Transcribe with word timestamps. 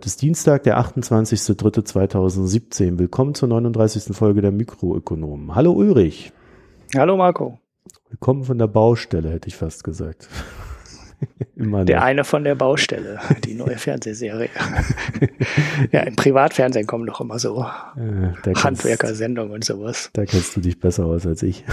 Heute 0.00 0.06
ist 0.06 0.22
Dienstag, 0.22 0.62
der 0.62 0.80
28.03.2017. 0.80 2.98
Willkommen 2.98 3.34
zur 3.34 3.50
39. 3.50 4.16
Folge 4.16 4.40
der 4.40 4.50
Mikroökonomen. 4.50 5.54
Hallo 5.54 5.72
Ulrich. 5.72 6.32
Hallo 6.96 7.18
Marco. 7.18 7.58
Willkommen 8.08 8.44
von 8.44 8.56
der 8.56 8.66
Baustelle, 8.66 9.28
hätte 9.28 9.48
ich 9.48 9.56
fast 9.56 9.84
gesagt. 9.84 10.26
der 11.56 12.02
eine 12.02 12.24
von 12.24 12.44
der 12.44 12.54
Baustelle, 12.54 13.18
die 13.44 13.54
neue 13.54 13.76
Fernsehserie. 13.78 14.48
ja, 15.92 16.00
im 16.00 16.16
Privatfernsehen 16.16 16.86
kommen 16.86 17.06
doch 17.06 17.20
immer 17.20 17.38
so 17.38 17.66
äh, 17.96 18.54
Handwerkersendungen 18.54 19.52
und 19.52 19.64
sowas. 19.64 20.10
Da 20.12 20.24
kennst 20.24 20.56
du 20.56 20.60
dich 20.60 20.78
besser 20.78 21.06
aus 21.06 21.26
als 21.26 21.42
ich. 21.42 21.64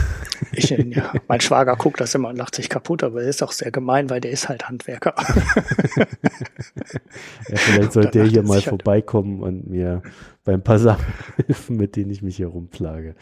ich 0.51 0.69
ja, 0.69 1.13
mein 1.27 1.41
Schwager 1.41 1.75
guckt 1.75 2.01
das 2.01 2.13
immer 2.15 2.29
und 2.29 2.37
lacht 2.37 2.55
sich 2.55 2.69
kaputt, 2.69 3.03
aber 3.03 3.23
er 3.23 3.29
ist 3.29 3.41
auch 3.43 3.51
sehr 3.51 3.71
gemein, 3.71 4.09
weil 4.09 4.21
der 4.21 4.31
ist 4.31 4.49
halt 4.49 4.67
Handwerker. 4.67 5.15
ja, 7.47 7.55
vielleicht 7.55 7.93
sollte 7.93 8.11
der 8.11 8.25
hier 8.25 8.43
mal 8.43 8.55
halt 8.55 8.65
vorbeikommen 8.65 9.41
halt. 9.43 9.53
und 9.53 9.69
mir 9.69 10.01
beim 10.43 10.63
paar 10.63 10.79
Sachen 10.79 11.05
helfen, 11.45 11.77
mit 11.77 11.95
denen 11.95 12.11
ich 12.11 12.21
mich 12.21 12.37
hier 12.37 12.47
rumplage. 12.47 13.15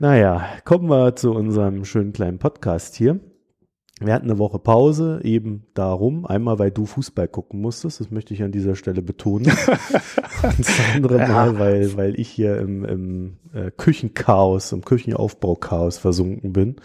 Naja, 0.00 0.44
kommen 0.64 0.88
wir 0.88 1.14
zu 1.16 1.32
unserem 1.32 1.84
schönen 1.84 2.12
kleinen 2.12 2.38
Podcast 2.38 2.96
hier. 2.96 3.20
Wir 4.00 4.12
hatten 4.12 4.28
eine 4.28 4.38
Woche 4.38 4.58
Pause, 4.58 5.20
eben 5.22 5.64
darum. 5.74 6.26
Einmal, 6.26 6.58
weil 6.58 6.72
du 6.72 6.84
Fußball 6.84 7.28
gucken 7.28 7.60
musstest, 7.60 8.00
das 8.00 8.10
möchte 8.10 8.34
ich 8.34 8.42
an 8.42 8.50
dieser 8.50 8.74
Stelle 8.74 9.02
betonen. 9.02 9.46
Und 10.42 10.58
das 10.58 10.80
andere 10.94 11.18
ja. 11.18 11.28
Mal, 11.28 11.58
weil, 11.60 11.96
weil 11.96 12.18
ich 12.18 12.28
hier 12.28 12.58
im, 12.58 12.84
im 12.84 13.36
äh, 13.54 13.70
Küchenchaos, 13.70 14.72
im 14.72 14.84
Küchenaufbauchaos 14.84 15.98
versunken 15.98 16.52
bin. 16.52 16.76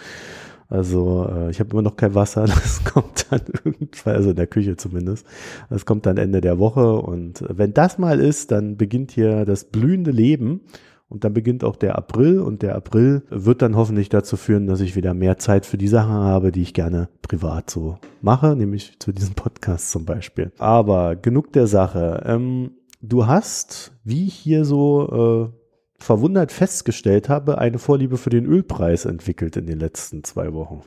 Also 0.69 1.27
äh, 1.27 1.49
ich 1.49 1.59
habe 1.59 1.71
immer 1.71 1.81
noch 1.81 1.95
kein 1.95 2.13
Wasser, 2.13 2.45
das 2.45 2.83
kommt 2.83 3.25
dann 3.31 3.41
irgendwann, 3.63 4.15
also 4.15 4.29
in 4.29 4.35
der 4.35 4.47
Küche 4.47 4.77
zumindest. 4.77 5.25
Das 5.71 5.85
kommt 5.87 6.05
dann 6.05 6.17
Ende 6.17 6.41
der 6.41 6.59
Woche 6.59 6.99
und 6.99 7.43
wenn 7.49 7.73
das 7.73 7.97
mal 7.97 8.19
ist, 8.19 8.51
dann 8.51 8.77
beginnt 8.77 9.11
hier 9.11 9.45
das 9.45 9.65
blühende 9.65 10.11
Leben 10.11 10.61
und 11.09 11.23
dann 11.23 11.33
beginnt 11.33 11.63
auch 11.63 11.75
der 11.75 11.97
April 11.97 12.39
und 12.39 12.61
der 12.61 12.75
April 12.75 13.23
wird 13.29 13.63
dann 13.63 13.75
hoffentlich 13.75 14.09
dazu 14.09 14.37
führen, 14.37 14.67
dass 14.67 14.79
ich 14.79 14.95
wieder 14.95 15.13
mehr 15.13 15.37
Zeit 15.39 15.65
für 15.65 15.77
die 15.77 15.87
Sachen 15.87 16.13
habe, 16.13 16.51
die 16.51 16.61
ich 16.61 16.73
gerne 16.73 17.09
privat 17.23 17.69
so 17.69 17.97
mache, 18.21 18.55
nämlich 18.55 18.99
zu 18.99 19.11
diesem 19.11 19.33
Podcast 19.33 19.91
zum 19.91 20.05
Beispiel. 20.05 20.51
Aber 20.59 21.15
genug 21.15 21.51
der 21.53 21.65
Sache. 21.65 22.23
Ähm, 22.25 22.71
du 23.01 23.25
hast, 23.25 23.91
wie 24.03 24.27
ich 24.27 24.35
hier 24.35 24.65
so 24.65 25.51
äh, 25.51 26.03
verwundert 26.03 26.51
festgestellt 26.51 27.27
habe, 27.27 27.57
eine 27.57 27.79
Vorliebe 27.79 28.17
für 28.17 28.29
den 28.29 28.45
Ölpreis 28.45 29.05
entwickelt 29.05 29.57
in 29.57 29.65
den 29.65 29.79
letzten 29.79 30.23
zwei 30.23 30.53
Wochen. 30.53 30.83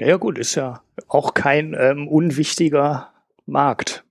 Ja, 0.00 0.16
gut, 0.16 0.38
ist 0.38 0.54
ja 0.54 0.80
auch 1.08 1.34
kein 1.34 1.76
ähm, 1.78 2.08
unwichtiger 2.08 3.08
Markt. 3.46 4.04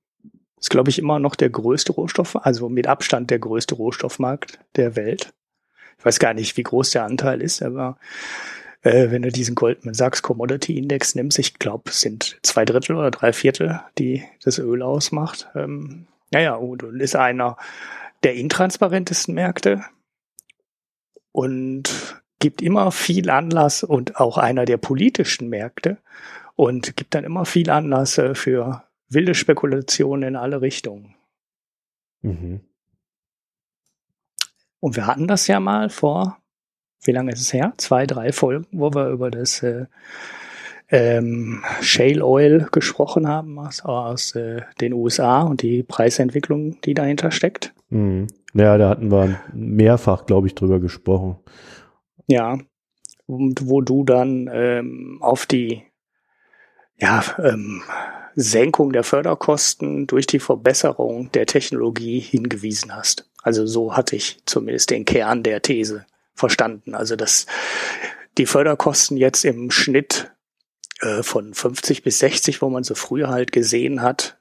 Ist, 0.60 0.70
glaube 0.70 0.90
ich, 0.90 1.00
immer 1.00 1.20
noch 1.20 1.36
der 1.36 1.50
größte 1.50 1.94
Rohstoff, 1.94 2.36
also 2.36 2.70
mit 2.70 2.88
Abstand 2.88 3.32
der 3.32 3.40
größte 3.40 3.76
Rohstoffmarkt 3.76 4.60
der 4.76 4.96
Welt. 4.96 5.34
Ich 5.98 6.06
weiß 6.06 6.20
gar 6.20 6.34
nicht, 6.34 6.58
wie 6.58 6.64
groß 6.64 6.92
der 6.92 7.06
Anteil 7.06 7.42
ist, 7.42 7.62
aber 7.62 7.98
äh, 8.82 9.12
wenn 9.12 9.22
du 9.22 9.32
diesen 9.32 9.56
Goldman 9.56 9.94
Sachs 9.94 10.22
Commodity 10.22 10.78
Index 10.78 11.16
nimmst, 11.16 11.40
ich 11.40 11.60
glaube, 11.60 11.90
es 11.90 12.02
sind 12.02 12.40
zwei 12.44 12.66
Drittel 12.66 12.96
oder 12.96 13.12
drei 13.12 13.34
Viertel, 13.34 13.82
die 13.98 14.24
das 14.44 14.60
Öl 14.60 14.82
ausmacht. 14.82 15.48
Ähm, 15.56 16.08
naja, 16.32 16.56
und, 16.56 16.84
ist 16.84 17.16
einer 17.16 17.58
der 18.24 18.36
intransparentesten 18.36 19.34
Märkte 19.34 19.84
und 21.32 22.22
gibt 22.40 22.62
immer 22.62 22.92
viel 22.92 23.30
Anlass 23.30 23.84
und 23.84 24.18
auch 24.18 24.38
einer 24.38 24.66
der 24.66 24.78
politischen 24.78 25.50
Märkte 25.50 25.98
und 26.56 26.96
gibt 26.96 27.16
dann 27.16 27.24
immer 27.24 27.46
viel 27.46 27.70
Anlass 27.70 28.18
äh, 28.18 28.36
für 28.36 28.84
wilde 29.10 29.34
Spekulationen 29.36 30.30
in 30.30 30.36
alle 30.36 30.62
Richtungen. 30.62 31.16
Mhm. 32.22 32.62
Und 34.80 34.96
wir 34.96 35.08
hatten 35.08 35.28
das 35.28 35.48
ja 35.48 35.60
mal 35.60 35.90
vor, 35.90 36.38
wie 37.04 37.12
lange 37.12 37.32
ist 37.32 37.42
es 37.42 37.54
her? 37.54 37.74
Zwei, 37.78 38.06
drei 38.06 38.32
Folgen, 38.32 38.68
wo 38.72 38.94
wir 38.94 39.10
über 39.10 39.32
das 39.32 39.64
äh, 39.64 39.86
ähm, 40.90 41.64
Shale 41.82 42.26
Oil 42.26 42.68
gesprochen 42.72 43.28
haben 43.28 43.60
aus, 43.60 43.82
aus 43.82 44.36
äh, 44.36 44.62
den 44.82 44.94
USA 44.94 45.42
und 45.42 45.62
die 45.62 45.84
Preisentwicklung, 45.84 46.80
die 46.82 46.94
dahinter 46.94 47.32
steckt. 47.32 47.74
Mhm. 47.90 48.28
Ja, 48.54 48.78
da 48.78 48.90
hatten 48.90 49.12
wir 49.12 49.40
mehrfach, 49.54 50.26
glaube 50.26 50.48
ich, 50.48 50.56
drüber 50.56 50.80
gesprochen. 50.80 51.38
Ja, 52.28 52.58
und 53.28 53.70
wo 53.70 53.82
du 53.82 54.04
dann 54.04 54.50
ähm, 54.52 55.20
auf 55.22 55.46
die 55.46 55.84
ja, 57.00 57.24
ähm, 57.40 57.84
Senkung 58.36 58.94
der 58.94 59.04
Förderkosten 59.04 60.08
durch 60.08 60.28
die 60.28 60.40
Verbesserung 60.40 61.32
der 61.32 61.46
Technologie 61.46 62.20
hingewiesen 62.20 62.96
hast. 62.96 63.30
Also 63.42 63.66
so 63.66 63.96
hatte 63.96 64.16
ich 64.16 64.40
zumindest 64.46 64.90
den 64.90 65.06
Kern 65.06 65.44
der 65.44 65.62
These 65.62 66.06
verstanden. 66.36 66.96
Also 66.96 67.16
dass 67.16 67.46
die 68.38 68.46
Förderkosten 68.46 69.18
jetzt 69.18 69.44
im 69.44 69.72
Schnitt 69.72 70.32
äh, 71.02 71.24
von 71.24 71.54
50 71.54 72.04
bis 72.04 72.20
60, 72.20 72.62
wo 72.62 72.70
man 72.70 72.84
so 72.84 72.96
früher 72.96 73.30
halt 73.30 73.52
gesehen 73.52 74.02
hat, 74.02 74.38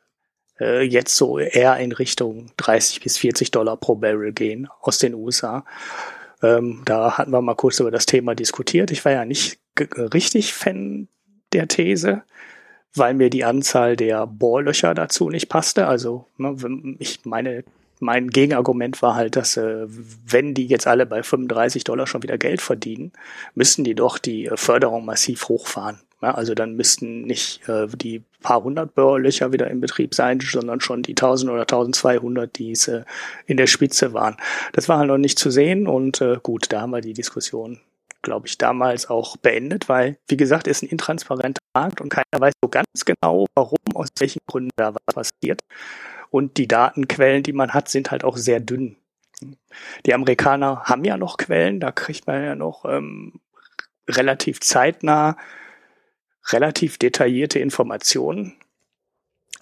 äh, 0.61 0.83
jetzt 0.83 1.17
so 1.17 1.39
eher 1.39 1.77
in 1.79 1.93
Richtung 1.93 2.53
30 2.57 3.01
bis 3.01 3.19
40 3.19 3.51
Dollar 3.51 3.77
pro 3.77 3.97
Barrel 3.97 4.33
gehen 4.33 4.69
aus 4.81 4.99
den 4.99 5.15
USA. 5.15 5.65
Ähm, 6.43 6.83
da 6.85 7.19
hatten 7.19 7.33
wir 7.33 7.43
mal 7.43 7.55
kurz 7.57 7.81
über 7.81 7.91
das 7.91 8.07
Thema 8.07 8.35
diskutiert. 8.35 8.91
Ich 8.91 9.05
war 9.05 9.13
ja 9.13 9.25
nicht 9.25 9.59
richtig 9.97 10.53
Fan 10.53 11.09
der 11.53 11.69
These 11.69 12.23
weil 12.95 13.15
mir 13.15 13.31
die 13.31 13.45
Anzahl 13.45 13.97
der 13.97 14.27
Bohrlöcher 14.27 14.95
dazu 14.95 15.31
nicht 15.31 15.49
passte. 15.49 15.87
Also 15.87 16.27
ne, 16.37 16.57
ich 16.99 17.25
meine, 17.25 17.65
mein 18.01 18.29
Gegenargument 18.29 19.03
war 19.03 19.15
halt, 19.15 19.37
dass 19.37 19.57
äh, 19.57 19.87
wenn 19.89 20.55
die 20.55 20.67
jetzt 20.67 20.87
alle 20.87 21.07
bei 21.07 21.23
35 21.23 21.85
Dollar 21.85 22.07
schon 22.07 22.23
wieder 22.23 22.39
Geld 22.39 22.61
verdienen, 22.61 23.13
müssten 23.55 23.85
die 23.85 23.95
doch 23.95 24.19
die 24.19 24.47
äh, 24.47 24.57
Förderung 24.57 25.05
massiv 25.05 25.49
hochfahren. 25.49 26.01
Also 26.21 26.55
dann 26.55 26.75
müssten 26.75 27.23
nicht 27.23 27.69
äh, 27.69 27.87
die 27.87 28.25
paar 28.43 28.63
hundert 28.65 28.95
Bohrlöcher 28.95 29.53
wieder 29.53 29.71
in 29.71 29.81
Betrieb 29.81 30.15
sein, 30.15 30.41
sondern 30.41 30.81
schon 30.81 31.03
die 31.03 31.13
1000 31.13 31.51
oder 31.51 31.63
1200, 31.63 32.57
die 32.59 32.73
es 32.73 32.91
in 33.47 33.57
der 33.57 33.67
Spitze 33.69 34.13
waren. 34.13 34.37
Das 34.73 34.89
war 34.89 34.99
halt 34.99 35.09
noch 35.09 35.19
nicht 35.19 35.39
zu 35.39 35.51
sehen 35.51 35.87
und 35.87 36.23
gut, 36.43 36.67
da 36.71 36.81
haben 36.81 36.91
wir 36.91 37.01
die 37.01 37.15
Diskussion 37.15 37.81
glaube 38.29 38.47
ich, 38.47 38.59
damals 38.59 39.09
auch 39.09 39.37
beendet, 39.37 39.89
weil, 39.89 40.19
wie 40.29 40.37
gesagt, 40.37 40.67
ist 40.67 40.83
ein 40.83 40.89
intransparenter 40.89 41.61
Markt 41.75 42.01
und 42.01 42.11
keiner 42.11 42.25
weiß 42.39 42.53
so 42.63 42.69
ganz 42.69 42.87
genau, 43.05 43.47
warum, 43.55 43.79
aus 43.95 44.09
welchen 44.19 44.41
Gründen 44.47 44.71
da 44.77 44.95
was 44.95 45.15
passiert. 45.15 45.63
Und 46.31 46.57
die 46.59 46.69
Datenquellen, 46.69 47.43
die 47.43 47.53
man 47.53 47.75
hat, 47.75 47.89
sind 47.89 48.11
halt 48.11 48.25
auch 48.25 48.37
sehr 48.37 48.61
dünn. 48.61 48.97
Die 50.07 50.15
Amerikaner 50.15 50.85
haben 50.85 51.05
ja 51.05 51.17
noch 51.17 51.37
Quellen, 51.37 51.81
da 51.81 51.91
kriegt 51.91 52.27
man 52.27 52.45
ja 52.45 52.55
noch 52.55 52.85
ähm, 52.85 53.41
relativ 54.09 54.61
zeitnah 54.61 55.37
relativ 56.53 56.99
detaillierte 56.99 57.59
Informationen. 57.59 58.55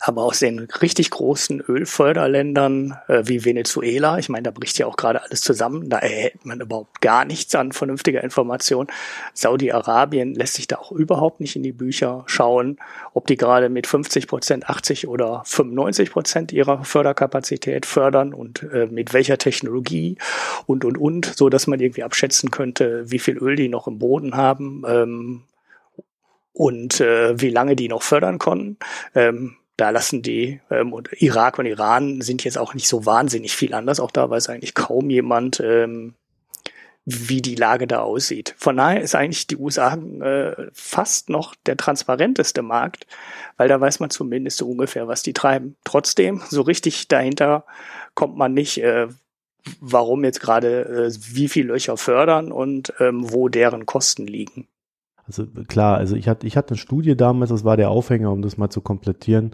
Aber 0.01 0.25
aus 0.25 0.41
den 0.41 0.61
richtig 0.61 1.11
großen 1.11 1.61
Ölförderländern 1.61 2.99
äh, 3.09 3.23
wie 3.25 3.45
Venezuela, 3.45 4.19
ich 4.19 4.29
meine, 4.29 4.45
da 4.45 4.51
bricht 4.51 4.79
ja 4.79 4.87
auch 4.87 4.97
gerade 4.97 5.23
alles 5.23 5.41
zusammen, 5.41 5.89
da 5.89 5.99
erhält 5.99 6.45
man 6.45 6.61
überhaupt 6.61 7.01
gar 7.01 7.25
nichts 7.25 7.55
an 7.55 7.73
vernünftiger 7.73 8.23
Information. 8.23 8.89
Saudi-Arabien 9.35 10.35
lässt 10.35 10.55
sich 10.55 10.67
da 10.67 10.77
auch 10.77 10.93
überhaupt 10.93 11.41
nicht 11.41 11.57
in 11.57 11.63
die 11.63 11.73
Bücher 11.73 12.25
schauen, 12.27 12.79
ob 13.15 13.27
die 13.27 13.37
gerade 13.37 13.69
mit 13.69 13.87
50 13.87 14.29
Prozent, 14.29 14.69
80 14.69 15.09
oder 15.09 15.43
95 15.47 16.11
Prozent 16.11 16.53
ihrer 16.53 16.85
Förderkapazität 16.85 17.87
fördern 17.87 18.35
und 18.35 18.63
äh, 18.65 18.87
mit 18.87 19.15
welcher 19.15 19.39
Technologie 19.39 20.19
und, 20.67 20.85
und, 20.85 20.99
und, 20.99 21.27
so 21.37 21.49
dass 21.49 21.67
man 21.67 21.81
irgendwie 21.81 22.03
abschätzen 22.03 22.51
könnte, 22.51 23.11
wie 23.11 23.19
viel 23.19 23.39
Öl 23.39 23.57
die 23.57 23.69
noch 23.69 23.87
im 23.87 23.99
Boden 23.99 24.37
haben. 24.37 24.83
Ähm, 24.87 25.43
und 26.53 27.01
äh, 27.03 27.39
wie 27.39 27.51
lange 27.51 27.77
die 27.77 27.89
noch 27.89 28.03
fördern 28.03 28.39
konnten. 28.39 28.79
Ähm, 29.15 29.57
da 29.77 29.91
lassen 29.91 30.23
die 30.23 30.61
ähm, 30.71 30.93
und 30.93 31.11
Irak 31.21 31.59
und 31.59 31.67
Iran 31.67 32.21
sind 32.21 32.45
jetzt 32.45 32.59
auch 32.59 32.75
nicht 32.75 32.89
so 32.89 33.05
wahnsinnig 33.05 33.55
viel 33.55 33.75
anders. 33.75 34.01
Auch 34.01 34.11
da 34.11 34.29
weiß 34.29 34.49
eigentlich 34.49 34.75
kaum 34.75 35.11
jemand, 35.11 35.61
ähm, 35.61 36.15
wie 37.05 37.41
die 37.41 37.55
Lage 37.55 37.87
da 37.87 38.01
aussieht. 38.01 38.55
Von 38.59 38.77
daher 38.77 39.01
ist 39.01 39.15
eigentlich 39.15 39.47
die 39.47 39.57
USA 39.57 39.95
äh, 39.95 40.67
fast 40.73 41.31
noch 41.31 41.55
der 41.67 41.77
transparenteste 41.77 42.63
Markt, 42.63 43.07
weil 43.57 43.69
da 43.69 43.81
weiß 43.81 44.01
man 44.01 44.11
zumindest 44.11 44.59
so 44.59 44.69
ungefähr, 44.69 45.07
was 45.07 45.23
die 45.23 45.33
treiben. 45.33 45.77
Trotzdem, 45.85 46.43
so 46.49 46.63
richtig 46.63 47.07
dahinter 47.07 47.65
kommt 48.15 48.37
man 48.37 48.55
nicht, 48.55 48.83
äh, 48.83 49.07
warum 49.81 50.25
jetzt 50.25 50.41
gerade 50.41 51.11
äh, 51.13 51.35
wie 51.35 51.49
viel 51.49 51.67
Löcher 51.67 51.97
fördern 51.97 52.51
und 52.51 52.93
ähm, 52.99 53.31
wo 53.33 53.49
deren 53.49 53.87
Kosten 53.87 54.27
liegen. 54.27 54.67
Also 55.27 55.47
klar, 55.67 55.99
also 55.99 56.17
ich 56.17 56.29
hatte, 56.29 56.47
ich 56.47 56.57
hatte 56.57 56.71
eine 56.71 56.79
Studie 56.79 57.17
damals, 57.17 57.51
das 57.51 57.65
war 57.65 57.77
der 57.77 57.91
Aufhänger, 57.91 58.33
um 58.33 58.43
das 58.43 58.57
mal 58.59 58.71
zu 58.71 58.81
komplettieren, 58.81 59.53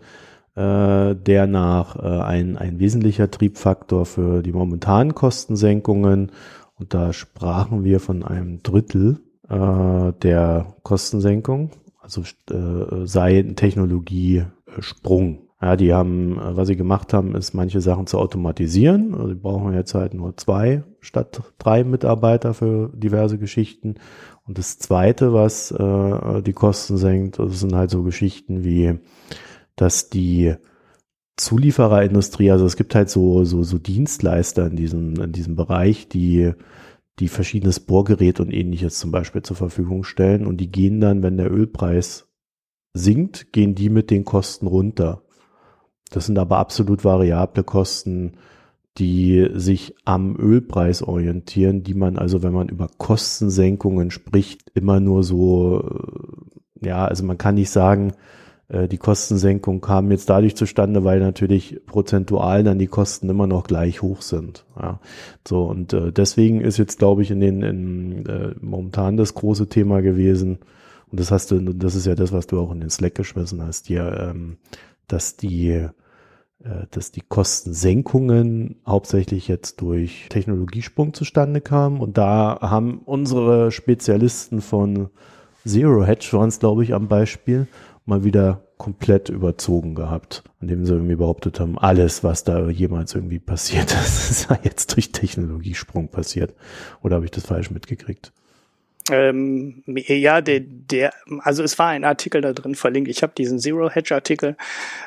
äh, 0.55 1.15
der 1.15 1.47
nach 1.47 1.97
äh, 1.97 2.23
ein, 2.23 2.59
ein 2.59 2.79
wesentlicher 2.79 3.31
Triebfaktor 3.31 4.05
für 4.05 4.43
die 4.43 4.53
momentanen 4.53 5.15
Kostensenkungen 5.15 6.31
und 6.79 6.95
da 6.95 7.13
sprachen 7.13 7.85
wir 7.85 8.01
von 8.01 8.23
einem 8.23 8.63
Drittel 8.63 9.21
äh, 9.49 10.13
der 10.21 10.75
Kostensenkung, 10.83 11.71
also 12.01 12.23
äh, 12.51 13.07
sei 13.07 13.39
ein 13.39 13.57
Technologiesprung. 13.57 15.39
Ja, 15.61 15.77
die 15.77 15.95
haben, 15.95 16.39
äh, 16.39 16.57
was 16.57 16.67
sie 16.67 16.77
gemacht 16.77 17.15
haben, 17.15 17.37
ist 17.37 17.55
manche 17.55 17.81
Sachen 17.81 18.09
zu 18.09 18.19
automatisieren. 18.19 19.15
Also 19.15 19.29
die 19.29 19.41
brauchen 19.41 19.75
jetzt 19.75 19.95
halt 19.95 20.13
nur 20.13 20.37
zwei 20.37 20.83
statt 21.01 21.41
drei 21.59 21.85
Mitarbeiter 21.85 22.53
für 22.53 22.91
diverse 22.95 23.39
Geschichten. 23.39 23.95
Und 24.45 24.59
das 24.59 24.79
zweite, 24.79 25.33
was 25.33 25.71
äh, 25.71 26.43
die 26.43 26.53
Kosten 26.53 26.97
senkt, 26.97 27.39
das 27.39 27.61
sind 27.61 27.75
halt 27.75 27.91
so 27.91 28.03
Geschichten 28.03 28.65
wie, 28.65 28.99
dass 29.77 30.11
die 30.11 30.55
Zuliefererindustrie, 31.37 32.51
also 32.51 32.67
es 32.67 32.77
gibt 32.77 32.95
halt 32.95 33.09
so, 33.09 33.45
so, 33.45 33.63
so 33.63 33.79
Dienstleister 33.79 34.67
in 34.67 34.77
diesem, 34.77 35.15
in 35.15 35.33
diesem 35.33 35.57
Bereich, 35.57 36.09
die, 36.09 36.53
die 37.19 37.29
verschiedenes 37.29 37.81
Bohrgerät 37.81 38.41
und 38.41 38.53
ähnliches 38.53 38.99
zum 38.99 39.13
Beispiel 39.13 39.43
zur 39.43 39.57
Verfügung 39.57 40.05
stellen 40.05 40.47
und 40.47 40.59
die 40.59 40.71
gehen 40.71 41.01
dann, 41.01 41.23
wenn 41.23 41.37
der 41.37 41.51
Ölpreis 41.51 42.29
sinkt, 42.95 43.53
gehen 43.53 43.75
die 43.75 43.89
mit 43.89 44.11
den 44.11 44.25
Kosten 44.25 44.67
runter. 44.67 45.23
Das 46.11 46.27
sind 46.27 46.39
aber 46.39 46.59
absolut 46.59 47.05
variable 47.05 47.65
Kosten, 47.65 48.35
die 48.99 49.49
sich 49.55 49.95
am 50.05 50.37
Ölpreis 50.37 51.03
orientieren, 51.03 51.83
die 51.83 51.95
man 51.95 52.19
also, 52.19 52.43
wenn 52.43 52.53
man 52.53 52.69
über 52.69 52.89
Kostensenkungen 52.99 54.11
spricht, 54.11 54.71
immer 54.75 55.01
nur 55.01 55.25
so, 55.25 55.83
äh, 56.83 56.87
ja, 56.89 57.05
also 57.07 57.25
man 57.25 57.39
kann 57.39 57.55
nicht 57.55 57.71
sagen, 57.71 58.13
äh, 58.69 58.89
die 58.89 58.99
Kostensenkung 58.99 59.81
kam 59.81 60.11
jetzt 60.11 60.29
dadurch 60.29 60.57
zustande, 60.57 61.05
weil 61.05 61.21
natürlich 61.21 61.81
prozentual 61.87 62.65
dann 62.65 62.79
die 62.79 62.87
Kosten 62.87 63.31
immer 63.31 63.47
noch 63.47 63.65
gleich 63.65 64.03
hoch 64.03 64.23
sind. 64.23 64.65
Ja, 64.81 65.01
so 65.47 65.65
und 65.65 65.93
äh, 65.93 66.13
deswegen 66.13 66.61
ist 66.61 66.79
jetzt, 66.79 66.99
glaube 66.99 67.23
ich, 67.23 67.31
in 67.31 67.41
den 67.41 67.63
in, 67.63 68.27
äh, 68.27 68.55
momentan 68.61 69.17
das 69.17 69.35
große 69.35 69.69
Thema 69.69 70.03
gewesen. 70.03 70.59
Und 71.11 71.21
das 71.21 71.31
hast 71.31 71.51
du, 71.51 71.61
das 71.61 71.95
ist 71.95 72.07
ja 72.07 72.15
das, 72.15 72.33
was 72.33 72.47
du 72.47 72.59
auch 72.59 72.73
in 72.73 72.81
den 72.81 72.91
Slack 72.91 73.15
geschmissen 73.15 73.63
hast, 73.63 73.87
hier, 73.87 74.31
ähm, 74.31 74.57
dass 75.09 75.37
die 75.37 75.87
dass 76.91 77.11
die 77.11 77.23
Kostensenkungen 77.23 78.77
hauptsächlich 78.87 79.49
jetzt 79.49 79.81
durch 79.81 80.27
Technologiesprung 80.29 81.15
zustande 81.15 81.61
kamen. 81.61 82.01
Und 82.01 82.19
da 82.19 82.59
haben 82.61 83.01
unsere 83.05 83.71
Spezialisten 83.73 84.61
von 84.61 85.11
Zero 85.67 86.05
Hedge, 86.05 86.37
es 86.47 86.59
glaube 86.59 86.85
ich 86.85 86.95
am 86.95 87.09
Beispiel, 87.09 87.67
mal 88.05 88.25
wieder 88.25 88.63
komplett 88.79 89.29
überzogen 89.29 89.95
gehabt, 89.95 90.43
indem 90.61 90.85
sie 90.85 90.93
irgendwie 90.93 91.15
behauptet 91.15 91.61
haben, 91.61 91.79
alles, 91.79 92.25
was 92.25 92.43
da 92.43 92.69
jemals 92.69 93.15
irgendwie 93.15 93.39
passiert 93.39 93.93
ist, 94.05 94.41
sei 94.49 94.59
jetzt 94.65 94.95
durch 94.95 95.13
Technologiesprung 95.13 96.09
passiert. 96.09 96.53
Oder 97.03 97.17
habe 97.17 97.25
ich 97.25 97.31
das 97.31 97.47
falsch 97.47 97.71
mitgekriegt? 97.71 98.33
Ähm, 99.11 99.83
ja, 99.87 100.41
der, 100.41 100.61
der, 100.61 101.13
also 101.41 101.63
es 101.63 101.79
war 101.79 101.89
ein 101.89 102.05
Artikel 102.05 102.41
da 102.41 102.53
drin 102.53 102.75
verlinkt. 102.75 103.09
Ich 103.09 103.23
habe 103.23 103.33
diesen 103.37 103.59
Zero 103.59 103.91
Hedge 103.91 104.15
Artikel. 104.15 104.57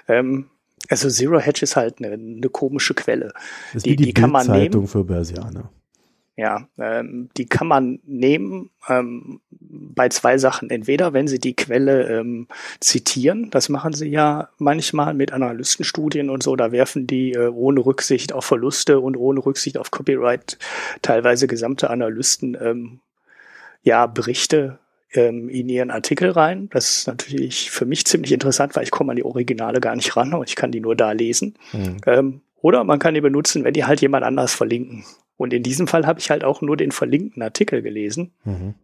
Ähm, 0.08 0.46
also 0.90 1.10
Zero 1.10 1.40
Hedge 1.40 1.64
ist 1.64 1.76
halt 1.76 2.00
eine, 2.00 2.14
eine 2.14 2.50
komische 2.50 2.94
Quelle. 2.94 3.34
Das 3.74 3.78
ist 3.78 3.86
die, 3.86 3.96
die, 3.96 4.06
die 4.06 4.14
kann 4.14 4.32
man 4.32 4.48
nehmen. 4.48 4.88
für 4.88 5.04
Börsianer. 5.04 5.70
Ja, 6.38 6.68
ähm, 6.78 7.30
die 7.38 7.46
kann 7.46 7.68
man 7.68 8.00
nehmen 8.04 8.70
ähm, 8.90 9.40
bei 9.50 10.10
zwei 10.10 10.38
Sachen. 10.38 10.70
Entweder, 10.70 11.14
wenn 11.14 11.30
Sie 11.30 11.40
die 11.40 11.56
Quelle 11.56 12.10
ähm, 12.10 12.50
zitieren, 12.82 13.50
das 13.52 13.70
machen 13.70 13.94
Sie 13.94 14.10
ja 14.10 14.50
manchmal 14.58 15.14
mit 15.14 15.32
Analystenstudien 15.32 16.30
und 16.30 16.44
so, 16.44 16.58
da 16.58 16.74
werfen 16.74 17.08
die 17.08 17.32
äh, 17.32 17.48
ohne 17.48 17.86
Rücksicht 17.86 18.34
auf 18.34 18.44
Verluste 18.44 19.00
und 19.00 19.16
ohne 19.16 19.46
Rücksicht 19.46 19.78
auf 19.78 19.92
Copyright 19.92 20.58
teilweise 21.02 21.48
gesamte 21.48 21.90
Analysten 21.90 22.58
ähm, 22.60 23.00
ja 23.84 24.06
Berichte 24.06 24.80
ähm, 25.16 25.50
in 25.50 25.70
ihren 25.70 25.92
Artikel 25.92 26.30
rein. 26.30 26.70
Das 26.72 26.98
ist 26.98 27.08
natürlich 27.08 27.72
für 27.72 27.86
mich 27.86 28.06
ziemlich 28.06 28.32
interessant, 28.32 28.76
weil 28.76 28.84
ich 28.84 28.92
komme 28.92 29.12
an 29.12 29.16
die 29.16 29.26
Originale 29.26 29.80
gar 29.80 29.96
nicht 29.96 30.16
ran 30.16 30.34
und 30.34 30.48
ich 30.50 30.56
kann 30.56 30.72
die 30.72 30.80
nur 30.80 30.96
da 30.96 31.12
lesen. 31.12 31.56
Mhm. 31.74 31.98
Ähm, 32.06 32.42
oder 32.62 32.84
man 32.84 33.00
kann 33.00 33.14
die 33.14 33.22
benutzen, 33.22 33.64
wenn 33.64 33.74
die 33.74 33.86
halt 33.86 34.02
jemand 34.02 34.24
anders 34.26 34.54
verlinken. 34.54 35.06
Und 35.38 35.54
in 35.54 35.64
diesem 35.64 35.88
Fall 35.88 36.08
habe 36.08 36.20
ich 36.20 36.30
halt 36.30 36.44
auch 36.44 36.62
nur 36.62 36.78
den 36.78 36.92
verlinkten 36.92 37.44
Artikel 37.44 37.82
gelesen. 37.82 38.32
Mhm. 38.44 38.76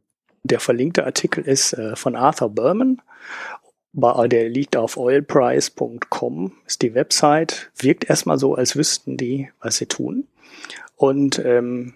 Der 0.44 0.60
verlinkte 0.60 1.06
Artikel 1.06 1.44
ist 1.44 1.74
äh, 1.74 1.96
von 1.96 2.16
Arthur 2.16 2.50
Berman. 2.50 3.02
Der 3.94 4.48
liegt 4.48 4.78
auf 4.78 4.96
oilprice.com, 4.98 6.54
ist 6.66 6.82
die 6.82 6.94
Website. 6.94 7.72
Wirkt 7.78 8.10
erstmal 8.10 8.38
so, 8.38 8.56
als 8.56 8.78
wüssten 8.78 9.18
die, 9.18 9.50
was 9.60 9.78
sie 9.78 9.86
tun. 9.86 10.28
Und 10.96 11.40
ähm, 11.44 11.96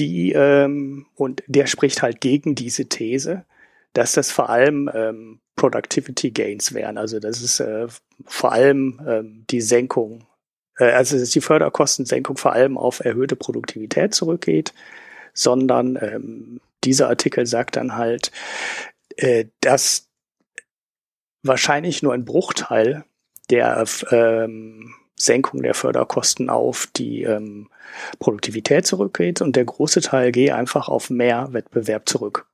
die 0.00 0.32
ähm, 0.32 1.06
und 1.14 1.42
der 1.46 1.66
spricht 1.66 2.02
halt 2.02 2.20
gegen 2.20 2.54
diese 2.54 2.86
These, 2.86 3.44
dass 3.92 4.12
das 4.12 4.32
vor 4.32 4.50
allem 4.50 4.90
ähm, 4.92 5.40
Productivity 5.56 6.30
Gains 6.30 6.74
wären. 6.74 6.98
Also 6.98 7.20
das 7.20 7.42
ist 7.42 7.60
äh, 7.60 7.86
vor 8.24 8.52
allem 8.52 9.00
ähm, 9.06 9.44
die 9.50 9.60
Senkung, 9.60 10.26
äh, 10.78 10.90
also 10.90 11.18
dass 11.18 11.30
die 11.30 11.40
Förderkostensenkung 11.40 12.36
vor 12.36 12.52
allem 12.52 12.78
auf 12.78 13.04
erhöhte 13.04 13.36
Produktivität 13.36 14.14
zurückgeht, 14.14 14.72
sondern 15.34 15.96
ähm, 16.00 16.60
dieser 16.82 17.08
Artikel 17.08 17.46
sagt 17.46 17.76
dann 17.76 17.96
halt, 17.96 18.32
äh, 19.16 19.46
dass 19.60 20.08
wahrscheinlich 21.42 22.02
nur 22.02 22.14
ein 22.14 22.24
Bruchteil 22.24 23.04
der 23.50 23.84
ähm, 24.10 24.94
Senkung 25.20 25.62
der 25.62 25.74
Förderkosten 25.74 26.50
auf 26.50 26.88
die 26.96 27.22
ähm, 27.22 27.68
Produktivität 28.18 28.86
zurückgeht 28.86 29.40
und 29.42 29.56
der 29.56 29.64
große 29.64 30.00
Teil 30.00 30.32
gehe 30.32 30.54
einfach 30.54 30.88
auf 30.88 31.10
mehr 31.10 31.52
Wettbewerb 31.52 32.08
zurück. 32.08 32.46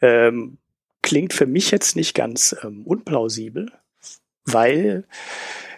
Ähm, 0.00 0.58
klingt 1.02 1.32
für 1.32 1.46
mich 1.46 1.70
jetzt 1.70 1.96
nicht 1.96 2.14
ganz 2.14 2.54
ähm, 2.62 2.82
unplausibel, 2.84 3.72
weil 4.44 5.04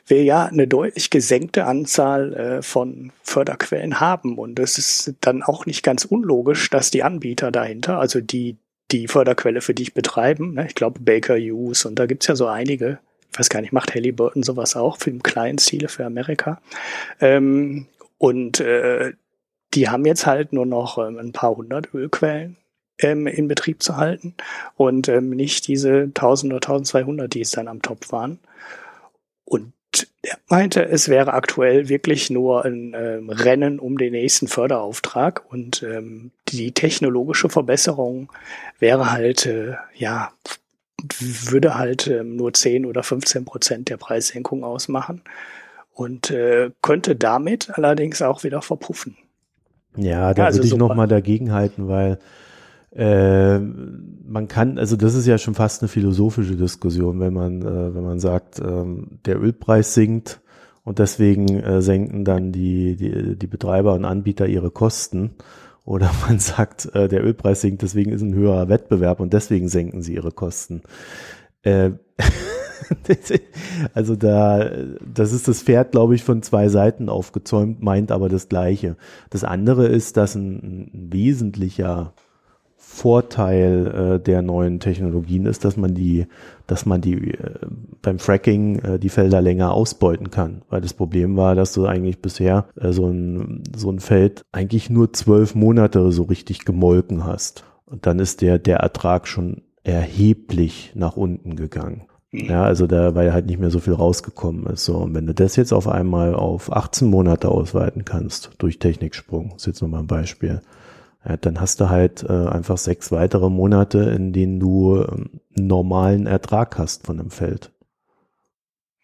wir 0.06 0.24
ja 0.24 0.46
eine 0.46 0.66
deutlich 0.66 1.10
gesenkte 1.10 1.64
Anzahl 1.64 2.34
äh, 2.34 2.62
von 2.62 3.12
Förderquellen 3.22 4.00
haben. 4.00 4.38
Und 4.38 4.58
es 4.58 4.78
ist 4.78 5.14
dann 5.20 5.42
auch 5.42 5.64
nicht 5.64 5.82
ganz 5.82 6.04
unlogisch, 6.04 6.70
dass 6.70 6.90
die 6.90 7.02
Anbieter 7.02 7.50
dahinter, 7.52 7.98
also 7.98 8.20
die, 8.20 8.56
die 8.90 9.06
Förderquelle 9.06 9.60
für 9.60 9.74
dich 9.74 9.94
betreiben, 9.94 10.54
ne, 10.54 10.66
ich 10.66 10.74
glaube 10.74 11.00
Baker 11.00 11.36
Hughes 11.36 11.84
und 11.84 11.98
da 11.98 12.06
gibt's 12.06 12.26
ja 12.26 12.34
so 12.34 12.46
einige, 12.46 12.98
ich 13.32 13.38
weiß 13.38 13.48
gar 13.48 13.60
nicht, 13.62 13.72
macht 13.72 13.94
Halliburton 13.94 14.42
sowas 14.42 14.76
auch 14.76 14.98
für 14.98 15.10
den 15.10 15.22
kleinen 15.22 15.58
Stile 15.58 15.88
für 15.88 16.04
Amerika. 16.04 16.60
Ähm, 17.20 17.86
und 18.18 18.60
äh, 18.60 19.12
die 19.74 19.88
haben 19.88 20.04
jetzt 20.04 20.26
halt 20.26 20.52
nur 20.52 20.66
noch 20.66 20.98
ähm, 20.98 21.18
ein 21.18 21.32
paar 21.32 21.56
hundert 21.56 21.94
Ölquellen 21.94 22.56
ähm, 22.98 23.26
in 23.26 23.48
Betrieb 23.48 23.82
zu 23.82 23.96
halten 23.96 24.34
und 24.76 25.08
ähm, 25.08 25.30
nicht 25.30 25.66
diese 25.66 26.02
1000 26.02 26.52
oder 26.52 26.62
1200, 26.62 27.32
die 27.32 27.40
es 27.40 27.50
dann 27.52 27.68
am 27.68 27.80
Topf 27.80 28.12
waren. 28.12 28.38
Und 29.44 29.72
er 30.22 30.38
meinte, 30.48 30.84
es 30.84 31.08
wäre 31.08 31.32
aktuell 31.32 31.88
wirklich 31.88 32.30
nur 32.30 32.64
ein 32.64 32.94
ähm, 32.96 33.30
Rennen 33.30 33.78
um 33.78 33.98
den 33.98 34.12
nächsten 34.12 34.46
Förderauftrag 34.46 35.50
und 35.50 35.82
ähm, 35.82 36.30
die 36.48 36.72
technologische 36.72 37.48
Verbesserung 37.48 38.30
wäre 38.78 39.10
halt, 39.10 39.46
äh, 39.46 39.74
ja, 39.94 40.32
würde 41.18 41.76
halt 41.76 42.06
ähm, 42.06 42.36
nur 42.36 42.52
10 42.52 42.86
oder 42.86 43.02
15 43.02 43.44
Prozent 43.44 43.88
der 43.88 43.96
Preissenkung 43.96 44.64
ausmachen 44.64 45.22
und 45.94 46.30
äh, 46.30 46.70
könnte 46.80 47.16
damit 47.16 47.70
allerdings 47.76 48.22
auch 48.22 48.44
wieder 48.44 48.62
verpuffen. 48.62 49.16
Ja, 49.96 50.32
da 50.32 50.42
ja, 50.42 50.46
also 50.46 50.58
würde 50.58 50.68
ich 50.68 50.76
nochmal 50.76 51.08
dagegen 51.08 51.52
halten, 51.52 51.88
weil 51.88 52.18
äh, 52.94 53.58
man 53.58 54.48
kann, 54.48 54.78
also 54.78 54.96
das 54.96 55.14
ist 55.14 55.26
ja 55.26 55.38
schon 55.38 55.54
fast 55.54 55.82
eine 55.82 55.88
philosophische 55.88 56.56
Diskussion, 56.56 57.20
wenn 57.20 57.32
man, 57.32 57.62
äh, 57.62 57.94
wenn 57.94 58.04
man 58.04 58.18
sagt, 58.18 58.58
ähm, 58.60 59.18
der 59.26 59.40
Ölpreis 59.40 59.94
sinkt 59.94 60.40
und 60.84 60.98
deswegen 60.98 61.48
äh, 61.60 61.82
senken 61.82 62.24
dann 62.24 62.52
die, 62.52 62.96
die, 62.96 63.36
die 63.36 63.46
Betreiber 63.46 63.94
und 63.94 64.04
Anbieter 64.04 64.46
ihre 64.46 64.70
Kosten. 64.70 65.32
Oder 65.84 66.10
man 66.28 66.38
sagt, 66.38 66.94
äh, 66.94 67.08
der 67.08 67.24
Ölpreis 67.24 67.60
sinkt, 67.60 67.82
deswegen 67.82 68.12
ist 68.12 68.22
ein 68.22 68.34
höherer 68.34 68.68
Wettbewerb 68.68 69.20
und 69.20 69.32
deswegen 69.32 69.68
senken 69.68 70.02
sie 70.02 70.14
ihre 70.14 70.32
Kosten. 70.32 70.82
Äh, 71.62 71.90
also 73.94 74.16
da, 74.16 74.70
das 75.00 75.32
ist 75.32 75.48
das 75.48 75.62
Pferd, 75.62 75.92
glaube 75.92 76.14
ich, 76.14 76.24
von 76.24 76.42
zwei 76.42 76.68
Seiten 76.68 77.08
aufgezäumt, 77.08 77.82
meint 77.82 78.12
aber 78.12 78.28
das 78.28 78.48
Gleiche. 78.48 78.96
Das 79.30 79.44
andere 79.44 79.86
ist, 79.86 80.16
dass 80.16 80.34
ein, 80.34 80.90
ein 80.92 81.12
wesentlicher 81.12 82.14
Vorteil 82.94 83.86
äh, 83.86 84.20
der 84.20 84.42
neuen 84.42 84.78
Technologien 84.78 85.46
ist, 85.46 85.64
dass 85.64 85.78
man 85.78 85.94
die, 85.94 86.26
dass 86.66 86.84
man 86.84 87.00
die 87.00 87.32
äh, 87.32 87.54
beim 88.02 88.18
Fracking 88.18 88.80
äh, 88.80 88.98
die 88.98 89.08
Felder 89.08 89.40
länger 89.40 89.72
ausbeuten 89.72 90.30
kann. 90.30 90.60
Weil 90.68 90.82
das 90.82 90.92
Problem 90.92 91.34
war, 91.38 91.54
dass 91.54 91.72
du 91.72 91.86
eigentlich 91.86 92.20
bisher 92.20 92.66
äh, 92.78 92.92
so 92.92 93.06
ein 93.06 93.64
so 93.74 93.90
ein 93.90 93.98
Feld 93.98 94.44
eigentlich 94.52 94.90
nur 94.90 95.10
zwölf 95.14 95.54
Monate 95.54 96.12
so 96.12 96.24
richtig 96.24 96.66
gemolken 96.66 97.24
hast. 97.24 97.64
Und 97.86 98.04
dann 98.04 98.18
ist 98.18 98.42
der 98.42 98.58
der 98.58 98.80
Ertrag 98.80 99.26
schon 99.26 99.62
erheblich 99.84 100.92
nach 100.94 101.16
unten 101.16 101.56
gegangen. 101.56 102.02
Ja, 102.30 102.62
also 102.64 102.86
da, 102.86 103.14
weil 103.14 103.32
halt 103.32 103.46
nicht 103.46 103.58
mehr 103.58 103.70
so 103.70 103.78
viel 103.78 103.94
rausgekommen 103.94 104.66
ist. 104.66 104.84
So, 104.84 104.98
und 104.98 105.14
wenn 105.14 105.26
du 105.26 105.32
das 105.32 105.56
jetzt 105.56 105.72
auf 105.72 105.88
einmal 105.88 106.34
auf 106.34 106.70
18 106.70 107.08
Monate 107.08 107.48
ausweiten 107.48 108.04
kannst, 108.04 108.50
durch 108.58 108.78
Techniksprung, 108.78 109.54
ist 109.56 109.66
jetzt 109.66 109.80
nochmal 109.80 110.00
ein 110.00 110.06
Beispiel, 110.06 110.60
ja, 111.28 111.36
dann 111.36 111.60
hast 111.60 111.80
du 111.80 111.88
halt 111.88 112.24
äh, 112.24 112.32
einfach 112.32 112.78
sechs 112.78 113.12
weitere 113.12 113.48
Monate, 113.48 114.00
in 114.00 114.32
denen 114.32 114.58
du 114.58 114.96
ähm, 114.96 115.30
einen 115.56 115.66
normalen 115.66 116.26
Ertrag 116.26 116.78
hast 116.78 117.06
von 117.06 117.20
einem 117.20 117.30
Feld. 117.30 117.72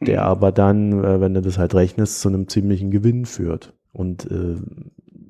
der 0.01 0.23
mhm. 0.23 0.27
aber 0.27 0.53
dann, 0.53 1.05
äh, 1.05 1.21
wenn 1.21 1.35
du 1.35 1.43
das 1.43 1.59
halt 1.59 1.75
rechnest, 1.75 2.21
zu 2.21 2.29
einem 2.29 2.49
ziemlichen 2.49 2.91
Gewinn 2.91 3.25
führt. 3.25 3.73
Und 3.93 4.31
äh, 4.31 4.57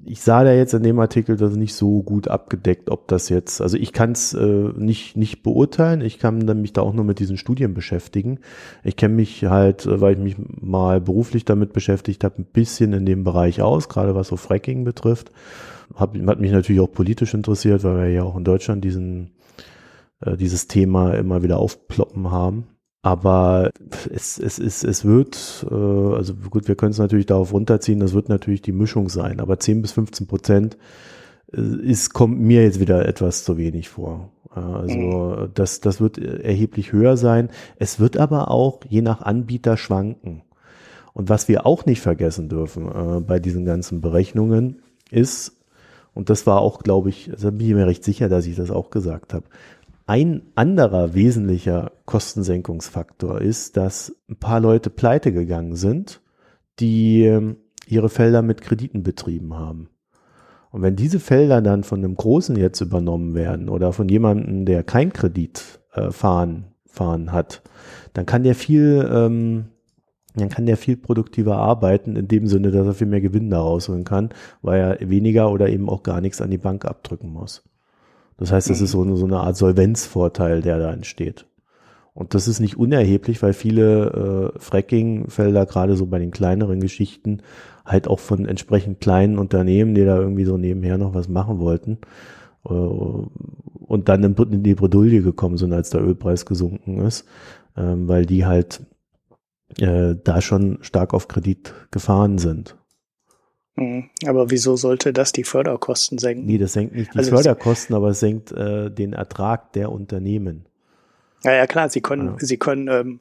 ich 0.08 0.22
sah 0.22 0.42
da 0.42 0.52
jetzt 0.52 0.72
in 0.72 0.82
dem 0.82 0.98
Artikel 0.98 1.36
das 1.36 1.54
nicht 1.56 1.74
so 1.74 2.02
gut 2.02 2.28
abgedeckt, 2.28 2.90
ob 2.90 3.08
das 3.08 3.28
jetzt, 3.28 3.60
also 3.60 3.76
ich 3.76 3.92
kann 3.92 4.12
es 4.12 4.32
äh, 4.32 4.70
nicht, 4.74 5.16
nicht 5.16 5.42
beurteilen, 5.42 6.00
ich 6.00 6.18
kann 6.18 6.38
mich 6.38 6.72
da 6.72 6.80
auch 6.80 6.94
nur 6.94 7.04
mit 7.04 7.18
diesen 7.18 7.36
Studien 7.36 7.74
beschäftigen. 7.74 8.38
Ich 8.82 8.96
kenne 8.96 9.14
mich 9.14 9.44
halt, 9.44 9.84
äh, 9.84 10.00
weil 10.00 10.14
ich 10.14 10.18
mich 10.18 10.36
mal 10.38 11.00
beruflich 11.02 11.44
damit 11.44 11.74
beschäftigt 11.74 12.24
habe, 12.24 12.40
ein 12.40 12.46
bisschen 12.46 12.94
in 12.94 13.04
dem 13.04 13.24
Bereich 13.24 13.60
aus, 13.60 13.90
gerade 13.90 14.14
was 14.14 14.28
so 14.28 14.36
Fracking 14.36 14.84
betrifft. 14.84 15.30
Hab, 15.94 16.16
hat 16.16 16.40
mich 16.40 16.52
natürlich 16.52 16.80
auch 16.80 16.92
politisch 16.92 17.34
interessiert, 17.34 17.84
weil 17.84 17.96
wir 17.96 18.08
ja 18.08 18.22
auch 18.22 18.36
in 18.36 18.44
Deutschland 18.44 18.84
diesen, 18.84 19.32
äh, 20.20 20.36
dieses 20.36 20.68
Thema 20.68 21.14
immer 21.14 21.42
wieder 21.42 21.58
aufploppen 21.58 22.30
haben. 22.30 22.66
Aber 23.02 23.70
es, 24.10 24.38
es, 24.38 24.58
es, 24.58 24.82
es 24.82 25.04
wird, 25.04 25.66
äh, 25.70 25.74
also 25.74 26.34
gut, 26.34 26.68
wir 26.68 26.74
können 26.74 26.90
es 26.90 26.98
natürlich 26.98 27.26
darauf 27.26 27.52
runterziehen, 27.52 28.00
das 28.00 28.12
wird 28.12 28.28
natürlich 28.28 28.60
die 28.62 28.72
Mischung 28.72 29.08
sein, 29.08 29.40
aber 29.40 29.58
10 29.58 29.82
bis 29.82 29.92
15 29.92 30.26
Prozent 30.26 30.78
äh, 31.52 31.60
ist, 31.60 32.12
kommt 32.12 32.40
mir 32.40 32.64
jetzt 32.64 32.80
wieder 32.80 33.06
etwas 33.06 33.44
zu 33.44 33.56
wenig 33.56 33.88
vor. 33.88 34.32
Also 34.50 34.98
mhm. 34.98 35.50
das, 35.54 35.80
das 35.80 36.00
wird 36.00 36.18
erheblich 36.18 36.92
höher 36.92 37.16
sein. 37.16 37.50
Es 37.76 38.00
wird 38.00 38.16
aber 38.16 38.50
auch 38.50 38.80
je 38.88 39.02
nach 39.02 39.20
Anbieter 39.20 39.76
schwanken. 39.76 40.42
Und 41.12 41.28
was 41.28 41.48
wir 41.48 41.66
auch 41.66 41.86
nicht 41.86 42.00
vergessen 42.00 42.48
dürfen 42.48 42.86
äh, 42.88 43.20
bei 43.20 43.38
diesen 43.38 43.64
ganzen 43.64 44.00
Berechnungen 44.00 44.82
ist, 45.10 45.57
und 46.18 46.30
das 46.30 46.48
war 46.48 46.62
auch, 46.62 46.80
glaube 46.80 47.10
ich, 47.10 47.30
da 47.40 47.50
bin 47.50 47.68
ich 47.68 47.74
mir 47.74 47.86
recht 47.86 48.02
sicher, 48.02 48.28
dass 48.28 48.44
ich 48.44 48.56
das 48.56 48.72
auch 48.72 48.90
gesagt 48.90 49.32
habe, 49.32 49.44
ein 50.08 50.42
anderer 50.56 51.14
wesentlicher 51.14 51.92
Kostensenkungsfaktor 52.06 53.40
ist, 53.40 53.76
dass 53.76 54.16
ein 54.28 54.34
paar 54.34 54.58
Leute 54.58 54.90
pleite 54.90 55.32
gegangen 55.32 55.76
sind, 55.76 56.20
die 56.80 57.22
ähm, 57.22 57.58
ihre 57.86 58.08
Felder 58.08 58.42
mit 58.42 58.62
Krediten 58.62 59.04
betrieben 59.04 59.54
haben. 59.54 59.90
Und 60.72 60.82
wenn 60.82 60.96
diese 60.96 61.20
Felder 61.20 61.62
dann 61.62 61.84
von 61.84 62.00
einem 62.00 62.16
Großen 62.16 62.56
jetzt 62.56 62.80
übernommen 62.80 63.36
werden 63.36 63.68
oder 63.68 63.92
von 63.92 64.08
jemandem, 64.08 64.64
der 64.64 64.82
kein 64.82 65.12
Kredit 65.12 65.78
äh, 65.92 66.10
fahren, 66.10 66.64
fahren 66.84 67.30
hat, 67.30 67.62
dann 68.14 68.26
kann 68.26 68.42
der 68.42 68.56
viel, 68.56 69.08
ähm, 69.08 69.66
dann 70.38 70.48
kann 70.48 70.66
der 70.66 70.76
viel 70.76 70.96
produktiver 70.96 71.56
arbeiten, 71.56 72.16
in 72.16 72.28
dem 72.28 72.46
Sinne, 72.46 72.70
dass 72.70 72.86
er 72.86 72.94
viel 72.94 73.06
mehr 73.06 73.20
Gewinn 73.20 73.50
daraus 73.50 73.88
holen 73.88 74.04
kann, 74.04 74.30
weil 74.62 74.80
er 74.80 75.10
weniger 75.10 75.50
oder 75.50 75.68
eben 75.68 75.88
auch 75.88 76.02
gar 76.02 76.20
nichts 76.20 76.40
an 76.40 76.50
die 76.50 76.58
Bank 76.58 76.84
abdrücken 76.84 77.32
muss. 77.32 77.62
Das 78.38 78.52
heißt, 78.52 78.70
es 78.70 78.80
ist 78.80 78.92
so 78.92 79.02
eine, 79.02 79.16
so 79.16 79.26
eine 79.26 79.40
Art 79.40 79.56
Solvenzvorteil, 79.56 80.62
der 80.62 80.78
da 80.78 80.92
entsteht. 80.92 81.46
Und 82.14 82.34
das 82.34 82.48
ist 82.48 82.58
nicht 82.58 82.76
unerheblich, 82.76 83.42
weil 83.42 83.52
viele 83.52 84.52
äh, 84.56 84.58
Fracking-Felder, 84.58 85.66
gerade 85.66 85.94
so 85.94 86.06
bei 86.06 86.18
den 86.18 86.30
kleineren 86.30 86.80
Geschichten, 86.80 87.42
halt 87.84 88.08
auch 88.08 88.18
von 88.18 88.46
entsprechend 88.46 89.00
kleinen 89.00 89.38
Unternehmen, 89.38 89.94
die 89.94 90.04
da 90.04 90.18
irgendwie 90.18 90.44
so 90.44 90.56
nebenher 90.56 90.98
noch 90.98 91.14
was 91.14 91.28
machen 91.28 91.60
wollten, 91.60 91.98
äh, 92.64 92.72
und 92.72 94.08
dann 94.08 94.22
in, 94.22 94.62
die 94.62 94.74
Bredouille 94.74 95.22
gekommen 95.22 95.56
sind, 95.56 95.72
als 95.72 95.90
der 95.90 96.02
Ölpreis 96.02 96.44
gesunken 96.44 96.98
ist, 96.98 97.24
ähm, 97.76 98.08
weil 98.08 98.26
die 98.26 98.44
halt 98.44 98.82
äh, 99.78 100.14
da 100.22 100.40
schon 100.40 100.78
stark 100.82 101.14
auf 101.14 101.28
Kredit 101.28 101.74
gefahren 101.90 102.38
sind. 102.38 102.76
Mhm. 103.76 104.10
Aber 104.26 104.50
wieso 104.50 104.76
sollte 104.76 105.12
das 105.12 105.32
die 105.32 105.44
Förderkosten 105.44 106.18
senken? 106.18 106.46
Nee, 106.46 106.58
das 106.58 106.72
senkt 106.72 106.94
nicht 106.94 107.14
die 107.14 107.18
also 107.18 107.30
Förderkosten, 107.30 107.94
aber 107.94 108.08
es 108.08 108.20
senkt 108.20 108.52
äh, 108.52 108.90
den 108.90 109.12
Ertrag 109.12 109.72
der 109.72 109.92
Unternehmen. 109.92 110.67
Ja, 111.44 111.52
ja 111.52 111.66
klar, 111.66 111.88
sie 111.88 112.00
können, 112.00 112.26
ja. 112.26 112.34
sie 112.38 112.56
können 112.56 112.88
ähm, 112.88 113.20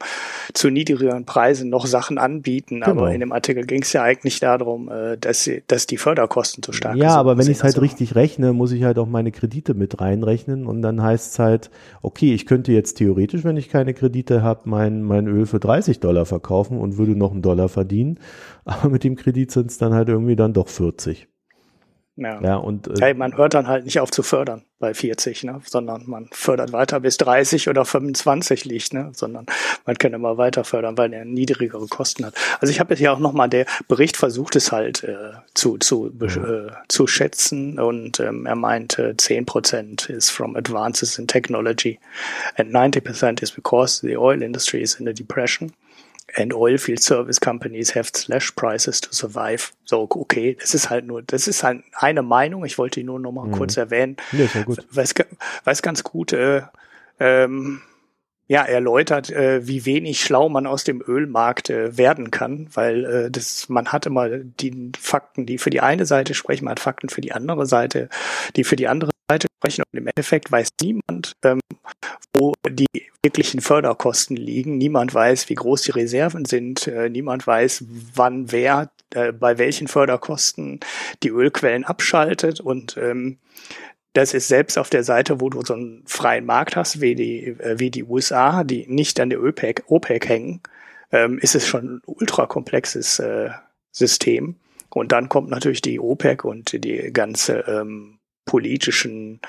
zu 0.54 0.70
niedrigeren 0.72 1.26
Preisen 1.26 1.70
noch 1.70 1.86
Sachen 1.86 2.18
anbieten, 2.18 2.82
genau. 2.82 2.90
aber 2.90 3.14
in 3.14 3.20
dem 3.20 3.32
Artikel 3.32 3.66
ging 3.66 3.84
es 3.84 3.94
ja 3.94 4.02
eigentlich 4.02 4.40
darum, 4.40 4.90
äh, 4.90 5.18
dass, 5.18 5.44
sie, 5.44 5.64
dass 5.68 5.86
die 5.86 5.98
Förderkosten 5.98 6.64
zu 6.64 6.72
stark 6.72 6.94
sind. 6.94 7.04
Ja, 7.04 7.16
aber 7.16 7.38
wenn 7.38 7.46
ich 7.46 7.58
es 7.58 7.64
halt 7.64 7.76
also, 7.76 7.82
richtig 7.82 8.16
rechne, 8.16 8.54
muss 8.54 8.72
ich 8.72 8.84
halt 8.84 8.98
auch 8.98 9.06
meine 9.06 9.32
Kredite 9.32 9.76
mit 9.76 10.02
reinrechnen 10.02 10.66
und 10.66 10.82
dann 10.82 11.02
heißt 11.02 11.34
es 11.34 11.40
halt, 11.40 11.70
okay, 12.02 12.34
ich 12.34 12.48
könnte 12.48 12.72
jetzt 12.72 12.96
theoretisch, 12.96 13.44
wenn 13.44 13.58
ich 13.58 13.70
keine 13.70 13.94
Kredite 13.94 14.42
habe, 14.42 14.62
mein, 14.66 15.04
mein 15.04 15.28
Öl 15.28 15.46
für 15.46 15.60
30 15.60 16.00
Dollar 16.00 16.26
verkaufen 16.26 16.80
und 16.80 16.98
würde 16.98 17.16
noch 17.16 17.32
einen 17.32 17.44
Dollar 17.44 17.70
verdienen, 17.70 18.20
aber 18.66 18.90
mit 18.90 19.04
dem 19.04 19.16
Kredit 19.16 19.52
sind 19.52 19.70
es 19.70 19.78
dann 19.78 19.94
halt 19.94 20.10
irgendwie 20.10 20.36
dann 20.36 20.54
doch 20.54 20.70
40. 20.70 21.28
Ja. 22.18 22.42
ja 22.42 22.56
und 22.56 22.88
äh, 22.88 22.94
hey, 23.00 23.14
man 23.14 23.38
hört 23.38 23.54
dann 23.54 23.68
halt 23.68 23.86
nicht 23.86 24.00
auf 24.00 24.10
zu 24.10 24.24
fördern 24.24 24.64
bei 24.80 24.94
40, 24.94 25.44
ne? 25.44 25.62
sondern 25.64 26.04
man 26.08 26.30
fördert 26.32 26.74
weiter 26.74 27.00
bis 27.00 27.18
30 27.18 27.70
oder 27.70 27.86
25 27.86 28.66
liegt, 28.66 28.94
ne? 28.94 29.12
sondern 29.14 29.46
man 29.86 29.98
kann 29.98 30.14
immer 30.14 30.38
weiter 30.38 30.64
fördern, 30.64 30.98
weil 30.98 31.14
er 31.14 31.26
niedrigere 31.26 31.88
Kosten 31.88 32.26
hat. 32.26 32.34
Also 32.60 32.72
ich 32.72 32.80
habe 32.80 32.94
jetzt 32.94 33.02
ja 33.02 33.14
auch 33.14 33.20
nochmal, 33.20 33.50
der 33.50 33.68
Bericht 33.88 34.18
versucht 34.18 34.56
es 34.56 34.72
halt 34.72 35.04
äh, 35.04 35.34
zu, 35.54 35.78
zu, 35.78 36.12
äh, 36.22 36.72
zu 36.88 37.06
schätzen 37.06 37.80
und 37.80 38.20
ähm, 38.20 38.48
er 38.48 38.56
meinte 38.56 39.14
10% 39.14 40.10
is 40.10 40.30
from 40.30 40.56
advances 40.56 41.20
in 41.20 41.28
technology 41.28 42.00
and 42.56 42.74
90% 42.76 43.44
is 43.44 43.52
because 43.52 44.06
the 44.06 44.18
oil 44.18 44.42
industry 44.42 44.82
is 44.82 44.96
in 44.96 45.08
a 45.08 45.14
depression 45.14 45.72
and 46.36 46.54
oilfield 46.54 47.02
service 47.02 47.40
companies 47.40 47.96
have 47.96 48.10
slashed 48.14 48.56
prices 48.56 49.02
to 49.02 49.14
survive. 49.14 49.72
So, 49.86 50.08
okay, 50.10 50.58
das 50.60 50.74
ist 50.74 50.90
halt 50.90 51.06
nur, 51.06 51.22
das 51.22 51.48
ist 51.48 51.64
halt 51.64 51.84
eine 51.94 52.22
Meinung. 52.22 52.66
Ich 52.66 52.78
wollte 52.78 53.00
die 53.00 53.06
nur 53.06 53.20
noch 53.20 53.32
mal 53.32 53.48
mhm. 53.48 53.54
kurz 53.54 53.78
erwähnen. 53.78 54.18
Ja, 54.32 54.46
ist 54.46 54.56
ja 54.56 54.64
gut. 54.64 54.86
Weiß, 54.92 55.14
weiß 55.64 55.82
ganz 55.82 56.04
gut, 56.04 56.34
äh, 56.34 56.62
ähm, 57.20 57.82
ja, 58.48 58.64
erläutert, 58.64 59.30
äh, 59.30 59.68
wie 59.68 59.86
wenig 59.86 60.22
schlau 60.22 60.48
man 60.50 60.68
aus 60.68 60.84
dem 60.84 61.04
Ölmarkt 61.06 61.70
äh, 61.70 61.98
werden 61.98 62.32
kann, 62.32 62.70
weil 62.74 63.06
äh, 63.06 63.32
das, 63.32 63.68
man 63.68 63.92
hat 63.92 64.06
immer 64.06 64.30
die 64.30 64.92
Fakten, 64.98 65.46
die 65.46 65.58
für 65.58 65.70
die 65.70 65.82
eine 65.82 66.06
Seite 66.06 66.34
sprechen, 66.34 66.66
man 66.66 66.72
hat 66.72 66.80
Fakten 66.80 67.10
für 67.10 67.22
die 67.22 67.34
andere 67.34 67.66
Seite, 67.66 68.10
die 68.56 68.64
für 68.64 68.78
die 68.78 68.88
andere 68.88 69.12
Seite 69.30 69.48
sprechen 69.58 69.84
und 69.92 69.98
im 69.98 70.08
Endeffekt 70.08 70.52
weiß 70.52 70.70
niemand, 70.82 71.34
ähm, 71.44 71.60
wo 72.34 72.54
die 72.70 72.88
wirklichen 73.22 73.60
Förderkosten 73.60 74.38
liegen. 74.38 74.78
Niemand 74.78 75.14
weiß, 75.14 75.50
wie 75.50 75.56
groß 75.56 75.82
die 75.82 75.92
Reserven 75.92 76.46
sind. 76.46 76.88
Äh, 76.88 77.10
niemand 77.10 77.46
weiß, 77.46 77.84
wann 78.14 78.52
wer 78.52 78.90
äh, 79.14 79.34
bei 79.34 79.58
welchen 79.58 79.88
Förderkosten 79.88 80.80
die 81.24 81.30
Ölquellen 81.30 81.84
abschaltet 81.84 82.62
und 82.62 82.96
ähm, 82.98 83.40
das 84.18 84.34
ist 84.34 84.48
selbst 84.48 84.78
auf 84.78 84.90
der 84.90 85.04
Seite, 85.04 85.40
wo 85.40 85.50
du 85.50 85.64
so 85.64 85.74
einen 85.74 86.04
freien 86.08 86.46
Markt 86.46 86.76
hast, 86.76 87.02
wie 87.02 87.14
die, 87.14 87.48
äh, 87.50 87.76
wie 87.78 87.92
die 87.92 88.04
USA, 88.04 88.64
die 88.64 88.88
nicht 88.88 89.20
an 89.20 89.30
der 89.30 89.44
OPEC, 89.44 89.84
OPEC 89.88 90.28
hängen, 90.28 90.62
ähm, 91.12 91.38
ist 91.38 91.56
es 91.56 91.68
schon 91.68 91.86
ein 91.86 92.02
ultrakomplexes 92.06 93.20
äh, 93.20 93.50
System. 93.92 94.56
Und 94.90 95.12
dann 95.12 95.30
kommt 95.30 95.50
natürlich 95.50 95.82
die 95.82 96.00
OPEC 96.00 96.46
und 96.46 96.84
die 96.84 97.12
ganze 97.14 97.60
ähm, 97.68 98.18
politischen 98.46 99.40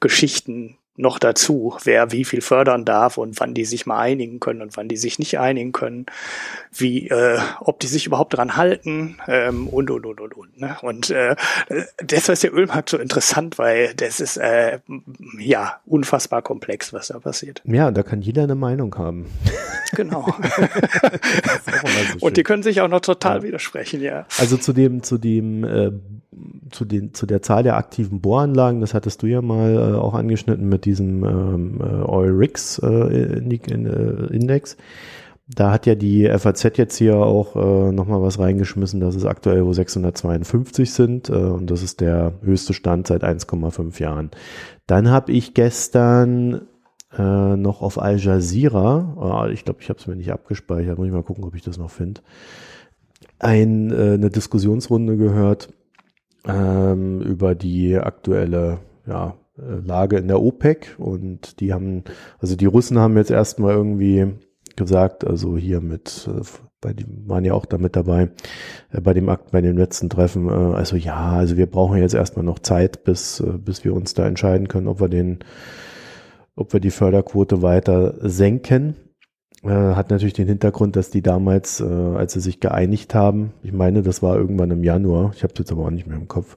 Geschichten 0.00 0.76
noch 0.98 1.18
dazu, 1.18 1.76
wer 1.84 2.12
wie 2.12 2.24
viel 2.24 2.40
fördern 2.40 2.84
darf 2.84 3.18
und 3.18 3.38
wann 3.40 3.54
die 3.54 3.64
sich 3.64 3.86
mal 3.86 3.98
einigen 3.98 4.40
können 4.40 4.62
und 4.62 4.76
wann 4.76 4.88
die 4.88 4.96
sich 4.96 5.18
nicht 5.18 5.38
einigen 5.38 5.72
können, 5.72 6.06
wie, 6.72 7.08
äh, 7.08 7.38
ob 7.60 7.80
die 7.80 7.86
sich 7.86 8.06
überhaupt 8.06 8.36
dran 8.36 8.56
halten 8.56 9.16
ähm, 9.28 9.68
und 9.68 9.90
und 9.90 10.04
und 10.04 10.20
und 10.20 10.36
und. 10.36 10.60
Ne? 10.60 10.76
Und 10.82 11.10
äh, 11.10 11.36
deshalb 12.02 12.34
ist 12.34 12.42
der 12.42 12.52
Ölmarkt 12.52 12.90
so 12.90 12.98
interessant, 12.98 13.58
weil 13.58 13.94
das 13.94 14.20
ist 14.20 14.36
äh, 14.38 14.80
ja 15.38 15.80
unfassbar 15.86 16.42
komplex, 16.42 16.92
was 16.92 17.08
da 17.08 17.20
passiert. 17.20 17.62
Ja, 17.64 17.90
da 17.90 18.02
kann 18.02 18.20
jeder 18.20 18.42
eine 18.42 18.56
Meinung 18.56 18.96
haben. 18.96 19.26
Genau. 19.92 20.26
so 22.18 22.26
und 22.26 22.36
die 22.36 22.42
können 22.42 22.62
sich 22.62 22.80
auch 22.80 22.88
noch 22.88 23.00
total 23.00 23.38
ja. 23.38 23.42
widersprechen, 23.44 24.02
ja. 24.02 24.26
Also 24.38 24.56
zu 24.56 24.72
dem, 24.72 25.02
zu 25.02 25.16
dem 25.16 25.64
äh, 25.64 25.92
zu, 26.70 26.84
den, 26.84 27.14
zu 27.14 27.26
der 27.26 27.42
Zahl 27.42 27.62
der 27.62 27.76
aktiven 27.76 28.20
Bohranlagen, 28.20 28.80
das 28.80 28.94
hattest 28.94 29.22
du 29.22 29.26
ja 29.26 29.42
mal 29.42 29.74
äh, 29.74 29.96
auch 29.96 30.14
angeschnitten 30.14 30.68
mit 30.68 30.84
diesem 30.84 31.24
ähm, 31.24 31.80
äh, 31.80 32.04
Oil 32.04 32.30
Rigs 32.30 32.78
äh, 32.78 33.38
Index. 33.38 34.76
Da 35.50 35.72
hat 35.72 35.86
ja 35.86 35.94
die 35.94 36.28
FAZ 36.28 36.76
jetzt 36.76 36.96
hier 36.96 37.16
auch 37.16 37.56
äh, 37.56 37.92
nochmal 37.92 38.20
was 38.20 38.38
reingeschmissen, 38.38 39.00
dass 39.00 39.14
es 39.14 39.24
aktuell 39.24 39.64
wo 39.64 39.72
652 39.72 40.92
sind 40.92 41.30
äh, 41.30 41.32
und 41.32 41.70
das 41.70 41.82
ist 41.82 42.00
der 42.00 42.34
höchste 42.42 42.74
Stand 42.74 43.06
seit 43.06 43.24
1,5 43.24 44.00
Jahren. 44.00 44.30
Dann 44.86 45.10
habe 45.10 45.32
ich 45.32 45.54
gestern 45.54 46.66
äh, 47.16 47.56
noch 47.56 47.80
auf 47.80 48.00
Al 48.00 48.18
Jazeera, 48.18 49.46
äh, 49.46 49.52
ich 49.52 49.64
glaube, 49.64 49.80
ich 49.80 49.88
habe 49.88 49.98
es 49.98 50.06
mir 50.06 50.16
nicht 50.16 50.32
abgespeichert, 50.32 50.98
muss 50.98 51.06
ich 51.06 51.12
mal 51.12 51.22
gucken, 51.22 51.44
ob 51.44 51.54
ich 51.54 51.62
das 51.62 51.78
noch 51.78 51.90
finde, 51.90 52.20
ein, 53.38 53.90
äh, 53.90 54.14
eine 54.14 54.30
Diskussionsrunde 54.30 55.16
gehört 55.16 55.70
ähm, 56.48 57.20
über 57.20 57.54
die 57.54 57.96
aktuelle 57.96 58.78
ja, 59.06 59.36
äh, 59.58 59.86
Lage 59.86 60.16
in 60.16 60.28
der 60.28 60.40
OPEC 60.40 60.96
und 60.98 61.60
die 61.60 61.72
haben, 61.72 62.04
also 62.38 62.56
die 62.56 62.66
Russen 62.66 62.98
haben 62.98 63.16
jetzt 63.16 63.30
erstmal 63.30 63.74
irgendwie 63.74 64.34
gesagt, 64.76 65.26
also 65.26 65.56
hier 65.56 65.80
mit, 65.80 66.28
äh, 66.28 66.42
bei 66.80 66.92
dem 66.92 67.28
waren 67.28 67.44
ja 67.44 67.54
auch 67.54 67.66
damit 67.66 67.96
dabei, 67.96 68.30
äh, 68.92 69.00
bei 69.00 69.14
dem 69.14 69.28
Akt, 69.28 69.50
bei 69.50 69.60
dem 69.60 69.76
letzten 69.76 70.08
Treffen, 70.08 70.48
also 70.48 70.96
ja, 70.96 71.32
also 71.32 71.56
wir 71.56 71.66
brauchen 71.66 71.98
jetzt 71.98 72.14
erstmal 72.14 72.44
noch 72.44 72.60
Zeit, 72.60 73.04
bis, 73.04 73.42
bis 73.58 73.84
wir 73.84 73.94
uns 73.94 74.14
da 74.14 74.26
entscheiden 74.26 74.68
können, 74.68 74.88
ob 74.88 75.00
wir 75.00 75.08
den, 75.08 75.40
ob 76.54 76.72
wir 76.72 76.80
die 76.80 76.90
Förderquote 76.90 77.62
weiter 77.62 78.14
senken. 78.20 78.96
Äh, 79.64 79.70
hat 79.70 80.10
natürlich 80.10 80.34
den 80.34 80.46
Hintergrund, 80.46 80.96
dass 80.96 81.10
die 81.10 81.22
damals, 81.22 81.80
äh, 81.80 81.84
als 81.84 82.32
sie 82.32 82.40
sich 82.40 82.60
geeinigt 82.60 83.14
haben, 83.14 83.52
ich 83.62 83.72
meine, 83.72 84.02
das 84.02 84.22
war 84.22 84.36
irgendwann 84.36 84.70
im 84.70 84.84
Januar, 84.84 85.32
ich 85.34 85.42
habe 85.42 85.52
es 85.52 85.58
jetzt 85.58 85.72
aber 85.72 85.86
auch 85.86 85.90
nicht 85.90 86.06
mehr 86.06 86.16
im 86.16 86.28
Kopf, 86.28 86.56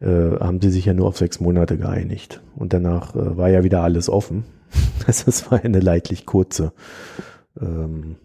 äh, 0.00 0.06
haben 0.06 0.60
sie 0.60 0.70
sich 0.70 0.84
ja 0.84 0.94
nur 0.94 1.06
auf 1.06 1.16
sechs 1.16 1.40
Monate 1.40 1.78
geeinigt. 1.78 2.42
Und 2.56 2.72
danach 2.72 3.14
äh, 3.14 3.36
war 3.36 3.48
ja 3.48 3.64
wieder 3.64 3.82
alles 3.82 4.08
offen. 4.08 4.44
Also 5.06 5.24
es 5.26 5.50
war 5.50 5.64
eine 5.64 5.80
leidlich 5.80 6.26
kurze 6.26 6.72
ähm, 7.60 8.16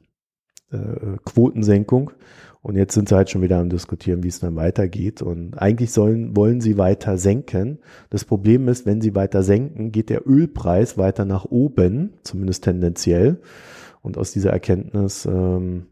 äh, 0.72 1.18
Quotensenkung. 1.26 2.12
Und 2.62 2.76
jetzt 2.76 2.94
sind 2.94 3.10
sie 3.10 3.16
halt 3.16 3.30
schon 3.30 3.42
wieder 3.42 3.60
am 3.60 3.70
diskutieren, 3.70 4.24
wie 4.24 4.28
es 4.28 4.40
dann 4.40 4.56
weitergeht. 4.56 5.22
Und 5.22 5.56
eigentlich 5.56 5.92
sollen, 5.92 6.36
wollen 6.36 6.62
sie 6.62 6.78
weiter 6.78 7.18
senken. 7.18 7.80
Das 8.10 8.26
Problem 8.26 8.68
ist, 8.68 8.86
wenn 8.86 9.02
sie 9.02 9.16
weiter 9.16 9.42
senken, 9.42 9.92
geht 9.92 10.10
der 10.10 10.28
Ölpreis 10.28 10.98
weiter 10.98 11.26
nach 11.26 11.46
oben, 11.46 12.14
zumindest 12.24 12.64
tendenziell. 12.64 13.40
Und 14.08 14.18
aus 14.18 14.32
dieser 14.32 14.52
Erkenntnis 14.52 15.26
ähm, 15.26 15.88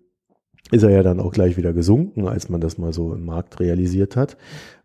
ist 0.72 0.84
er 0.84 0.90
ja 0.90 1.04
dann 1.04 1.20
auch 1.20 1.32
gleich 1.32 1.58
wieder 1.58 1.74
gesunken, 1.74 2.28
als 2.28 2.50
man 2.50 2.62
das 2.62 2.78
mal 2.78 2.94
so 2.94 3.14
im 3.14 3.26
Markt 3.26 3.60
realisiert 3.60 4.16
hat. 4.16 4.38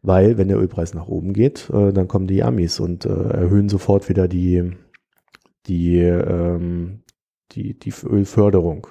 Weil, 0.02 0.36
wenn 0.36 0.48
der 0.48 0.58
Ölpreis 0.58 0.94
nach 0.94 1.06
oben 1.06 1.32
geht, 1.32 1.70
äh, 1.72 1.92
dann 1.92 2.08
kommen 2.08 2.26
die 2.26 2.42
Amis 2.42 2.80
und 2.80 3.06
äh, 3.06 3.08
erhöhen 3.08 3.68
sofort 3.68 4.08
wieder 4.08 4.26
die, 4.26 4.72
die, 5.66 6.00
ähm, 6.00 7.00
die, 7.52 7.78
die 7.78 7.92
Ölförderung. 8.04 8.88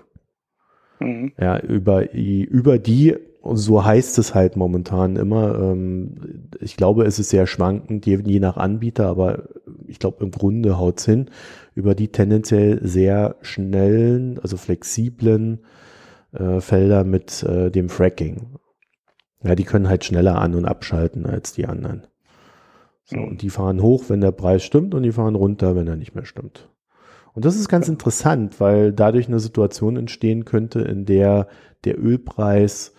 Mhm. 1.02 1.34
Ja, 1.38 1.60
über, 1.60 2.14
über 2.14 2.80
die, 2.80 3.18
so 3.44 3.84
heißt 3.84 4.18
es 4.18 4.34
halt 4.34 4.56
momentan 4.56 5.18
immer, 5.18 5.60
ähm, 5.60 6.50
ich 6.62 6.78
glaube, 6.78 7.04
es 7.04 7.20
ist 7.20 7.30
sehr 7.30 7.46
schwankend, 7.46 8.06
je, 8.06 8.22
je 8.24 8.40
nach 8.40 8.56
Anbieter, 8.58 9.08
aber 9.08 9.50
ich 9.88 10.00
glaube, 10.00 10.24
im 10.24 10.32
Grunde 10.32 10.78
haut's 10.78 11.06
hin, 11.06 11.30
über 11.76 11.96
die 11.96 12.10
tendenziell 12.10 12.80
sehr 12.86 13.36
schnellen, 13.42 14.40
also 14.40 14.58
flexiblen 14.58 15.60
äh, 16.32 16.60
Felder 16.62 17.04
mit 17.04 17.44
äh, 17.44 17.72
dem 17.72 17.90
Fracking. 17.90 18.58
Ja, 19.44 19.56
die 19.56 19.64
können 19.64 19.88
halt 19.88 20.04
schneller 20.04 20.40
an- 20.40 20.56
und 20.56 20.66
abschalten 20.66 21.26
als 21.26 21.54
die 21.54 21.66
anderen. 21.66 22.08
So, 23.06 23.18
mhm. 23.18 23.28
und 23.30 23.42
die 23.42 23.50
fahren 23.50 23.82
hoch, 23.82 24.06
wenn 24.08 24.22
der 24.22 24.32
Preis 24.32 24.64
stimmt, 24.64 24.94
und 24.94 25.04
die 25.04 25.12
fahren 25.12 25.36
runter, 25.36 25.76
wenn 25.76 25.88
er 25.88 25.96
nicht 25.96 26.16
mehr 26.16 26.26
stimmt. 26.26 26.70
Und 27.34 27.46
das 27.46 27.56
ist 27.56 27.70
ganz 27.70 27.88
interessant, 27.88 28.60
weil 28.60 28.92
dadurch 28.92 29.28
eine 29.28 29.40
Situation 29.40 29.98
entstehen 29.98 30.46
könnte, 30.46 30.82
in 30.82 31.06
der 31.06 31.48
der 31.86 31.98
Ölpreis 31.98 32.94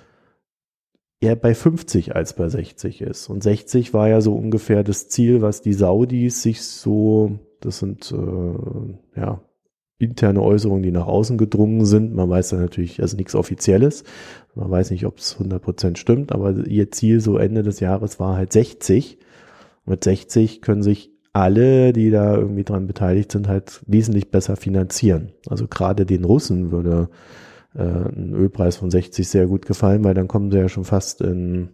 eher 1.21 1.37
bei 1.37 1.55
50 1.55 2.17
als 2.17 2.35
bei 2.35 2.49
60 2.49 3.03
ist. 3.03 3.29
Und 3.29 3.43
60 3.43 3.93
war 3.93 4.09
ja 4.09 4.21
so 4.21 4.35
ungefähr 4.35 4.83
das 4.83 5.09
Ziel, 5.09 5.43
was 5.43 5.63
die 5.63 5.75
Saudis 5.75 6.43
sich 6.43 6.63
so, 6.63 7.39
das 7.61 7.79
sind 7.79 8.13
äh, 8.13 9.21
ja 9.21 9.43
interne 9.99 10.41
Äußerungen, 10.43 10.83
die 10.83 10.91
nach 10.91 11.07
außen 11.07 11.37
gedrungen 11.37 11.85
sind. 11.85 12.15
Man 12.15 12.31
weiß 12.31 12.51
da 12.51 12.57
natürlich, 12.57 13.03
also 13.03 13.19
nichts 13.19 13.35
Offizielles. 13.35 14.05
Man 14.55 14.71
weiß 14.71 14.91
nicht, 14.93 15.05
ob 15.05 15.19
es 15.19 15.35
100 15.35 15.63
Prozent 15.63 15.99
stimmt, 15.99 16.33
aber 16.33 16.67
ihr 16.67 16.91
Ziel 16.91 17.21
so 17.21 17.37
Ende 17.37 17.63
des 17.63 17.81
Jahres 17.81 18.19
war 18.19 18.37
halt 18.37 18.53
60. 18.53 19.19
Mit 19.85 20.03
60 20.03 20.63
können 20.63 20.83
sich 20.83 21.11
alle, 21.35 21.93
die 21.93 22.11
da 22.11 22.35
irgendwie 22.35 22.65
dran 22.65 22.87
beteiligt 22.87 23.31
sind, 23.31 23.47
halt 23.47 23.83
wesentlich 23.87 24.31
besser 24.31 24.57
finanzieren. 24.57 25.33
Also 25.47 25.69
gerade 25.69 26.07
den 26.07 26.25
Russen 26.25 26.71
würde 26.73 27.11
äh, 27.75 27.83
ein 27.83 28.33
Ölpreis 28.35 28.77
von 28.77 28.91
60 28.91 29.29
sehr 29.29 29.47
gut 29.47 29.67
gefallen, 29.67 30.05
weil 30.05 30.15
dann 30.15 30.29
kommen 30.29 30.51
sie 30.51 30.59
ja 30.59 30.69
schon 30.69 30.85
fast 30.85 31.21
in, 31.21 31.71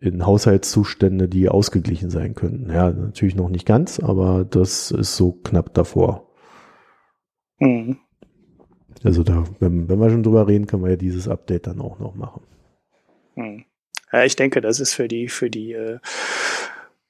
in 0.00 0.26
Haushaltszustände, 0.26 1.28
die 1.28 1.48
ausgeglichen 1.48 2.10
sein 2.10 2.34
könnten. 2.34 2.70
Ja, 2.70 2.90
natürlich 2.90 3.34
noch 3.34 3.48
nicht 3.48 3.66
ganz, 3.66 4.00
aber 4.00 4.44
das 4.44 4.90
ist 4.90 5.16
so 5.16 5.32
knapp 5.32 5.74
davor. 5.74 6.28
Mhm. 7.58 7.98
Also 9.04 9.22
da, 9.22 9.44
wenn, 9.60 9.88
wenn 9.88 10.00
wir 10.00 10.10
schon 10.10 10.22
drüber 10.22 10.48
reden, 10.48 10.66
können 10.66 10.82
wir 10.82 10.90
ja 10.90 10.96
dieses 10.96 11.28
Update 11.28 11.66
dann 11.66 11.80
auch 11.80 11.98
noch 11.98 12.14
machen. 12.14 12.42
Mhm. 13.36 13.64
Ja, 14.12 14.24
ich 14.24 14.36
denke, 14.36 14.60
das 14.60 14.80
ist 14.80 14.94
für 14.94 15.06
die, 15.06 15.28
für 15.28 15.50
die 15.50 15.72
äh, 15.72 15.98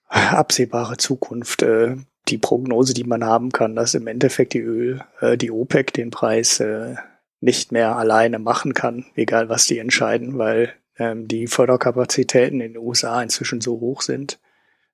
absehbare 0.09 0.97
Zukunft 0.97 1.63
äh, 1.63 1.97
die 2.29 2.39
Prognose, 2.39 2.93
die 2.93 3.05
man 3.05 3.25
haben 3.25 3.51
kann, 3.51 3.75
dass 3.77 3.95
im 3.95 4.07
Endeffekt 4.07 4.55
die 4.55 4.61
Öl, 4.61 5.01
äh, 5.21 5.37
die 5.37 5.51
OPEC 5.51 5.93
den 5.93 6.11
Preis 6.11 6.61
äh, 6.61 6.97
nicht 7.41 7.73
mehr 7.73 7.97
alleine 7.97 8.39
machen 8.39 8.75
kann, 8.75 9.07
egal 9.15 9.49
was 9.49 9.67
die 9.67 9.79
entscheiden, 9.79 10.39
weil 10.39 10.73
ähm, 10.99 11.29
die 11.29 11.47
Förderkapazitäten 11.47 12.61
in 12.61 12.75
den 12.75 12.83
USA 12.83 13.23
inzwischen 13.23 13.61
so 13.61 13.81
hoch 13.81 14.03
sind, 14.03 14.39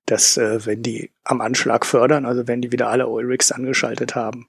dass 0.05 0.37
äh, 0.37 0.65
wenn 0.65 0.83
die 0.83 1.11
am 1.23 1.41
Anschlag 1.41 1.85
fördern, 1.85 2.25
also 2.25 2.47
wenn 2.47 2.61
die 2.61 2.71
wieder 2.71 2.89
alle 2.89 3.07
Oil 3.07 3.25
Rigs 3.25 3.51
angeschaltet 3.51 4.15
haben, 4.15 4.47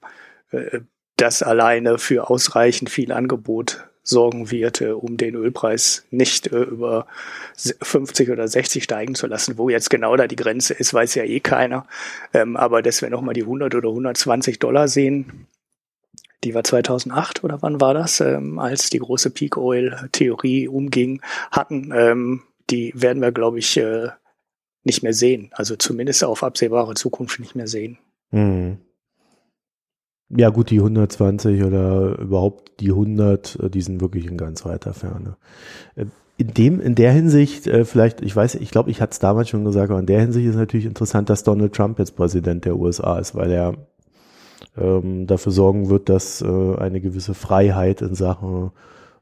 äh, 0.51 0.81
das 1.17 1.41
alleine 1.41 1.97
für 1.97 2.29
ausreichend 2.29 2.91
viel 2.91 3.11
Angebot 3.11 3.87
sorgen 4.03 4.51
wird, 4.51 4.81
äh, 4.81 4.91
um 4.91 5.17
den 5.17 5.35
Ölpreis 5.35 6.05
nicht 6.11 6.47
äh, 6.47 6.61
über 6.61 7.07
50 7.55 8.29
oder 8.29 8.47
60 8.47 8.83
steigen 8.83 9.15
zu 9.15 9.27
lassen. 9.27 9.57
Wo 9.57 9.69
jetzt 9.69 9.89
genau 9.89 10.15
da 10.15 10.27
die 10.27 10.35
Grenze 10.35 10.73
ist, 10.73 10.93
weiß 10.93 11.15
ja 11.15 11.23
eh 11.23 11.39
keiner. 11.39 11.85
Ähm, 12.33 12.55
aber 12.55 12.81
dass 12.81 13.01
wir 13.01 13.09
nochmal 13.09 13.33
die 13.33 13.41
100 13.41 13.75
oder 13.75 13.89
120 13.89 14.59
Dollar 14.59 14.87
sehen, 14.87 15.47
die 16.43 16.53
war 16.53 16.63
2008 16.63 17.43
oder 17.43 17.61
wann 17.61 17.81
war 17.81 17.93
das, 17.93 18.19
ähm, 18.19 18.59
als 18.59 18.89
die 18.89 18.99
große 18.99 19.31
Peak 19.31 19.57
Oil 19.57 20.09
Theorie 20.11 20.67
umging, 20.67 21.21
hatten, 21.51 21.91
ähm, 21.93 22.43
die 22.69 22.93
werden 22.95 23.21
wir, 23.21 23.31
glaube 23.31 23.59
ich, 23.59 23.77
äh, 23.77 24.09
nicht 24.83 25.03
mehr 25.03 25.13
sehen. 25.13 25.49
Also 25.53 25.75
zumindest 25.75 26.23
auf 26.23 26.43
absehbare 26.43 26.93
Zukunft 26.93 27.39
nicht 27.39 27.55
mehr 27.55 27.67
sehen. 27.67 27.97
Mhm. 28.31 28.77
Ja, 30.29 30.49
gut, 30.49 30.69
die 30.71 30.79
120 30.79 31.63
oder 31.63 32.19
überhaupt 32.19 32.81
die 32.81 32.91
100, 32.91 33.59
äh, 33.61 33.69
die 33.69 33.81
sind 33.81 34.01
wirklich 34.01 34.25
in 34.25 34.37
ganz 34.37 34.65
weiter 34.65 34.93
Ferne. 34.93 35.37
Äh, 35.95 36.05
in 36.39 36.53
dem, 36.53 36.79
in 36.79 36.93
der 36.93 37.11
Hinsicht, 37.13 37.65
äh, 37.65 37.83
vielleicht, 37.83 38.21
ich 38.21 38.35
weiß, 38.35 38.55
ich 38.55 38.69
glaube, 38.69 38.91
ich 38.91 39.01
hatte 39.01 39.13
es 39.13 39.19
damals 39.19 39.49
schon 39.49 39.65
gesagt, 39.65 39.89
aber 39.89 39.99
in 39.99 40.05
der 40.05 40.21
Hinsicht 40.21 40.47
ist 40.47 40.55
natürlich 40.55 40.85
interessant, 40.85 41.29
dass 41.29 41.43
Donald 41.43 41.73
Trump 41.73 41.97
jetzt 41.97 42.15
Präsident 42.15 42.65
der 42.65 42.77
USA 42.77 43.17
ist, 43.17 43.33
weil 43.33 43.51
er 43.51 43.73
ähm, 44.77 45.27
dafür 45.27 45.51
sorgen 45.51 45.89
wird, 45.89 46.09
dass 46.09 46.41
äh, 46.41 46.75
eine 46.77 47.01
gewisse 47.01 47.33
Freiheit 47.33 48.01
in 48.01 48.15
Sachen 48.15 48.71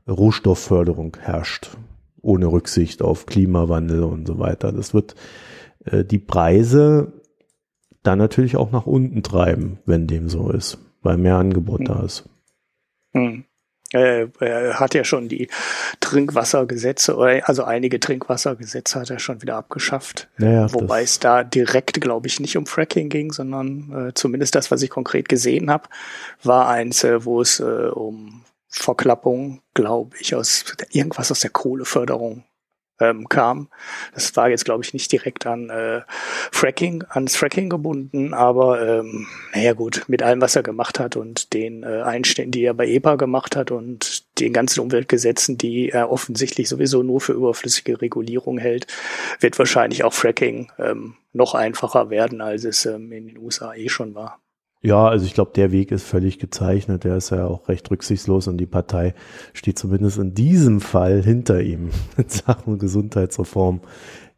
Rohstoffförderung 0.08 1.18
herrscht, 1.20 1.78
ohne 2.22 2.48
Rücksicht 2.48 3.02
auf 3.02 3.26
Klimawandel 3.26 4.04
und 4.04 4.28
so 4.28 4.40
weiter. 4.40 4.72
Das 4.72 4.94
wird 4.94 5.16
äh, 5.86 6.04
die 6.04 6.20
Preise 6.20 7.14
dann 8.04 8.20
natürlich 8.20 8.56
auch 8.56 8.72
nach 8.72 8.86
unten 8.86 9.24
treiben, 9.24 9.80
wenn 9.86 10.08
dem 10.08 10.30
so 10.30 10.52
ist 10.52 10.78
weil 11.06 11.18
mehr 11.18 11.38
Angebot 11.38 11.80
hm. 11.80 11.86
da 11.86 12.04
ist. 12.04 12.28
Hm. 13.14 13.46
Er 13.96 14.80
hat 14.80 14.94
ja 14.94 15.04
schon 15.04 15.30
die 15.30 15.50
Trinkwassergesetze, 16.00 17.18
also 17.44 17.64
einige 17.64 18.00
Trinkwassergesetze 18.00 19.00
hat 19.00 19.10
er 19.10 19.20
schon 19.20 19.42
wieder 19.42 19.56
abgeschafft. 19.56 20.28
Naja, 20.38 20.72
Wobei 20.74 21.04
es 21.04 21.20
da 21.20 21.44
direkt, 21.44 22.02
glaube 22.02 22.28
ich, 22.28 22.40
nicht 22.40 22.58
um 22.58 22.66
Fracking 22.66 23.10
ging, 23.10 23.32
sondern 23.32 24.10
äh, 24.10 24.14
zumindest 24.14 24.56
das, 24.56 24.72
was 24.72 24.82
ich 24.82 24.90
konkret 24.90 25.30
gesehen 25.30 25.70
habe, 25.70 25.88
war 26.44 26.68
eins, 26.68 27.04
äh, 27.04 27.24
wo 27.26 27.42
es 27.42 27.60
äh, 27.60 27.64
um 27.64 28.44
Verklappung, 28.68 29.62
glaube 29.74 30.18
ich, 30.20 30.36
aus 30.36 30.66
irgendwas 30.92 31.32
aus 31.32 31.40
der 31.40 31.52
Kohleförderung 31.52 32.44
ähm, 33.00 33.28
kam. 33.30 33.68
Das 34.14 34.36
war 34.36 34.50
jetzt, 34.50 34.66
glaube 34.66 34.84
ich, 34.84 34.94
nicht 34.94 35.12
direkt 35.12 35.46
an 35.46 35.70
äh, 35.70 36.02
Fracking, 36.52 37.04
ans 37.10 37.36
Fracking 37.36 37.70
gebunden, 37.70 38.34
aber 38.34 39.00
ähm, 39.00 39.28
naja 39.54 39.74
gut, 39.74 40.04
mit 40.08 40.24
allem, 40.24 40.42
was 40.42 40.56
er 40.56 40.64
gemacht 40.64 41.00
hat 41.00 41.16
und 41.16 41.54
den 41.54 41.84
äh, 41.84 42.02
Einständen, 42.02 42.52
die 42.52 42.64
er 42.64 42.74
bei 42.74 42.88
EPA 42.88 43.16
gemacht 43.16 43.56
hat 43.56 43.72
und 43.72 44.24
den 44.40 44.54
ganzen 44.54 44.80
Umweltgesetzen, 44.80 45.58
die 45.58 45.90
er 45.90 46.12
offensichtlich 46.12 46.70
sowieso 46.70 47.04
nur 47.04 47.22
für 47.22 47.34
überflüssige 47.34 48.02
Regulierung 48.02 48.58
hält, 48.58 48.88
wird 49.40 49.58
wahrscheinlich 49.60 50.04
auch 50.04 50.14
Fracking 50.14 50.72
ähm, 50.80 51.16
noch 51.34 51.54
einfacher 51.56 52.10
werden, 52.10 52.42
als 52.42 52.64
es 52.64 52.86
ähm, 52.86 53.12
in 53.12 53.28
den 53.28 53.38
USA 53.38 53.74
eh 53.74 53.90
schon 53.90 54.16
war. 54.16 54.40
Ja, 54.86 55.08
also 55.08 55.26
ich 55.26 55.34
glaube, 55.34 55.52
der 55.56 55.72
Weg 55.72 55.92
ist 55.92 56.04
völlig 56.04 56.38
gezeichnet. 56.38 57.06
Der 57.06 57.18
ist 57.18 57.32
ja 57.32 57.48
auch 57.48 57.68
recht 57.70 57.90
rücksichtslos 57.90 58.48
und 58.48 58.58
die 58.58 58.68
Partei 58.68 59.16
steht 59.54 59.80
zumindest 59.80 60.20
in 60.20 60.36
diesem 60.36 60.80
Fall 60.80 61.24
hinter 61.24 61.60
ihm 61.60 61.90
in 62.18 62.30
Sachen 62.30 62.78
Gesundheitsreform. 62.78 63.82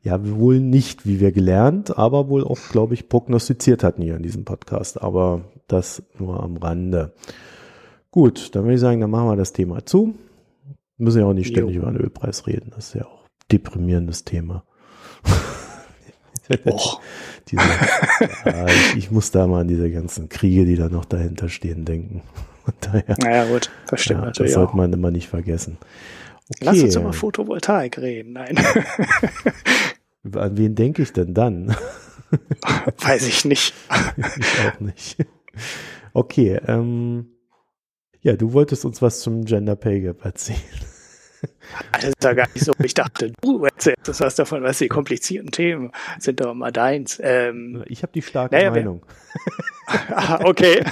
Ja, 0.03 0.25
wohl 0.25 0.61
nicht, 0.61 1.05
wie 1.05 1.19
wir 1.19 1.33
gelernt, 1.33 1.97
aber 1.97 2.29
wohl 2.29 2.45
auch, 2.45 2.57
glaube 2.71 2.93
ich, 2.93 3.09
prognostiziert 3.09 3.83
hatten 3.83 4.01
hier 4.01 4.15
in 4.15 4.23
diesem 4.23 4.45
Podcast. 4.45 5.01
Aber 5.01 5.41
das 5.67 6.01
nur 6.17 6.41
am 6.41 6.55
Rande. 6.55 7.13
Gut, 8.09 8.55
dann 8.55 8.63
würde 8.63 8.75
ich 8.75 8.79
sagen, 8.79 9.01
dann 9.01 9.11
machen 9.11 9.27
wir 9.27 9.35
das 9.35 9.51
Thema 9.51 9.85
zu. 9.85 10.15
Wir 10.95 11.03
müssen 11.03 11.19
ja 11.19 11.25
auch 11.25 11.33
nicht 11.33 11.49
ständig 11.49 11.75
jo. 11.75 11.81
über 11.81 11.91
den 11.91 11.99
Ölpreis 11.99 12.47
reden. 12.47 12.71
Das 12.73 12.87
ist 12.87 12.93
ja 12.95 13.05
auch 13.05 13.27
deprimierendes 13.51 14.23
Thema. 14.23 14.63
Diese, 17.49 17.63
ja, 18.45 18.67
ich, 18.67 18.97
ich, 18.97 19.11
muss 19.11 19.31
da 19.31 19.47
mal 19.47 19.61
an 19.61 19.67
diese 19.67 19.89
ganzen 19.89 20.29
Kriege, 20.29 20.65
die 20.65 20.75
da 20.75 20.89
noch 20.89 21.05
dahinter 21.05 21.49
stehen, 21.49 21.85
denken. 21.85 22.21
Und 22.65 22.75
daher, 22.81 23.15
naja, 23.21 23.45
gut, 23.45 23.71
das 23.89 24.01
stimmt 24.01 24.19
ja, 24.19 24.25
natürlich. 24.25 24.51
Das 24.51 24.59
sollte 24.59 24.75
man 24.75 24.91
immer 24.91 25.11
nicht 25.11 25.29
vergessen. 25.29 25.77
Okay. 26.49 26.65
Lass 26.65 26.81
uns 26.81 26.95
über 26.95 27.13
Photovoltaik 27.13 27.97
reden. 27.97 28.33
Nein. 28.33 28.57
An 30.33 30.57
wen 30.57 30.75
denke 30.75 31.01
ich 31.01 31.13
denn 31.13 31.33
dann? 31.33 31.75
Weiß 32.99 33.25
ich 33.27 33.45
nicht. 33.45 33.73
ich 34.17 34.59
auch 34.67 34.79
nicht. 34.81 35.17
Okay, 36.13 36.59
ähm, 36.67 37.27
Ja, 38.21 38.35
du 38.35 38.51
wolltest 38.51 38.83
uns 38.83 39.01
was 39.01 39.21
zum 39.21 39.45
Gender 39.45 39.75
Pay 39.77 40.01
Gap 40.01 40.25
erzählen. 40.25 40.59
Das 41.91 42.05
ist 42.05 42.23
ja 42.23 42.33
gar 42.33 42.47
nicht 42.53 42.65
so. 42.65 42.73
Ich 42.83 42.93
dachte, 42.93 43.33
du 43.41 43.65
erzählst 43.65 44.07
das 44.07 44.21
was 44.21 44.35
davon, 44.35 44.63
was 44.63 44.77
die 44.77 44.87
komplizierten 44.87 45.51
Themen 45.51 45.91
sind 46.19 46.39
doch 46.39 46.53
mal 46.53 46.71
deins. 46.71 47.19
Ähm, 47.21 47.83
ich 47.87 48.03
habe 48.03 48.13
die 48.13 48.21
starke 48.21 48.55
naja, 48.55 48.71
Meinung. 48.71 49.05
ah, 49.87 50.39
okay. 50.43 50.75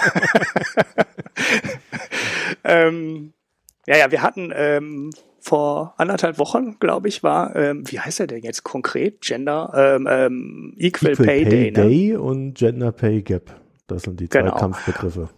ähm, 2.63 3.33
ja, 3.87 3.97
ja, 3.97 4.11
wir 4.11 4.21
hatten 4.21 4.51
ähm, 4.53 5.11
vor 5.39 5.93
anderthalb 5.97 6.39
Wochen, 6.39 6.77
glaube 6.79 7.07
ich, 7.07 7.23
war, 7.23 7.55
ähm, 7.55 7.83
wie 7.85 7.99
heißt 7.99 8.19
er 8.19 8.27
denn 8.27 8.43
jetzt 8.43 8.63
konkret? 8.63 9.21
Gender 9.21 9.71
ähm, 9.75 10.07
ähm, 10.09 10.73
Equal, 10.77 11.13
Equal 11.13 11.25
Pay, 11.25 11.43
Pay 11.43 11.49
Day, 11.49 11.71
ne? 11.71 11.89
Day 11.89 12.15
und 12.15 12.55
Gender 12.55 12.91
Pay 12.91 13.21
Gap. 13.21 13.55
Das 13.87 14.03
sind 14.03 14.19
die 14.19 14.27
zwei 14.27 14.41
genau. 14.41 14.55
Kampfbegriffe. 14.55 15.29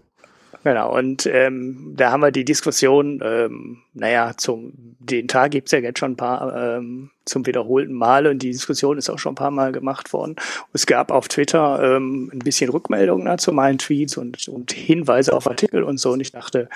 Genau, 0.67 0.97
und 0.97 1.25
ähm, 1.27 1.93
da 1.95 2.11
haben 2.11 2.19
wir 2.19 2.31
die 2.31 2.43
Diskussion, 2.43 3.21
ähm, 3.23 3.83
naja, 3.93 4.33
zum 4.35 4.73
den 4.99 5.29
Tag 5.29 5.51
gibt's 5.51 5.71
ja 5.71 5.79
jetzt 5.79 5.97
schon 5.97 6.11
ein 6.11 6.17
paar 6.17 6.53
ähm, 6.77 7.09
zum 7.23 7.45
wiederholten 7.45 7.93
Male 7.93 8.29
und 8.29 8.39
die 8.39 8.51
Diskussion 8.51 8.97
ist 8.97 9.09
auch 9.09 9.17
schon 9.17 9.31
ein 9.31 9.35
paar 9.35 9.49
Mal 9.49 9.71
gemacht 9.71 10.11
worden. 10.11 10.35
Es 10.73 10.85
gab 10.85 11.09
auf 11.09 11.29
Twitter 11.29 11.95
ähm, 11.95 12.29
ein 12.33 12.39
bisschen 12.39 12.69
Rückmeldungen 12.69 13.23
ne, 13.23 13.37
zu 13.37 13.53
meinen 13.53 13.77
Tweets 13.77 14.17
und, 14.17 14.45
und 14.49 14.73
Hinweise 14.73 15.31
auf 15.31 15.47
Artikel 15.47 15.83
und 15.83 15.99
so. 15.99 16.11
Und 16.11 16.19
ich 16.19 16.33
dachte, 16.33 16.67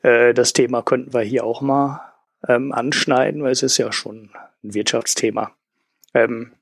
äh, 0.00 0.32
das 0.32 0.54
Thema 0.54 0.80
könnten 0.80 1.12
wir 1.12 1.20
hier 1.20 1.44
auch 1.44 1.60
mal 1.60 2.00
ähm, 2.48 2.72
anschneiden, 2.72 3.42
weil 3.42 3.52
es 3.52 3.62
ist 3.62 3.76
ja 3.76 3.92
schon 3.92 4.30
ein 4.62 4.72
Wirtschaftsthema. 4.72 5.52
Ähm, 6.14 6.52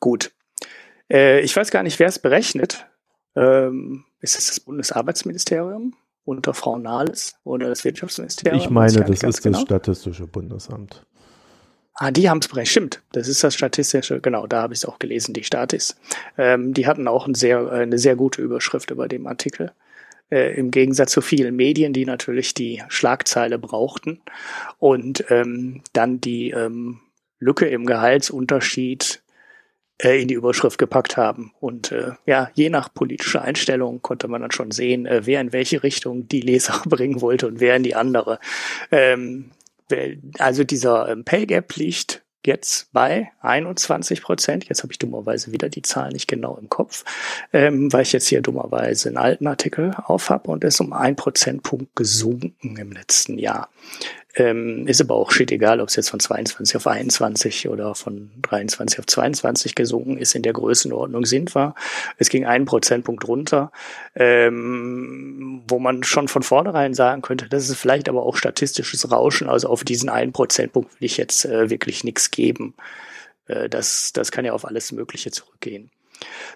gut. 0.00 0.32
Äh, 1.12 1.40
ich 1.40 1.54
weiß 1.54 1.70
gar 1.70 1.82
nicht, 1.82 1.98
wer 1.98 2.08
es 2.08 2.18
berechnet. 2.18 2.86
Ähm, 3.38 4.04
ist 4.20 4.38
es 4.38 4.48
das 4.48 4.60
Bundesarbeitsministerium 4.60 5.94
unter 6.24 6.54
Frau 6.54 6.78
Nahles 6.78 7.36
oder 7.44 7.68
das 7.68 7.84
Wirtschaftsministerium? 7.84 8.60
Ich 8.60 8.68
meine, 8.68 9.04
das 9.04 9.22
ist 9.22 9.42
genau. 9.42 9.58
das 9.58 9.62
Statistische 9.62 10.26
Bundesamt. 10.26 11.06
Ah, 11.94 12.10
die 12.10 12.28
haben 12.28 12.38
es 12.38 12.48
berechnet. 12.48 12.70
Stimmt, 12.70 13.02
das 13.12 13.28
ist 13.28 13.42
das 13.42 13.54
Statistische, 13.54 14.20
genau, 14.20 14.46
da 14.46 14.62
habe 14.62 14.72
ich 14.72 14.80
es 14.80 14.84
auch 14.84 14.98
gelesen, 14.98 15.34
die 15.34 15.42
Statis. 15.42 15.96
Ähm, 16.36 16.72
die 16.74 16.86
hatten 16.86 17.08
auch 17.08 17.26
ein 17.26 17.34
sehr, 17.34 17.70
eine 17.72 17.98
sehr 17.98 18.14
gute 18.14 18.40
Überschrift 18.42 18.90
über 18.90 19.08
dem 19.08 19.26
Artikel. 19.26 19.72
Äh, 20.30 20.54
Im 20.54 20.70
Gegensatz 20.70 21.12
zu 21.12 21.20
vielen 21.20 21.56
Medien, 21.56 21.92
die 21.92 22.04
natürlich 22.04 22.54
die 22.54 22.82
Schlagzeile 22.88 23.58
brauchten 23.58 24.20
und 24.78 25.24
ähm, 25.30 25.82
dann 25.92 26.20
die 26.20 26.50
ähm, 26.50 27.00
Lücke 27.40 27.66
im 27.66 27.86
Gehaltsunterschied 27.86 29.22
äh, 30.02 30.20
in 30.20 30.28
die 30.28 30.34
Überschrift 30.34 30.78
gepackt 30.78 31.16
haben. 31.16 31.52
Und 31.60 31.92
äh, 31.92 32.12
ja, 32.26 32.50
je 32.54 32.70
nach 32.70 32.92
politischer 32.92 33.42
Einstellung 33.42 34.02
konnte 34.02 34.28
man 34.28 34.42
dann 34.42 34.52
schon 34.52 34.70
sehen, 34.70 35.06
äh, 35.06 35.22
wer 35.24 35.40
in 35.40 35.52
welche 35.52 35.82
Richtung 35.82 36.28
die 36.28 36.40
Leser 36.40 36.82
bringen 36.86 37.20
wollte 37.20 37.46
und 37.46 37.60
wer 37.60 37.76
in 37.76 37.82
die 37.82 37.94
andere. 37.94 38.38
Ähm, 38.90 39.50
also 40.38 40.64
dieser 40.64 41.08
ähm, 41.08 41.24
Pay 41.24 41.46
Gap 41.46 41.74
liegt 41.76 42.22
jetzt 42.44 42.92
bei 42.92 43.30
21 43.40 44.22
Prozent. 44.22 44.68
Jetzt 44.68 44.82
habe 44.82 44.92
ich 44.92 44.98
dummerweise 44.98 45.52
wieder 45.52 45.68
die 45.68 45.82
Zahl 45.82 46.10
nicht 46.10 46.28
genau 46.28 46.56
im 46.56 46.68
Kopf, 46.68 47.04
ähm, 47.52 47.92
weil 47.92 48.02
ich 48.02 48.12
jetzt 48.12 48.28
hier 48.28 48.40
dummerweise 48.40 49.08
einen 49.08 49.18
alten 49.18 49.46
Artikel 49.46 49.92
auf 50.04 50.30
habe 50.30 50.50
und 50.50 50.64
ist 50.64 50.80
um 50.80 50.92
ein 50.92 51.16
Prozentpunkt 51.16 51.96
gesunken 51.96 52.76
im 52.76 52.92
letzten 52.92 53.38
Jahr. 53.38 53.68
Ähm, 54.38 54.86
ist 54.86 55.00
aber 55.00 55.16
auch 55.16 55.32
shit 55.32 55.50
egal, 55.50 55.80
ob 55.80 55.88
es 55.88 55.96
jetzt 55.96 56.10
von 56.10 56.20
22 56.20 56.76
auf 56.76 56.86
21 56.86 57.68
oder 57.68 57.96
von 57.96 58.30
23 58.42 59.00
auf 59.00 59.06
22 59.06 59.74
gesunken 59.74 60.16
ist. 60.16 60.36
In 60.36 60.42
der 60.42 60.52
Größenordnung 60.52 61.26
sind 61.26 61.56
wir. 61.56 61.74
Es 62.18 62.28
ging 62.28 62.46
einen 62.46 62.64
Prozentpunkt 62.64 63.26
runter, 63.26 63.72
ähm, 64.14 65.64
wo 65.66 65.80
man 65.80 66.04
schon 66.04 66.28
von 66.28 66.44
vornherein 66.44 66.94
sagen 66.94 67.20
könnte, 67.20 67.48
das 67.48 67.68
ist 67.68 67.78
vielleicht 67.78 68.08
aber 68.08 68.22
auch 68.22 68.36
statistisches 68.36 69.10
Rauschen. 69.10 69.48
Also 69.48 69.68
auf 69.68 69.82
diesen 69.82 70.08
einen 70.08 70.32
Prozentpunkt 70.32 70.92
will 71.00 71.06
ich 71.06 71.16
jetzt 71.16 71.44
äh, 71.44 71.68
wirklich 71.68 72.04
nichts 72.04 72.30
geben. 72.30 72.74
Äh, 73.48 73.68
das, 73.68 74.12
das 74.12 74.30
kann 74.30 74.44
ja 74.44 74.52
auf 74.52 74.64
alles 74.64 74.92
Mögliche 74.92 75.32
zurückgehen. 75.32 75.90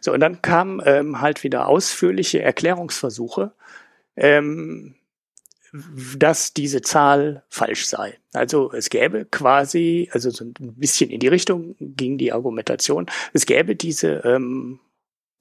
So, 0.01 0.13
und 0.13 0.21
dann 0.21 0.41
kamen 0.41 0.81
ähm, 0.85 1.21
halt 1.21 1.43
wieder 1.43 1.67
ausführliche 1.67 2.43
Erklärungsversuche. 2.43 3.51
Ähm, 4.17 4.95
dass 5.73 6.53
diese 6.53 6.83
Zahl 6.83 7.43
falsch 7.49 7.87
sei. 7.87 8.19
Also 8.33 8.73
es 8.73 8.91
gäbe 8.91 9.25
quasi, 9.25 10.09
also 10.13 10.31
so 10.31 10.45
ein 10.45 10.55
bisschen 10.59 11.11
in 11.11 11.21
die 11.21 11.29
Richtung 11.29 11.77
ging 11.79 12.19
die 12.19 12.33
Argumentation, 12.33 13.07
es 13.33 13.47
gäbe 13.47 13.75
diese 13.75 14.23
ähm, 14.25 14.81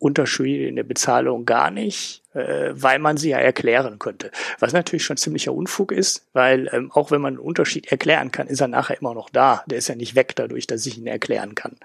Unterschiede 0.01 0.67
in 0.67 0.77
der 0.77 0.83
Bezahlung 0.83 1.45
gar 1.45 1.69
nicht, 1.69 2.23
äh, 2.33 2.71
weil 2.71 2.97
man 2.97 3.17
sie 3.17 3.29
ja 3.29 3.37
erklären 3.37 3.99
könnte. 3.99 4.31
Was 4.57 4.73
natürlich 4.73 5.03
schon 5.03 5.17
ziemlicher 5.17 5.53
Unfug 5.53 5.91
ist, 5.91 6.27
weil 6.33 6.69
ähm, 6.73 6.91
auch 6.91 7.11
wenn 7.11 7.21
man 7.21 7.35
einen 7.35 7.45
Unterschied 7.45 7.91
erklären 7.91 8.31
kann, 8.31 8.47
ist 8.47 8.61
er 8.61 8.67
nachher 8.67 8.99
immer 8.99 9.13
noch 9.13 9.29
da. 9.29 9.63
Der 9.67 9.77
ist 9.77 9.89
ja 9.89 9.95
nicht 9.95 10.15
weg 10.15 10.35
dadurch, 10.35 10.65
dass 10.65 10.87
ich 10.87 10.97
ihn 10.97 11.05
erklären 11.05 11.53
kann. 11.53 11.75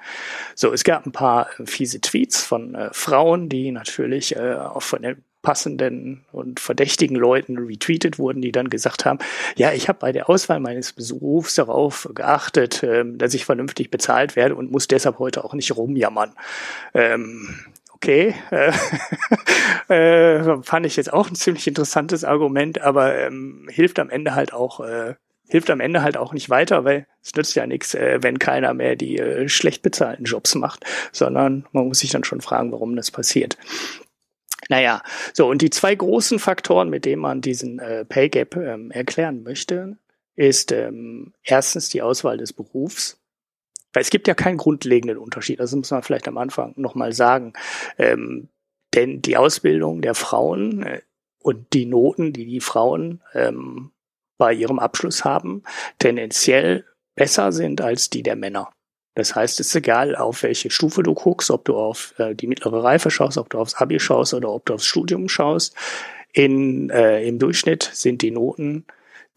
So, 0.54 0.72
es 0.72 0.82
gab 0.82 1.04
ein 1.04 1.12
paar 1.12 1.48
äh, 1.61 1.66
fiese 1.66 2.00
Tweets 2.00 2.42
von 2.42 2.74
äh, 2.74 2.88
Frauen, 2.92 3.50
die 3.50 3.70
natürlich 3.70 4.35
äh, 4.35 4.54
auch 4.54 4.82
von 4.82 5.02
den 5.02 5.22
passenden 5.46 6.24
und 6.32 6.59
verdächtigen 6.59 7.16
Leuten 7.16 7.56
retweetet 7.56 8.18
wurden, 8.18 8.42
die 8.42 8.50
dann 8.50 8.68
gesagt 8.68 9.04
haben, 9.04 9.20
ja, 9.54 9.70
ich 9.70 9.88
habe 9.88 10.00
bei 10.00 10.11
der 10.11 10.28
Auswahl 10.28 10.59
meines 10.59 10.92
Berufs 10.92 11.54
darauf 11.54 12.09
geachtet, 12.12 12.82
ähm, 12.82 13.16
dass 13.16 13.32
ich 13.32 13.44
vernünftig 13.44 13.92
bezahlt 13.92 14.35
werde 14.35 14.56
und 14.56 14.72
muss 14.72 14.88
deshalb 14.88 15.20
heute 15.20 15.44
auch 15.44 15.54
nicht 15.54 15.76
rumjammern. 15.76 16.32
Ähm, 16.94 17.48
okay, 17.92 18.35
äh, 18.50 18.72
äh, 20.42 20.62
fand 20.64 20.85
ich 20.85 20.96
jetzt 20.96 21.12
auch 21.12 21.30
ein 21.30 21.37
ziemlich 21.37 21.68
interessantes 21.68 22.24
Argument, 22.24 22.80
aber 22.80 23.16
ähm, 23.16 23.68
hilft 23.70 24.00
am 24.00 24.11
Ende 24.11 24.35
halt 24.35 24.52
auch 24.52 24.80
äh, 24.80 25.14
hilft 25.48 25.70
am 25.70 25.78
Ende 25.78 26.02
halt 26.02 26.16
auch 26.16 26.32
nicht 26.32 26.50
weiter, 26.50 26.85
weil 26.85 27.06
es 27.22 27.32
nützt 27.37 27.54
ja 27.54 27.68
nichts, 27.68 27.94
äh, 27.94 28.18
wenn 28.20 28.40
keiner 28.40 28.74
mehr 28.74 28.96
die 28.96 29.18
äh, 29.18 29.48
schlecht 29.48 29.82
bezahlten 29.82 30.24
Jobs 30.24 30.56
macht, 30.56 30.85
sondern 31.12 31.66
man 31.70 31.87
muss 31.87 32.00
sich 32.00 32.11
dann 32.11 32.24
schon 32.24 32.40
fragen, 32.40 32.72
warum 32.72 32.96
das 32.96 33.12
passiert. 33.12 33.56
Naja, 34.68 35.02
so 35.33 35.48
und 35.48 35.62
die 35.62 35.70
zwei 35.70 35.94
großen 35.94 36.38
Faktoren, 36.38 36.90
mit 36.90 37.05
denen 37.05 37.22
man 37.22 37.40
diesen 37.40 37.79
äh, 37.79 38.05
Pay 38.05 38.29
Gap 38.29 38.57
ähm, 38.57 38.90
erklären 38.90 39.42
möchte, 39.42 39.98
ist 40.35 40.72
ähm, 40.72 41.33
erstens 41.42 41.88
die 41.88 42.02
Auswahl 42.02 42.37
des 42.38 42.52
Berufs. 42.52 43.20
Weil 43.92 44.02
es 44.02 44.11
gibt 44.11 44.29
ja 44.29 44.35
keinen 44.35 44.59
grundlegenden 44.59 45.16
Unterschied, 45.16 45.59
das 45.59 45.74
muss 45.74 45.90
man 45.90 46.02
vielleicht 46.02 46.29
am 46.29 46.37
Anfang 46.37 46.74
nochmal 46.76 47.12
sagen. 47.12 47.55
Ähm, 47.96 48.48
denn 48.94 49.22
die 49.22 49.37
Ausbildung 49.37 50.02
der 50.02 50.14
Frauen 50.14 50.83
äh, 50.83 51.00
und 51.38 51.72
die 51.72 51.87
Noten, 51.87 52.33
die 52.33 52.46
die 52.46 52.61
Frauen 52.61 53.22
ähm, 53.33 53.92
bei 54.37 54.52
ihrem 54.52 54.79
Abschluss 54.79 55.24
haben, 55.24 55.62
tendenziell 55.98 56.85
besser 57.14 57.52
sind 57.52 57.81
als 57.81 58.11
die 58.11 58.22
der 58.22 58.37
Männer. 58.37 58.75
Das 59.16 59.35
heißt, 59.35 59.59
es 59.61 59.68
ist 59.68 59.74
egal, 59.74 60.14
auf 60.14 60.42
welche 60.42 60.70
Stufe 60.70 61.02
du 61.02 61.14
guckst, 61.14 61.50
ob 61.50 61.64
du 61.64 61.76
auf 61.76 62.14
äh, 62.18 62.35
die 62.35 62.46
mittlere 62.46 62.85
Reife 62.85 63.11
schaust, 63.11 63.38
ob 63.38 63.50
du 63.50 63.59
aufs 63.59 63.74
Abi 63.74 63.98
schaust 63.98 64.35
oder 64.35 64.50
ob 64.50 64.66
du 64.66 64.74
aufs 64.74 64.85
Studium 64.85 65.29
schaust. 65.29 65.74
In, 66.33 66.90
äh, 66.90 67.26
Im 67.26 67.38
Durchschnitt 67.38 67.90
sind 67.94 68.20
die 68.20 68.31
Noten, 68.31 68.85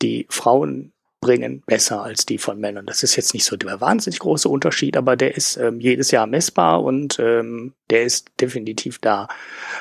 die 0.02 0.28
Frauen 0.30 0.92
bringen, 1.22 1.64
besser 1.66 2.04
als 2.04 2.26
die 2.26 2.38
von 2.38 2.60
Männern. 2.60 2.86
Das 2.86 3.04
ist 3.04 3.16
jetzt 3.16 3.34
nicht 3.34 3.46
so 3.46 3.56
der 3.56 3.80
wahnsinnig 3.80 4.20
große 4.20 4.50
Unterschied, 4.50 4.98
aber 4.98 5.16
der 5.16 5.36
ist 5.36 5.56
ähm, 5.56 5.80
jedes 5.80 6.12
Jahr 6.12 6.28
messbar 6.28 6.84
und 6.84 7.18
ähm, 7.20 7.74
der 7.90 8.04
ist 8.04 8.30
definitiv 8.40 9.00
da. 9.00 9.30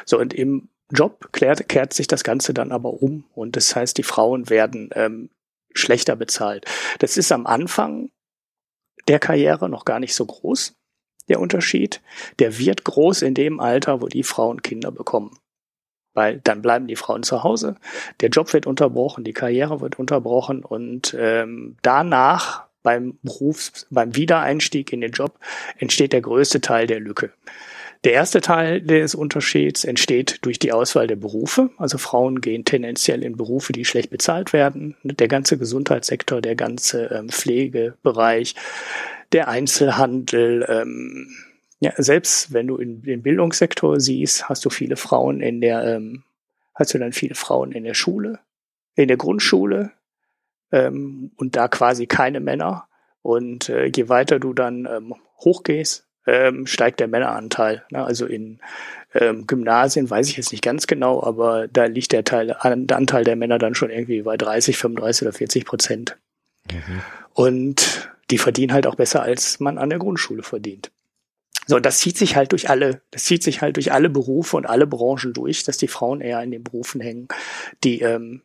So, 0.04 0.18
und 0.18 0.32
im 0.32 0.68
Job 0.92 1.32
klärt, 1.32 1.68
kehrt 1.68 1.92
sich 1.92 2.06
das 2.06 2.22
Ganze 2.22 2.54
dann 2.54 2.70
aber 2.70 3.02
um 3.02 3.24
und 3.34 3.56
das 3.56 3.74
heißt, 3.74 3.98
die 3.98 4.04
Frauen 4.04 4.48
werden 4.48 4.90
ähm, 4.94 5.30
schlechter 5.74 6.14
bezahlt. 6.14 6.66
Das 7.00 7.16
ist 7.16 7.32
am 7.32 7.46
Anfang 7.46 8.10
der 9.08 9.18
Karriere 9.18 9.68
noch 9.68 9.84
gar 9.84 10.00
nicht 10.00 10.14
so 10.14 10.26
groß, 10.26 10.74
der 11.28 11.40
Unterschied. 11.40 12.00
Der 12.38 12.58
wird 12.58 12.84
groß 12.84 13.22
in 13.22 13.34
dem 13.34 13.60
Alter, 13.60 14.00
wo 14.00 14.06
die 14.06 14.22
Frauen 14.22 14.62
Kinder 14.62 14.90
bekommen. 14.90 15.36
Weil 16.14 16.40
dann 16.40 16.62
bleiben 16.62 16.86
die 16.86 16.96
Frauen 16.96 17.22
zu 17.22 17.44
Hause, 17.44 17.76
der 18.20 18.30
Job 18.30 18.52
wird 18.52 18.66
unterbrochen, 18.66 19.24
die 19.24 19.32
Karriere 19.32 19.80
wird 19.80 19.98
unterbrochen 19.98 20.64
und 20.64 21.14
ähm, 21.18 21.76
danach 21.82 22.66
beim 22.82 23.18
Berufs-, 23.22 23.86
beim 23.90 24.16
Wiedereinstieg 24.16 24.92
in 24.92 25.00
den 25.00 25.12
Job 25.12 25.38
entsteht 25.76 26.12
der 26.12 26.22
größte 26.22 26.60
Teil 26.60 26.86
der 26.86 27.00
Lücke. 27.00 27.32
Der 28.04 28.12
erste 28.12 28.40
Teil 28.40 28.80
des 28.80 29.14
Unterschieds 29.14 29.84
entsteht 29.84 30.38
durch 30.42 30.58
die 30.58 30.72
Auswahl 30.72 31.08
der 31.08 31.16
Berufe. 31.16 31.70
Also 31.78 31.98
Frauen 31.98 32.40
gehen 32.40 32.64
tendenziell 32.64 33.24
in 33.24 33.36
Berufe, 33.36 33.72
die 33.72 33.84
schlecht 33.84 34.10
bezahlt 34.10 34.52
werden. 34.52 34.96
Der 35.02 35.26
ganze 35.26 35.58
Gesundheitssektor, 35.58 36.40
der 36.40 36.54
ganze 36.54 37.06
ähm, 37.06 37.28
Pflegebereich, 37.28 38.54
der 39.32 39.48
Einzelhandel. 39.48 40.64
Ähm, 40.68 41.28
ja, 41.80 41.92
selbst 41.96 42.52
wenn 42.52 42.68
du 42.68 42.76
in 42.76 43.02
den 43.02 43.22
Bildungssektor 43.22 44.00
siehst, 44.00 44.48
hast 44.48 44.64
du 44.64 44.70
viele 44.70 44.96
Frauen 44.96 45.40
in 45.40 45.60
der, 45.60 45.84
ähm, 45.84 46.24
hast 46.74 46.94
du 46.94 46.98
dann 46.98 47.12
viele 47.12 47.34
Frauen 47.34 47.72
in 47.72 47.84
der 47.84 47.94
Schule, 47.94 48.38
in 48.94 49.08
der 49.08 49.16
Grundschule 49.16 49.92
ähm, 50.70 51.32
und 51.36 51.56
da 51.56 51.66
quasi 51.66 52.06
keine 52.06 52.38
Männer. 52.40 52.88
Und 53.22 53.68
äh, 53.68 53.90
je 53.94 54.08
weiter 54.08 54.38
du 54.38 54.52
dann 54.54 54.86
ähm, 54.86 55.14
hochgehst, 55.40 56.07
ähm, 56.28 56.66
steigt 56.66 57.00
der 57.00 57.08
Männeranteil. 57.08 57.82
Ne? 57.90 58.04
Also 58.04 58.26
in 58.26 58.60
ähm, 59.14 59.46
Gymnasien 59.46 60.08
weiß 60.08 60.28
ich 60.28 60.36
jetzt 60.36 60.52
nicht 60.52 60.62
ganz 60.62 60.86
genau, 60.86 61.22
aber 61.22 61.68
da 61.68 61.86
liegt 61.86 62.12
der, 62.12 62.24
Teil, 62.24 62.48
der 62.62 62.96
Anteil 62.96 63.24
der 63.24 63.36
Männer 63.36 63.58
dann 63.58 63.74
schon 63.74 63.90
irgendwie 63.90 64.22
bei 64.22 64.36
30, 64.36 64.76
35 64.76 65.22
oder 65.22 65.32
40 65.32 65.64
Prozent. 65.64 66.16
Mhm. 66.70 67.00
Und 67.32 68.10
die 68.30 68.38
verdienen 68.38 68.74
halt 68.74 68.86
auch 68.86 68.96
besser, 68.96 69.22
als 69.22 69.58
man 69.58 69.78
an 69.78 69.88
der 69.88 69.98
Grundschule 69.98 70.42
verdient. 70.42 70.90
So, 71.66 71.78
das 71.78 71.98
zieht 71.98 72.18
sich 72.18 72.36
halt 72.36 72.52
durch 72.52 72.68
alle, 72.68 73.00
das 73.10 73.24
zieht 73.24 73.42
sich 73.42 73.62
halt 73.62 73.76
durch 73.76 73.92
alle 73.92 74.10
Berufe 74.10 74.56
und 74.56 74.66
alle 74.66 74.86
Branchen 74.86 75.32
durch, 75.32 75.64
dass 75.64 75.78
die 75.78 75.88
Frauen 75.88 76.20
eher 76.20 76.42
in 76.42 76.50
den 76.50 76.64
Berufen 76.64 77.00
hängen, 77.00 77.28
die 77.84 78.00
ähm, 78.00 78.42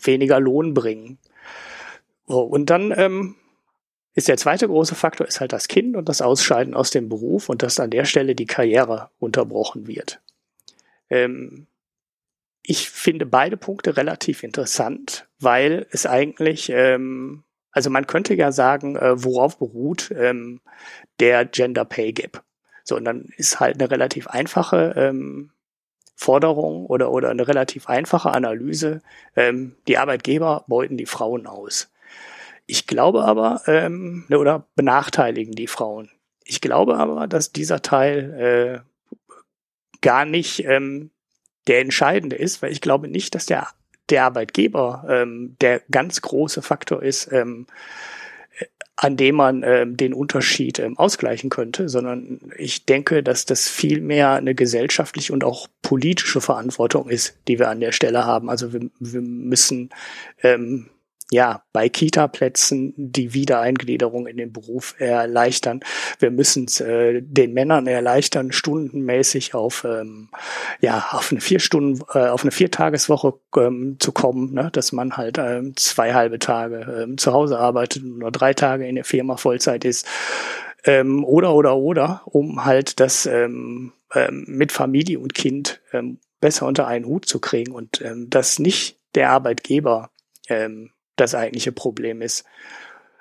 weniger 0.00 0.40
Lohn 0.40 0.74
bringen. 0.74 1.18
So, 2.26 2.40
und 2.40 2.70
dann 2.70 2.92
ähm, 2.96 3.36
ist 4.14 4.28
der 4.28 4.36
zweite 4.36 4.68
große 4.68 4.94
Faktor 4.94 5.26
ist 5.26 5.40
halt 5.40 5.52
das 5.52 5.68
Kind 5.68 5.96
und 5.96 6.08
das 6.08 6.20
Ausscheiden 6.20 6.74
aus 6.74 6.90
dem 6.90 7.08
Beruf 7.08 7.48
und 7.48 7.62
dass 7.62 7.80
an 7.80 7.90
der 7.90 8.04
Stelle 8.04 8.34
die 8.34 8.46
Karriere 8.46 9.10
unterbrochen 9.18 9.86
wird. 9.86 10.20
Ähm, 11.08 11.66
ich 12.62 12.90
finde 12.90 13.26
beide 13.26 13.56
Punkte 13.56 13.96
relativ 13.96 14.42
interessant, 14.42 15.26
weil 15.40 15.86
es 15.90 16.06
eigentlich, 16.06 16.70
ähm, 16.70 17.42
also 17.72 17.90
man 17.90 18.06
könnte 18.06 18.34
ja 18.34 18.52
sagen, 18.52 18.96
äh, 18.96 19.22
worauf 19.22 19.58
beruht 19.58 20.12
ähm, 20.16 20.60
der 21.18 21.44
Gender 21.44 21.84
Pay 21.84 22.12
Gap. 22.12 22.44
So, 22.84 22.96
und 22.96 23.04
dann 23.04 23.32
ist 23.36 23.60
halt 23.60 23.80
eine 23.80 23.90
relativ 23.90 24.26
einfache 24.28 24.94
ähm, 24.96 25.50
Forderung 26.14 26.86
oder, 26.86 27.10
oder 27.10 27.30
eine 27.30 27.48
relativ 27.48 27.88
einfache 27.88 28.30
Analyse, 28.30 29.02
ähm, 29.36 29.76
die 29.88 29.98
Arbeitgeber 29.98 30.64
beuten 30.68 30.96
die 30.96 31.06
Frauen 31.06 31.46
aus. 31.46 31.91
Ich 32.66 32.86
glaube 32.86 33.24
aber, 33.24 33.62
ähm, 33.66 34.24
ne, 34.28 34.38
oder 34.38 34.66
benachteiligen 34.74 35.54
die 35.54 35.66
Frauen. 35.66 36.10
Ich 36.44 36.60
glaube 36.60 36.96
aber, 36.96 37.26
dass 37.26 37.52
dieser 37.52 37.82
Teil 37.82 38.84
äh, 38.84 40.00
gar 40.00 40.24
nicht 40.24 40.64
ähm, 40.64 41.10
der 41.66 41.80
entscheidende 41.80 42.36
ist, 42.36 42.62
weil 42.62 42.72
ich 42.72 42.80
glaube 42.80 43.08
nicht, 43.08 43.34
dass 43.34 43.46
der, 43.46 43.68
der 44.10 44.24
Arbeitgeber 44.24 45.04
ähm, 45.08 45.56
der 45.60 45.82
ganz 45.90 46.20
große 46.20 46.62
Faktor 46.62 47.02
ist, 47.02 47.30
ähm, 47.32 47.66
an 48.96 49.16
dem 49.16 49.36
man 49.36 49.62
ähm, 49.64 49.96
den 49.96 50.14
Unterschied 50.14 50.78
ähm, 50.78 50.98
ausgleichen 50.98 51.50
könnte, 51.50 51.88
sondern 51.88 52.52
ich 52.56 52.84
denke, 52.84 53.22
dass 53.22 53.46
das 53.46 53.68
viel 53.68 54.00
mehr 54.00 54.32
eine 54.32 54.54
gesellschaftliche 54.54 55.32
und 55.32 55.44
auch 55.44 55.66
politische 55.80 56.40
Verantwortung 56.40 57.08
ist, 57.08 57.36
die 57.48 57.58
wir 57.58 57.68
an 57.68 57.80
der 57.80 57.92
Stelle 57.92 58.26
haben. 58.26 58.50
Also 58.50 58.72
wir, 58.72 58.90
wir 59.00 59.20
müssen 59.20 59.90
ähm, 60.42 60.88
ja, 61.32 61.62
bei 61.72 61.88
Kita-Plätzen 61.88 62.92
die 62.94 63.32
Wiedereingliederung 63.32 64.26
in 64.26 64.36
den 64.36 64.52
Beruf 64.52 64.94
erleichtern. 64.98 65.80
Wir 66.18 66.30
müssen 66.30 66.66
es 66.66 66.78
äh, 66.82 67.22
den 67.22 67.54
Männern 67.54 67.86
erleichtern, 67.86 68.52
stundenmäßig 68.52 69.54
auf 69.54 69.84
ähm, 69.84 70.28
ja 70.82 71.06
auf 71.12 71.32
eine 71.32 71.40
vier 71.40 71.58
Stunden, 71.58 72.04
äh, 72.12 72.28
auf 72.28 72.42
eine 72.42 72.50
Viertageswoche 72.50 73.32
ähm, 73.56 73.96
zu 73.98 74.12
kommen, 74.12 74.52
ne? 74.52 74.68
dass 74.74 74.92
man 74.92 75.16
halt 75.16 75.38
ähm, 75.38 75.74
zwei 75.74 76.12
halbe 76.12 76.38
Tage 76.38 77.04
ähm, 77.04 77.16
zu 77.16 77.32
Hause 77.32 77.58
arbeitet 77.58 78.02
und 78.02 78.18
nur 78.18 78.30
drei 78.30 78.52
Tage 78.52 78.86
in 78.86 78.96
der 78.96 79.04
Firma 79.04 79.38
Vollzeit 79.38 79.86
ist. 79.86 80.06
Ähm, 80.84 81.24
oder 81.24 81.54
oder 81.54 81.76
oder, 81.76 82.20
um 82.26 82.66
halt 82.66 83.00
das 83.00 83.24
ähm, 83.24 83.94
ähm, 84.14 84.44
mit 84.48 84.70
Familie 84.70 85.18
und 85.18 85.32
Kind 85.32 85.80
ähm, 85.94 86.18
besser 86.42 86.66
unter 86.66 86.86
einen 86.86 87.06
Hut 87.06 87.24
zu 87.24 87.40
kriegen 87.40 87.72
und 87.72 88.02
ähm, 88.02 88.28
dass 88.28 88.58
nicht 88.58 88.98
der 89.14 89.30
Arbeitgeber 89.30 90.10
ähm, 90.48 90.91
das 91.16 91.34
eigentliche 91.34 91.72
Problem 91.72 92.22
ist. 92.22 92.44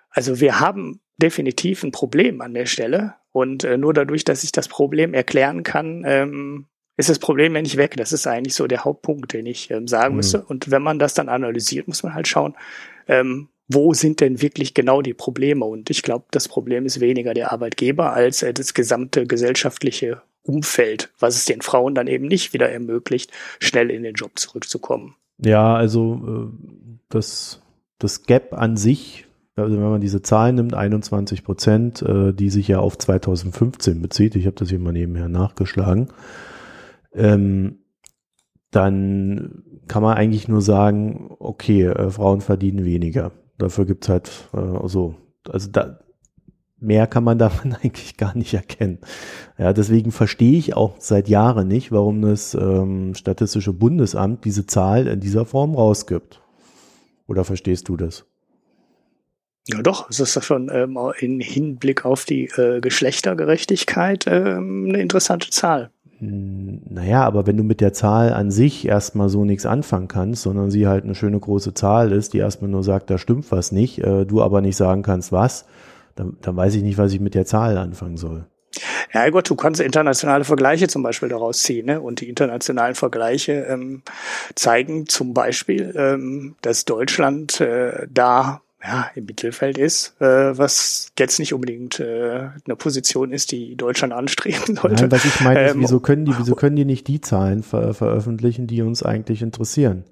Also 0.09 0.39
wir 0.39 0.59
haben 0.59 0.99
definitiv 1.17 1.83
ein 1.83 1.91
Problem 1.91 2.41
an 2.41 2.53
der 2.53 2.65
Stelle 2.65 3.15
und 3.31 3.63
äh, 3.63 3.77
nur 3.77 3.93
dadurch, 3.93 4.25
dass 4.25 4.43
ich 4.43 4.51
das 4.51 4.67
Problem 4.67 5.13
erklären 5.13 5.63
kann, 5.63 6.03
ähm, 6.05 6.65
ist 6.97 7.09
das 7.09 7.19
Problem 7.19 7.55
ja 7.55 7.61
nicht 7.61 7.77
weg. 7.77 7.95
Das 7.97 8.11
ist 8.11 8.27
eigentlich 8.27 8.55
so 8.55 8.67
der 8.67 8.83
Hauptpunkt, 8.83 9.33
den 9.33 9.45
ich 9.45 9.71
ähm, 9.71 9.87
sagen 9.87 10.13
mhm. 10.13 10.17
müsste. 10.17 10.43
Und 10.43 10.71
wenn 10.71 10.81
man 10.81 10.99
das 10.99 11.13
dann 11.13 11.29
analysiert, 11.29 11.87
muss 11.87 12.03
man 12.03 12.13
halt 12.13 12.27
schauen, 12.27 12.55
ähm, 13.07 13.49
wo 13.67 13.93
sind 13.93 14.19
denn 14.19 14.41
wirklich 14.41 14.73
genau 14.73 15.01
die 15.01 15.13
Probleme? 15.13 15.65
Und 15.65 15.89
ich 15.89 16.03
glaube, 16.03 16.25
das 16.31 16.47
Problem 16.47 16.85
ist 16.85 16.99
weniger 16.99 17.33
der 17.33 17.51
Arbeitgeber 17.51 18.13
als 18.13 18.43
äh, 18.43 18.53
das 18.53 18.73
gesamte 18.73 19.25
gesellschaftliche 19.25 20.21
Umfeld, 20.43 21.11
was 21.19 21.35
es 21.35 21.45
den 21.45 21.61
Frauen 21.61 21.95
dann 21.95 22.07
eben 22.07 22.27
nicht 22.27 22.53
wieder 22.53 22.69
ermöglicht, 22.69 23.31
schnell 23.59 23.91
in 23.91 24.03
den 24.03 24.15
Job 24.15 24.37
zurückzukommen. 24.37 25.15
Ja, 25.37 25.75
also 25.75 26.49
äh, 26.51 26.87
das 27.09 27.60
das 28.03 28.23
Gap 28.23 28.53
an 28.53 28.77
sich, 28.77 29.27
also 29.55 29.75
wenn 29.75 29.89
man 29.89 30.01
diese 30.01 30.21
Zahlen 30.21 30.55
nimmt, 30.55 30.73
21 30.73 31.43
Prozent, 31.43 32.01
äh, 32.01 32.33
die 32.33 32.49
sich 32.49 32.67
ja 32.67 32.79
auf 32.79 32.97
2015 32.97 34.01
bezieht, 34.01 34.35
ich 34.35 34.45
habe 34.45 34.55
das 34.55 34.69
hier 34.69 34.79
mal 34.79 34.93
nebenher 34.93 35.29
nachgeschlagen, 35.29 36.07
ähm, 37.13 37.79
dann 38.71 39.63
kann 39.87 40.01
man 40.01 40.17
eigentlich 40.17 40.47
nur 40.47 40.61
sagen, 40.61 41.35
okay, 41.39 41.83
äh, 41.83 42.09
Frauen 42.09 42.41
verdienen 42.41 42.85
weniger. 42.85 43.31
Dafür 43.57 43.85
gibt's 43.85 44.09
halt 44.09 44.49
äh, 44.53 44.87
so, 44.87 45.15
also 45.49 45.69
da, 45.69 45.99
mehr 46.79 47.07
kann 47.07 47.23
man 47.23 47.37
davon 47.37 47.73
eigentlich 47.73 48.17
gar 48.17 48.35
nicht 48.35 48.53
erkennen. 48.53 48.99
Ja, 49.57 49.73
deswegen 49.73 50.11
verstehe 50.11 50.57
ich 50.57 50.75
auch 50.75 50.95
seit 50.99 51.29
Jahren 51.29 51.67
nicht, 51.67 51.91
warum 51.91 52.21
das 52.21 52.55
ähm, 52.55 53.13
Statistische 53.15 53.73
Bundesamt 53.73 54.45
diese 54.45 54.65
Zahl 54.65 55.07
in 55.07 55.19
dieser 55.19 55.45
Form 55.45 55.75
rausgibt. 55.75 56.40
Oder 57.31 57.45
verstehst 57.45 57.87
du 57.87 57.95
das? 57.95 58.25
Ja, 59.69 59.81
doch, 59.81 60.09
es 60.09 60.19
ist 60.19 60.43
schon 60.43 60.69
ähm, 60.69 60.99
in 61.17 61.39
Hinblick 61.39 62.03
auf 62.03 62.25
die 62.25 62.47
äh, 62.57 62.81
Geschlechtergerechtigkeit 62.81 64.25
ähm, 64.27 64.87
eine 64.89 64.99
interessante 64.99 65.49
Zahl. 65.49 65.91
Hm, 66.17 66.81
naja, 66.89 67.23
aber 67.23 67.47
wenn 67.47 67.55
du 67.55 67.63
mit 67.63 67.79
der 67.79 67.93
Zahl 67.93 68.33
an 68.33 68.51
sich 68.51 68.85
erstmal 68.85 69.29
so 69.29 69.45
nichts 69.45 69.65
anfangen 69.65 70.09
kannst, 70.09 70.41
sondern 70.41 70.71
sie 70.71 70.87
halt 70.87 71.05
eine 71.05 71.15
schöne 71.15 71.39
große 71.39 71.73
Zahl 71.73 72.11
ist, 72.11 72.33
die 72.33 72.39
erstmal 72.39 72.69
nur 72.69 72.83
sagt, 72.83 73.09
da 73.09 73.17
stimmt 73.17 73.49
was 73.49 73.71
nicht, 73.71 73.99
äh, 73.99 74.25
du 74.25 74.41
aber 74.41 74.59
nicht 74.59 74.75
sagen 74.75 75.01
kannst, 75.01 75.31
was, 75.31 75.65
dann, 76.15 76.35
dann 76.41 76.57
weiß 76.57 76.75
ich 76.75 76.83
nicht, 76.83 76.97
was 76.97 77.13
ich 77.13 77.21
mit 77.21 77.33
der 77.33 77.45
Zahl 77.45 77.77
anfangen 77.77 78.17
soll. 78.17 78.45
Ja 79.13 79.29
gut, 79.29 79.49
du 79.49 79.55
kannst 79.55 79.81
internationale 79.81 80.43
Vergleiche 80.43 80.87
zum 80.87 81.03
Beispiel 81.03 81.29
daraus 81.29 81.63
ziehen. 81.63 81.87
Ne? 81.87 81.99
Und 81.99 82.21
die 82.21 82.29
internationalen 82.29 82.95
Vergleiche 82.95 83.65
ähm, 83.69 84.01
zeigen 84.55 85.07
zum 85.07 85.33
Beispiel, 85.33 85.93
ähm, 85.95 86.55
dass 86.61 86.85
Deutschland 86.85 87.59
äh, 87.59 88.07
da 88.09 88.61
ja, 88.83 89.11
im 89.13 89.25
Mittelfeld 89.25 89.77
ist, 89.77 90.19
äh, 90.19 90.57
was 90.57 91.11
jetzt 91.17 91.39
nicht 91.39 91.53
unbedingt 91.53 91.99
äh, 91.99 92.49
eine 92.65 92.75
Position 92.75 93.31
ist, 93.31 93.51
die 93.51 93.75
Deutschland 93.75 94.13
anstreben 94.13 94.75
sollte. 94.81 95.03
Nein, 95.03 95.11
was 95.11 95.25
ich 95.25 95.39
meine, 95.41 95.65
ist, 95.65 95.75
ähm, 95.75 95.81
wieso 95.81 95.99
können 95.99 96.25
die, 96.25 96.33
wieso 96.37 96.55
können 96.55 96.75
die 96.75 96.85
nicht 96.85 97.07
die 97.07 97.21
Zahlen 97.21 97.63
ver 97.63 97.93
veröffentlichen, 97.93 98.67
die 98.67 98.81
uns 98.81 99.03
eigentlich 99.03 99.41
interessieren? 99.41 100.05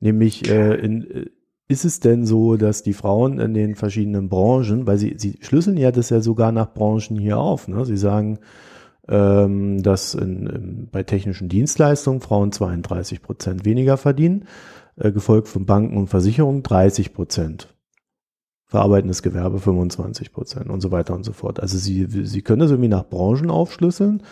Nämlich 0.00 0.48
äh, 0.48 0.74
in, 0.74 1.10
äh, 1.10 1.26
ist 1.68 1.84
es 1.84 2.00
denn 2.00 2.26
so, 2.26 2.56
dass 2.56 2.82
die 2.82 2.92
Frauen 2.92 3.38
in 3.38 3.54
den 3.54 3.74
verschiedenen 3.74 4.28
Branchen, 4.28 4.86
weil 4.86 4.98
sie, 4.98 5.14
sie 5.16 5.38
schlüsseln 5.40 5.76
ja 5.76 5.92
das 5.92 6.10
ja 6.10 6.20
sogar 6.20 6.52
nach 6.52 6.74
Branchen 6.74 7.18
hier 7.18 7.38
auf, 7.38 7.68
ne? 7.68 7.84
Sie 7.86 7.96
sagen, 7.96 8.38
ähm, 9.08 9.82
dass 9.82 10.14
in, 10.14 10.46
in, 10.46 10.88
bei 10.90 11.02
technischen 11.02 11.48
Dienstleistungen 11.48 12.20
Frauen 12.20 12.52
32 12.52 13.22
Prozent 13.22 13.64
weniger 13.64 13.96
verdienen, 13.96 14.46
äh, 14.96 15.12
gefolgt 15.12 15.48
von 15.48 15.66
Banken 15.66 15.96
und 15.96 16.08
Versicherungen 16.08 16.62
30 16.62 17.14
Prozent. 17.14 17.74
Verarbeitendes 18.66 19.22
Gewerbe 19.22 19.58
25 19.58 20.32
Prozent 20.32 20.68
und 20.68 20.80
so 20.80 20.90
weiter 20.90 21.14
und 21.14 21.24
so 21.24 21.32
fort. 21.32 21.60
Also 21.60 21.78
sie, 21.78 22.06
sie 22.08 22.42
können 22.42 22.60
das 22.60 22.70
irgendwie 22.70 22.88
nach 22.88 23.08
Branchen 23.08 23.50
aufschlüsseln 23.50 24.22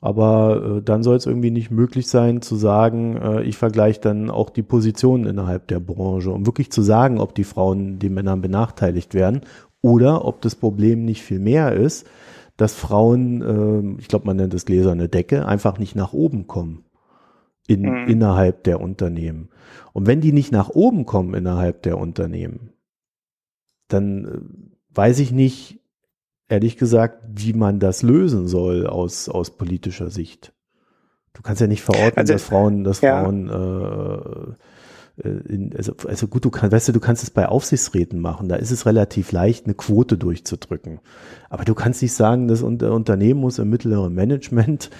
aber 0.00 0.78
äh, 0.78 0.82
dann 0.82 1.02
soll 1.02 1.16
es 1.16 1.26
irgendwie 1.26 1.50
nicht 1.50 1.70
möglich 1.70 2.08
sein 2.08 2.40
zu 2.40 2.56
sagen, 2.56 3.16
äh, 3.16 3.42
ich 3.42 3.56
vergleiche 3.56 4.00
dann 4.00 4.30
auch 4.30 4.50
die 4.50 4.62
Positionen 4.62 5.26
innerhalb 5.26 5.68
der 5.68 5.80
Branche, 5.80 6.30
um 6.30 6.46
wirklich 6.46 6.72
zu 6.72 6.82
sagen, 6.82 7.20
ob 7.20 7.34
die 7.34 7.44
Frauen 7.44 7.98
den 7.98 8.14
Männern 8.14 8.40
benachteiligt 8.40 9.14
werden 9.14 9.42
oder 9.82 10.24
ob 10.24 10.40
das 10.40 10.54
Problem 10.54 11.04
nicht 11.04 11.22
viel 11.22 11.38
mehr 11.38 11.72
ist, 11.74 12.06
dass 12.56 12.74
Frauen, 12.74 13.42
äh, 13.96 14.00
ich 14.00 14.08
glaube, 14.08 14.26
man 14.26 14.36
nennt 14.36 14.54
es 14.54 14.64
gläserne 14.64 15.08
Decke, 15.08 15.46
einfach 15.46 15.78
nicht 15.78 15.96
nach 15.96 16.12
oben 16.12 16.46
kommen 16.46 16.84
in, 17.66 17.82
mhm. 17.82 18.08
innerhalb 18.08 18.64
der 18.64 18.80
Unternehmen. 18.80 19.50
Und 19.92 20.06
wenn 20.06 20.20
die 20.20 20.32
nicht 20.32 20.52
nach 20.52 20.70
oben 20.70 21.04
kommen 21.04 21.34
innerhalb 21.34 21.82
der 21.82 21.98
Unternehmen, 21.98 22.70
dann 23.88 24.24
äh, 24.24 24.96
weiß 24.96 25.18
ich 25.20 25.30
nicht, 25.32 25.79
ehrlich 26.50 26.76
gesagt, 26.76 27.22
wie 27.34 27.52
man 27.52 27.78
das 27.78 28.02
lösen 28.02 28.48
soll 28.48 28.86
aus, 28.86 29.28
aus 29.28 29.56
politischer 29.56 30.10
Sicht. 30.10 30.52
Du 31.32 31.42
kannst 31.42 31.60
ja 31.60 31.66
nicht 31.66 31.82
verorten, 31.82 32.18
also, 32.18 32.32
dass 32.32 32.42
Frauen, 32.42 32.84
dass 32.84 33.00
ja. 33.00 33.22
Frauen 33.22 33.48
äh, 33.48 35.26
äh, 35.26 35.28
in, 35.48 35.74
also, 35.76 35.94
also 36.06 36.26
gut, 36.26 36.44
du 36.44 36.50
kannst, 36.50 36.72
weißt 36.72 36.88
du, 36.88 36.92
du 36.92 37.00
kannst 37.00 37.22
es 37.22 37.30
bei 37.30 37.46
Aufsichtsräten 37.48 38.20
machen, 38.20 38.48
da 38.48 38.56
ist 38.56 38.70
es 38.70 38.84
relativ 38.86 39.32
leicht, 39.32 39.66
eine 39.66 39.74
Quote 39.74 40.18
durchzudrücken. 40.18 41.00
Aber 41.48 41.64
du 41.64 41.74
kannst 41.74 42.02
nicht 42.02 42.14
sagen, 42.14 42.48
das 42.48 42.62
Unternehmen 42.62 43.40
muss 43.40 43.58
im 43.58 43.70
mittleren 43.70 44.12
Management 44.14 44.90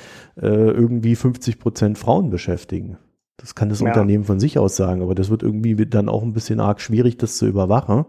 äh, 0.40 0.46
irgendwie 0.46 1.16
50 1.16 1.58
Prozent 1.58 1.98
Frauen 1.98 2.30
beschäftigen. 2.30 2.98
Das 3.36 3.54
kann 3.54 3.70
das 3.70 3.80
ja. 3.80 3.86
Unternehmen 3.88 4.24
von 4.24 4.38
sich 4.38 4.58
aus 4.58 4.76
sagen, 4.76 5.02
aber 5.02 5.14
das 5.14 5.30
wird 5.30 5.42
irgendwie 5.42 5.74
dann 5.86 6.08
auch 6.08 6.22
ein 6.22 6.34
bisschen 6.34 6.60
arg 6.60 6.80
schwierig, 6.80 7.16
das 7.16 7.38
zu 7.38 7.46
überwachen. 7.46 8.04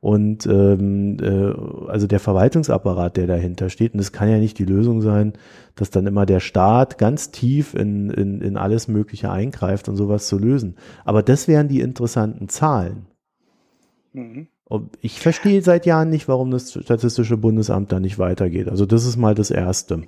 Und 0.00 0.46
ähm, 0.46 1.18
äh, 1.20 1.90
also 1.90 2.06
der 2.06 2.20
Verwaltungsapparat, 2.20 3.18
der 3.18 3.26
dahinter 3.26 3.68
steht, 3.68 3.92
und 3.92 4.00
es 4.00 4.12
kann 4.12 4.30
ja 4.30 4.38
nicht 4.38 4.58
die 4.58 4.64
Lösung 4.64 5.02
sein, 5.02 5.34
dass 5.74 5.90
dann 5.90 6.06
immer 6.06 6.24
der 6.24 6.40
Staat 6.40 6.96
ganz 6.96 7.30
tief 7.30 7.74
in, 7.74 8.08
in, 8.08 8.40
in 8.40 8.56
alles 8.56 8.88
Mögliche 8.88 9.30
eingreift 9.30 9.88
und 9.88 9.96
sowas 9.96 10.26
zu 10.26 10.38
lösen. 10.38 10.76
Aber 11.04 11.22
das 11.22 11.48
wären 11.48 11.68
die 11.68 11.80
interessanten 11.80 12.48
Zahlen. 12.48 13.06
Mhm. 14.14 14.48
Ich 15.00 15.20
verstehe 15.20 15.62
seit 15.62 15.84
Jahren 15.84 16.10
nicht, 16.10 16.28
warum 16.28 16.50
das 16.50 16.72
Statistische 16.72 17.36
Bundesamt 17.36 17.92
da 17.92 18.00
nicht 18.00 18.18
weitergeht. 18.18 18.68
Also 18.68 18.86
das 18.86 19.04
ist 19.04 19.16
mal 19.16 19.34
das 19.34 19.50
Erste. 19.50 20.04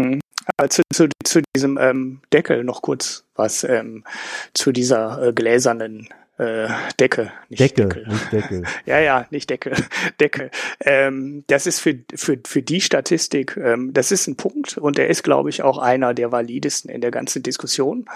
Mhm. 0.00 0.20
Also 0.56 0.82
zu, 0.92 1.08
zu 1.24 1.42
diesem 1.54 1.76
ähm, 1.78 2.20
Deckel 2.32 2.64
noch 2.64 2.82
kurz 2.82 3.24
was 3.34 3.64
ähm, 3.64 4.04
zu 4.54 4.72
dieser 4.72 5.28
äh, 5.28 5.32
gläsernen 5.32 6.08
äh, 6.38 6.68
Decke, 7.00 7.32
nicht 7.48 7.60
Decke, 7.60 7.88
Deckel. 7.88 8.06
Nicht 8.08 8.32
Deckel. 8.32 8.62
ja, 8.86 9.00
ja, 9.00 9.26
nicht 9.30 9.50
Deckel, 9.50 9.74
Decke. 10.20 10.50
Ähm, 10.80 11.44
das 11.48 11.66
ist 11.66 11.80
für, 11.80 11.98
für, 12.14 12.38
für 12.46 12.62
die 12.62 12.80
Statistik, 12.80 13.56
ähm, 13.56 13.92
das 13.92 14.12
ist 14.12 14.26
ein 14.26 14.36
Punkt 14.36 14.78
und 14.78 14.98
der 14.98 15.08
ist, 15.08 15.22
glaube 15.24 15.50
ich, 15.50 15.62
auch 15.62 15.78
einer 15.78 16.14
der 16.14 16.32
validesten 16.32 16.90
in 16.90 17.00
der 17.00 17.10
ganzen 17.10 17.42
Diskussion 17.42 18.06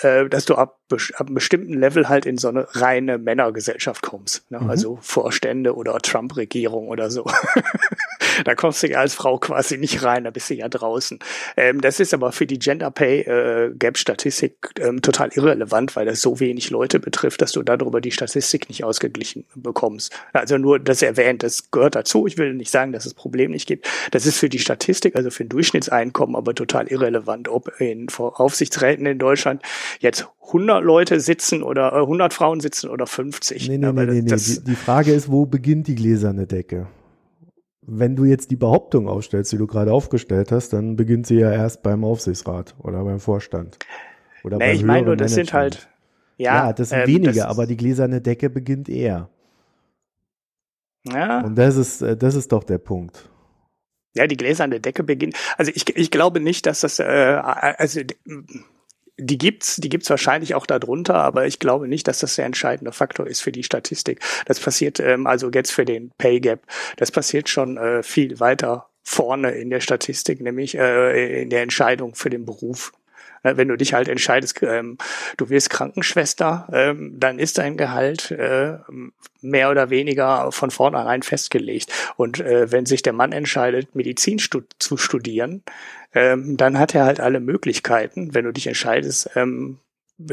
äh, 0.00 0.28
dass 0.28 0.46
du 0.46 0.54
ab, 0.54 0.80
ab 0.90 1.26
einem 1.26 1.34
bestimmten 1.34 1.74
Level 1.74 2.08
halt 2.08 2.26
in 2.26 2.38
so 2.38 2.48
eine 2.48 2.66
reine 2.72 3.18
Männergesellschaft 3.18 4.02
kommst. 4.02 4.50
Ne? 4.50 4.60
Mhm. 4.60 4.70
Also 4.70 4.98
Vorstände 5.02 5.74
oder 5.76 5.98
Trump-Regierung 5.98 6.88
oder 6.88 7.10
so. 7.10 7.26
da 8.44 8.54
kommst 8.54 8.82
du 8.82 8.88
ja 8.88 9.00
als 9.00 9.14
Frau 9.14 9.38
quasi 9.38 9.78
nicht 9.78 10.02
rein, 10.02 10.24
da 10.24 10.30
bist 10.30 10.50
du 10.50 10.54
ja 10.54 10.68
draußen. 10.68 11.18
Ähm, 11.56 11.80
das 11.80 12.00
ist 12.00 12.14
aber 12.14 12.32
für 12.32 12.46
die 12.46 12.58
Gender 12.58 12.90
Pay 12.90 13.20
äh, 13.20 13.72
Gap 13.74 13.98
Statistik 13.98 14.54
ähm, 14.80 15.02
total 15.02 15.30
irrelevant, 15.34 15.96
weil 15.96 16.06
das 16.06 16.20
so 16.20 16.40
wenig 16.40 16.70
Leute 16.70 17.00
betrifft, 17.00 17.42
dass 17.42 17.52
du 17.52 17.62
darüber 17.62 18.00
die 18.00 18.10
Statistik 18.10 18.68
nicht 18.68 18.84
ausgeglichen 18.84 19.44
bekommst. 19.54 20.12
Also 20.32 20.58
nur 20.58 20.78
das 20.78 21.02
erwähnt, 21.02 21.42
das 21.42 21.70
gehört 21.70 21.94
dazu. 21.94 22.26
Ich 22.26 22.38
will 22.38 22.54
nicht 22.54 22.70
sagen, 22.70 22.92
dass 22.92 23.06
es 23.06 23.14
Problem 23.14 23.50
nicht 23.50 23.66
gibt. 23.66 23.88
Das 24.10 24.26
ist 24.26 24.38
für 24.38 24.48
die 24.48 24.58
Statistik, 24.58 25.16
also 25.16 25.30
für 25.30 25.44
ein 25.44 25.48
Durchschnittseinkommen, 25.48 26.36
aber 26.36 26.54
total 26.54 26.88
irrelevant, 26.88 27.48
ob 27.48 27.80
in 27.80 28.08
Aufsichtsräten 28.18 29.06
in 29.06 29.18
Deutschland 29.18 29.62
jetzt 30.00 30.26
100 30.46 30.84
Leute 30.84 31.20
sitzen 31.20 31.62
oder 31.62 31.94
100 31.94 32.32
äh, 32.32 32.34
Frauen 32.34 32.60
sitzen 32.60 32.90
oder 32.90 33.06
50. 33.06 33.68
Nee, 33.68 33.78
nee, 33.78 33.92
nee, 33.92 34.04
nee, 34.04 34.22
nee. 34.22 34.36
Die, 34.36 34.64
die 34.64 34.74
Frage 34.74 35.12
ist, 35.12 35.30
wo 35.30 35.46
beginnt 35.46 35.86
die 35.86 35.94
gläserne 35.94 36.46
Decke? 36.46 36.88
Wenn 37.84 38.14
du 38.14 38.24
jetzt 38.24 38.50
die 38.50 38.56
Behauptung 38.56 39.08
aufstellst, 39.08 39.52
die 39.52 39.58
du 39.58 39.66
gerade 39.66 39.92
aufgestellt 39.92 40.52
hast, 40.52 40.72
dann 40.72 40.94
beginnt 40.96 41.26
sie 41.26 41.40
ja 41.40 41.50
erst 41.50 41.82
beim 41.82 42.04
Aufsichtsrat 42.04 42.76
oder 42.78 43.02
beim 43.04 43.18
Vorstand. 43.18 43.78
Oder 44.44 44.58
nee, 44.58 44.72
ich 44.72 44.84
meine 44.84 45.06
nur, 45.06 45.16
das 45.16 45.34
sind 45.34 45.52
halt, 45.52 45.88
ja, 46.36 46.66
ja 46.66 46.72
das 46.72 46.90
sind 46.90 47.00
ähm, 47.00 47.06
weniger, 47.08 47.32
das 47.32 47.44
aber 47.44 47.66
die 47.66 47.76
gläserne 47.76 48.20
Decke 48.20 48.50
beginnt 48.50 48.88
eher. 48.88 49.28
Ja. 51.04 51.40
Und 51.40 51.56
das 51.56 51.76
ist, 51.76 52.02
äh, 52.02 52.16
das 52.16 52.34
ist 52.34 52.52
doch 52.52 52.64
der 52.64 52.78
Punkt. 52.78 53.28
Ja, 54.14 54.26
die 54.26 54.36
gläserne 54.36 54.78
Decke 54.78 55.02
beginnt. 55.02 55.36
Also 55.56 55.72
ich, 55.74 55.96
ich 55.96 56.10
glaube 56.10 56.40
nicht, 56.40 56.66
dass 56.66 56.80
das, 56.80 56.98
äh, 56.98 57.04
also 57.04 58.00
die 59.22 59.38
gibt's, 59.38 59.76
die 59.76 59.88
gibt's 59.88 60.10
wahrscheinlich 60.10 60.54
auch 60.54 60.66
darunter, 60.66 61.14
aber 61.14 61.46
ich 61.46 61.58
glaube 61.58 61.88
nicht, 61.88 62.08
dass 62.08 62.18
das 62.18 62.36
der 62.36 62.46
entscheidende 62.46 62.92
Faktor 62.92 63.26
ist 63.26 63.40
für 63.40 63.52
die 63.52 63.62
Statistik. 63.62 64.20
Das 64.46 64.60
passiert 64.60 65.00
ähm, 65.00 65.26
also 65.26 65.50
jetzt 65.52 65.72
für 65.72 65.84
den 65.84 66.12
Pay 66.18 66.40
Gap. 66.40 66.62
Das 66.96 67.10
passiert 67.10 67.48
schon 67.48 67.76
äh, 67.76 68.02
viel 68.02 68.40
weiter 68.40 68.88
vorne 69.02 69.50
in 69.52 69.70
der 69.70 69.80
Statistik, 69.80 70.40
nämlich 70.40 70.76
äh, 70.76 71.42
in 71.42 71.50
der 71.50 71.62
Entscheidung 71.62 72.14
für 72.14 72.30
den 72.30 72.44
Beruf. 72.44 72.92
Ne, 73.44 73.56
wenn 73.56 73.68
du 73.68 73.76
dich 73.76 73.92
halt 73.92 74.08
entscheidest, 74.08 74.62
ähm, 74.62 74.98
du 75.36 75.50
wirst 75.50 75.70
Krankenschwester, 75.70 76.68
ähm, 76.72 77.18
dann 77.18 77.38
ist 77.38 77.58
dein 77.58 77.76
Gehalt 77.76 78.30
äh, 78.30 78.78
mehr 79.40 79.70
oder 79.70 79.90
weniger 79.90 80.52
von 80.52 80.70
vornherein 80.70 81.22
festgelegt. 81.22 81.92
Und 82.16 82.40
äh, 82.40 82.70
wenn 82.70 82.86
sich 82.86 83.02
der 83.02 83.12
Mann 83.12 83.32
entscheidet, 83.32 83.94
Medizin 83.94 84.38
stu 84.38 84.60
zu 84.78 84.96
studieren, 84.96 85.64
ähm, 86.14 86.56
dann 86.56 86.78
hat 86.78 86.94
er 86.94 87.04
halt 87.04 87.20
alle 87.20 87.40
Möglichkeiten. 87.40 88.34
Wenn 88.34 88.44
du 88.44 88.52
dich 88.52 88.66
entscheidest, 88.66 89.30
ähm, 89.34 89.78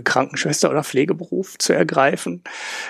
Krankenschwester 0.03 0.69
oder 0.69 0.83
Pflegeberuf 0.83 1.57
zu 1.57 1.73
ergreifen, 1.73 2.43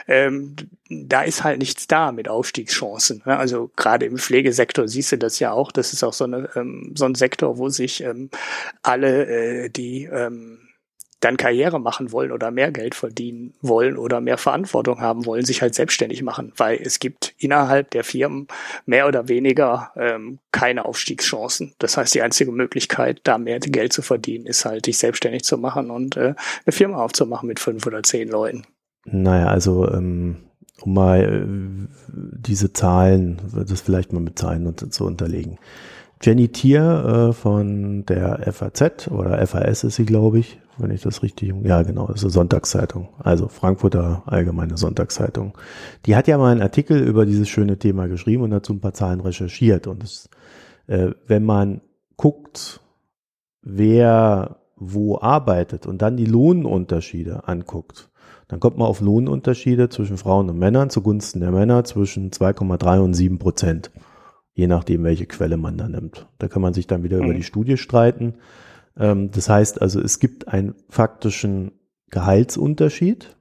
ähm, 0.08 0.56
da 0.90 1.22
ist 1.22 1.44
halt 1.44 1.60
nichts 1.60 1.88
da 1.88 2.12
mit 2.12 2.28
Aufstiegschancen. 2.28 3.22
Ne? 3.26 3.38
Also 3.38 3.72
gerade 3.76 4.06
im 4.06 4.18
Pflegesektor 4.18 4.88
siehst 4.88 5.12
du 5.12 5.18
das 5.18 5.40
ja 5.40 5.52
auch. 5.52 5.72
Das 5.72 5.94
ist 5.94 6.04
auch 6.04 6.14
so, 6.14 6.26
eine, 6.26 6.50
ähm, 6.56 6.94
so 6.96 7.06
ein 7.06 7.16
Sektor, 7.16 7.58
wo 7.58 7.70
sich 7.70 8.04
ähm, 8.04 8.30
alle, 8.82 9.26
äh, 9.66 9.70
die 9.70 10.06
ähm, 10.06 10.69
dann 11.20 11.38
Karriere 11.38 11.80
machen 11.80 12.12
wollen 12.12 12.32
oder 12.32 12.52
mehr 12.52 12.72
Geld 12.72 12.96
verdienen 12.96 13.54
wollen 13.62 13.98
oder 13.98 14.22
mehr 14.22 14.38
Verantwortung 14.38 15.02
haben 15.02 15.26
wollen, 15.26 15.46
sich 15.46 15.62
halt 15.62 15.76
selbstständig 15.76 16.24
machen, 16.24 16.54
weil 16.58 16.80
es 16.82 17.00
gibt 17.00 17.34
innerhalb 17.38 17.92
der 17.92 18.04
Firmen 18.04 18.48
mehr 18.86 19.08
oder 19.08 19.28
weniger 19.28 19.92
ähm, 19.96 20.40
keine 20.52 20.86
Aufstiegschancen. 20.86 21.74
Das 21.80 21.98
heißt, 21.98 22.14
die 22.16 22.22
einzige 22.22 22.52
Möglichkeit, 22.52 23.22
da 23.24 23.38
mehr 23.38 23.60
Geld 23.60 23.94
zu 23.94 24.02
verdienen, 24.02 24.46
ist 24.46 24.66
halt, 24.66 24.88
dich 24.88 24.98
selbstständig 24.98 25.44
zu 25.44 25.58
machen 25.58 25.92
und 25.92 26.16
äh, 26.16 26.36
eine 26.66 26.72
Firma 26.72 27.04
aufzumachen 27.04 27.48
mit 27.48 27.60
fünf 27.60 27.86
oder 27.86 28.02
zehn 28.04 28.30
Leuten. 28.30 28.64
Naja, 29.06 29.48
also 29.48 29.90
ähm, 29.92 30.38
um 30.82 30.94
mal 30.94 31.22
äh, 31.22 31.88
diese 32.08 32.72
Zahlen, 32.74 33.42
das 33.54 33.82
vielleicht 33.82 34.14
mal 34.14 34.20
mit 34.22 34.40
Zahlen 34.40 34.78
zu 34.78 34.88
so 34.90 35.06
unterlegen. 35.06 35.58
Jenny 36.22 36.50
Tier 36.50 37.30
äh, 37.30 37.34
von 37.34 38.06
der 38.06 38.52
FAZ 38.52 39.08
oder 39.10 39.46
FAS 39.46 39.84
ist 39.84 39.96
sie, 39.96 40.06
glaube 40.06 40.40
ich, 40.40 40.60
wenn 40.80 40.92
ich 40.92 41.02
das 41.02 41.24
richtig, 41.24 41.54
ja 41.64 41.84
genau, 41.84 42.08
das 42.08 42.18
ist 42.18 42.24
eine 42.24 42.32
Sonntagszeitung, 42.32 43.10
also 43.20 43.48
Frankfurter 43.48 44.24
Allgemeine 44.26 44.78
Sonntagszeitung. 44.78 45.58
Die 46.06 46.16
hat 46.16 46.28
ja 46.28 46.38
mal 46.38 46.52
einen 46.52 46.62
Artikel 46.62 47.00
über 47.02 47.26
dieses 47.26 47.50
schöne 47.50 47.78
Thema 47.78 48.08
geschrieben 48.08 48.44
und 48.44 48.52
dazu 48.52 48.74
ein 48.74 48.82
paar 48.82 48.94
Zahlen 48.94 49.20
recherchiert. 49.20 49.88
Und 49.88 50.04
das, 50.04 50.30
äh, 50.88 51.12
wenn 51.28 51.44
man 51.44 51.82
guckt, 52.18 52.82
wer 53.62 54.58
wo 54.76 55.20
arbeitet 55.20 55.86
und 55.86 56.02
dann 56.02 56.18
die 56.18 56.26
Lohnunterschiede 56.26 57.48
anguckt, 57.48 58.10
dann 58.48 58.60
kommt 58.60 58.78
man 58.78 58.88
auf 58.88 59.02
Lohnunterschiede 59.02 59.90
zwischen 59.90 60.18
Frauen 60.18 60.50
und 60.50 60.58
Männern 60.58 60.90
zugunsten 60.90 61.40
der 61.40 61.52
Männer 61.52 61.84
zwischen 61.84 62.32
2,3 62.32 63.00
und 63.00 63.14
7 63.14 63.38
Prozent, 63.38 63.92
je 64.54 64.68
nachdem, 64.68 65.04
welche 65.04 65.28
Quelle 65.28 65.58
man 65.58 65.78
da 65.78 65.88
nimmt. 65.88 66.28
Da 66.40 66.48
kann 66.48 66.62
man 66.62 66.74
sich 66.74 66.88
dann 66.88 67.04
wieder 67.04 67.18
mhm. 67.18 67.26
über 67.26 67.34
die 67.34 67.44
Studie 67.44 67.78
streiten. 67.78 68.36
Ähm, 69.00 69.32
das 69.32 69.50
heißt 69.50 69.82
also, 69.82 70.00
es 70.02 70.20
gibt 70.20 70.48
einen 70.48 70.76
faktischen 70.90 71.72
Gehaltsunterschied. 72.10 73.36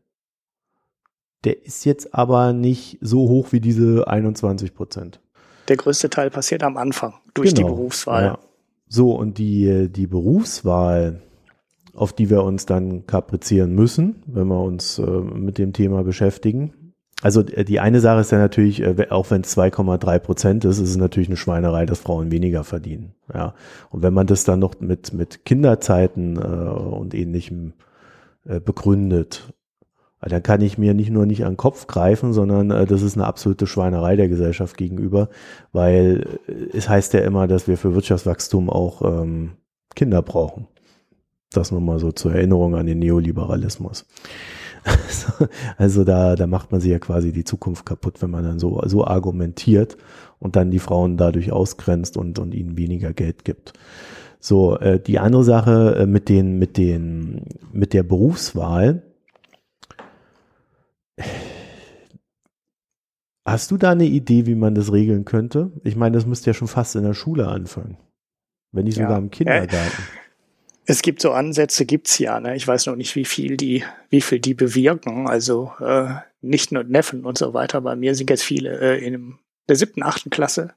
Der 1.44 1.64
ist 1.64 1.84
jetzt 1.84 2.14
aber 2.14 2.52
nicht 2.52 2.98
so 3.00 3.28
hoch 3.28 3.52
wie 3.52 3.60
diese 3.60 4.08
21 4.08 4.74
Prozent. 4.74 5.20
Der 5.68 5.76
größte 5.76 6.10
Teil 6.10 6.30
passiert 6.30 6.62
am 6.62 6.76
Anfang 6.76 7.14
durch 7.34 7.54
genau, 7.54 7.68
die 7.68 7.74
Berufswahl. 7.74 8.24
Ja. 8.24 8.38
So, 8.88 9.12
und 9.12 9.38
die, 9.38 9.88
die 9.90 10.06
Berufswahl, 10.06 11.20
auf 11.94 12.12
die 12.12 12.30
wir 12.30 12.42
uns 12.42 12.64
dann 12.64 13.06
kaprizieren 13.06 13.74
müssen, 13.74 14.22
wenn 14.26 14.48
wir 14.48 14.62
uns 14.62 14.98
äh, 14.98 15.02
mit 15.02 15.58
dem 15.58 15.72
Thema 15.74 16.02
beschäftigen, 16.04 16.72
also 17.22 17.40
äh, 17.42 17.64
die 17.64 17.80
eine 17.80 18.00
Sache 18.00 18.20
ist 18.20 18.32
ja 18.32 18.38
natürlich, 18.38 18.80
äh, 18.82 19.06
auch 19.10 19.30
wenn 19.30 19.42
es 19.42 19.56
2,3 19.56 20.18
Prozent 20.18 20.64
ist, 20.64 20.78
ist 20.78 20.90
es 20.90 20.96
natürlich 20.96 21.28
eine 21.28 21.36
Schweinerei, 21.36 21.86
dass 21.86 22.00
Frauen 22.00 22.30
weniger 22.30 22.64
verdienen. 22.64 23.14
Ja. 23.32 23.54
Und 23.90 24.02
wenn 24.02 24.14
man 24.14 24.26
das 24.26 24.44
dann 24.44 24.60
noch 24.60 24.80
mit, 24.80 25.12
mit 25.12 25.44
Kinderzeiten 25.44 26.36
äh, 26.36 26.40
und 26.40 27.14
ähnlichem 27.14 27.74
äh, 28.46 28.60
begründet, 28.60 29.52
dann 30.20 30.42
kann 30.42 30.60
ich 30.60 30.78
mir 30.78 30.94
nicht 30.94 31.10
nur 31.10 31.26
nicht 31.26 31.44
an 31.44 31.52
den 31.52 31.56
Kopf 31.56 31.86
greifen, 31.86 32.32
sondern 32.32 32.70
äh, 32.70 32.86
das 32.86 33.02
ist 33.02 33.16
eine 33.16 33.26
absolute 33.26 33.66
Schweinerei 33.66 34.16
der 34.16 34.28
Gesellschaft 34.28 34.76
gegenüber, 34.76 35.28
weil 35.72 36.38
äh, 36.48 36.76
es 36.76 36.88
heißt 36.88 37.12
ja 37.14 37.20
immer, 37.20 37.46
dass 37.46 37.68
wir 37.68 37.76
für 37.76 37.94
Wirtschaftswachstum 37.94 38.70
auch 38.70 39.02
ähm, 39.02 39.52
Kinder 39.94 40.22
brauchen. 40.22 40.66
Das 41.52 41.70
nochmal 41.70 41.98
so 41.98 42.12
zur 42.12 42.34
Erinnerung 42.34 42.74
an 42.74 42.86
den 42.86 42.98
Neoliberalismus. 42.98 44.06
Also, 45.76 46.04
da, 46.04 46.34
da 46.34 46.46
macht 46.46 46.72
man 46.72 46.80
sich 46.80 46.90
ja 46.90 46.98
quasi 46.98 47.32
die 47.32 47.44
Zukunft 47.44 47.86
kaputt, 47.86 48.20
wenn 48.20 48.30
man 48.30 48.44
dann 48.44 48.58
so, 48.58 48.82
so 48.86 49.04
argumentiert 49.04 49.96
und 50.38 50.56
dann 50.56 50.70
die 50.70 50.78
Frauen 50.78 51.16
dadurch 51.16 51.52
ausgrenzt 51.52 52.16
und, 52.16 52.38
und 52.38 52.54
ihnen 52.54 52.76
weniger 52.76 53.12
Geld 53.12 53.44
gibt. 53.44 53.72
So, 54.40 54.78
äh, 54.78 55.00
die 55.00 55.18
andere 55.18 55.44
Sache 55.44 55.96
äh, 56.00 56.06
mit 56.06 56.28
den, 56.28 56.58
mit 56.58 56.76
den, 56.76 57.44
mit 57.72 57.92
der 57.92 58.02
Berufswahl. 58.02 59.02
Hast 63.44 63.70
du 63.70 63.76
da 63.76 63.90
eine 63.92 64.04
Idee, 64.04 64.46
wie 64.46 64.54
man 64.54 64.74
das 64.74 64.92
regeln 64.92 65.24
könnte? 65.24 65.72
Ich 65.82 65.96
meine, 65.96 66.14
das 66.14 66.26
müsste 66.26 66.50
ja 66.50 66.54
schon 66.54 66.68
fast 66.68 66.96
in 66.96 67.02
der 67.02 67.14
Schule 67.14 67.48
anfangen. 67.48 67.96
Wenn 68.72 68.84
nicht 68.84 68.96
sogar 68.96 69.12
ja. 69.12 69.18
im 69.18 69.30
Kindergarten. 69.30 70.02
Es 70.90 71.02
gibt 71.02 71.20
so 71.20 71.32
Ansätze, 71.32 71.84
gibt's 71.84 72.18
ja. 72.18 72.40
Ne? 72.40 72.56
Ich 72.56 72.66
weiß 72.66 72.86
noch 72.86 72.96
nicht, 72.96 73.14
wie 73.14 73.26
viel 73.26 73.58
die, 73.58 73.84
wie 74.08 74.22
viel 74.22 74.40
die 74.40 74.54
bewirken. 74.54 75.28
Also 75.28 75.70
äh, 75.80 76.14
nicht 76.40 76.72
nur 76.72 76.82
Neffen 76.82 77.26
und 77.26 77.36
so 77.36 77.52
weiter. 77.52 77.82
Bei 77.82 77.94
mir 77.94 78.14
sind 78.14 78.30
jetzt 78.30 78.42
viele 78.42 78.80
äh, 78.80 79.04
in 79.04 79.38
der 79.68 79.76
siebten, 79.76 80.02
achten 80.02 80.30
Klasse. 80.30 80.72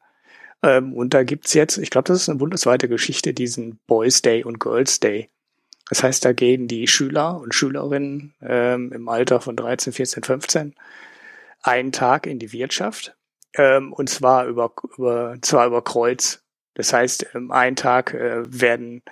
Ähm, 0.64 0.92
und 0.92 1.14
da 1.14 1.24
gibt's 1.24 1.54
jetzt, 1.54 1.78
ich 1.78 1.92
glaube, 1.92 2.10
das 2.10 2.24
ist 2.24 2.28
eine 2.28 2.40
bundesweite 2.40 2.90
Geschichte, 2.90 3.34
diesen 3.34 3.80
Boys 3.88 4.22
Day 4.22 4.44
und 4.44 4.60
Girls 4.60 5.00
Day. 5.00 5.30
Das 5.88 6.04
heißt, 6.04 6.26
da 6.26 6.34
gehen 6.34 6.68
die 6.68 6.88
Schüler 6.88 7.40
und 7.40 7.56
Schülerinnen 7.56 8.34
ähm, 8.42 8.92
im 8.92 9.08
Alter 9.08 9.40
von 9.40 9.56
13, 9.56 9.94
14, 9.94 10.24
15 10.24 10.76
einen 11.62 11.94
Tag 11.94 12.28
in 12.28 12.38
die 12.38 12.52
Wirtschaft 12.52 13.16
ähm, 13.56 13.94
und 13.94 14.10
zwar 14.10 14.46
über, 14.46 14.74
über 14.98 15.38
zwar 15.42 15.68
über 15.68 15.82
Kreuz. 15.82 16.44
Das 16.74 16.92
heißt, 16.92 17.28
ähm, 17.34 17.50
einen 17.52 17.78
Tag 17.78 18.14
äh, 18.14 18.44
werden 18.46 19.04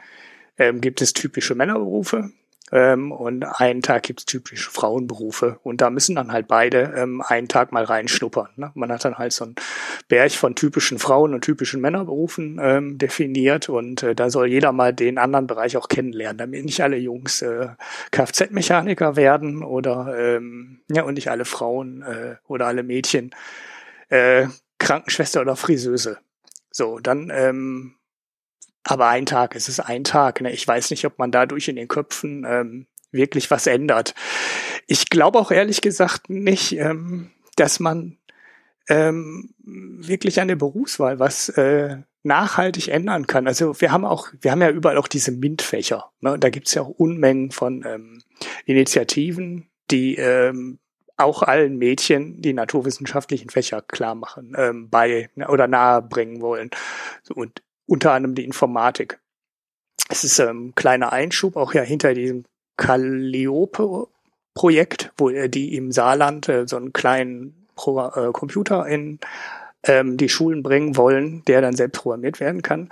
ähm, 0.60 0.82
gibt 0.82 1.02
es 1.02 1.14
typische 1.14 1.56
Männerberufe 1.56 2.32
ähm, 2.72 3.12
und 3.12 3.44
einen 3.44 3.82
Tag 3.82 4.04
gibt 4.04 4.20
es 4.20 4.26
typische 4.26 4.70
Frauenberufe. 4.70 5.60
Und 5.64 5.82
da 5.82 5.90
müssen 5.90 6.16
dann 6.16 6.32
halt 6.32 6.48
beide 6.48 6.94
ähm, 6.96 7.22
einen 7.26 7.48
Tag 7.48 7.72
mal 7.72 7.84
reinschnuppern. 7.84 8.50
Ne? 8.58 8.72
Man 8.76 8.92
hat 8.92 9.06
dann 9.06 9.18
halt 9.18 9.34
so 9.34 9.46
ein 9.46 9.56
Berg 10.08 10.32
von 10.32 10.56
typischen 10.56 11.00
Frauen 11.00 11.34
und 11.34 11.42
typischen 11.42 11.82
Männerberufen 11.82 12.60
ähm, 12.62 12.98
definiert 12.98 13.70
und 13.70 14.04
äh, 14.04 14.16
da 14.16 14.30
soll 14.30 14.48
jeder 14.48 14.72
mal 14.72 14.94
den 14.94 15.18
anderen 15.18 15.48
Bereich 15.48 15.78
auch 15.78 15.88
kennenlernen, 15.88 16.38
damit 16.38 16.66
nicht 16.66 16.82
alle 16.82 16.98
Jungs 16.98 17.42
äh, 17.42 17.70
Kfz-Mechaniker 18.12 19.16
werden 19.16 19.64
oder 19.64 20.16
ähm, 20.18 20.82
ja 20.92 21.04
und 21.04 21.16
nicht 21.16 21.32
alle 21.32 21.46
Frauen 21.46 22.02
äh, 22.04 22.36
oder 22.48 22.68
alle 22.68 22.84
Mädchen 22.84 23.32
äh, 24.10 24.48
Krankenschwester 24.80 25.42
oder 25.42 25.56
Friseuse. 25.56 26.18
So, 26.72 27.00
dann 27.00 27.32
ähm, 27.34 27.96
aber 28.90 29.08
ein 29.08 29.26
Tag, 29.26 29.56
es 29.56 29.70
ist 29.70 29.80
ein 29.80 30.04
Tag. 30.04 30.42
Ne? 30.42 30.52
Ich 30.52 30.68
weiß 30.68 30.90
nicht, 30.90 31.06
ob 31.06 31.20
man 31.20 31.32
dadurch 31.32 31.68
in 31.68 31.76
den 31.76 31.88
Köpfen 31.88 32.46
ähm, 32.48 32.88
wirklich 33.12 33.52
was 33.52 33.68
ändert. 33.68 34.16
Ich 34.88 35.10
glaube 35.10 35.40
auch 35.40 35.52
ehrlich 35.52 35.82
gesagt 35.82 36.30
nicht, 36.30 36.74
ähm, 36.74 37.30
dass 37.56 37.80
man 37.80 38.18
ähm, 38.88 39.54
wirklich 39.64 40.42
an 40.42 40.48
der 40.48 40.56
Berufswahl 40.56 41.20
was 41.20 41.50
äh, 41.50 41.98
nachhaltig 42.24 42.88
ändern 42.88 43.28
kann. 43.28 43.48
Also 43.48 43.80
wir 43.80 43.92
haben 43.92 44.06
auch, 44.06 44.30
wir 44.42 44.52
haben 44.52 44.62
ja 44.62 44.72
überall 44.72 44.98
auch 44.98 45.08
diese 45.08 45.32
MINT-Fächer. 45.32 46.12
Ne? 46.22 46.38
Da 46.40 46.50
gibt's 46.50 46.74
ja 46.74 46.82
auch 46.82 46.90
Unmengen 46.90 47.52
von 47.52 47.86
ähm, 47.86 48.24
Initiativen, 48.66 49.70
die 49.92 50.16
ähm, 50.16 50.80
auch 51.16 51.44
allen 51.44 51.78
Mädchen 51.78 52.42
die 52.42 52.54
naturwissenschaftlichen 52.54 53.50
Fächer 53.50 53.82
klar 53.82 54.16
machen, 54.16 54.54
ähm, 54.58 54.90
bei 54.90 55.30
oder 55.48 55.68
nahe 55.68 56.02
bringen 56.02 56.42
wollen. 56.42 56.72
Und 57.34 57.62
unter 57.90 58.14
anderem 58.14 58.36
die 58.36 58.46
Informatik. 58.46 59.20
Es 60.10 60.24
ist 60.24 60.40
ein 60.40 60.50
ähm, 60.50 60.74
kleiner 60.76 61.12
Einschub, 61.12 61.56
auch 61.56 61.74
ja 61.74 61.82
hinter 61.82 62.14
diesem 62.14 62.46
Calliope-Projekt, 62.78 65.12
wo 65.18 65.30
äh, 65.30 65.50
die 65.50 65.76
im 65.76 65.92
Saarland 65.92 66.48
äh, 66.50 66.68
so 66.68 66.78
einen 66.78 66.94
kleinen 66.94 67.68
äh, 67.78 68.32
Computer 68.32 68.86
in 68.88 69.20
ähm, 69.84 70.18
die 70.18 70.30
Schulen 70.30 70.64
bringen 70.64 70.98
wollen, 70.98 71.44
der 71.46 71.62
dann 71.62 71.76
selbst 71.76 72.02
programmiert 72.02 72.40
werden 72.40 72.62
kann. 72.62 72.90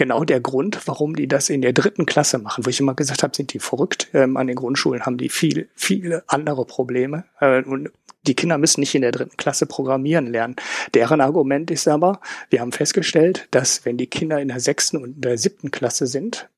Genau 0.00 0.24
der 0.24 0.40
Grund, 0.40 0.80
warum 0.86 1.14
die 1.14 1.28
das 1.28 1.50
in 1.50 1.60
der 1.60 1.74
dritten 1.74 2.06
Klasse 2.06 2.38
machen, 2.38 2.64
wo 2.64 2.70
ich 2.70 2.80
immer 2.80 2.94
gesagt 2.94 3.22
habe, 3.22 3.36
sind 3.36 3.52
die 3.52 3.58
verrückt. 3.58 4.08
Ähm, 4.14 4.38
an 4.38 4.46
den 4.46 4.56
Grundschulen 4.56 5.04
haben 5.04 5.18
die 5.18 5.28
viel, 5.28 5.68
viele 5.74 6.24
andere 6.26 6.64
Probleme. 6.64 7.24
Äh, 7.38 7.62
und 7.64 7.90
die 8.26 8.34
Kinder 8.34 8.56
müssen 8.56 8.80
nicht 8.80 8.94
in 8.94 9.02
der 9.02 9.12
dritten 9.12 9.36
Klasse 9.36 9.66
programmieren 9.66 10.26
lernen. 10.26 10.56
Deren 10.94 11.20
Argument 11.20 11.70
ist 11.70 11.86
aber, 11.86 12.22
wir 12.48 12.62
haben 12.62 12.72
festgestellt, 12.72 13.46
dass 13.50 13.84
wenn 13.84 13.98
die 13.98 14.06
Kinder 14.06 14.40
in 14.40 14.48
der 14.48 14.60
sechsten 14.60 14.96
und 14.96 15.22
der 15.22 15.36
siebten 15.36 15.70
Klasse 15.70 16.06
sind, 16.06 16.48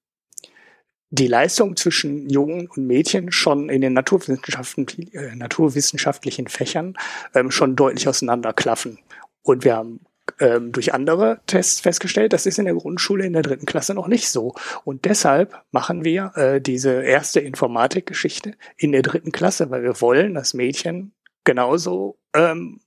die 1.10 1.26
Leistung 1.26 1.74
zwischen 1.74 2.30
Jungen 2.30 2.68
und 2.68 2.86
Mädchen 2.86 3.32
schon 3.32 3.70
in 3.70 3.80
den 3.80 3.92
Naturwissenschaften, 3.92 4.86
äh, 5.14 5.34
naturwissenschaftlichen 5.34 6.46
Fächern 6.46 6.94
ähm, 7.34 7.50
schon 7.50 7.74
deutlich 7.74 8.06
auseinanderklaffen. 8.06 9.00
Und 9.42 9.64
wir 9.64 9.74
haben 9.74 9.98
ähm, 10.40 10.72
durch 10.72 10.94
andere 10.94 11.40
Tests 11.46 11.80
festgestellt, 11.80 12.32
das 12.32 12.46
ist 12.46 12.58
in 12.58 12.64
der 12.64 12.74
Grundschule 12.74 13.26
in 13.26 13.32
der 13.32 13.42
dritten 13.42 13.66
Klasse 13.66 13.94
noch 13.94 14.08
nicht 14.08 14.28
so. 14.28 14.54
Und 14.84 15.04
deshalb 15.04 15.62
machen 15.70 16.04
wir 16.04 16.32
äh, 16.36 16.60
diese 16.60 17.02
erste 17.02 17.40
Informatikgeschichte 17.40 18.54
in 18.76 18.92
der 18.92 19.02
dritten 19.02 19.32
Klasse, 19.32 19.70
weil 19.70 19.82
wir 19.82 20.00
wollen, 20.00 20.34
dass 20.34 20.54
Mädchen 20.54 21.12
genauso 21.44 22.18
ähm, 22.34 22.80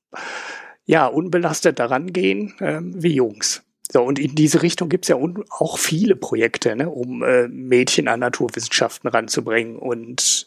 ja 0.85 1.07
unbelastet 1.07 1.79
daran 1.79 2.13
gehen 2.13 2.53
ähm, 2.59 2.93
wie 2.95 3.15
Jungs. 3.15 3.63
So, 3.91 4.03
und 4.03 4.17
in 4.17 4.33
diese 4.33 4.61
Richtung 4.61 4.89
gibt's 4.89 5.09
ja 5.09 5.17
auch 5.49 5.77
viele 5.77 6.15
Projekte, 6.15 6.75
ne, 6.75 6.89
um 6.89 7.23
äh, 7.23 7.47
Mädchen 7.47 8.07
an 8.07 8.19
Naturwissenschaften 8.19 9.07
ranzubringen. 9.07 9.77
Und 9.77 10.45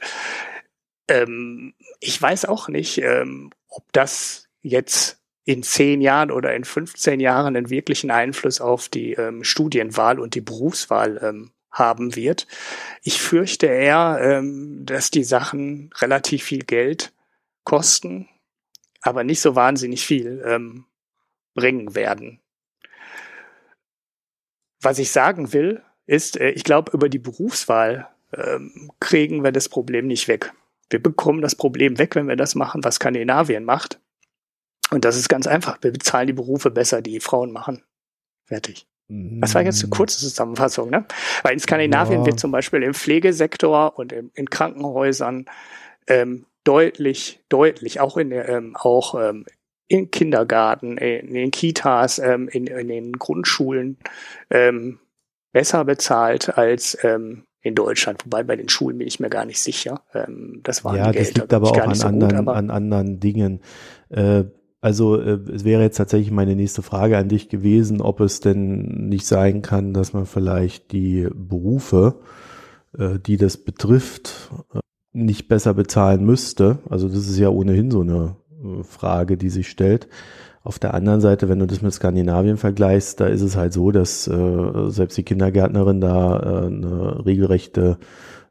ähm, 1.09 1.75
ich 2.01 2.21
weiß 2.21 2.47
auch 2.47 2.69
nicht, 2.69 2.99
ähm, 2.99 3.51
ob 3.69 3.85
das 3.93 4.49
jetzt 4.61 5.18
in 5.49 5.63
zehn 5.63 6.03
Jahren 6.03 6.31
oder 6.31 6.55
in 6.55 6.65
15 6.65 7.21
Jahren 7.21 7.57
einen 7.57 7.71
wirklichen 7.71 8.11
Einfluss 8.11 8.61
auf 8.61 8.91
die 8.91 9.15
ähm, 9.15 9.45
Studienwahl 9.45 10.21
und 10.21 10.35
die 10.35 10.43
Berufswahl 10.43 11.19
ähm, 11.23 11.53
haben 11.71 12.17
wird. 12.17 12.47
Ich 13.03 13.23
fürchte 13.23 13.67
eher, 13.67 14.19
ähm, 14.21 14.85
dass 14.85 15.11
die 15.11 15.25
Sachen 15.25 15.89
relativ 16.03 16.43
viel 16.43 16.65
Geld 16.65 17.15
kosten, 17.65 18.29
aber 19.01 19.25
nicht 19.25 19.41
so 19.41 19.57
wahnsinnig 19.57 20.05
viel 20.05 20.43
ähm, 20.45 20.85
bringen 21.55 21.95
werden. 21.95 22.43
Was 24.83 24.99
ich 24.99 25.11
sagen 25.11 25.55
will, 25.55 25.81
ist, 26.05 26.39
äh, 26.39 26.51
ich 26.51 26.63
glaube, 26.63 26.93
über 26.93 27.09
die 27.09 27.19
Berufswahl 27.19 28.07
ähm, 28.37 28.91
kriegen 29.01 29.43
wir 29.43 29.53
das 29.53 29.71
Problem 29.71 30.09
nicht 30.09 30.29
weg. 30.29 30.53
Wir 30.91 31.03
bekommen 31.03 31.41
das 31.41 31.55
Problem 31.55 31.97
weg, 31.97 32.17
wenn 32.17 32.29
wir 32.29 32.37
das 32.37 32.55
machen, 32.55 32.85
was 32.85 32.97
Skandinavien 32.97 33.65
macht. 33.65 33.99
Und 34.91 35.05
das 35.05 35.17
ist 35.17 35.29
ganz 35.29 35.47
einfach. 35.47 35.79
Wir 35.83 35.93
bezahlen 35.93 36.27
die 36.27 36.33
Berufe 36.33 36.71
besser, 36.71 37.03
die 37.03 37.21
Frauen 37.21 37.53
machen. 37.53 37.83
Fertig. 38.47 38.87
Das 39.11 39.55
war 39.55 39.63
jetzt 39.63 39.83
eine 39.83 39.91
kurze 39.91 40.19
Zusammenfassung, 40.19 40.91
ne? 40.91 41.07
Weil 41.43 41.55
in 41.55 41.59
Skandinavien 41.59 42.21
ja. 42.21 42.27
wird 42.27 42.39
zum 42.39 42.51
Beispiel 42.51 42.83
im 42.83 42.93
Pflegesektor 42.93 43.99
und 43.99 44.13
im, 44.13 44.31
in 44.35 44.51
Krankenhäusern 44.51 45.47
ähm, 46.07 46.45
deutlich, 46.65 47.41
deutlich, 47.49 48.01
auch 48.01 48.19
in 48.19 48.29
der, 48.29 48.51
ähm, 48.51 48.77
auch 48.77 49.15
ähm, 49.19 49.47
im 49.89 50.11
Kindergarten, 50.11 50.99
in 50.99 51.33
den 51.33 51.51
Kitas, 51.51 52.19
ähm, 52.19 52.49
in, 52.49 52.67
in 52.67 52.89
den 52.89 53.13
Grundschulen 53.13 53.97
ähm, 54.51 54.99
besser 55.53 55.87
bezahlt 55.87 56.59
als 56.59 56.99
ähm, 57.03 57.45
in 57.63 57.75
Deutschland. 57.75 58.23
Wobei 58.27 58.43
bei 58.43 58.57
den 58.57 58.69
Schulen 58.69 58.99
bin 58.99 59.09
ich 59.09 59.21
mir 59.21 59.31
gar 59.31 59.47
nicht 59.47 59.61
sicher. 59.61 60.03
Ähm, 60.13 60.61
das 60.63 60.85
waren 60.85 60.97
ja, 60.97 61.13
das 61.13 61.33
liegt 61.33 61.55
aber 61.55 61.71
auch 61.71 61.79
an, 61.79 61.95
so 61.95 62.07
anderen, 62.07 62.45
gut, 62.45 62.55
an 62.55 62.71
anderen 62.71 63.21
Dingen. 63.21 63.63
Äh, 64.11 64.45
also 64.81 65.21
äh, 65.21 65.39
es 65.53 65.65
wäre 65.65 65.83
jetzt 65.83 65.97
tatsächlich 65.97 66.31
meine 66.31 66.55
nächste 66.55 66.83
Frage 66.83 67.19
an 67.19 67.29
dich 67.29 67.49
gewesen, 67.49 68.01
ob 68.01 68.21
es 68.21 68.41
denn 68.41 69.09
nicht 69.09 69.27
sein 69.27 69.63
kann, 69.63 69.93
dass 69.93 70.13
man 70.13 70.27
vielleicht 70.27 70.93
die 70.93 71.29
Berufe, 71.35 72.21
äh, 72.97 73.19
die 73.19 73.37
das 73.37 73.57
betrifft, 73.57 74.51
äh, 74.75 74.79
nicht 75.13 75.49
besser 75.49 75.75
bezahlen 75.75 76.25
müsste. 76.25 76.79
Also 76.89 77.09
das 77.09 77.29
ist 77.29 77.39
ja 77.39 77.49
ohnehin 77.49 77.91
so 77.91 78.03
eine 78.03 78.37
äh, 78.63 78.83
Frage, 78.85 79.37
die 79.37 79.51
sich 79.51 79.69
stellt. 79.69 80.09
Auf 80.63 80.79
der 80.79 80.95
anderen 80.95 81.21
Seite, 81.21 81.49
wenn 81.49 81.59
du 81.59 81.67
das 81.67 81.83
mit 81.83 81.93
Skandinavien 81.95 82.57
vergleichst, 82.57 83.21
da 83.21 83.27
ist 83.27 83.43
es 83.43 83.57
halt 83.57 83.73
so, 83.73 83.91
dass 83.91 84.29
äh, 84.29 84.91
selbst 84.91 85.17
die 85.17 85.23
Kindergärtnerin 85.23 86.01
da 86.01 86.39
äh, 86.39 86.67
eine 86.67 87.25
regelrechte, 87.25 87.99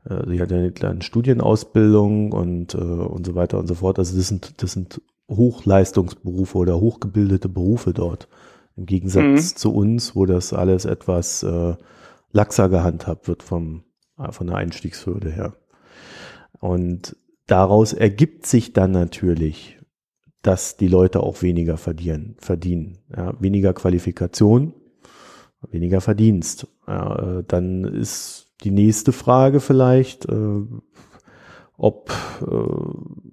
äh, 0.10 0.28
sie 0.28 0.42
hat 0.42 0.52
ja 0.52 0.58
eine 0.58 0.72
kleine 0.72 1.04
Studienausbildung 1.04 2.32
und, 2.32 2.74
äh, 2.74 2.78
und 2.78 3.26
so 3.26 3.36
weiter 3.36 3.60
und 3.60 3.68
so 3.68 3.76
fort. 3.76 4.00
Also 4.00 4.18
das 4.18 4.28
sind, 4.28 4.62
das 4.62 4.72
sind 4.74 5.02
Hochleistungsberufe 5.30 6.58
oder 6.58 6.80
hochgebildete 6.80 7.50
Berufe 7.50 7.94
dort. 7.94 8.28
Im 8.76 8.86
Gegensatz 8.86 9.54
mhm. 9.54 9.58
zu 9.58 9.74
uns, 9.74 10.16
wo 10.16 10.26
das 10.26 10.54
alles 10.54 10.86
etwas 10.86 11.44
äh, 11.44 11.76
laxer 12.32 12.70
gehandhabt 12.70 13.28
wird 13.28 13.44
vom, 13.44 13.84
äh, 14.18 14.32
von 14.32 14.48
der 14.48 14.58
Einstiegshürde 14.58 15.30
her. 15.30 15.56
Und 16.60 17.16
daraus 17.48 17.94
ergibt 17.94 18.46
sich 18.46 18.74
dann 18.74 18.92
natürlich, 18.92 19.80
dass 20.42 20.78
die 20.78 20.88
Leute 20.88 21.22
auch 21.22 21.42
weniger 21.42 21.78
verdienen, 21.78 22.36
verdienen. 22.40 23.00
Ja, 23.16 23.34
weniger 23.42 23.74
Qualifikation, 23.74 24.74
weniger 25.72 26.02
Verdienst. 26.02 26.68
Ja, 26.88 27.40
äh, 27.40 27.44
dann 27.48 27.84
ist 27.84 28.54
die 28.64 28.72
nächste 28.72 29.12
Frage 29.12 29.60
vielleicht, 29.60 30.26
äh, 30.26 30.62
ob, 31.78 32.12
äh, 32.42 33.27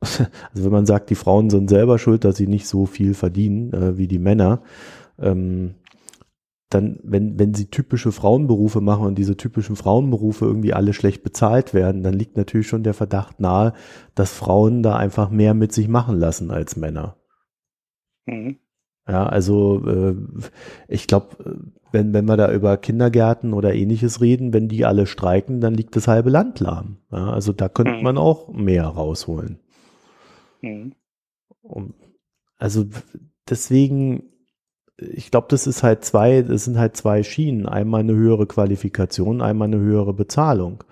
also 0.00 0.64
wenn 0.64 0.72
man 0.72 0.86
sagt, 0.86 1.10
die 1.10 1.14
Frauen 1.14 1.50
sind 1.50 1.68
selber 1.68 1.98
schuld, 1.98 2.24
dass 2.24 2.36
sie 2.36 2.46
nicht 2.46 2.66
so 2.66 2.86
viel 2.86 3.14
verdienen 3.14 3.72
äh, 3.72 3.98
wie 3.98 4.08
die 4.08 4.18
Männer, 4.18 4.62
ähm, 5.18 5.74
dann, 6.70 6.98
wenn, 7.02 7.38
wenn 7.38 7.54
sie 7.54 7.70
typische 7.70 8.12
Frauenberufe 8.12 8.80
machen 8.80 9.06
und 9.06 9.16
diese 9.16 9.36
typischen 9.36 9.74
Frauenberufe 9.74 10.44
irgendwie 10.44 10.74
alle 10.74 10.92
schlecht 10.92 11.22
bezahlt 11.22 11.72
werden, 11.72 12.02
dann 12.02 12.12
liegt 12.12 12.36
natürlich 12.36 12.68
schon 12.68 12.82
der 12.82 12.94
Verdacht 12.94 13.40
nahe, 13.40 13.72
dass 14.14 14.32
Frauen 14.32 14.82
da 14.82 14.96
einfach 14.96 15.30
mehr 15.30 15.54
mit 15.54 15.72
sich 15.72 15.88
machen 15.88 16.18
lassen 16.18 16.50
als 16.50 16.76
Männer. 16.76 17.16
Mhm. 18.26 18.58
Ja, 19.08 19.24
also 19.24 19.82
äh, 19.86 20.14
ich 20.88 21.06
glaube, 21.06 21.62
wenn, 21.92 22.12
wenn 22.12 22.26
wir 22.26 22.36
da 22.36 22.52
über 22.52 22.76
Kindergärten 22.76 23.54
oder 23.54 23.74
ähnliches 23.74 24.20
reden, 24.20 24.52
wenn 24.52 24.68
die 24.68 24.84
alle 24.84 25.06
streiken, 25.06 25.62
dann 25.62 25.72
liegt 25.72 25.96
das 25.96 26.06
halbe 26.06 26.28
Land 26.28 26.60
lahm. 26.60 26.98
Ja, 27.10 27.30
also 27.30 27.54
da 27.54 27.70
könnte 27.70 27.94
mhm. 27.94 28.02
man 28.02 28.18
auch 28.18 28.52
mehr 28.52 28.84
rausholen. 28.84 29.60
Mhm. 30.60 30.94
Also 32.58 32.86
deswegen 33.48 34.22
ich 34.98 35.30
glaube, 35.30 35.46
das 35.48 35.66
ist 35.66 35.82
halt 35.82 36.04
zwei, 36.04 36.42
das 36.42 36.64
sind 36.64 36.78
halt 36.78 36.96
zwei 36.96 37.22
Schienen. 37.22 37.66
Einmal 37.66 38.00
eine 38.00 38.14
höhere 38.14 38.46
Qualifikation, 38.46 39.40
einmal 39.40 39.68
eine 39.68 39.78
höhere 39.78 40.12
Bezahlung. 40.12 40.82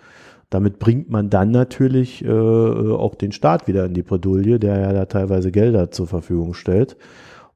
Damit 0.49 0.79
bringt 0.79 1.11
man 1.11 1.29
dann 1.29 1.51
natürlich 1.51 2.25
äh, 2.25 2.31
auch 2.31 3.17
den 3.17 3.33
Staat 3.33 3.67
wieder 3.67 3.85
in 3.85 3.95
die 3.95 4.05
Bredouille, 4.05 4.61
der 4.61 4.79
ja 4.79 4.93
da 4.93 5.07
teilweise 5.07 5.51
Gelder 5.51 5.91
zur 5.91 6.07
Verfügung 6.07 6.55
stellt 6.55 6.97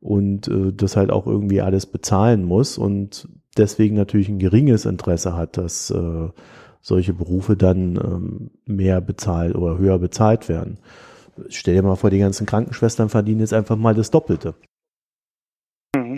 und 0.01 0.49
äh, 0.49 0.73
das 0.73 0.97
halt 0.97 1.11
auch 1.11 1.27
irgendwie 1.27 1.61
alles 1.61 1.87
bezahlen 1.87 2.43
muss 2.43 2.79
und 2.79 3.29
deswegen 3.57 3.95
natürlich 3.95 4.29
ein 4.29 4.41
geringes 4.41 4.87
Interesse 4.87 5.37
hat, 5.37 5.57
dass 5.57 5.91
äh, 5.91 6.29
solche 6.81 7.13
Berufe 7.13 7.57
dann 7.57 7.97
ähm, 7.97 8.51
mehr 8.67 9.01
bezahlt 9.01 9.55
oder 9.55 9.79
höher 9.79 9.99
bezahlt 10.01 10.49
werden. 10.49 10.79
Stell 11.49 11.75
dir 11.75 11.83
mal 11.83 11.97
vor, 11.97 12.11
die 12.11 12.19
ganzen 12.19 12.47
Krankenschwestern 12.47 13.09
verdienen 13.09 13.41
jetzt 13.41 13.55
einfach 13.55 13.77
mal 13.77 13.95
das 13.95 14.11
Doppelte. 14.11 14.55
Mhm. 15.97 16.17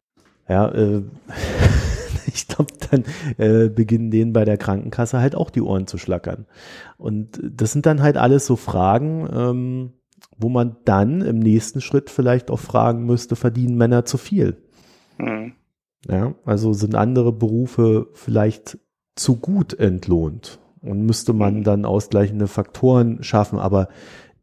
Ja, 0.49 0.69
äh, 0.69 1.03
ich 2.27 2.49
glaube, 2.49 2.73
dann 2.91 3.05
äh, 3.39 3.69
beginnen 3.69 4.11
denen 4.11 4.33
bei 4.33 4.45
der 4.45 4.59
Krankenkasse 4.59 5.21
halt 5.21 5.35
auch 5.35 5.51
die 5.51 5.63
Ohren 5.63 5.87
zu 5.87 5.99
schlackern. 5.99 6.47
Und 6.99 7.41
das 7.43 7.73
sind 7.73 7.87
dann 7.87 8.03
halt 8.03 8.17
alles 8.17 8.47
so 8.47 8.57
Fragen, 8.57 9.29
ähm, 9.33 9.93
wo 10.37 10.49
man 10.49 10.77
dann 10.85 11.21
im 11.23 11.39
nächsten 11.39 11.81
Schritt 11.81 12.11
vielleicht 12.11 12.51
auch 12.51 12.59
fragen 12.59 13.05
müsste, 13.05 13.37
verdienen 13.37 13.77
Männer 13.77 14.05
zu 14.05 14.19
viel? 14.19 14.57
Mhm. 15.19 15.55
Ja, 16.09 16.35
also 16.45 16.73
sind 16.73 16.95
andere 16.95 17.33
Berufe 17.33 18.09
vielleicht 18.15 18.79
zu 19.15 19.37
gut 19.37 19.75
entlohnt 19.75 20.59
und 20.81 21.03
müsste 21.07 21.33
man 21.33 21.59
mhm. 21.59 21.65
dann 21.65 21.85
ausgleichende 21.85 22.49
Faktoren 22.49 23.23
schaffen, 23.23 23.59
aber 23.59 23.89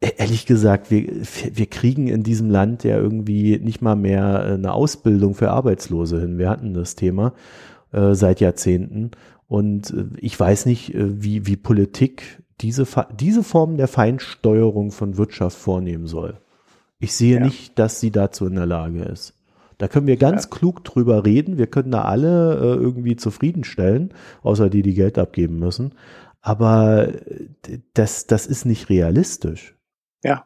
ehrlich 0.02 0.46
gesagt, 0.46 0.92
wir, 0.92 1.08
wir 1.54 1.66
kriegen 1.66 2.08
in 2.08 2.24
diesem 2.24 2.50
Land 2.50 2.84
ja 2.84 2.98
irgendwie 2.98 3.60
nicht 3.60 3.82
mal 3.82 3.96
mehr 3.96 4.44
eine 4.44 4.74
Ausbildung 4.74 5.36
für 5.36 5.52
Arbeitslose 5.52 6.22
hin. 6.22 6.38
Wir 6.38 6.50
hatten 6.50 6.74
das 6.74 6.96
Thema 6.96 7.34
äh, 7.92 8.14
seit 8.14 8.40
Jahrzehnten. 8.40 9.12
Und 9.48 9.92
äh, 9.92 10.06
ich 10.18 10.40
weiß 10.40 10.66
nicht, 10.66 10.94
äh, 10.94 11.22
wie, 11.22 11.46
wie 11.46 11.58
Politik 11.58 12.42
diese, 12.62 12.86
diese 13.18 13.44
Form 13.44 13.78
der 13.78 13.88
Feinsteuerung 13.88 14.92
von 14.92 15.18
Wirtschaft 15.18 15.58
vornehmen 15.58 16.08
soll. 16.08 16.40
Ich 17.00 17.14
sehe 17.14 17.36
ja. 17.36 17.46
nicht, 17.46 17.80
dass 17.80 18.00
sie 18.00 18.12
dazu 18.12 18.46
in 18.46 18.56
der 18.56 18.66
Lage 18.66 19.04
ist. 19.04 19.34
Da 19.78 19.88
können 19.88 20.08
wir 20.08 20.18
ganz 20.18 20.44
ja. 20.44 20.50
klug 20.50 20.84
drüber 20.84 21.26
reden. 21.26 21.58
Wir 21.58 21.68
können 21.68 21.92
da 21.92 22.04
alle 22.04 22.56
äh, 22.56 22.76
irgendwie 22.76 23.16
zufriedenstellen, 23.16 24.14
außer 24.44 24.70
die, 24.70 24.82
die 24.82 24.94
Geld 24.94 25.18
abgeben 25.18 25.58
müssen. 25.58 25.94
Aber 26.42 27.10
das, 27.94 28.28
das 28.28 28.46
ist 28.46 28.66
nicht 28.66 28.90
realistisch. 28.90 29.79
Ja. 30.24 30.46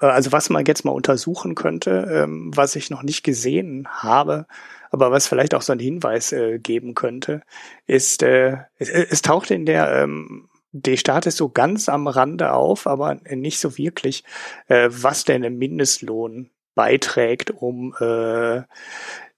Also 0.00 0.32
was 0.32 0.48
man 0.48 0.64
jetzt 0.64 0.84
mal 0.84 0.92
untersuchen 0.92 1.54
könnte, 1.54 2.08
ähm, 2.12 2.52
was 2.54 2.76
ich 2.76 2.90
noch 2.90 3.02
nicht 3.02 3.24
gesehen 3.24 3.88
habe, 3.88 4.46
aber 4.90 5.10
was 5.10 5.26
vielleicht 5.26 5.54
auch 5.54 5.62
so 5.62 5.72
einen 5.72 5.80
Hinweis 5.80 6.32
äh, 6.32 6.58
geben 6.58 6.94
könnte, 6.94 7.42
ist, 7.86 8.22
äh, 8.22 8.58
es, 8.78 8.88
es 8.88 9.22
taucht 9.22 9.50
in 9.50 9.66
der 9.66 10.02
ähm, 10.02 10.48
D-Staat 10.72 11.26
ist 11.26 11.36
so 11.36 11.48
ganz 11.48 11.88
am 11.88 12.06
Rande 12.06 12.52
auf, 12.52 12.86
aber 12.86 13.16
nicht 13.28 13.58
so 13.58 13.76
wirklich, 13.76 14.22
äh, 14.68 14.88
was 14.90 15.24
denn 15.24 15.42
im 15.42 15.58
Mindestlohn 15.58 16.50
beiträgt, 16.76 17.50
um 17.50 17.94
äh, 17.98 18.62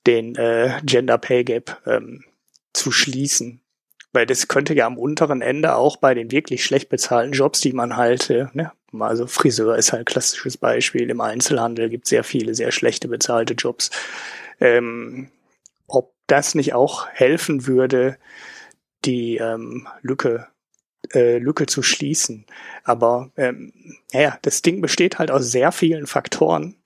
den 0.06 0.34
äh, 0.34 0.78
Gender 0.84 1.18
Pay 1.18 1.44
Gap 1.44 1.80
ähm, 1.86 2.24
zu 2.74 2.92
schließen. 2.92 3.61
Weil 4.12 4.26
das 4.26 4.48
könnte 4.48 4.74
ja 4.74 4.86
am 4.86 4.98
unteren 4.98 5.40
Ende 5.40 5.74
auch 5.74 5.96
bei 5.96 6.14
den 6.14 6.30
wirklich 6.30 6.64
schlecht 6.64 6.88
bezahlten 6.90 7.32
Jobs, 7.32 7.60
die 7.60 7.72
man 7.72 7.96
halt, 7.96 8.28
äh, 8.30 8.46
ne, 8.52 8.72
also 8.98 9.26
Friseur 9.26 9.76
ist 9.76 9.92
halt 9.92 10.02
ein 10.02 10.06
klassisches 10.06 10.58
Beispiel, 10.58 11.08
im 11.08 11.20
Einzelhandel 11.20 11.88
gibt 11.88 12.04
es 12.04 12.10
sehr 12.10 12.24
viele 12.24 12.54
sehr 12.54 12.72
schlechte 12.72 13.08
bezahlte 13.08 13.54
Jobs. 13.54 13.90
Ähm, 14.60 15.30
ob 15.86 16.12
das 16.26 16.54
nicht 16.54 16.74
auch 16.74 17.08
helfen 17.08 17.66
würde, 17.66 18.18
die 19.04 19.36
ähm, 19.38 19.88
Lücke 20.02 20.48
äh, 21.14 21.38
Lücke 21.38 21.66
zu 21.66 21.82
schließen. 21.82 22.46
Aber 22.84 23.30
ähm, 23.36 23.72
ja, 24.12 24.38
das 24.42 24.62
Ding 24.62 24.80
besteht 24.80 25.18
halt 25.18 25.30
aus 25.30 25.50
sehr 25.50 25.72
vielen 25.72 26.06
Faktoren. 26.06 26.76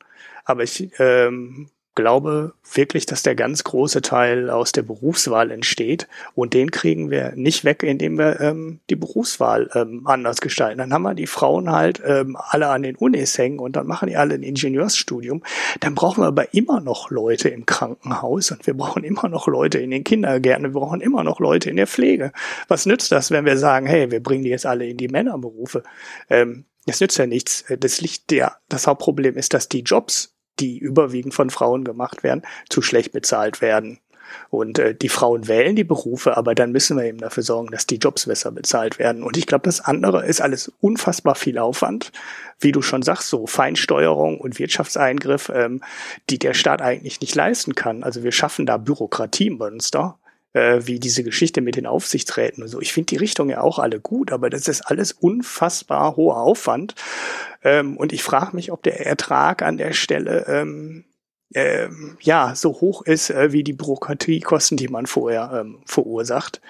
Aber 0.45 0.62
ich 0.62 0.91
ähm, 0.99 1.70
glaube 1.97 2.53
wirklich, 2.74 3.07
dass 3.07 3.24
der 3.24 3.34
ganz 3.34 3.64
große 3.64 4.03
Teil 4.03 4.51
aus 4.51 4.70
der 4.70 4.82
Berufswahl 4.82 5.51
entsteht 5.51 6.07
und 6.34 6.55
den 6.55 6.70
kriegen 6.70 7.11
wir 7.11 7.32
nicht 7.34 7.64
weg, 7.64 7.82
indem 7.82 8.18
wir 8.18 8.40
ähm, 8.40 8.78
die 8.90 8.97
Berufswahl 8.97 9.68
ähm, 9.74 10.03
anders 10.05 10.40
gestalten. 10.40 10.78
Dann 10.78 10.92
haben 10.92 11.03
wir 11.03 11.14
die 11.14 11.26
Frauen 11.26 11.72
halt 11.72 12.01
ähm, 12.07 12.36
alle 12.38 12.68
an 12.68 12.82
den 12.82 12.94
Unis 12.94 13.36
hängen 13.36 13.59
und 13.59 13.74
dann 13.74 13.86
machen 13.86 14.09
die 14.09 14.16
alle 14.16 14.34
ein 14.34 14.44
Ingenieursstudium. 14.44 15.42
Dann 15.80 15.94
brauchen 15.97 16.22
wir 16.22 16.28
aber 16.28 16.55
immer 16.55 16.80
noch 16.80 17.11
Leute 17.11 17.49
im 17.49 17.66
Krankenhaus 17.66 18.53
und 18.53 18.66
wir 18.66 18.74
brauchen 18.74 19.03
immer 19.03 19.28
noch 19.28 19.49
Leute 19.49 19.78
in 19.78 19.90
den 19.90 20.05
Kindergärten, 20.05 20.64
wir 20.64 20.80
brauchen 20.80 21.01
immer 21.01 21.24
noch 21.24 21.40
Leute 21.40 21.70
in 21.70 21.76
der 21.76 21.86
Pflege. 21.86 22.32
Was 22.68 22.86
nützt 22.86 23.11
das, 23.11 23.30
wenn 23.30 23.44
wir 23.44 23.57
sagen, 23.57 23.86
hey, 23.86 24.11
wir 24.11 24.22
bringen 24.22 24.44
die 24.44 24.51
jetzt 24.51 24.66
alle 24.66 24.86
in 24.86 24.99
die 24.99 25.09
Männerberufe? 25.09 25.82
Ähm, 26.30 26.66
das 26.86 27.01
nützt 27.01 27.18
ja 27.18 27.26
nichts. 27.26 27.64
Das 27.80 28.01
liegt 28.01 28.30
der, 28.30 28.59
das 28.68 28.86
Hauptproblem 28.86 29.36
ist, 29.36 29.55
dass 29.55 29.68
die 29.68 29.80
Jobs 29.80 30.36
die 30.59 30.78
überwiegend 30.78 31.34
von 31.34 31.50
Frauen 31.50 31.84
gemacht 31.84 32.22
werden, 32.22 32.42
zu 32.68 32.82
schlecht 32.82 33.12
bezahlt 33.12 33.61
werden. 33.61 33.98
Und 34.50 34.78
äh, 34.78 34.94
die 34.94 35.09
Frauen 35.09 35.48
wählen 35.48 35.76
die 35.76 35.84
Berufe, 35.84 36.36
aber 36.36 36.54
dann 36.54 36.72
müssen 36.72 36.96
wir 36.96 37.04
eben 37.04 37.18
dafür 37.18 37.42
sorgen, 37.42 37.70
dass 37.70 37.86
die 37.86 37.96
Jobs 37.96 38.26
besser 38.26 38.50
bezahlt 38.50 38.98
werden. 38.98 39.22
Und 39.22 39.36
ich 39.36 39.46
glaube, 39.46 39.64
das 39.64 39.80
andere 39.80 40.26
ist 40.26 40.40
alles 40.40 40.72
unfassbar 40.80 41.34
viel 41.34 41.59
Aufwand. 41.59 42.12
Wie 42.59 42.72
du 42.72 42.82
schon 42.82 43.02
sagst, 43.02 43.28
so 43.28 43.46
Feinsteuerung 43.46 44.40
und 44.40 44.59
Wirtschaftseingriff, 44.59 45.50
ähm, 45.54 45.82
die 46.30 46.38
der 46.38 46.54
Staat 46.54 46.82
eigentlich 46.82 47.20
nicht 47.20 47.34
leisten 47.34 47.74
kann. 47.74 48.02
Also 48.02 48.22
wir 48.22 48.32
schaffen 48.32 48.66
da 48.66 48.76
Bürokratiemonster, 48.78 50.18
äh, 50.57 50.86
wie 50.86 50.98
diese 50.98 51.22
Geschichte 51.22 51.61
mit 51.61 51.76
den 51.76 51.86
Aufsichtsräten 51.86 52.62
und 52.62 52.70
so. 52.70 52.80
Ich 52.80 52.94
finde 52.94 53.09
die 53.09 53.16
Richtung 53.16 53.50
ja 53.50 53.61
auch 53.61 53.78
alle 53.78 54.00
gut, 54.00 54.32
aber 54.32 54.48
das 54.48 54.68
ist 54.68 54.80
alles 54.80 55.12
unfassbar 55.12 56.16
hoher 56.16 56.38
Aufwand. 56.38 56.94
Ähm, 57.62 57.98
und 57.98 58.12
ich 58.14 58.22
frage 58.22 58.57
mich, 58.57 58.72
ob 58.72 58.82
der 58.82 59.04
Ertrag 59.04 59.61
an 59.61 59.76
der 59.76 59.92
Stelle 59.92 60.46
ähm, 60.48 61.04
ähm, 61.54 62.16
ja 62.22 62.54
so 62.54 62.80
hoch 62.80 63.02
ist 63.02 63.28
äh, 63.28 63.52
wie 63.52 63.64
die 63.64 63.74
Bürokratiekosten, 63.74 64.78
die 64.78 64.88
man 64.88 65.04
vorher 65.07 65.52
ähm, 65.61 65.82
verursacht. 65.84 66.62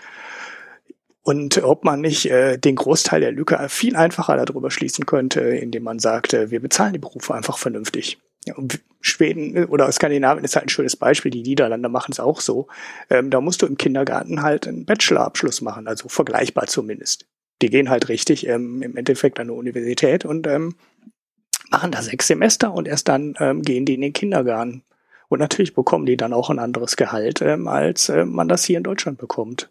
Und 1.22 1.62
ob 1.62 1.84
man 1.84 2.01
nicht 2.01 2.28
äh, 2.28 2.57
den 2.59 2.74
Großteil 2.76 3.20
der 3.20 3.32
Lücke 3.32 3.68
viel 3.68 3.95
einfacher 3.95 4.37
darüber 4.37 4.70
schließen 4.72 5.07
könnte, 5.07 5.41
indem 5.41 5.84
man 5.84 6.01
sagt, 6.01 6.34
äh, 6.34 6.51
wir 6.51 6.61
bezahlen 6.61 6.93
die 6.93 6.99
Berufe 6.99 7.34
einfach 7.34 7.59
vernünftig. 7.59 8.18
Ja, 8.47 8.55
Schweden 9.01 9.67
oder 9.67 9.91
Skandinavien 9.91 10.45
ist 10.45 10.57
halt 10.57 10.67
ein 10.67 10.71
schönes 10.71 10.97
Beispiel. 10.97 11.31
Die 11.31 11.43
Niederlande 11.43 11.89
machen 11.89 12.13
es 12.13 12.21
auch 12.21 12.41
so. 12.41 12.69
Ähm, 13.11 13.31
da 13.31 13.41
musst 13.41 13.63
du 13.63 13.67
im 13.67 13.77
Kindergarten 13.77 14.43
halt 14.43 14.67
einen 14.67 14.85
Bachelorabschluss 14.85 15.61
machen, 15.61 15.87
also 15.87 16.09
vergleichbar 16.09 16.67
zumindest. 16.67 17.27
Die 17.63 17.71
gehen 17.71 17.89
halt 17.89 18.09
richtig 18.09 18.47
ähm, 18.47 18.83
im 18.83 18.97
Endeffekt 18.97 19.39
an 19.39 19.47
eine 19.47 19.55
Universität 19.55 20.25
und 20.25 20.47
ähm, 20.47 20.75
machen 21.71 21.91
da 21.91 22.03
sechs 22.03 22.27
Semester 22.27 22.73
und 22.73 22.89
erst 22.89 23.09
dann 23.09 23.35
ähm, 23.41 23.63
gehen 23.63 23.85
die 23.85 23.95
in 23.95 24.03
den 24.03 24.13
Kindergarten. 24.13 24.83
Und 25.29 25.41
natürlich 25.41 25.75
bekommen 25.75 26.07
die 26.07 26.17
dann 26.17 26.33
auch 26.33 26.51
ein 26.51 26.59
anderes 26.59 26.97
Gehalt, 26.97 27.43
ähm, 27.43 27.67
als 27.67 28.09
äh, 28.09 28.25
man 28.25 28.49
das 28.49 28.65
hier 28.65 28.77
in 28.77 28.85
Deutschland 28.85 29.19
bekommt. 29.19 29.71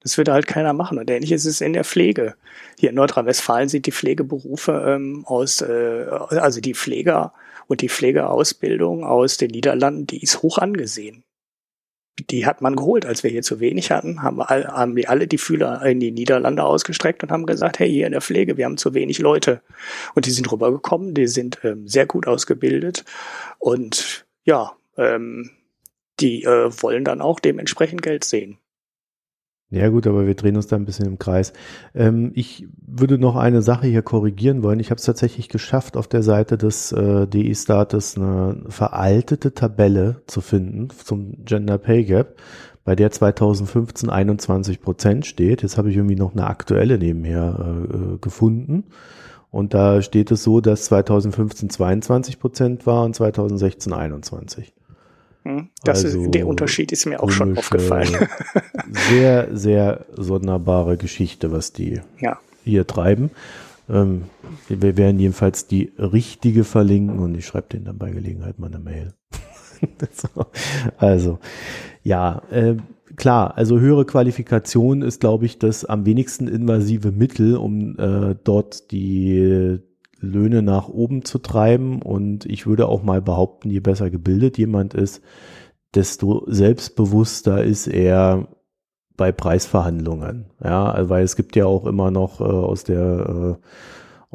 Das 0.00 0.18
wird 0.18 0.28
halt 0.28 0.46
keiner 0.46 0.72
machen. 0.72 0.98
Und 0.98 1.10
ähnlich 1.10 1.32
ist 1.32 1.46
es 1.46 1.60
in 1.60 1.72
der 1.72 1.84
Pflege. 1.84 2.36
Hier 2.78 2.90
in 2.90 2.94
Nordrhein-Westfalen 2.96 3.68
sind 3.68 3.86
die 3.86 3.92
Pflegeberufe 3.92 4.84
ähm, 4.86 5.24
aus, 5.26 5.62
äh, 5.62 6.06
also 6.10 6.60
die 6.60 6.74
Pfleger 6.74 7.32
und 7.68 7.80
die 7.80 7.88
Pflegeausbildung 7.88 9.04
aus 9.04 9.36
den 9.36 9.50
Niederlanden, 9.50 10.06
die 10.06 10.22
ist 10.22 10.42
hoch 10.42 10.58
angesehen. 10.58 11.24
Die 12.30 12.46
hat 12.46 12.62
man 12.62 12.76
geholt, 12.76 13.04
als 13.04 13.22
wir 13.22 13.30
hier 13.30 13.42
zu 13.42 13.60
wenig 13.60 13.90
hatten, 13.90 14.22
haben 14.22 14.38
wir, 14.38 14.50
alle, 14.50 14.68
haben 14.68 14.96
wir 14.96 15.10
alle 15.10 15.26
die 15.26 15.36
Fühler 15.36 15.82
in 15.84 16.00
die 16.00 16.12
Niederlande 16.12 16.64
ausgestreckt 16.64 17.22
und 17.22 17.30
haben 17.30 17.44
gesagt, 17.44 17.78
hey, 17.78 17.90
hier 17.90 18.06
in 18.06 18.12
der 18.12 18.22
Pflege, 18.22 18.56
wir 18.56 18.64
haben 18.64 18.78
zu 18.78 18.94
wenig 18.94 19.18
Leute. 19.18 19.60
Und 20.14 20.24
die 20.24 20.30
sind 20.30 20.50
rübergekommen, 20.50 21.12
die 21.12 21.26
sind 21.26 21.58
ähm, 21.62 21.86
sehr 21.86 22.06
gut 22.06 22.26
ausgebildet 22.26 23.04
und 23.58 24.26
ja, 24.44 24.72
ähm, 24.96 25.50
die 26.20 26.44
äh, 26.44 26.70
wollen 26.80 27.04
dann 27.04 27.20
auch 27.20 27.38
dementsprechend 27.38 28.00
Geld 28.00 28.24
sehen. 28.24 28.58
Ja 29.76 29.88
gut, 29.88 30.06
aber 30.06 30.26
wir 30.26 30.34
drehen 30.34 30.56
uns 30.56 30.66
da 30.66 30.76
ein 30.76 30.84
bisschen 30.84 31.06
im 31.06 31.18
Kreis. 31.18 31.52
Ähm, 31.94 32.32
ich 32.34 32.66
würde 32.86 33.18
noch 33.18 33.36
eine 33.36 33.62
Sache 33.62 33.86
hier 33.86 34.02
korrigieren 34.02 34.62
wollen. 34.62 34.80
Ich 34.80 34.90
habe 34.90 34.98
es 34.98 35.04
tatsächlich 35.04 35.48
geschafft, 35.48 35.96
auf 35.96 36.08
der 36.08 36.22
Seite 36.22 36.56
des 36.56 36.92
äh, 36.92 37.26
DI-Status 37.26 38.16
eine 38.16 38.62
veraltete 38.68 39.54
Tabelle 39.54 40.22
zu 40.26 40.40
finden 40.40 40.88
zum 40.90 41.44
Gender 41.44 41.78
Pay 41.78 42.04
Gap, 42.04 42.36
bei 42.84 42.94
der 42.94 43.10
2015 43.10 44.08
21 44.08 44.80
Prozent 44.80 45.26
steht. 45.26 45.62
Jetzt 45.62 45.76
habe 45.76 45.90
ich 45.90 45.96
irgendwie 45.96 46.16
noch 46.16 46.32
eine 46.32 46.46
aktuelle 46.46 46.98
nebenher 46.98 47.58
äh, 47.58 47.94
äh 47.94 48.18
gefunden. 48.18 48.84
Und 49.50 49.74
da 49.74 50.02
steht 50.02 50.30
es 50.30 50.42
so, 50.42 50.60
dass 50.60 50.84
2015 50.84 51.70
22 51.70 52.38
Prozent 52.38 52.86
war 52.86 53.04
und 53.04 53.14
2016 53.14 53.92
21. 53.92 54.75
Hm? 55.46 55.68
Das 55.84 56.04
also 56.04 56.24
ist, 56.24 56.34
der 56.34 56.46
Unterschied 56.48 56.90
ist 56.90 57.06
mir 57.06 57.22
auch 57.22 57.30
schon 57.30 57.56
aufgefallen. 57.56 58.28
sehr, 59.08 59.48
sehr 59.56 60.04
sonderbare 60.16 60.96
Geschichte, 60.96 61.52
was 61.52 61.72
die 61.72 62.00
ja. 62.18 62.40
hier 62.64 62.84
treiben. 62.84 63.30
Ähm, 63.88 64.24
wir 64.68 64.96
werden 64.96 65.20
jedenfalls 65.20 65.68
die 65.68 65.92
richtige 65.98 66.64
verlinken 66.64 67.20
und 67.20 67.36
ich 67.36 67.46
schreibe 67.46 67.68
denen 67.68 67.84
dann 67.84 67.98
bei 67.98 68.10
Gelegenheit 68.10 68.58
mal 68.58 68.66
eine 68.66 68.80
Mail. 68.80 69.14
also, 70.96 71.38
ja, 72.02 72.42
äh, 72.50 72.74
klar, 73.14 73.56
also 73.56 73.78
höhere 73.78 74.04
Qualifikation 74.04 75.02
ist, 75.02 75.20
glaube 75.20 75.46
ich, 75.46 75.60
das 75.60 75.84
am 75.84 76.06
wenigsten 76.06 76.48
invasive 76.48 77.12
Mittel, 77.12 77.56
um 77.56 77.96
äh, 78.00 78.34
dort 78.42 78.90
die 78.90 79.78
Löhne 80.20 80.62
nach 80.62 80.88
oben 80.88 81.24
zu 81.24 81.38
treiben. 81.38 82.02
Und 82.02 82.46
ich 82.46 82.66
würde 82.66 82.88
auch 82.88 83.02
mal 83.02 83.22
behaupten, 83.22 83.70
je 83.70 83.80
besser 83.80 84.10
gebildet 84.10 84.58
jemand 84.58 84.94
ist, 84.94 85.22
desto 85.94 86.44
selbstbewusster 86.46 87.64
ist 87.64 87.86
er 87.86 88.48
bei 89.16 89.32
Preisverhandlungen. 89.32 90.46
Ja, 90.62 91.08
weil 91.08 91.24
es 91.24 91.36
gibt 91.36 91.56
ja 91.56 91.66
auch 91.66 91.86
immer 91.86 92.10
noch 92.10 92.40
äh, 92.40 92.44
aus 92.44 92.84
der 92.84 93.56
äh, 93.56 93.66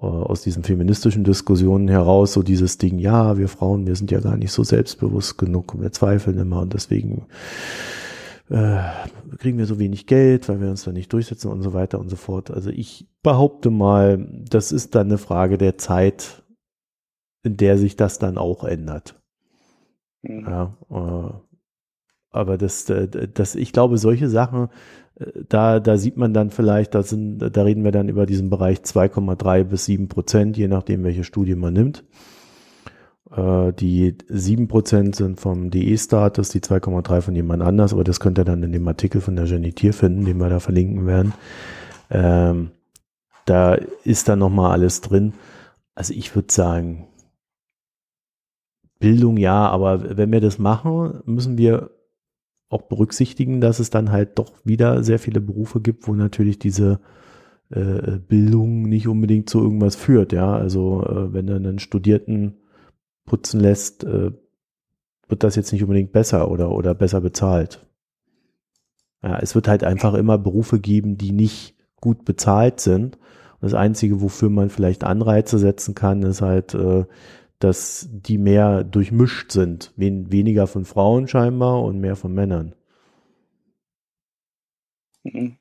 aus 0.01 0.41
diesen 0.41 0.63
feministischen 0.63 1.23
Diskussionen 1.23 1.88
heraus 1.88 2.34
so 2.34 2.41
dieses 2.41 2.77
Ding, 2.79 2.97
ja, 2.97 3.38
wir 3.38 3.47
Frauen, 3.47 3.86
wir 3.86 3.95
sind 3.95 4.09
ja 4.09 4.19
gar 4.19 4.36
nicht 4.38 4.51
so 4.51 4.63
selbstbewusst 4.63 5.38
genug 5.38 5.75
und 5.75 5.82
wir 5.82 5.91
zweifeln 5.91 6.39
immer 6.39 6.61
und 6.61 6.73
deswegen 6.73 7.25
äh, 8.51 8.81
kriegen 9.37 9.57
wir 9.57 9.65
so 9.65 9.79
wenig 9.79 10.07
Geld, 10.07 10.49
weil 10.49 10.59
wir 10.59 10.69
uns 10.69 10.83
da 10.83 10.91
nicht 10.91 11.11
durchsetzen 11.13 11.49
und 11.49 11.61
so 11.61 11.73
weiter 11.73 11.99
und 11.99 12.09
so 12.09 12.17
fort. 12.17 12.51
Also 12.51 12.69
ich 12.69 13.07
behaupte 13.23 13.69
mal, 13.69 14.27
das 14.49 14.73
ist 14.73 14.93
dann 14.93 15.07
eine 15.07 15.17
Frage 15.17 15.57
der 15.57 15.77
Zeit, 15.77 16.43
in 17.43 17.55
der 17.55 17.77
sich 17.77 17.95
das 17.95 18.19
dann 18.19 18.37
auch 18.37 18.65
ändert. 18.65 19.19
Mhm. 20.21 20.45
Ja, 20.45 20.77
äh, 20.89 21.33
aber 22.31 22.57
das, 22.57 22.89
äh, 22.89 23.07
das, 23.07 23.55
ich 23.55 23.71
glaube, 23.71 23.97
solche 23.97 24.29
Sachen, 24.29 24.67
äh, 25.15 25.31
da, 25.47 25.79
da 25.79 25.97
sieht 25.97 26.17
man 26.17 26.33
dann 26.33 26.49
vielleicht, 26.49 26.93
da 26.93 27.03
sind, 27.03 27.39
da 27.39 27.63
reden 27.63 27.85
wir 27.85 27.91
dann 27.91 28.09
über 28.09 28.25
diesen 28.25 28.49
Bereich 28.49 28.79
2,3 28.79 29.63
bis 29.63 29.85
7 29.85 30.09
Prozent, 30.09 30.57
je 30.57 30.67
nachdem, 30.67 31.05
welche 31.05 31.23
Studie 31.23 31.55
man 31.55 31.73
nimmt. 31.73 32.03
Äh, 33.36 33.73
die 33.73 34.13
7% 34.13 35.15
sind 35.15 35.39
vom 35.39 35.71
DE-Status, 35.71 36.49
die 36.49 36.59
2,3 36.59 37.21
von 37.21 37.36
jemand 37.36 37.63
anders, 37.63 37.93
aber 37.93 38.03
das 38.03 38.19
könnt 38.19 38.38
ihr 38.38 38.45
dann 38.45 38.63
in 38.63 38.71
dem 38.71 38.88
Artikel 38.88 39.21
von 39.21 39.36
der 39.36 39.45
Genitier 39.45 39.93
finden, 39.93 40.25
den 40.25 40.38
wir 40.38 40.49
da 40.49 40.59
verlinken 40.59 41.05
werden. 41.05 41.34
Ähm, 42.09 42.71
da 43.45 43.75
ist 44.03 44.27
dann 44.29 44.39
nochmal 44.39 44.71
alles 44.71 45.01
drin. 45.01 45.34
Also 45.95 46.13
ich 46.13 46.36
würde 46.36 46.51
sagen, 46.53 47.07
Bildung 48.99 49.38
ja, 49.38 49.67
aber 49.67 50.17
wenn 50.17 50.32
wir 50.32 50.41
das 50.41 50.59
machen, 50.59 51.21
müssen 51.25 51.57
wir 51.57 51.89
auch 52.69 52.84
berücksichtigen, 52.84 53.59
dass 53.59 53.79
es 53.79 53.89
dann 53.89 54.11
halt 54.11 54.38
doch 54.38 54.53
wieder 54.63 55.03
sehr 55.03 55.19
viele 55.19 55.41
Berufe 55.41 55.82
gibt, 55.82 56.07
wo 56.07 56.13
natürlich 56.13 56.59
diese 56.59 56.99
äh, 57.69 58.19
Bildung 58.19 58.84
nicht 58.84 59.07
unbedingt 59.07 59.49
zu 59.49 59.59
irgendwas 59.59 59.95
führt. 59.95 60.32
Ja, 60.34 60.53
also 60.53 61.03
äh, 61.03 61.34
wenn 61.34 61.47
du 61.47 61.55
einen 61.55 61.79
Studierten 61.79 62.61
putzen 63.32 63.61
lässt, 63.61 64.03
äh, 64.03 64.32
wird 65.29 65.43
das 65.43 65.55
jetzt 65.55 65.71
nicht 65.71 65.84
unbedingt 65.84 66.11
besser 66.11 66.51
oder, 66.51 66.69
oder 66.69 66.93
besser 66.93 67.21
bezahlt. 67.21 67.88
Ja, 69.23 69.39
es 69.39 69.55
wird 69.55 69.69
halt 69.69 69.86
einfach 69.86 70.15
immer 70.15 70.38
Berufe 70.38 70.82
geben, 70.82 71.17
die 71.17 71.32
nicht 71.32 71.77
gut 72.01 72.25
bezahlt 72.25 72.82
sind. 72.82 73.15
Und 73.15 73.61
das 73.61 73.73
Einzige, 73.73 74.19
wofür 74.19 74.49
man 74.49 74.69
vielleicht 74.69 75.05
Anreize 75.05 75.59
setzen 75.59 75.95
kann, 75.95 76.23
ist 76.23 76.41
halt, 76.41 76.73
äh, 76.73 77.05
dass 77.59 78.09
die 78.11 78.38
mehr 78.38 78.84
durchmischt 78.84 79.53
sind. 79.53 79.93
Wen, 79.95 80.29
weniger 80.34 80.67
von 80.67 80.84
Frauen 80.84 81.29
scheinbar 81.29 81.84
und 81.84 82.01
mehr 82.01 82.17
von 82.17 82.34
Männern. 82.34 82.75
Mhm. 85.23 85.55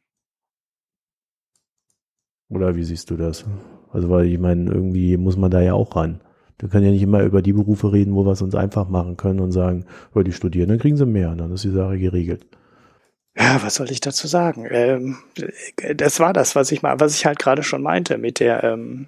Oder 2.49 2.75
wie 2.75 2.83
siehst 2.83 3.11
du 3.11 3.17
das? 3.17 3.45
Also, 3.93 4.11
weil 4.11 4.27
ich 4.27 4.41
meine, 4.41 4.73
irgendwie 4.73 5.17
muss 5.17 5.37
man 5.37 5.53
da 5.53 5.61
ja 5.61 5.75
auch 5.75 5.95
ran. 5.95 6.21
Wir 6.61 6.69
können 6.69 6.85
ja 6.85 6.93
nicht 6.93 7.03
immer 7.03 7.23
über 7.23 7.43
die 7.43 7.53
Berufe 7.53 7.93
reden, 7.93 8.15
wo 8.15 8.25
wir 8.25 8.33
es 8.33 8.43
uns 8.43 8.55
einfach 8.55 8.89
machen 8.89 9.17
können 9.17 9.41
und 9.41 9.53
sagen, 9.53 9.87
über 10.13 10.25
die 10.25 10.33
studieren, 10.33 10.69
dann 10.69 10.79
kriegen 10.79 10.97
sie 10.97 11.07
mehr, 11.07 11.35
dann 11.35 11.53
ist 11.53 11.65
die 11.65 11.71
Sache 11.71 11.99
geregelt. 11.99 12.47
Ja, 13.37 13.61
was 13.63 13.77
soll 13.77 13.91
ich 13.91 14.01
dazu 14.01 14.27
sagen? 14.27 14.67
Ähm, 14.71 15.17
das 15.95 16.21
war 16.21 16.33
das, 16.33 16.57
was 16.57 16.73
ich 16.73 16.83
mal, 16.83 17.01
was 17.01 17.15
ich 17.15 17.27
halt 17.27 17.39
gerade 17.39 17.63
schon 17.63 17.83
meinte 17.83 18.19
mit 18.19 18.41
der 18.41 18.65
ähm, 18.65 19.07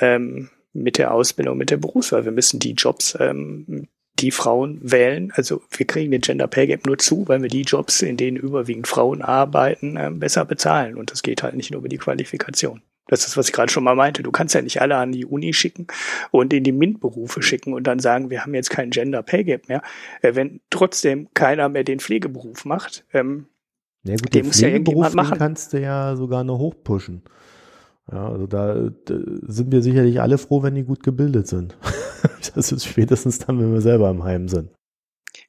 ähm, 0.00 0.50
mit 0.72 0.98
der 0.98 1.14
Ausbildung, 1.14 1.56
mit 1.56 1.70
der 1.70 1.76
Berufswahl. 1.76 2.24
Wir 2.24 2.32
müssen 2.32 2.58
die 2.58 2.72
Jobs, 2.72 3.16
ähm, 3.20 3.88
die 4.18 4.30
Frauen 4.30 4.80
wählen. 4.82 5.32
Also 5.34 5.62
wir 5.70 5.86
kriegen 5.86 6.10
den 6.10 6.20
Gender 6.20 6.46
Pay 6.46 6.66
Gap 6.66 6.86
nur 6.86 6.98
zu, 6.98 7.26
weil 7.28 7.42
wir 7.42 7.48
die 7.48 7.62
Jobs, 7.62 8.02
in 8.02 8.16
denen 8.16 8.36
überwiegend 8.36 8.86
Frauen 8.86 9.22
arbeiten, 9.22 9.96
ähm, 9.98 10.20
besser 10.20 10.44
bezahlen. 10.44 10.96
Und 10.96 11.10
das 11.10 11.22
geht 11.22 11.42
halt 11.42 11.54
nicht 11.54 11.70
nur 11.70 11.80
über 11.80 11.88
die 11.88 11.98
Qualifikation. 11.98 12.82
Das 13.06 13.26
ist, 13.26 13.36
was 13.36 13.48
ich 13.48 13.52
gerade 13.52 13.70
schon 13.70 13.84
mal 13.84 13.94
meinte. 13.94 14.22
Du 14.22 14.30
kannst 14.30 14.54
ja 14.54 14.62
nicht 14.62 14.80
alle 14.80 14.96
an 14.96 15.12
die 15.12 15.26
Uni 15.26 15.52
schicken 15.52 15.86
und 16.30 16.52
in 16.52 16.64
die 16.64 16.72
MINT-Berufe 16.72 17.42
schicken 17.42 17.74
und 17.74 17.86
dann 17.86 17.98
sagen, 17.98 18.30
wir 18.30 18.42
haben 18.42 18.54
jetzt 18.54 18.70
kein 18.70 18.90
Gender 18.90 19.22
Pay 19.22 19.44
Gap 19.44 19.68
mehr. 19.68 19.82
Äh, 20.22 20.34
wenn 20.34 20.60
trotzdem 20.70 21.28
keiner 21.34 21.68
mehr 21.68 21.84
den 21.84 22.00
Pflegeberuf 22.00 22.64
macht, 22.64 23.04
ähm, 23.12 23.46
ja, 24.04 24.16
gut, 24.16 24.34
den 24.34 24.46
muss 24.46 24.60
ja 24.60 24.78
machen. 25.14 25.38
kannst 25.38 25.72
du 25.72 25.80
ja 25.80 26.14
sogar 26.16 26.44
noch 26.44 26.58
hochpushen. 26.58 27.22
Ja, 28.12 28.28
also 28.28 28.46
da, 28.46 28.90
da, 29.06 29.18
sind 29.46 29.72
wir 29.72 29.82
sicherlich 29.82 30.20
alle 30.20 30.36
froh, 30.36 30.62
wenn 30.62 30.74
die 30.74 30.84
gut 30.84 31.02
gebildet 31.02 31.46
sind. 31.46 31.76
das 32.54 32.70
ist 32.70 32.84
spätestens 32.84 33.38
dann, 33.38 33.58
wenn 33.58 33.72
wir 33.72 33.80
selber 33.80 34.10
im 34.10 34.24
Heim 34.24 34.48
sind. 34.48 34.70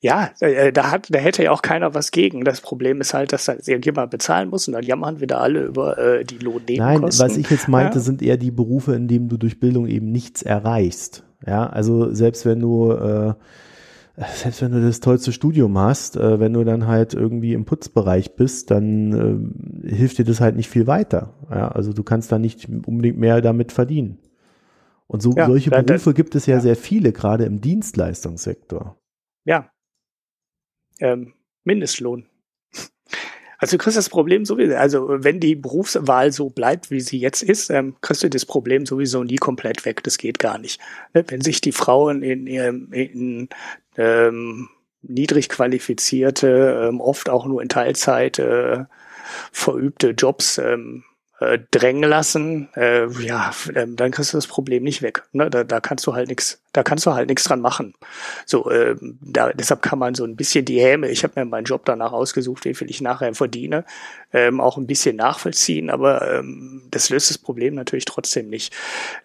Ja, 0.06 0.30
äh, 0.40 0.72
da 0.72 0.92
hat, 0.92 1.08
da 1.10 1.18
hätte 1.18 1.42
ja 1.42 1.52
auch 1.52 1.64
keiner 1.64 1.96
was 1.96 2.12
gegen. 2.12 2.44
Das 2.44 2.62
Problem 2.62 3.02
ist 3.02 3.16
halt, 3.16 3.34
dass 3.34 3.46
da 3.46 3.54
irgendjemand 3.54 4.12
bezahlen 4.12 4.50
muss 4.50 4.68
und 4.68 4.76
dann 4.76 4.84
jammern 4.84 5.20
wir 5.20 5.26
da 5.26 5.40
alle 5.40 5.64
über 5.64 5.98
äh, 5.98 6.24
die 6.24 6.38
Lohnnebenkosten. 6.38 7.02
Nein, 7.02 7.02
was 7.02 7.38
ich 7.38 7.50
jetzt 7.50 7.68
meinte, 7.68 7.98
ja. 7.98 8.04
sind 8.04 8.22
eher 8.22 8.38
die 8.38 8.52
Berufe, 8.52 8.94
in 8.94 9.08
denen 9.08 9.30
du 9.30 9.38
durch 9.38 9.60
Bildung 9.60 9.88
eben 9.88 10.12
nichts 10.12 10.44
erreichst. 10.44 11.24
Ja, 11.48 11.66
also 11.66 12.14
selbst 12.14 12.46
wenn 12.46 12.60
du 12.60 12.92
äh, 12.92 13.34
selbst 14.36 14.62
wenn 14.62 14.74
du 14.74 14.82
das 14.84 15.00
tollste 15.00 15.32
Studium 15.32 15.76
hast, 15.76 16.18
äh, 16.18 16.40
wenn 16.40 16.54
du 16.54 16.64
dann 16.64 16.86
halt 16.86 17.16
irgendwie 17.16 17.54
im 17.54 17.66
Putzbereich 17.66 18.36
bist, 18.36 18.70
dann 18.70 19.82
äh, 19.84 19.90
hilft 19.90 20.20
dir 20.20 20.26
das 20.26 20.40
halt 20.40 20.56
nicht 20.56 20.70
viel 20.70 20.86
weiter. 20.86 21.34
Ja, 21.50 21.70
also 21.70 21.94
du 21.94 22.04
kannst 22.04 22.32
da 22.32 22.38
nicht 22.38 22.70
unbedingt 22.86 23.18
mehr 23.18 23.42
damit 23.42 23.72
verdienen. 23.72 24.20
Und 25.08 25.24
so 25.24 25.34
ja, 25.36 25.48
solche 25.48 25.72
Berufe 25.72 26.14
gibt 26.14 26.36
es 26.36 26.46
ja, 26.46 26.58
ja, 26.58 26.62
sehr 26.62 26.76
viele, 26.76 27.12
gerade 27.12 27.46
im 27.46 27.60
Dienstleistungssektor. 27.60 29.00
Ja, 29.46 29.72
ähm, 31.00 31.34
Mindestlohn. 31.64 32.26
Also 33.58 33.78
du 33.78 33.84
kriegst 33.84 33.98
das 33.98 34.10
Problem 34.10 34.46
sowieso, 34.46 34.76
also 34.76 35.08
wenn 35.24 35.40
die 35.40 35.56
Berufswahl 35.56 36.32
so 36.32 36.50
bleibt, 36.50 36.92
wie 36.92 37.00
sie 37.00 37.20
jetzt 37.20 37.42
ist, 37.42 37.70
ähm, 37.70 37.96
kriegst 38.02 38.22
du 38.22 38.30
das 38.30 38.46
Problem 38.46 38.86
sowieso 38.86 39.24
nie 39.24 39.38
komplett 39.38 39.86
weg. 39.86 40.04
Das 40.04 40.18
geht 40.18 40.40
gar 40.40 40.58
nicht. 40.58 40.82
Ne, 41.14 41.24
wenn 41.28 41.42
sich 41.42 41.62
die 41.62 41.72
Frauen 41.72 42.22
in, 42.22 42.48
in, 42.48 42.92
in 42.92 43.50
ähm, 43.98 44.70
niedrig 45.02 45.50
qualifizierte, 45.50 46.88
ähm, 46.90 47.00
oft 47.00 47.30
auch 47.30 47.46
nur 47.46 47.62
in 47.62 47.70
Teilzeit 47.70 48.40
äh, 48.40 48.86
verübte 49.52 50.10
Jobs 50.12 50.58
ähm, 50.58 51.04
äh, 51.40 51.60
drängen 51.72 52.10
lassen, 52.10 52.70
äh, 52.76 53.08
ja, 53.22 53.52
äh, 53.74 53.86
dann 53.88 54.12
kriegst 54.12 54.32
du 54.32 54.38
das 54.38 54.48
Problem 54.48 54.84
nicht 54.84 55.02
weg. 55.02 55.24
Ne? 55.34 55.50
Da, 55.50 55.66
da 55.66 55.82
kannst 55.82 56.08
du 56.08 56.14
halt 56.14 56.30
nichts, 56.30 56.62
da 56.72 56.82
kannst 56.82 57.06
du 57.06 57.14
halt 57.14 57.28
nichts 57.28 57.44
dran 57.44 57.60
machen. 57.60 57.94
So, 58.46 58.70
äh, 58.70 58.96
da, 59.02 59.52
deshalb 59.52 59.82
kann 59.82 60.00
man 60.00 60.16
so 60.16 60.24
ein 60.24 60.38
bisschen 60.38 60.64
die 60.64 60.80
Häme, 60.80 61.10
ich 61.10 61.24
habe 61.24 61.34
mir 61.36 61.46
meinen 61.46 61.66
Job 61.66 61.84
danach 61.84 62.14
ausgesucht, 62.14 62.64
wie 62.64 62.74
viel 62.74 62.90
ich 62.90 63.02
nachher 63.02 63.34
verdiene, 63.34 63.84
ähm, 64.32 64.62
auch 64.62 64.78
ein 64.78 64.88
bisschen 64.88 65.18
nachvollziehen, 65.18 65.90
aber 65.90 66.40
ähm, 66.40 66.84
das 66.90 67.10
löst 67.10 67.30
das 67.30 67.38
Problem 67.38 67.76
natürlich 67.76 68.06
trotzdem 68.06 68.50
nicht. 68.50 68.74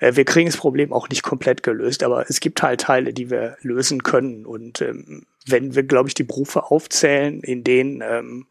Äh, 0.01 0.17
wir 0.17 0.25
kriegen 0.25 0.49
das 0.49 0.57
Problem 0.57 0.93
auch 0.93 1.09
nicht 1.09 1.23
komplett 1.23 1.63
gelöst, 1.63 2.03
aber 2.03 2.29
es 2.29 2.41
gibt 2.41 2.61
halt 2.63 2.81
Teile, 2.81 3.13
die 3.13 3.31
wir 3.31 3.57
lösen 3.63 4.03
können. 4.03 4.47
Und 4.47 4.81
ähm, 4.81 5.27
wenn 5.47 5.75
wir, 5.75 5.85
glaube 5.85 6.09
ich, 6.09 6.15
die 6.15 6.25
Berufe 6.25 6.71
aufzählen, 6.71 7.41
in 7.41 7.63
denen 7.65 8.03
ähm, 8.03 8.47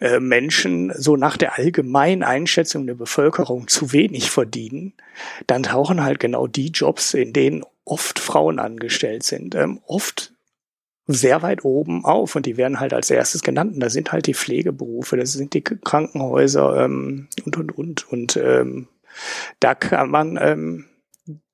äh, 0.00 0.20
Menschen 0.20 0.92
so 0.96 1.16
nach 1.16 1.36
der 1.36 1.58
allgemeinen 1.58 2.22
Einschätzung 2.22 2.86
der 2.86 2.94
Bevölkerung 2.94 3.68
zu 3.68 3.92
wenig 3.92 4.30
verdienen, 4.30 4.94
dann 5.46 5.64
tauchen 5.64 6.04
halt 6.04 6.20
genau 6.20 6.46
die 6.46 6.68
Jobs, 6.68 7.14
in 7.14 7.32
denen 7.32 7.64
oft 7.84 8.18
Frauen 8.18 8.58
angestellt 8.58 9.22
sind, 9.22 9.54
ähm, 9.54 9.80
oft 9.86 10.32
sehr 11.08 11.40
weit 11.42 11.64
oben 11.64 12.04
auf 12.04 12.36
und 12.36 12.44
die 12.44 12.58
werden 12.58 12.80
halt 12.80 12.92
als 12.92 13.10
erstes 13.10 13.42
genannt. 13.42 13.74
Und 13.74 13.80
da 13.80 13.88
sind 13.88 14.12
halt 14.12 14.26
die 14.26 14.34
Pflegeberufe, 14.34 15.16
das 15.16 15.32
sind 15.32 15.54
die 15.54 15.62
Krankenhäuser 15.62 16.84
ähm, 16.84 17.28
und 17.44 17.56
und 17.56 17.76
und 17.76 18.12
und 18.12 18.36
ähm, 18.36 18.88
da 19.58 19.74
kann 19.74 20.10
man 20.10 20.38
ähm, 20.40 20.84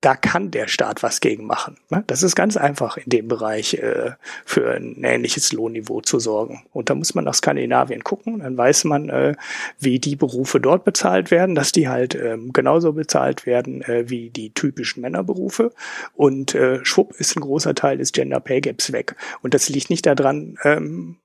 da 0.00 0.14
kann 0.14 0.50
der 0.50 0.68
Staat 0.68 1.02
was 1.02 1.20
gegen 1.20 1.46
machen. 1.46 1.78
Ne? 1.90 2.04
Das 2.06 2.22
ist 2.22 2.36
ganz 2.36 2.56
einfach 2.56 2.96
in 2.96 3.08
dem 3.08 3.28
Bereich 3.28 3.74
äh, 3.74 4.12
für 4.44 4.72
ein 4.72 5.02
ähnliches 5.02 5.52
Lohnniveau 5.52 6.00
zu 6.00 6.20
sorgen. 6.20 6.66
Und 6.72 6.90
da 6.90 6.94
muss 6.94 7.14
man 7.14 7.24
nach 7.24 7.34
Skandinavien 7.34 8.04
gucken, 8.04 8.40
dann 8.40 8.56
weiß 8.56 8.84
man, 8.84 9.08
äh, 9.08 9.34
wie 9.78 9.98
die 9.98 10.16
Berufe 10.16 10.60
dort 10.60 10.84
bezahlt 10.84 11.30
werden, 11.30 11.54
dass 11.54 11.72
die 11.72 11.88
halt 11.88 12.14
ähm, 12.14 12.52
genauso 12.52 12.92
bezahlt 12.92 13.46
werden 13.46 13.82
äh, 13.82 14.08
wie 14.08 14.30
die 14.30 14.52
typischen 14.52 15.00
Männerberufe. 15.00 15.72
Und 16.14 16.56
schwupp 16.82 17.14
ist 17.18 17.36
ein 17.36 17.40
großer 17.40 17.74
Teil 17.74 17.98
des 17.98 18.12
Gender 18.12 18.40
Pay 18.40 18.60
Gaps 18.60 18.92
weg. 18.92 19.16
Und 19.42 19.54
das 19.54 19.68
liegt 19.68 19.90
nicht 19.90 20.06
daran, 20.06 20.56
ähm, 20.62 21.16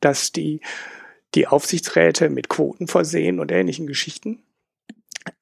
dass 0.00 0.32
die 0.32 0.60
die 1.34 1.46
Aufsichtsräte 1.46 2.30
mit 2.30 2.48
Quoten 2.48 2.86
versehen 2.86 3.40
und 3.40 3.50
ähnlichen 3.50 3.86
Geschichten 3.86 4.42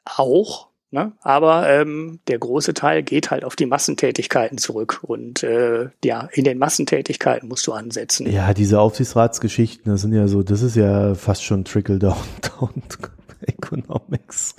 auch 0.05 0.72
Ne? 0.93 1.12
Aber 1.22 1.70
ähm, 1.70 2.20
der 2.28 2.38
große 2.38 2.74
Teil 2.74 3.03
geht 3.03 3.30
halt 3.30 3.45
auf 3.45 3.57
die 3.57 3.64
Massentätigkeiten 3.64 4.59
zurück. 4.59 5.01
Und 5.01 5.43
äh, 5.43 5.88
ja, 6.05 6.28
in 6.32 6.45
den 6.45 6.59
Massentätigkeiten 6.59 7.49
musst 7.49 7.66
du 7.66 7.72
ansetzen. 7.72 8.30
Ja, 8.30 8.53
diese 8.53 8.78
Aufsichtsratsgeschichten, 8.78 9.90
das 9.90 10.03
sind 10.03 10.12
ja 10.12 10.28
so, 10.28 10.43
das 10.43 10.61
ist 10.61 10.76
ja 10.76 11.14
fast 11.14 11.45
schon 11.45 11.64
Trickle-Down 11.64 12.14
Economics. 13.47 14.55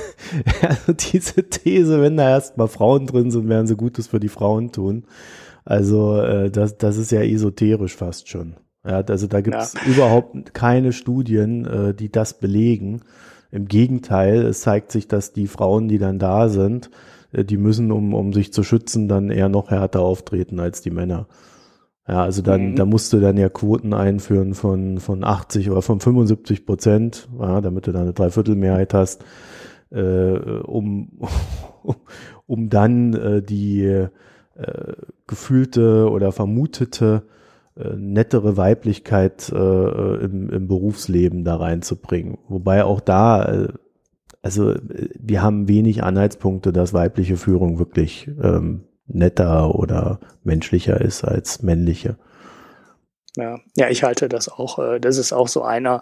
also 0.62 0.94
diese 0.94 1.48
These, 1.48 2.00
wenn 2.00 2.16
da 2.16 2.30
erstmal 2.30 2.68
Frauen 2.68 3.06
drin 3.06 3.30
sind, 3.30 3.46
werden 3.50 3.66
sie 3.66 3.76
Gutes 3.76 4.06
für 4.06 4.18
die 4.18 4.30
Frauen 4.30 4.72
tun. 4.72 5.04
Also 5.66 6.18
äh, 6.22 6.50
das, 6.50 6.78
das 6.78 6.96
ist 6.96 7.12
ja 7.12 7.20
esoterisch 7.20 7.96
fast 7.96 8.30
schon. 8.30 8.56
Ja, 8.82 9.02
also 9.02 9.26
da 9.26 9.42
gibt 9.42 9.56
es 9.56 9.74
ja. 9.74 9.80
überhaupt 9.84 10.54
keine 10.54 10.94
Studien, 10.94 11.66
äh, 11.66 11.94
die 11.94 12.10
das 12.10 12.38
belegen. 12.38 13.02
Im 13.50 13.66
Gegenteil, 13.66 14.42
es 14.42 14.60
zeigt 14.60 14.92
sich, 14.92 15.08
dass 15.08 15.32
die 15.32 15.46
Frauen, 15.46 15.88
die 15.88 15.98
dann 15.98 16.18
da 16.18 16.48
sind, 16.48 16.90
äh, 17.32 17.44
die 17.44 17.56
müssen, 17.56 17.92
um, 17.92 18.14
um 18.14 18.32
sich 18.32 18.52
zu 18.52 18.62
schützen, 18.62 19.08
dann 19.08 19.30
eher 19.30 19.48
noch 19.48 19.70
härter 19.70 20.00
auftreten 20.00 20.60
als 20.60 20.82
die 20.82 20.90
Männer. 20.90 21.26
Ja, 22.08 22.22
also 22.22 22.40
dann, 22.40 22.70
mhm. 22.70 22.76
da 22.76 22.84
musst 22.84 23.12
du 23.12 23.18
dann 23.18 23.36
ja 23.36 23.48
Quoten 23.48 23.92
einführen 23.92 24.54
von, 24.54 24.98
von 25.00 25.24
80 25.24 25.70
oder 25.70 25.82
von 25.82 25.98
75 25.98 26.64
Prozent, 26.64 27.28
ja, 27.40 27.60
damit 27.60 27.86
du 27.86 27.92
da 27.92 28.02
eine 28.02 28.12
Dreiviertelmehrheit 28.12 28.94
hast, 28.94 29.24
äh, 29.90 30.32
um, 30.32 31.18
um 32.46 32.68
dann 32.68 33.14
äh, 33.14 33.42
die 33.42 33.82
äh, 33.84 34.08
gefühlte 35.26 36.08
oder 36.10 36.30
vermutete 36.30 37.24
nettere 37.76 38.56
Weiblichkeit 38.56 39.50
äh, 39.52 39.56
äh, 39.56 40.24
im, 40.24 40.50
im 40.50 40.68
Berufsleben 40.68 41.44
da 41.44 41.56
reinzubringen. 41.56 42.38
Wobei 42.48 42.84
auch 42.84 43.00
da, 43.00 43.44
äh, 43.44 43.68
also 44.42 44.74
wir 44.84 45.42
haben 45.42 45.68
wenig 45.68 46.02
Anhaltspunkte, 46.02 46.72
dass 46.72 46.94
weibliche 46.94 47.36
Führung 47.36 47.78
wirklich 47.78 48.28
ähm, 48.42 48.84
netter 49.06 49.74
oder 49.74 50.20
menschlicher 50.42 51.00
ist 51.00 51.24
als 51.24 51.62
männliche. 51.62 52.16
Ja, 53.36 53.60
ja, 53.76 53.90
ich 53.90 54.02
halte 54.02 54.28
das 54.28 54.48
auch. 54.48 54.78
Äh, 54.78 54.98
das 54.98 55.18
ist 55.18 55.32
auch 55.32 55.48
so 55.48 55.62
einer 55.62 56.00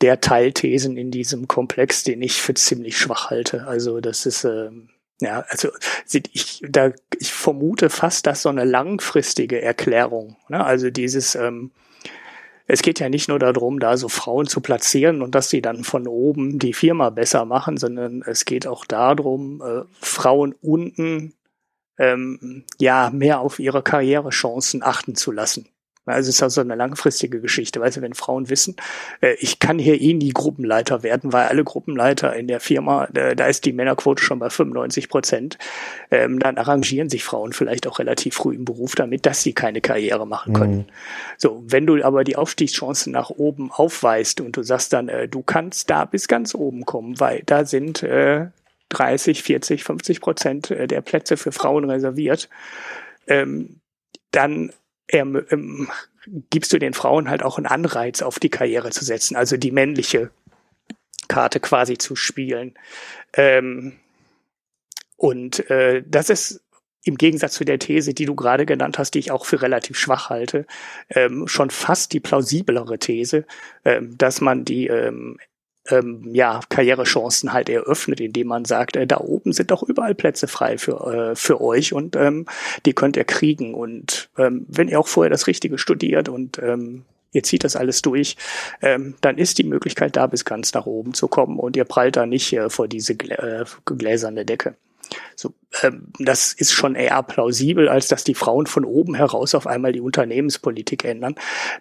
der 0.00 0.20
Teilthesen 0.20 0.96
in 0.96 1.10
diesem 1.10 1.48
Komplex, 1.48 2.04
den 2.04 2.22
ich 2.22 2.40
für 2.40 2.54
ziemlich 2.54 2.96
schwach 2.96 3.30
halte. 3.30 3.66
Also 3.66 4.00
das 4.00 4.26
ist 4.26 4.44
ähm, 4.44 4.90
ja, 5.20 5.44
also 5.48 5.68
ich, 6.10 6.62
da, 6.68 6.92
ich 7.18 7.32
vermute 7.32 7.90
fast, 7.90 8.26
dass 8.26 8.42
so 8.42 8.48
eine 8.48 8.64
langfristige 8.64 9.60
Erklärung, 9.60 10.36
ne, 10.48 10.64
also 10.64 10.90
dieses, 10.90 11.34
ähm, 11.34 11.70
es 12.66 12.82
geht 12.82 13.00
ja 13.00 13.08
nicht 13.08 13.28
nur 13.28 13.38
darum, 13.38 13.80
da 13.80 13.96
so 13.96 14.08
Frauen 14.08 14.46
zu 14.46 14.60
platzieren 14.60 15.22
und 15.22 15.34
dass 15.34 15.50
sie 15.50 15.60
dann 15.60 15.82
von 15.82 16.06
oben 16.06 16.58
die 16.58 16.72
Firma 16.72 17.10
besser 17.10 17.44
machen, 17.44 17.76
sondern 17.76 18.22
es 18.24 18.44
geht 18.44 18.66
auch 18.66 18.84
darum, 18.84 19.60
äh, 19.60 19.82
Frauen 20.00 20.54
unten 20.62 21.34
ähm, 21.98 22.64
ja 22.78 23.10
mehr 23.12 23.40
auf 23.40 23.58
ihre 23.58 23.82
Karrierechancen 23.82 24.82
achten 24.82 25.16
zu 25.16 25.32
lassen. 25.32 25.68
Also 26.10 26.28
es 26.28 26.36
ist 26.36 26.42
also 26.42 26.60
eine 26.60 26.74
langfristige 26.74 27.40
Geschichte. 27.40 27.80
Weißt 27.80 27.96
du, 27.96 28.02
wenn 28.02 28.14
Frauen 28.14 28.48
wissen, 28.48 28.76
äh, 29.20 29.34
ich 29.40 29.58
kann 29.58 29.78
hier 29.78 30.00
eh 30.00 30.14
nie 30.14 30.30
Gruppenleiter 30.30 31.02
werden, 31.02 31.32
weil 31.32 31.48
alle 31.48 31.64
Gruppenleiter 31.64 32.34
in 32.34 32.48
der 32.48 32.60
Firma, 32.60 33.06
äh, 33.14 33.36
da 33.36 33.46
ist 33.46 33.64
die 33.64 33.72
Männerquote 33.72 34.22
schon 34.22 34.38
bei 34.38 34.50
95 34.50 35.08
Prozent, 35.08 35.58
ähm, 36.10 36.38
dann 36.38 36.58
arrangieren 36.58 37.08
sich 37.08 37.24
Frauen 37.24 37.52
vielleicht 37.52 37.86
auch 37.86 37.98
relativ 37.98 38.34
früh 38.34 38.54
im 38.54 38.64
Beruf 38.64 38.94
damit, 38.94 39.26
dass 39.26 39.42
sie 39.42 39.52
keine 39.52 39.80
Karriere 39.80 40.26
machen 40.26 40.52
können. 40.52 40.76
Mhm. 40.76 40.86
So, 41.36 41.62
wenn 41.66 41.86
du 41.86 42.02
aber 42.02 42.24
die 42.24 42.36
Aufstiegschancen 42.36 43.12
nach 43.12 43.30
oben 43.30 43.70
aufweist 43.70 44.40
und 44.40 44.56
du 44.56 44.62
sagst 44.62 44.92
dann, 44.92 45.08
äh, 45.08 45.28
du 45.28 45.42
kannst 45.42 45.90
da 45.90 46.04
bis 46.04 46.28
ganz 46.28 46.54
oben 46.54 46.84
kommen, 46.84 47.20
weil 47.20 47.42
da 47.46 47.64
sind 47.64 48.02
äh, 48.02 48.46
30, 48.90 49.42
40, 49.42 49.84
50 49.84 50.20
Prozent 50.20 50.70
äh, 50.70 50.86
der 50.86 51.00
Plätze 51.00 51.36
für 51.36 51.52
Frauen 51.52 51.88
reserviert, 51.88 52.48
ähm, 53.26 53.80
dann 54.32 54.72
ähm, 55.10 55.44
ähm, 55.50 55.90
gibst 56.50 56.72
du 56.72 56.78
den 56.78 56.94
Frauen 56.94 57.28
halt 57.28 57.42
auch 57.42 57.56
einen 57.56 57.66
Anreiz, 57.66 58.22
auf 58.22 58.38
die 58.38 58.50
Karriere 58.50 58.90
zu 58.90 59.04
setzen, 59.04 59.36
also 59.36 59.56
die 59.56 59.70
männliche 59.70 60.30
Karte 61.28 61.60
quasi 61.60 61.96
zu 61.98 62.16
spielen. 62.16 62.74
Ähm, 63.34 63.98
und 65.16 65.70
äh, 65.70 66.02
das 66.06 66.30
ist 66.30 66.62
im 67.04 67.16
Gegensatz 67.16 67.54
zu 67.54 67.64
der 67.64 67.78
These, 67.78 68.14
die 68.14 68.26
du 68.26 68.34
gerade 68.34 68.66
genannt 68.66 68.98
hast, 68.98 69.14
die 69.14 69.20
ich 69.20 69.30
auch 69.30 69.46
für 69.46 69.62
relativ 69.62 69.98
schwach 69.98 70.28
halte, 70.28 70.66
ähm, 71.08 71.48
schon 71.48 71.70
fast 71.70 72.12
die 72.12 72.20
plausiblere 72.20 72.98
These, 72.98 73.46
ähm, 73.84 74.16
dass 74.18 74.40
man 74.40 74.64
die 74.64 74.88
ähm, 74.88 75.38
ähm, 75.90 76.34
ja, 76.34 76.60
Karrierechancen 76.68 77.52
halt 77.52 77.68
eröffnet, 77.68 78.20
indem 78.20 78.48
man 78.48 78.64
sagt, 78.64 78.96
äh, 78.96 79.06
da 79.06 79.18
oben 79.18 79.52
sind 79.52 79.70
doch 79.70 79.82
überall 79.82 80.14
Plätze 80.14 80.48
frei 80.48 80.78
für, 80.78 81.30
äh, 81.32 81.36
für 81.36 81.60
euch 81.60 81.92
und 81.92 82.16
ähm, 82.16 82.46
die 82.86 82.92
könnt 82.92 83.16
ihr 83.16 83.24
kriegen. 83.24 83.74
Und 83.74 84.30
ähm, 84.38 84.66
wenn 84.68 84.88
ihr 84.88 85.00
auch 85.00 85.08
vorher 85.08 85.30
das 85.30 85.46
Richtige 85.46 85.78
studiert 85.78 86.28
und 86.28 86.58
ähm, 86.58 87.04
ihr 87.32 87.42
zieht 87.42 87.64
das 87.64 87.76
alles 87.76 88.02
durch, 88.02 88.36
ähm, 88.82 89.14
dann 89.20 89.38
ist 89.38 89.58
die 89.58 89.64
Möglichkeit 89.64 90.16
da, 90.16 90.26
bis 90.26 90.44
ganz 90.44 90.72
nach 90.74 90.86
oben 90.86 91.14
zu 91.14 91.28
kommen 91.28 91.58
und 91.58 91.76
ihr 91.76 91.84
prallt 91.84 92.16
da 92.16 92.26
nicht 92.26 92.52
äh, 92.52 92.70
vor 92.70 92.88
diese 92.88 93.14
glä 93.14 93.34
äh, 93.34 93.64
gläserne 93.84 94.44
Decke. 94.44 94.74
So, 95.36 95.54
ähm, 95.82 96.08
das 96.18 96.52
ist 96.52 96.72
schon 96.72 96.94
eher 96.94 97.22
plausibel, 97.22 97.88
als 97.88 98.08
dass 98.08 98.24
die 98.24 98.34
Frauen 98.34 98.66
von 98.66 98.84
oben 98.84 99.14
heraus 99.14 99.54
auf 99.54 99.66
einmal 99.66 99.92
die 99.92 100.00
Unternehmenspolitik 100.00 101.04
ändern. 101.04 101.34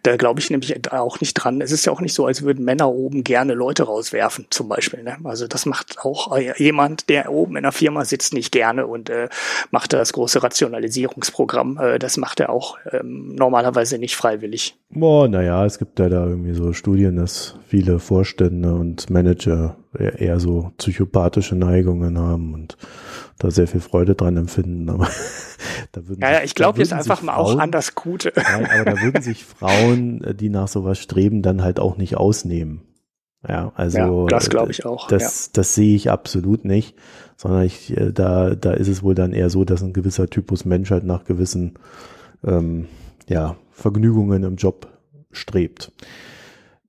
Da 0.03 0.15
glaube 0.17 0.39
ich 0.39 0.49
nämlich 0.49 0.91
auch 0.91 1.19
nicht 1.21 1.33
dran. 1.33 1.61
Es 1.61 1.71
ist 1.71 1.85
ja 1.85 1.91
auch 1.91 2.01
nicht 2.01 2.13
so, 2.13 2.25
als 2.25 2.43
würden 2.43 2.65
Männer 2.65 2.89
oben 2.89 3.23
gerne 3.23 3.53
Leute 3.53 3.83
rauswerfen, 3.83 4.47
zum 4.49 4.69
Beispiel. 4.69 5.03
Ne? 5.03 5.17
Also 5.23 5.47
das 5.47 5.65
macht 5.65 5.99
auch 5.99 6.37
jemand, 6.57 7.09
der 7.09 7.31
oben 7.31 7.57
in 7.57 7.63
der 7.63 7.71
Firma 7.71 8.05
sitzt, 8.05 8.33
nicht 8.33 8.51
gerne 8.51 8.87
und 8.87 9.09
äh, 9.09 9.29
macht 9.71 9.93
das 9.93 10.13
große 10.13 10.43
Rationalisierungsprogramm. 10.43 11.77
Äh, 11.77 11.99
das 11.99 12.17
macht 12.17 12.39
er 12.39 12.49
auch 12.49 12.77
ähm, 12.91 13.35
normalerweise 13.35 13.97
nicht 13.97 14.15
freiwillig. 14.15 14.77
Boah, 14.91 15.27
naja, 15.27 15.65
es 15.65 15.77
gibt 15.77 15.99
ja 15.99 16.09
da 16.09 16.25
irgendwie 16.25 16.53
so 16.53 16.73
Studien, 16.73 17.15
dass 17.15 17.55
viele 17.67 17.99
Vorstände 17.99 18.73
und 18.73 19.09
Manager 19.11 19.77
eher 19.93 20.39
so 20.39 20.71
psychopathische 20.77 21.55
Neigungen 21.55 22.17
haben 22.17 22.55
und 22.55 22.75
da 23.37 23.51
sehr 23.51 23.67
viel 23.67 23.81
Freude 23.81 24.15
dran 24.15 24.35
empfinden. 24.35 24.89
Aber 24.89 25.07
da 25.91 26.07
würden 26.07 26.21
ja, 26.21 26.31
ja, 26.31 26.43
ich 26.43 26.55
glaube 26.55 26.79
jetzt 26.79 26.91
einfach 26.91 27.21
mal 27.21 27.35
Frauen, 27.35 27.57
auch 27.57 27.61
an 27.61 27.71
das 27.71 27.93
Gute. 27.93 28.33
Nein, 28.35 28.67
aber 28.71 28.95
da 28.95 29.01
würden 29.01 29.21
sich 29.21 29.45
Frauen, 29.45 30.23
äh, 30.23 30.33
die 30.33 30.49
nach 30.49 30.67
sowas 30.67 30.97
streben, 30.97 31.43
dann 31.43 31.61
halt 31.61 31.79
auch 31.79 31.97
nicht 31.97 32.17
ausnehmen. 32.17 32.81
Ja, 33.47 33.71
also 33.75 33.97
ja, 33.97 34.25
das 34.27 34.49
glaube 34.49 34.71
ich 34.71 34.85
auch. 34.85 35.07
Das, 35.07 35.45
ja. 35.45 35.51
das 35.53 35.75
sehe 35.75 35.95
ich 35.95 36.09
absolut 36.09 36.65
nicht, 36.65 36.95
sondern 37.37 37.63
ich, 37.63 37.95
äh, 37.95 38.11
da, 38.11 38.55
da 38.55 38.73
ist 38.73 38.87
es 38.87 39.03
wohl 39.03 39.13
dann 39.13 39.33
eher 39.33 39.51
so, 39.51 39.63
dass 39.65 39.83
ein 39.83 39.93
gewisser 39.93 40.29
Typus 40.29 40.65
Mensch 40.65 40.89
halt 40.89 41.03
nach 41.03 41.25
gewissen 41.25 41.75
ähm, 42.43 42.87
ja, 43.27 43.55
Vergnügungen 43.79 44.43
im 44.43 44.55
Job 44.55 44.87
strebt. 45.31 45.91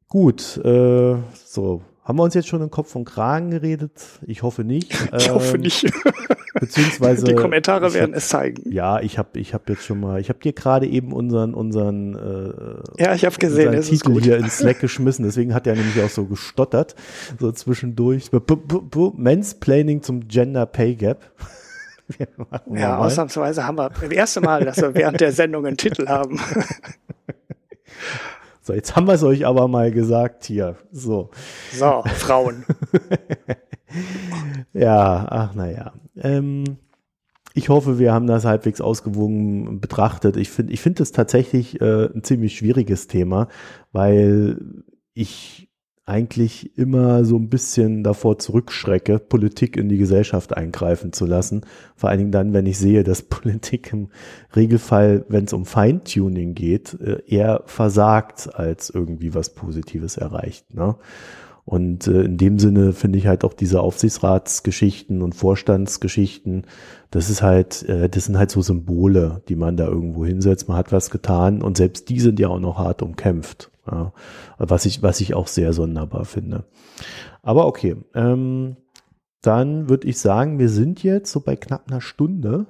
Gut, 0.08 0.60
äh, 0.64 1.16
so 1.34 1.82
haben 2.10 2.18
wir 2.18 2.24
uns 2.24 2.34
jetzt 2.34 2.48
schon 2.48 2.60
im 2.60 2.70
Kopf 2.70 2.96
und 2.96 3.04
Kragen 3.04 3.50
geredet? 3.50 3.92
Ich 4.26 4.42
hoffe 4.42 4.64
nicht. 4.64 4.92
Ich 5.16 5.28
ähm, 5.28 5.34
hoffe 5.34 5.58
nicht. 5.58 5.88
Beziehungsweise 6.58 7.24
die 7.26 7.34
Kommentare 7.34 7.94
werden 7.94 8.12
hab, 8.12 8.18
es 8.18 8.28
zeigen. 8.28 8.68
Ja, 8.68 9.00
ich 9.00 9.18
habe 9.18 9.38
ich 9.38 9.54
hab 9.54 9.68
jetzt 9.68 9.84
schon 9.84 10.00
mal, 10.00 10.20
ich 10.20 10.28
habe 10.28 10.40
dir 10.40 10.52
gerade 10.52 10.88
eben 10.88 11.12
unseren 11.12 11.54
unseren 11.54 12.16
äh, 12.16 13.02
ja, 13.02 13.14
ich 13.14 13.24
habe 13.24 13.36
gesehen, 13.36 13.76
unseren 13.76 13.84
Titel 13.84 14.20
hier 14.20 14.38
ins 14.38 14.56
Slack 14.58 14.80
geschmissen. 14.80 15.24
Deswegen 15.24 15.54
hat 15.54 15.68
er 15.68 15.76
nämlich 15.76 16.02
auch 16.02 16.08
so 16.08 16.24
gestottert 16.24 16.96
so 17.38 17.52
zwischendurch. 17.52 18.30
Mansplaining 19.16 20.02
zum 20.02 20.26
Gender 20.26 20.66
Pay 20.66 20.96
Gap. 20.96 21.30
Ja, 22.74 22.98
ausnahmsweise 22.98 23.66
haben 23.66 23.78
wir 23.78 23.90
das 23.90 24.10
erste 24.10 24.40
Mal, 24.40 24.64
dass 24.64 24.78
wir 24.78 24.94
während 24.94 25.20
der 25.20 25.32
Sendung 25.32 25.66
einen 25.66 25.76
Titel 25.76 26.06
haben. 26.08 26.40
So, 28.62 28.74
jetzt 28.74 28.94
haben 28.94 29.06
wir 29.06 29.14
es 29.14 29.22
euch 29.22 29.46
aber 29.46 29.68
mal 29.68 29.90
gesagt 29.90 30.44
hier. 30.44 30.76
So. 30.92 31.30
So, 31.72 32.02
Frauen. 32.06 32.66
ja, 34.74 35.26
ach 35.28 35.54
naja. 35.54 35.92
Ähm, 36.16 36.76
ich 37.54 37.70
hoffe, 37.70 37.98
wir 37.98 38.12
haben 38.12 38.26
das 38.26 38.44
halbwegs 38.44 38.80
ausgewogen 38.80 39.80
betrachtet. 39.80 40.36
Ich 40.36 40.50
finde, 40.50 40.72
ich 40.74 40.80
finde 40.80 41.02
es 41.02 41.10
tatsächlich 41.10 41.80
äh, 41.80 42.10
ein 42.14 42.22
ziemlich 42.22 42.56
schwieriges 42.56 43.06
Thema, 43.06 43.48
weil 43.92 44.60
ich 45.14 45.69
eigentlich 46.10 46.76
immer 46.76 47.24
so 47.24 47.36
ein 47.36 47.48
bisschen 47.48 48.02
davor 48.02 48.38
zurückschrecke, 48.38 49.18
Politik 49.18 49.76
in 49.76 49.88
die 49.88 49.96
Gesellschaft 49.96 50.56
eingreifen 50.56 51.12
zu 51.12 51.24
lassen. 51.24 51.62
Vor 51.94 52.10
allen 52.10 52.18
Dingen 52.18 52.32
dann, 52.32 52.52
wenn 52.52 52.66
ich 52.66 52.78
sehe, 52.78 53.04
dass 53.04 53.22
Politik 53.30 53.92
im 53.92 54.08
Regelfall, 54.54 55.24
wenn 55.28 55.44
es 55.44 55.52
um 55.52 55.64
Feintuning 55.64 56.54
geht, 56.54 56.98
äh, 57.00 57.22
eher 57.26 57.62
versagt, 57.66 58.54
als 58.54 58.90
irgendwie 58.90 59.34
was 59.34 59.50
Positives 59.50 60.16
erreicht. 60.16 60.74
Ne? 60.74 60.96
Und 61.64 62.08
äh, 62.08 62.22
in 62.22 62.36
dem 62.36 62.58
Sinne 62.58 62.92
finde 62.92 63.18
ich 63.18 63.28
halt 63.28 63.44
auch 63.44 63.54
diese 63.54 63.80
Aufsichtsratsgeschichten 63.80 65.22
und 65.22 65.36
Vorstandsgeschichten, 65.36 66.64
das 67.12 67.30
ist 67.30 67.42
halt, 67.42 67.88
äh, 67.88 68.08
das 68.08 68.24
sind 68.24 68.38
halt 68.38 68.50
so 68.50 68.60
Symbole, 68.60 69.42
die 69.48 69.56
man 69.56 69.76
da 69.76 69.86
irgendwo 69.86 70.24
hinsetzt. 70.26 70.66
Man 70.68 70.76
hat 70.76 70.90
was 70.90 71.10
getan 71.10 71.62
und 71.62 71.76
selbst 71.76 72.08
die 72.08 72.18
sind 72.18 72.40
ja 72.40 72.48
auch 72.48 72.58
noch 72.58 72.78
hart 72.78 73.02
umkämpft. 73.02 73.69
Ja, 73.90 74.12
was 74.58 74.84
ich, 74.84 75.02
was 75.02 75.20
ich 75.20 75.34
auch 75.34 75.46
sehr 75.46 75.72
sonderbar 75.72 76.24
finde. 76.24 76.64
Aber 77.42 77.66
okay, 77.66 77.96
ähm, 78.14 78.76
dann 79.42 79.88
würde 79.88 80.06
ich 80.06 80.18
sagen, 80.18 80.58
wir 80.58 80.68
sind 80.68 81.02
jetzt 81.02 81.32
so 81.32 81.40
bei 81.40 81.56
knapp 81.56 81.90
einer 81.90 82.00
Stunde. 82.00 82.66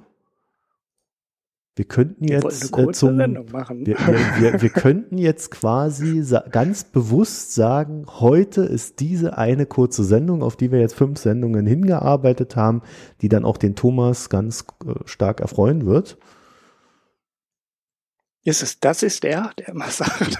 Wir 1.76 1.84
könnten 1.84 2.24
jetzt 2.24 2.76
äh, 2.76 2.92
zum, 2.92 3.18
wir, 3.18 3.28
wir, 3.28 3.96
wir, 3.96 4.62
wir, 4.62 4.70
könnten 4.70 5.18
jetzt 5.18 5.50
quasi 5.50 6.22
ganz 6.50 6.84
bewusst 6.84 7.54
sagen, 7.54 8.04
heute 8.06 8.62
ist 8.62 9.00
diese 9.00 9.38
eine 9.38 9.66
kurze 9.66 10.04
Sendung, 10.04 10.42
auf 10.42 10.56
die 10.56 10.72
wir 10.72 10.80
jetzt 10.80 10.94
fünf 10.94 11.18
Sendungen 11.18 11.66
hingearbeitet 11.66 12.54
haben, 12.54 12.82
die 13.22 13.28
dann 13.28 13.44
auch 13.44 13.56
den 13.56 13.76
Thomas 13.76 14.28
ganz 14.28 14.64
äh, 14.84 14.94
stark 15.06 15.40
erfreuen 15.40 15.86
wird. 15.86 16.18
Ist 18.42 18.62
es, 18.62 18.80
das 18.80 19.02
ist 19.02 19.22
der, 19.22 19.50
der 19.58 19.68
immer 19.68 19.88
sagt. 19.88 20.38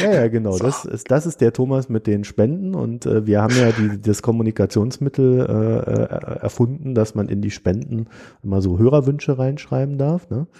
ja, 0.00 0.12
ja, 0.12 0.28
genau. 0.28 0.52
So. 0.52 0.64
Das, 0.64 0.84
ist, 0.84 1.10
das 1.10 1.24
ist 1.24 1.40
der 1.40 1.54
Thomas 1.54 1.88
mit 1.88 2.06
den 2.06 2.24
Spenden 2.24 2.74
und 2.74 3.06
äh, 3.06 3.26
wir 3.26 3.40
haben 3.40 3.56
ja 3.56 3.72
die, 3.72 4.00
das 4.02 4.20
Kommunikationsmittel 4.20 5.40
äh, 5.40 5.90
äh, 5.90 6.40
erfunden, 6.42 6.94
dass 6.94 7.14
man 7.14 7.28
in 7.28 7.40
die 7.40 7.50
Spenden 7.50 8.08
immer 8.42 8.60
so 8.60 8.78
Hörerwünsche 8.78 9.38
reinschreiben 9.38 9.96
darf. 9.96 10.28
Ne? 10.28 10.46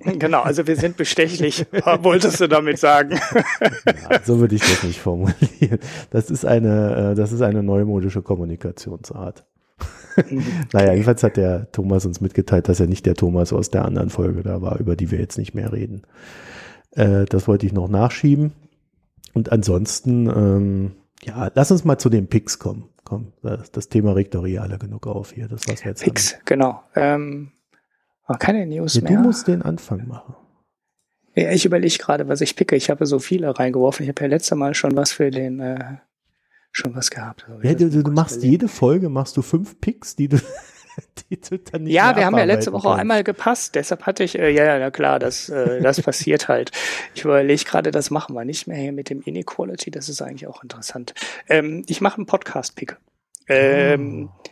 Genau, 0.00 0.42
also 0.42 0.66
wir 0.66 0.74
sind 0.74 0.96
bestechlich, 0.96 1.64
wolltest 2.00 2.40
du 2.40 2.48
damit 2.48 2.78
sagen. 2.78 3.20
Ja, 4.10 4.20
so 4.24 4.40
würde 4.40 4.56
ich 4.56 4.62
das 4.62 4.82
nicht 4.82 4.98
formulieren. 5.00 5.78
Das 6.10 6.28
ist 6.28 6.44
eine, 6.44 7.12
äh, 7.12 7.14
das 7.14 7.30
ist 7.30 7.40
eine 7.40 7.62
neumodische 7.62 8.20
Kommunikationsart. 8.20 9.44
naja, 10.72 10.92
jedenfalls 10.92 11.22
hat 11.22 11.36
der 11.36 11.70
Thomas 11.72 12.06
uns 12.06 12.20
mitgeteilt, 12.20 12.68
dass 12.68 12.80
er 12.80 12.86
nicht 12.86 13.06
der 13.06 13.14
Thomas 13.14 13.52
aus 13.52 13.70
der 13.70 13.84
anderen 13.84 14.10
Folge 14.10 14.42
da 14.42 14.62
war, 14.62 14.78
über 14.78 14.96
die 14.96 15.10
wir 15.10 15.18
jetzt 15.18 15.38
nicht 15.38 15.54
mehr 15.54 15.72
reden. 15.72 16.02
Äh, 16.92 17.26
das 17.26 17.46
wollte 17.48 17.66
ich 17.66 17.72
noch 17.72 17.88
nachschieben. 17.88 18.52
Und 19.34 19.52
ansonsten, 19.52 20.28
ähm, 20.28 20.92
ja, 21.22 21.50
lass 21.54 21.70
uns 21.70 21.84
mal 21.84 21.98
zu 21.98 22.08
den 22.08 22.28
Picks 22.28 22.58
kommen. 22.58 22.88
Komm, 23.04 23.32
das, 23.42 23.70
das 23.70 23.88
Thema 23.88 24.12
regt 24.12 24.34
doch 24.34 24.46
eh 24.46 24.58
alle 24.58 24.78
genug 24.78 25.06
auf 25.06 25.32
hier. 25.32 25.46
Das 25.46 25.68
was 25.68 25.84
wir 25.84 25.90
jetzt 25.90 26.02
Picks, 26.02 26.34
haben. 26.34 26.42
genau. 26.44 26.82
Ähm, 26.94 27.52
keine 28.38 28.66
News 28.66 28.94
ja, 28.94 29.02
mehr. 29.02 29.12
Du 29.12 29.22
musst 29.22 29.46
den 29.46 29.62
Anfang 29.62 30.08
machen. 30.08 30.34
Ja, 31.36 31.50
ich 31.50 31.66
überlege 31.66 31.98
gerade, 31.98 32.28
was 32.28 32.40
ich 32.40 32.56
picke. 32.56 32.76
Ich 32.76 32.88
habe 32.88 33.04
so 33.04 33.18
viele 33.18 33.56
reingeworfen. 33.56 34.04
Ich 34.04 34.08
habe 34.08 34.22
ja 34.22 34.28
letztes 34.28 34.56
Mal 34.56 34.74
schon 34.74 34.96
was 34.96 35.12
für 35.12 35.30
den 35.30 35.60
äh, 35.60 35.98
schon 36.76 36.94
was 36.94 37.10
gehabt. 37.10 37.46
Ja, 37.62 37.74
du, 37.74 37.88
du 37.88 38.10
machst 38.10 38.36
überlegen. 38.36 38.52
jede 38.52 38.68
Folge, 38.68 39.08
machst 39.08 39.36
du 39.36 39.42
fünf 39.42 39.80
Picks, 39.80 40.14
die 40.14 40.28
du, 40.28 40.36
die 41.30 41.40
du 41.40 41.58
dann 41.58 41.84
nicht 41.84 41.94
Ja, 41.94 42.14
wir 42.16 42.26
haben 42.26 42.36
ja 42.36 42.44
letzte 42.44 42.72
Woche 42.72 42.88
kannst. 42.88 43.00
einmal 43.00 43.24
gepasst, 43.24 43.74
deshalb 43.74 44.04
hatte 44.04 44.24
ich, 44.24 44.38
äh, 44.38 44.50
ja, 44.50 44.76
ja, 44.76 44.90
klar, 44.90 45.18
das, 45.18 45.48
äh, 45.48 45.80
das 45.80 46.00
passiert 46.02 46.48
halt. 46.48 46.72
Ich 47.14 47.24
überlege 47.24 47.64
gerade, 47.64 47.90
das 47.90 48.10
machen 48.10 48.34
wir 48.34 48.44
nicht 48.44 48.66
mehr 48.66 48.76
hier 48.76 48.92
mit 48.92 49.08
dem 49.08 49.22
Inequality, 49.22 49.90
das 49.90 50.08
ist 50.08 50.20
eigentlich 50.20 50.46
auch 50.46 50.62
interessant. 50.62 51.14
Ähm, 51.48 51.84
ich 51.88 52.00
mache 52.00 52.18
einen 52.18 52.26
Podcast-Pick. 52.26 52.96
Ähm, 53.48 54.28
oh. 54.30 54.50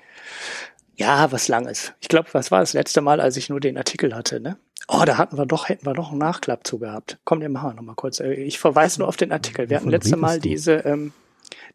Ja, 0.97 1.31
was 1.33 1.49
Langes. 1.49 1.93
Ich 2.01 2.09
glaube, 2.09 2.29
was 2.33 2.51
war 2.51 2.61
das 2.61 2.72
letzte 2.72 3.01
Mal, 3.01 3.20
als 3.20 3.37
ich 3.37 3.49
nur 3.49 3.61
den 3.61 3.77
Artikel 3.77 4.14
hatte, 4.14 4.41
ne? 4.41 4.57
Oh, 4.87 5.03
da 5.05 5.18
hatten 5.18 5.37
wir 5.37 5.47
doch, 5.47 5.68
hätten 5.68 5.87
wir 5.87 5.95
doch 5.95 6.11
einen 6.11 6.18
Nachklapp 6.18 6.66
zu 6.66 6.79
gehabt. 6.79 7.18
Komm, 7.25 7.41
den 7.41 7.53
machen 7.53 7.70
wir 7.70 7.75
nochmal 7.75 7.97
kurz. 7.97 8.20
Äh, 8.20 8.35
ich 8.35 8.59
verweise 8.59 9.01
nur 9.01 9.09
auf 9.09 9.16
den 9.16 9.33
Artikel. 9.33 9.68
Wir 9.68 9.79
hatten 9.79 9.91
letzte 9.91 10.16
Mal 10.16 10.39
diese, 10.41 10.75
ähm, 10.75 11.12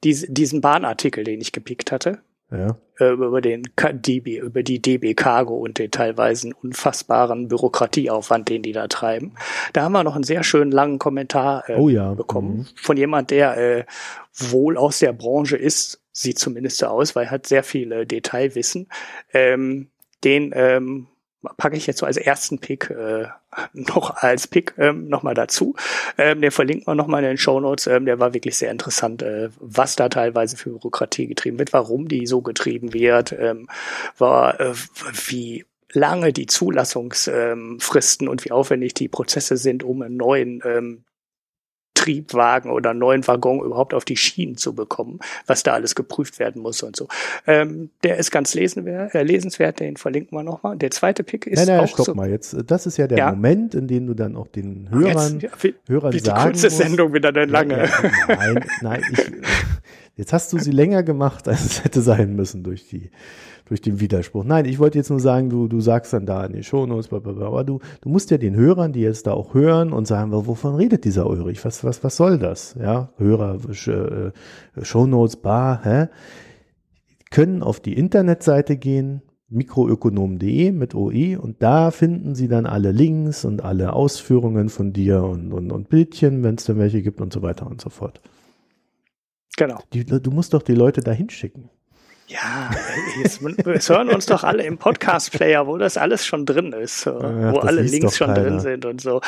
diese, 0.04 0.32
diesen 0.32 0.62
Bahnartikel, 0.62 1.24
den 1.24 1.42
ich 1.42 1.52
gepickt 1.52 1.92
hatte. 1.92 2.20
Ja. 2.52 2.78
Äh, 3.00 3.12
über 3.12 3.42
den 3.42 3.64
DB, 3.78 4.40
über 4.40 4.64
die 4.64 4.82
DB 4.82 5.14
Cargo 5.14 5.56
und 5.56 5.78
den 5.78 5.92
teilweise 5.92 6.50
unfassbaren 6.64 7.48
Bürokratieaufwand, 7.48 8.50
den 8.50 8.64
die 8.64 8.72
da 8.72 8.88
treiben. 8.88 9.36
Da 9.74 9.84
haben 9.84 9.92
wir 9.92 10.04
noch 10.04 10.16
einen 10.16 10.24
sehr 10.24 10.44
schönen 10.44 10.72
langen 10.72 10.98
Kommentar 10.98 11.70
äh, 11.70 11.76
oh 11.76 11.90
ja. 11.90 12.14
bekommen 12.16 12.58
mhm. 12.58 12.68
von 12.76 12.98
jemand, 12.98 13.30
der 13.30 13.58
äh, 13.58 13.86
wohl 14.34 14.78
aus 14.78 15.00
der 15.00 15.14
Branche 15.14 15.58
ist, 15.58 16.02
sieht 16.12 16.40
zumindest 16.40 16.78
so 16.78 16.88
aus, 16.88 17.16
weil 17.16 17.26
er 17.26 17.32
hat 17.32 17.46
sehr 17.46 17.64
viel 17.64 17.92
äh, 17.92 18.06
Detailwissen. 18.08 18.88
Ähm, 19.32 19.90
den 20.24 20.52
ähm, 20.56 21.08
packe 21.58 21.78
ich 21.78 21.88
jetzt 21.88 22.00
so 22.00 22.06
als 22.06 22.18
ersten 22.18 22.60
Pick 22.60 22.90
äh, 22.90 23.28
noch 23.74 24.16
als 24.18 24.48
Pick 24.48 24.74
ähm, 24.78 25.08
nochmal 25.08 25.34
dazu. 25.34 25.76
Ähm, 26.18 26.42
der 26.42 26.52
verlinkt 26.52 26.88
man 26.88 26.98
nochmal 26.98 27.24
in 27.24 27.30
den 27.30 27.38
Show 27.38 27.60
Notes. 27.60 27.88
Ähm, 27.88 28.06
der 28.06 28.20
war 28.20 28.34
wirklich 28.34 28.58
sehr 28.58 28.72
interessant, 28.72 29.22
äh, 29.22 29.50
was 29.60 29.96
da 29.96 30.10
teilweise 30.10 30.58
für 30.58 30.72
Bürokratie 30.72 31.28
getrieben 31.28 31.60
wird, 31.60 31.74
warum 31.74 32.08
die 32.08 32.28
so 32.28 32.42
getrieben 32.42 32.94
wird, 32.94 33.32
ähm, 33.32 33.70
war, 34.18 34.60
äh, 34.60 34.74
wie 35.28 35.66
lange 35.92 36.34
die 36.34 36.46
Zulassungsfristen 36.46 38.28
ähm, 38.28 38.32
und 38.32 38.46
wie 38.46 38.52
aufwendig 38.52 38.94
die 38.94 39.08
Prozesse 39.08 39.58
sind, 39.58 39.84
um 39.84 40.02
einen 40.02 40.18
neuen 40.18 40.62
ähm, 40.64 41.04
Triebwagen 42.00 42.72
oder 42.72 42.94
neuen 42.94 43.28
Waggon 43.28 43.60
überhaupt 43.60 43.94
auf 43.94 44.06
die 44.06 44.16
Schienen 44.16 44.56
zu 44.56 44.74
bekommen, 44.74 45.20
was 45.48 45.64
da 45.64 45.74
alles 45.74 45.96
geprüft 45.96 46.40
werden 46.40 46.62
muss 46.62 46.82
und 46.82 46.96
so. 46.96 47.10
Ähm, 47.46 47.90
der 48.04 48.16
ist 48.16 48.32
ganz 48.32 48.54
lesenwert, 48.54 49.14
äh, 49.14 49.24
lesenswert, 49.24 49.82
den 49.82 49.98
verlinken 49.98 50.38
wir 50.38 50.44
nochmal. 50.44 50.78
Der 50.78 50.92
zweite 50.92 51.26
Pick 51.26 51.46
ist 51.46 51.60
nein, 51.60 51.68
nein, 51.68 51.80
auch 51.82 51.90
stopp 51.90 52.06
so, 52.06 52.16
mal 52.16 52.30
jetzt. 52.30 52.56
Das 52.68 52.86
ist 52.86 52.96
ja 52.96 53.08
der 53.08 53.18
ja. 53.18 53.32
Moment, 53.32 53.76
in 53.76 53.88
dem 53.88 54.08
du 54.08 54.14
dann 54.14 54.38
auch 54.38 54.48
den 54.48 54.90
Hörern, 54.90 55.42
jetzt, 55.42 55.62
wie, 55.62 55.76
Hörern 55.90 56.14
wie 56.14 56.20
sagen 56.20 56.54
die 56.54 56.60
kurze 56.60 56.70
Sendung 56.70 57.14
wieder 57.14 57.34
dann 57.34 57.50
lange. 57.50 57.78
Ja, 57.78 57.86
ja, 57.86 58.36
nein, 58.36 58.66
nein, 58.82 59.04
ich, 59.12 59.20
jetzt 60.20 60.34
hast 60.34 60.52
du 60.54 60.60
sie 60.60 60.72
länger 60.72 61.02
gemacht, 61.02 61.48
als 61.48 61.66
es 61.66 61.84
hätte 61.84 62.02
sein 62.02 62.36
müssen 62.36 62.64
durch 62.64 62.88
die 62.88 63.10
durch 63.66 63.82
den 63.82 64.00
Widerspruch. 64.00 64.44
Nein, 64.44 64.66
ich 64.66 64.80
wollte 64.80 64.98
jetzt 64.98 65.12
nur 65.12 65.20
sagen, 65.20 65.52
du, 65.52 65.68
du 65.68 65.80
sagst 65.80 66.12
dann 66.12 66.26
da 66.26 66.44
in 66.44 66.54
den 66.54 66.64
Shownotes, 66.64 67.14
aber 67.14 67.64
du, 67.64 67.80
du 68.02 68.10
musst 68.10 68.32
ja 68.32 68.40
den 68.40 68.56
Hörern, 68.56 68.94
die 68.94 69.02
jetzt 69.02 69.28
da 69.28 69.34
auch 69.34 69.54
hören 69.54 69.94
und 69.94 70.08
sagen, 70.08 70.32
wovon 70.32 70.74
redet 70.74 71.06
dieser 71.06 71.28
Ulrich? 71.30 71.64
Was, 71.64 71.84
was, 71.84 72.04
was 72.04 72.18
soll 72.18 72.40
das? 72.40 72.76
Ja, 72.82 73.14
Hörer, 73.18 73.60
äh, 73.70 74.84
Shownotes, 74.84 75.36
bar, 75.36 75.82
hä? 75.84 76.08
Können 77.30 77.62
auf 77.62 77.80
die 77.80 77.94
Internetseite 77.94 78.76
gehen, 78.76 79.22
mikroökonom.de 79.50 80.72
mit 80.72 80.96
OE 80.96 81.38
und 81.38 81.62
da 81.62 81.92
finden 81.92 82.34
Sie 82.34 82.48
dann 82.48 82.66
alle 82.66 82.92
Links 82.92 83.46
und 83.46 83.64
alle 83.64 83.94
Ausführungen 83.94 84.70
von 84.70 84.94
dir 84.94 85.24
und, 85.24 85.54
und, 85.54 85.72
und 85.72 85.90
Bildchen, 85.90 86.42
wenn 86.42 86.56
es 86.56 86.66
dann 86.66 86.80
welche 86.80 87.04
gibt 87.04 87.22
und 87.22 87.32
so 87.32 87.44
weiter 87.44 87.68
und 87.68 87.82
so 87.82 87.92
fort. 87.92 88.20
Genau. 89.60 89.84
Die, 89.92 90.06
du 90.06 90.32
musst 90.32 90.54
doch 90.54 90.62
die 90.62 90.74
Leute 90.74 91.02
da 91.02 91.12
hinschicken. 91.12 91.70
Ja, 92.28 92.70
jetzt, 93.22 93.42
es 93.42 93.90
hören 93.90 94.08
uns 94.10 94.26
doch 94.26 94.46
alle 94.46 94.64
im 94.64 94.78
Podcast-Player, 94.78 95.68
wo 95.68 95.78
das 95.78 95.98
alles 95.98 96.26
schon 96.26 96.46
drin 96.46 96.72
ist, 96.72 97.06
ja, 97.06 97.52
wo 97.54 97.58
alle 97.58 97.82
Links 97.82 98.16
schon 98.16 98.28
keiner. 98.28 98.42
drin 98.42 98.60
sind 98.62 98.86
und 98.86 99.02
so. 99.02 99.20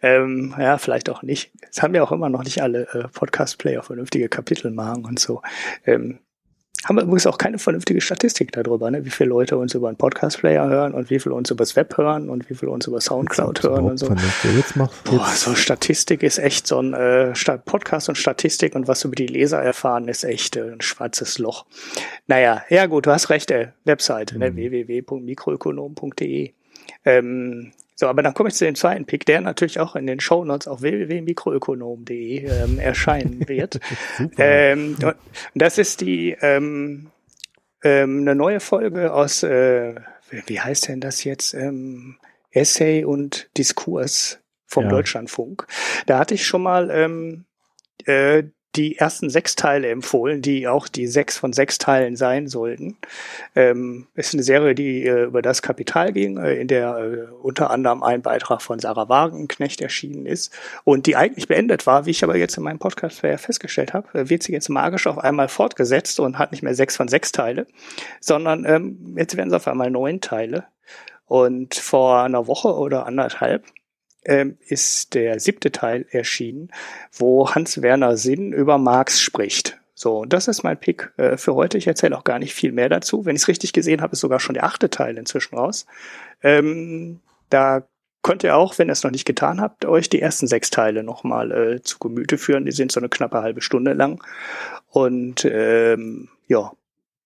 Ähm, 0.00 0.54
ja, 0.56 0.78
vielleicht 0.78 1.10
auch 1.10 1.22
nicht. 1.22 1.50
Es 1.68 1.82
haben 1.82 1.92
ja 1.94 2.04
auch 2.04 2.12
immer 2.12 2.28
noch 2.28 2.44
nicht 2.44 2.62
alle 2.62 2.82
äh, 2.92 3.08
Podcast-Player 3.08 3.82
vernünftige 3.82 4.28
Kapitelmarken 4.28 5.06
und 5.06 5.18
so. 5.18 5.42
Ähm, 5.84 6.20
haben 6.84 6.96
wir 6.96 7.02
übrigens 7.02 7.26
auch 7.26 7.36
keine 7.36 7.58
vernünftige 7.58 8.00
Statistik 8.00 8.52
darüber, 8.52 8.90
ne? 8.90 9.04
wie 9.04 9.10
viele 9.10 9.28
Leute 9.28 9.58
uns 9.58 9.74
über 9.74 9.88
einen 9.88 9.98
Podcast-Player 9.98 10.66
hören 10.66 10.94
und 10.94 11.10
wie 11.10 11.18
viele 11.20 11.34
uns 11.34 11.50
übers 11.50 11.76
Web 11.76 11.96
hören 11.98 12.30
und 12.30 12.48
wie 12.48 12.54
viele 12.54 12.72
uns 12.72 12.86
über 12.86 13.00
Soundcloud 13.00 13.62
hören 13.62 13.84
und 13.84 13.98
so. 13.98 14.06
Jetzt 14.56 14.76
Boah, 15.04 15.26
so 15.34 15.54
Statistik 15.54 16.22
ist 16.22 16.38
echt 16.38 16.66
so 16.66 16.80
ein 16.80 16.94
äh, 16.94 17.34
Podcast 17.64 18.08
und 18.08 18.16
Statistik 18.16 18.74
und 18.74 18.88
was 18.88 19.04
über 19.04 19.14
die 19.14 19.26
Leser 19.26 19.60
erfahren, 19.62 20.08
ist 20.08 20.24
echt 20.24 20.56
äh, 20.56 20.72
ein 20.72 20.80
schwarzes 20.80 21.38
Loch. 21.38 21.66
Naja, 22.26 22.62
ja 22.70 22.86
gut, 22.86 23.06
du 23.06 23.10
hast 23.10 23.28
recht, 23.28 23.50
äh, 23.50 23.68
Webseite, 23.84 24.38
ne? 24.38 24.50
mhm. 24.50 24.56
ne? 24.56 24.70
www.mikroökonom.de. 24.70 26.52
Ähm, 27.04 27.72
so, 28.00 28.08
aber 28.08 28.22
dann 28.22 28.32
komme 28.32 28.48
ich 28.48 28.54
zu 28.54 28.64
dem 28.64 28.76
zweiten 28.76 29.04
Pick, 29.04 29.26
der 29.26 29.42
natürlich 29.42 29.78
auch 29.78 29.94
in 29.94 30.06
den 30.06 30.20
Shownotes 30.20 30.66
auf 30.66 30.80
www.mikroökonom.de 30.80 32.46
ähm, 32.46 32.78
erscheinen 32.78 33.46
wird. 33.46 33.78
ähm, 34.38 34.96
das 35.54 35.76
ist 35.76 36.00
die 36.00 36.34
ähm, 36.40 37.10
ähm, 37.84 38.22
eine 38.22 38.34
neue 38.34 38.60
Folge 38.60 39.12
aus, 39.12 39.42
äh, 39.42 39.96
wie 40.30 40.58
heißt 40.58 40.88
denn 40.88 41.02
das 41.02 41.24
jetzt? 41.24 41.52
Ähm, 41.52 42.16
Essay 42.52 43.04
und 43.04 43.50
Diskurs 43.58 44.40
vom 44.64 44.84
ja. 44.84 44.90
Deutschlandfunk. 44.90 45.66
Da 46.06 46.20
hatte 46.20 46.32
ich 46.32 46.46
schon 46.46 46.62
mal 46.62 46.88
ähm, 46.90 47.44
äh, 48.06 48.44
die 48.76 48.96
ersten 48.98 49.30
sechs 49.30 49.56
Teile 49.56 49.88
empfohlen, 49.88 50.42
die 50.42 50.68
auch 50.68 50.86
die 50.86 51.06
sechs 51.06 51.36
von 51.36 51.52
sechs 51.52 51.78
Teilen 51.78 52.16
sein 52.16 52.46
sollten. 52.46 52.96
Ähm, 53.56 54.06
ist 54.14 54.32
eine 54.32 54.44
Serie, 54.44 54.74
die 54.74 55.06
äh, 55.06 55.24
über 55.24 55.42
das 55.42 55.62
Kapital 55.62 56.12
ging, 56.12 56.36
äh, 56.36 56.54
in 56.54 56.68
der 56.68 56.96
äh, 56.96 57.32
unter 57.42 57.70
anderem 57.70 58.02
ein 58.02 58.22
Beitrag 58.22 58.62
von 58.62 58.78
Sarah 58.78 59.08
Wagenknecht 59.08 59.80
erschienen 59.80 60.26
ist 60.26 60.52
und 60.84 61.06
die 61.06 61.16
eigentlich 61.16 61.48
beendet 61.48 61.86
war, 61.86 62.06
wie 62.06 62.10
ich 62.10 62.22
aber 62.22 62.36
jetzt 62.36 62.56
in 62.56 62.62
meinem 62.62 62.78
Podcast 62.78 63.20
festgestellt 63.20 63.92
habe, 63.92 64.18
äh, 64.18 64.28
wird 64.28 64.44
sie 64.44 64.52
jetzt 64.52 64.68
magisch 64.68 65.06
auf 65.06 65.18
einmal 65.18 65.48
fortgesetzt 65.48 66.20
und 66.20 66.38
hat 66.38 66.52
nicht 66.52 66.62
mehr 66.62 66.74
sechs 66.74 66.96
von 66.96 67.08
sechs 67.08 67.32
Teile, 67.32 67.66
sondern 68.20 68.64
ähm, 68.64 69.16
jetzt 69.16 69.36
werden 69.36 69.48
es 69.48 69.54
auf 69.54 69.66
einmal 69.66 69.90
neun 69.90 70.20
Teile. 70.20 70.64
Und 71.26 71.76
vor 71.76 72.22
einer 72.22 72.48
Woche 72.48 72.74
oder 72.74 73.06
anderthalb 73.06 73.64
ähm, 74.24 74.58
ist 74.66 75.14
der 75.14 75.40
siebte 75.40 75.72
Teil 75.72 76.06
erschienen, 76.10 76.70
wo 77.12 77.50
Hans-Werner 77.50 78.16
Sinn 78.16 78.52
über 78.52 78.78
Marx 78.78 79.20
spricht. 79.20 79.78
So, 79.94 80.24
das 80.24 80.48
ist 80.48 80.62
mein 80.62 80.78
Pick 80.78 81.12
äh, 81.18 81.36
für 81.36 81.54
heute. 81.54 81.76
Ich 81.76 81.86
erzähle 81.86 82.16
auch 82.16 82.24
gar 82.24 82.38
nicht 82.38 82.54
viel 82.54 82.72
mehr 82.72 82.88
dazu. 82.88 83.26
Wenn 83.26 83.36
ich 83.36 83.42
es 83.42 83.48
richtig 83.48 83.72
gesehen 83.72 84.00
habe, 84.00 84.12
ist 84.12 84.20
sogar 84.20 84.40
schon 84.40 84.54
der 84.54 84.64
achte 84.64 84.88
Teil 84.88 85.18
inzwischen 85.18 85.56
raus. 85.56 85.84
Ähm, 86.42 87.20
da 87.50 87.86
könnt 88.22 88.42
ihr 88.42 88.56
auch, 88.56 88.78
wenn 88.78 88.88
ihr 88.88 88.92
es 88.92 89.02
noch 89.02 89.10
nicht 89.10 89.26
getan 89.26 89.60
habt, 89.60 89.84
euch 89.84 90.08
die 90.08 90.22
ersten 90.22 90.46
sechs 90.46 90.70
Teile 90.70 91.02
nochmal 91.02 91.52
äh, 91.52 91.82
zu 91.82 91.98
Gemüte 91.98 92.38
führen. 92.38 92.64
Die 92.64 92.72
sind 92.72 92.92
so 92.92 93.00
eine 93.00 93.08
knappe 93.08 93.42
halbe 93.42 93.60
Stunde 93.60 93.92
lang. 93.92 94.22
Und 94.88 95.44
ähm, 95.44 96.28
ja, 96.48 96.72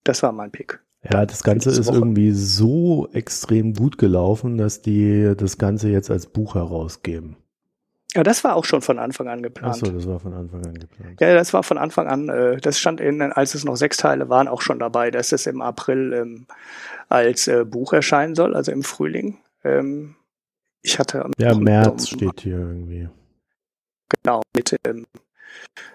das 0.02 0.22
war 0.22 0.32
mein 0.32 0.50
Pick. 0.50 0.80
Ja, 1.10 1.26
das 1.26 1.42
Ganze 1.42 1.70
ist 1.70 1.86
Woche. 1.86 1.96
irgendwie 1.96 2.30
so 2.30 3.08
extrem 3.12 3.74
gut 3.74 3.98
gelaufen, 3.98 4.56
dass 4.56 4.80
die 4.80 5.34
das 5.36 5.58
Ganze 5.58 5.90
jetzt 5.90 6.10
als 6.10 6.26
Buch 6.26 6.54
herausgeben. 6.54 7.36
Ja, 8.14 8.22
das 8.22 8.44
war 8.44 8.54
auch 8.54 8.64
schon 8.64 8.80
von 8.80 8.98
Anfang 8.98 9.28
an 9.28 9.42
geplant. 9.42 9.74
Ach 9.74 9.86
so, 9.86 9.92
das 9.92 10.06
war 10.06 10.20
von 10.20 10.32
Anfang 10.32 10.64
an 10.64 10.74
geplant. 10.74 11.20
Ja, 11.20 11.34
das 11.34 11.52
war 11.52 11.64
von 11.64 11.78
Anfang 11.78 12.06
an, 12.06 12.28
äh, 12.28 12.56
das 12.58 12.78
stand 12.78 13.00
in, 13.00 13.20
als 13.20 13.54
es 13.54 13.64
noch 13.64 13.76
sechs 13.76 13.96
Teile 13.96 14.28
waren, 14.28 14.46
auch 14.46 14.62
schon 14.62 14.78
dabei, 14.78 15.10
dass 15.10 15.32
es 15.32 15.46
im 15.46 15.60
April 15.60 16.12
ähm, 16.12 16.46
als 17.08 17.48
äh, 17.48 17.64
Buch 17.64 17.92
erscheinen 17.92 18.36
soll, 18.36 18.54
also 18.54 18.70
im 18.70 18.84
Frühling. 18.84 19.38
Ähm, 19.64 20.14
ich 20.80 20.98
hatte. 20.98 21.28
Ja, 21.38 21.54
März 21.54 22.08
steht 22.08 22.40
hier 22.40 22.58
irgendwie. 22.58 23.08
Genau, 24.22 24.42
mit 24.54 24.76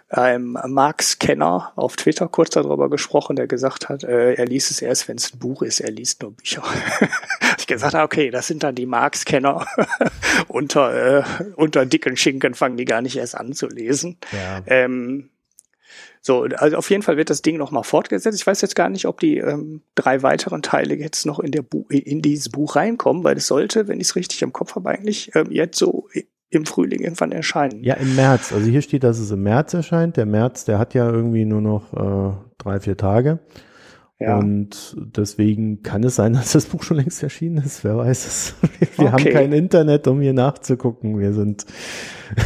einem 0.10 0.58
Marx-Kenner 0.66 1.74
auf 1.76 1.96
Twitter 1.96 2.28
kurz 2.28 2.50
darüber 2.52 2.90
gesprochen, 2.90 3.36
der 3.36 3.48
gesagt 3.48 3.90
hat, 3.90 4.04
äh, 4.04 4.34
er 4.34 4.46
liest 4.46 4.72
es 4.72 4.82
erst, 4.82 5.08
wenn 5.08 5.18
es 5.18 5.34
ein 5.34 5.40
Buch 5.40 5.62
ist, 5.62 5.80
er 5.80 5.92
liest 5.92 6.22
nur 6.22 6.32
Bücher. 6.32 6.64
ich 7.58 7.68
gesagt, 7.68 7.94
okay, 7.94 8.32
das 8.32 8.48
sind 8.48 8.64
dann 8.64 8.76
die 8.76 8.88
Marx-Kenner. 8.88 9.66
unter, 10.48 11.20
äh, 11.20 11.24
unter 11.56 11.86
dicken 11.86 12.18
Schinken 12.18 12.56
fangen 12.56 12.78
die 12.78 12.86
gar 12.86 13.02
nicht 13.02 13.18
erst 13.18 13.38
an 13.38 13.54
zu 13.54 13.68
lesen. 13.68 14.18
Ja. 14.32 14.62
Ähm, 14.66 15.30
so, 16.22 16.44
also 16.44 16.78
auf 16.78 16.90
jeden 16.90 17.04
Fall 17.04 17.18
wird 17.18 17.30
das 17.30 17.42
Ding 17.42 17.58
nochmal 17.58 17.84
fortgesetzt. 17.84 18.38
Ich 18.38 18.46
weiß 18.46 18.62
jetzt 18.62 18.76
gar 18.76 18.90
nicht, 18.90 19.06
ob 19.06 19.20
die 19.20 19.38
ähm, 19.38 19.82
drei 19.96 20.22
weiteren 20.22 20.62
Teile 20.62 20.96
jetzt 20.96 21.26
noch 21.26 21.40
in, 21.40 21.52
der 21.52 21.62
Bu 21.62 21.86
in 21.90 22.22
dieses 22.22 22.50
Buch 22.50 22.76
reinkommen, 22.76 23.24
weil 23.24 23.38
es 23.38 23.48
sollte, 23.48 23.88
wenn 23.88 24.02
ich 24.02 24.08
es 24.08 24.16
richtig 24.16 24.42
im 24.42 24.52
Kopf 24.52 24.76
habe, 24.76 24.90
eigentlich 24.90 25.34
ähm, 25.36 25.52
jetzt 25.52 25.78
so 25.78 26.10
im 26.50 26.66
Frühling 26.66 27.02
irgendwann 27.02 27.32
erscheinen. 27.32 27.84
Ja, 27.84 27.96
im 27.96 28.16
März. 28.16 28.52
Also 28.52 28.70
hier 28.70 28.82
steht, 28.82 29.04
dass 29.04 29.20
es 29.20 29.32
im 29.32 29.44
März 29.44 29.74
erscheint. 29.74 30.18
Der 30.18 30.26
März, 30.26 30.66
der 30.66 30.80
hat 30.80 30.94
ja 30.94 31.10
irgendwie 31.10 31.46
nur 31.46 31.62
noch 31.62 31.94
äh, 31.94 32.36
drei, 32.58 32.80
vier 32.80 32.98
Tage. 32.98 33.40
Ja. 34.20 34.38
Und 34.38 34.98
deswegen 34.98 35.82
kann 35.84 36.04
es 36.04 36.16
sein, 36.16 36.34
dass 36.34 36.52
das 36.52 36.66
Buch 36.66 36.84
schon 36.84 36.98
längst 36.98 37.24
erschienen 37.24 37.64
ist. 37.64 37.84
Wer 37.84 37.98
weiß 37.98 38.26
es. 38.26 38.56
Wir 38.98 39.06
okay. 39.06 39.12
haben 39.12 39.34
kein 39.34 39.54
Internet, 39.54 40.08
um 40.08 40.22
hier 40.22 40.34
nachzugucken. 40.34 41.20
Wir 41.20 41.34
sind. 41.34 41.66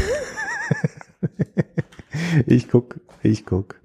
ich 2.45 2.69
guck, 2.69 2.99
ich 3.21 3.45
guck. 3.45 3.75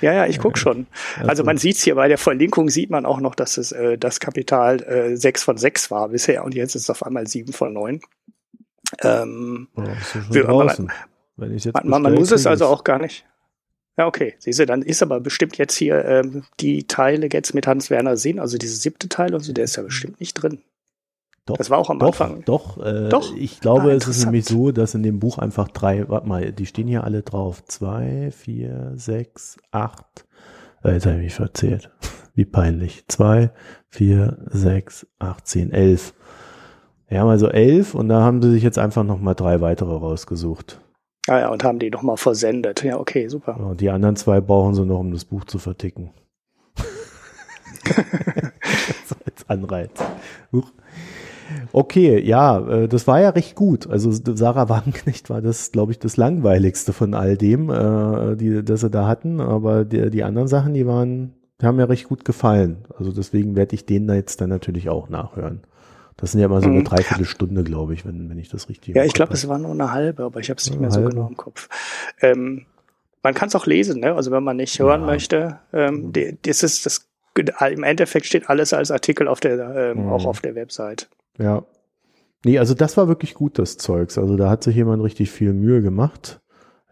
Ja, 0.00 0.12
ja, 0.12 0.26
ich 0.26 0.40
guck 0.40 0.58
schon. 0.58 0.88
Also, 1.18 1.28
also 1.28 1.44
man 1.44 1.58
sieht's 1.58 1.84
hier 1.84 1.94
bei 1.94 2.08
der 2.08 2.18
Verlinkung 2.18 2.70
sieht 2.70 2.90
man 2.90 3.06
auch 3.06 3.20
noch, 3.20 3.36
dass 3.36 3.56
es 3.56 3.70
äh, 3.70 3.96
das 3.96 4.18
Kapital 4.18 4.82
äh, 4.82 5.16
6 5.16 5.44
von 5.44 5.56
6 5.56 5.92
war 5.92 6.08
bisher 6.08 6.44
und 6.44 6.56
jetzt 6.56 6.74
ist 6.74 6.82
es 6.82 6.90
auf 6.90 7.06
einmal 7.06 7.28
7 7.28 7.52
von 7.52 7.72
9. 7.72 8.00
Ähm, 9.00 9.68
oh, 9.76 9.82
wir, 10.30 10.46
man, 10.46 10.88
man, 11.84 12.02
man, 12.02 12.14
muss 12.14 12.30
es 12.30 12.46
also 12.46 12.66
auch 12.66 12.84
gar 12.84 12.98
nicht. 12.98 13.24
Ja, 13.96 14.06
okay. 14.06 14.34
Siehst 14.38 14.58
du, 14.58 14.66
dann 14.66 14.82
ist 14.82 15.02
aber 15.02 15.20
bestimmt 15.20 15.58
jetzt 15.58 15.76
hier 15.76 16.04
ähm, 16.04 16.44
die 16.60 16.86
Teile 16.86 17.28
jetzt 17.30 17.54
mit 17.54 17.66
Hans-Werner 17.66 18.16
Sinn, 18.16 18.38
also 18.38 18.58
diese 18.58 18.76
siebte 18.76 19.08
Teil 19.08 19.34
und 19.34 19.40
so, 19.40 19.52
der 19.52 19.64
ist 19.64 19.76
ja 19.76 19.82
bestimmt 19.82 20.20
nicht 20.20 20.34
drin. 20.34 20.62
Doch, 21.44 21.56
das 21.56 21.70
war 21.70 21.78
auch 21.78 21.90
am 21.90 21.98
doch, 21.98 22.06
Anfang. 22.06 22.44
Doch, 22.44 22.78
äh, 22.78 23.08
doch. 23.08 23.36
Ich 23.36 23.60
glaube, 23.60 23.90
ah, 23.90 23.94
es 23.94 24.06
ist 24.06 24.24
nämlich 24.24 24.44
so, 24.44 24.70
dass 24.70 24.94
in 24.94 25.02
dem 25.02 25.18
Buch 25.18 25.38
einfach 25.38 25.68
drei, 25.68 26.08
warte 26.08 26.28
mal, 26.28 26.52
die 26.52 26.66
stehen 26.66 26.86
hier 26.86 27.02
alle 27.02 27.22
drauf. 27.22 27.64
Zwei, 27.64 28.30
vier, 28.30 28.92
sechs, 28.94 29.58
acht. 29.72 30.24
Äh, 30.84 30.92
jetzt 30.92 31.06
habe 31.06 31.16
ich 31.16 31.24
mich 31.24 31.34
verzählt. 31.34 31.90
Wie 32.34 32.44
peinlich. 32.44 33.04
Zwei, 33.08 33.50
vier, 33.88 34.38
sechs, 34.50 35.06
acht, 35.18 35.48
zehn, 35.48 35.72
elf. 35.72 36.14
Wir 37.12 37.20
haben 37.20 37.28
also 37.28 37.48
elf 37.48 37.94
und 37.94 38.08
da 38.08 38.22
haben 38.22 38.40
sie 38.40 38.50
sich 38.52 38.62
jetzt 38.62 38.78
einfach 38.78 39.04
nochmal 39.04 39.34
drei 39.34 39.60
weitere 39.60 39.92
rausgesucht. 39.92 40.80
Ah 41.28 41.40
ja, 41.40 41.50
und 41.50 41.62
haben 41.62 41.78
die 41.78 41.90
nochmal 41.90 42.16
versendet. 42.16 42.82
Ja, 42.82 42.98
okay, 42.98 43.28
super. 43.28 43.60
Und 43.60 43.82
die 43.82 43.90
anderen 43.90 44.16
zwei 44.16 44.40
brauchen 44.40 44.74
sie 44.74 44.86
noch, 44.86 45.00
um 45.00 45.12
das 45.12 45.26
Buch 45.26 45.44
zu 45.44 45.58
verticken. 45.58 46.10
so 49.04 49.14
als 49.26 49.46
Anreiz. 49.46 49.90
Okay, 51.72 52.18
ja, 52.18 52.66
äh, 52.66 52.88
das 52.88 53.06
war 53.06 53.20
ja 53.20 53.28
recht 53.28 53.56
gut. 53.56 53.90
Also 53.90 54.10
Sarah 54.10 54.70
Wagenknecht 54.70 55.28
war 55.28 55.42
das, 55.42 55.70
glaube 55.70 55.92
ich, 55.92 55.98
das 55.98 56.16
langweiligste 56.16 56.94
von 56.94 57.12
all 57.12 57.36
dem, 57.36 57.68
äh, 57.68 58.36
die, 58.36 58.64
das 58.64 58.80
sie 58.80 58.88
da 58.88 59.06
hatten. 59.06 59.42
Aber 59.42 59.84
die, 59.84 60.08
die 60.08 60.24
anderen 60.24 60.48
Sachen, 60.48 60.72
die 60.72 60.86
waren, 60.86 61.34
die 61.60 61.66
haben 61.66 61.76
mir 61.76 61.90
recht 61.90 62.08
gut 62.08 62.24
gefallen. 62.24 62.86
Also 62.96 63.12
deswegen 63.12 63.54
werde 63.54 63.74
ich 63.74 63.84
den 63.84 64.06
da 64.06 64.14
jetzt 64.14 64.40
dann 64.40 64.48
natürlich 64.48 64.88
auch 64.88 65.10
nachhören. 65.10 65.60
Das 66.22 66.30
sind 66.30 66.40
ja 66.40 66.46
immer 66.46 66.60
so 66.60 66.68
eine 66.68 66.78
mhm. 66.78 66.84
Dreiviertelstunde, 66.84 67.64
glaube 67.64 67.94
ich, 67.94 68.06
wenn, 68.06 68.30
wenn 68.30 68.38
ich 68.38 68.48
das 68.48 68.68
richtig 68.68 68.94
Ja, 68.94 69.04
ich 69.04 69.12
glaube, 69.12 69.34
es 69.34 69.48
war 69.48 69.58
nur 69.58 69.72
eine 69.72 69.90
halbe, 69.90 70.22
aber 70.22 70.38
ich 70.38 70.50
habe 70.50 70.58
es 70.58 70.70
nicht 70.70 70.80
mehr 70.80 70.88
halbe. 70.88 71.02
so 71.02 71.10
genau 71.10 71.26
im 71.26 71.36
Kopf. 71.36 71.68
Ähm, 72.20 72.64
man 73.24 73.34
kann 73.34 73.48
es 73.48 73.56
auch 73.56 73.66
lesen, 73.66 73.98
ne? 73.98 74.14
Also 74.14 74.30
wenn 74.30 74.44
man 74.44 74.56
nicht 74.56 74.78
hören 74.78 75.00
ja. 75.00 75.06
möchte, 75.06 75.58
ähm, 75.72 76.12
mhm. 76.14 76.38
das 76.42 76.62
ist 76.62 76.86
das 76.86 77.08
im 77.34 77.82
Endeffekt 77.82 78.26
steht 78.26 78.48
alles 78.48 78.72
als 78.72 78.92
Artikel 78.92 79.26
auf 79.26 79.40
der 79.40 79.74
ähm, 79.74 80.04
mhm. 80.04 80.12
auch 80.12 80.24
auf 80.24 80.40
der 80.40 80.54
Website. 80.54 81.08
Ja. 81.38 81.64
Nee, 82.44 82.60
also 82.60 82.74
das 82.74 82.96
war 82.96 83.08
wirklich 83.08 83.34
gut, 83.34 83.58
das 83.58 83.76
Zeugs. 83.76 84.16
Also 84.16 84.36
da 84.36 84.48
hat 84.48 84.62
sich 84.62 84.76
jemand 84.76 85.02
richtig 85.02 85.28
viel 85.32 85.52
Mühe 85.52 85.82
gemacht. 85.82 86.40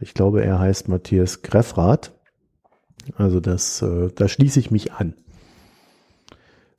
Ich 0.00 0.12
glaube, 0.12 0.42
er 0.42 0.58
heißt 0.58 0.88
Matthias 0.88 1.42
Greffrath. 1.42 2.10
Also 3.16 3.38
das, 3.38 3.80
äh, 3.82 4.08
da 4.12 4.26
schließe 4.26 4.58
ich 4.58 4.72
mich 4.72 4.92
an. 4.92 5.14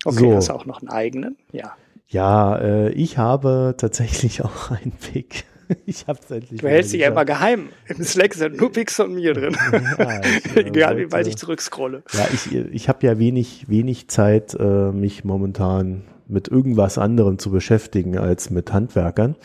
Okay, 0.03 0.31
so. 0.31 0.35
hast 0.35 0.49
du 0.49 0.53
auch 0.53 0.65
noch 0.65 0.81
einen 0.81 0.89
eigenen? 0.89 1.37
Ja. 1.53 1.77
Ja, 2.11 2.57
äh, 2.57 2.89
ich 2.91 3.17
habe 3.17 3.75
tatsächlich 3.77 4.41
auch 4.45 4.69
einen 4.69 4.91
Pick. 4.91 5.45
Ich 5.85 6.05
hab's 6.07 6.29
endlich. 6.29 6.59
Du 6.59 6.67
hältst 6.67 6.91
dich 6.91 6.99
ja 6.99 7.07
immer 7.07 7.23
geheim. 7.23 7.69
Im 7.87 8.03
Slack 8.03 8.33
sind 8.33 8.57
nur 8.57 8.73
Picks 8.73 8.97
von 8.97 9.15
mir 9.15 9.33
drin. 9.33 9.55
Ja, 9.97 10.19
ich, 10.19 10.55
äh, 10.57 10.67
Egal, 10.67 10.97
wie 10.97 11.11
weit 11.13 11.27
ich 11.27 11.37
zurückscrolle. 11.37 12.03
Ja, 12.11 12.27
ich, 12.33 12.53
ich 12.53 12.89
habe 12.89 13.07
ja 13.07 13.17
wenig, 13.17 13.69
wenig 13.69 14.09
Zeit, 14.09 14.53
äh, 14.59 14.91
mich 14.91 15.23
momentan 15.23 16.03
mit 16.27 16.49
irgendwas 16.49 16.97
anderem 16.97 17.39
zu 17.39 17.51
beschäftigen 17.51 18.17
als 18.17 18.49
mit 18.49 18.73
Handwerkern. 18.73 19.37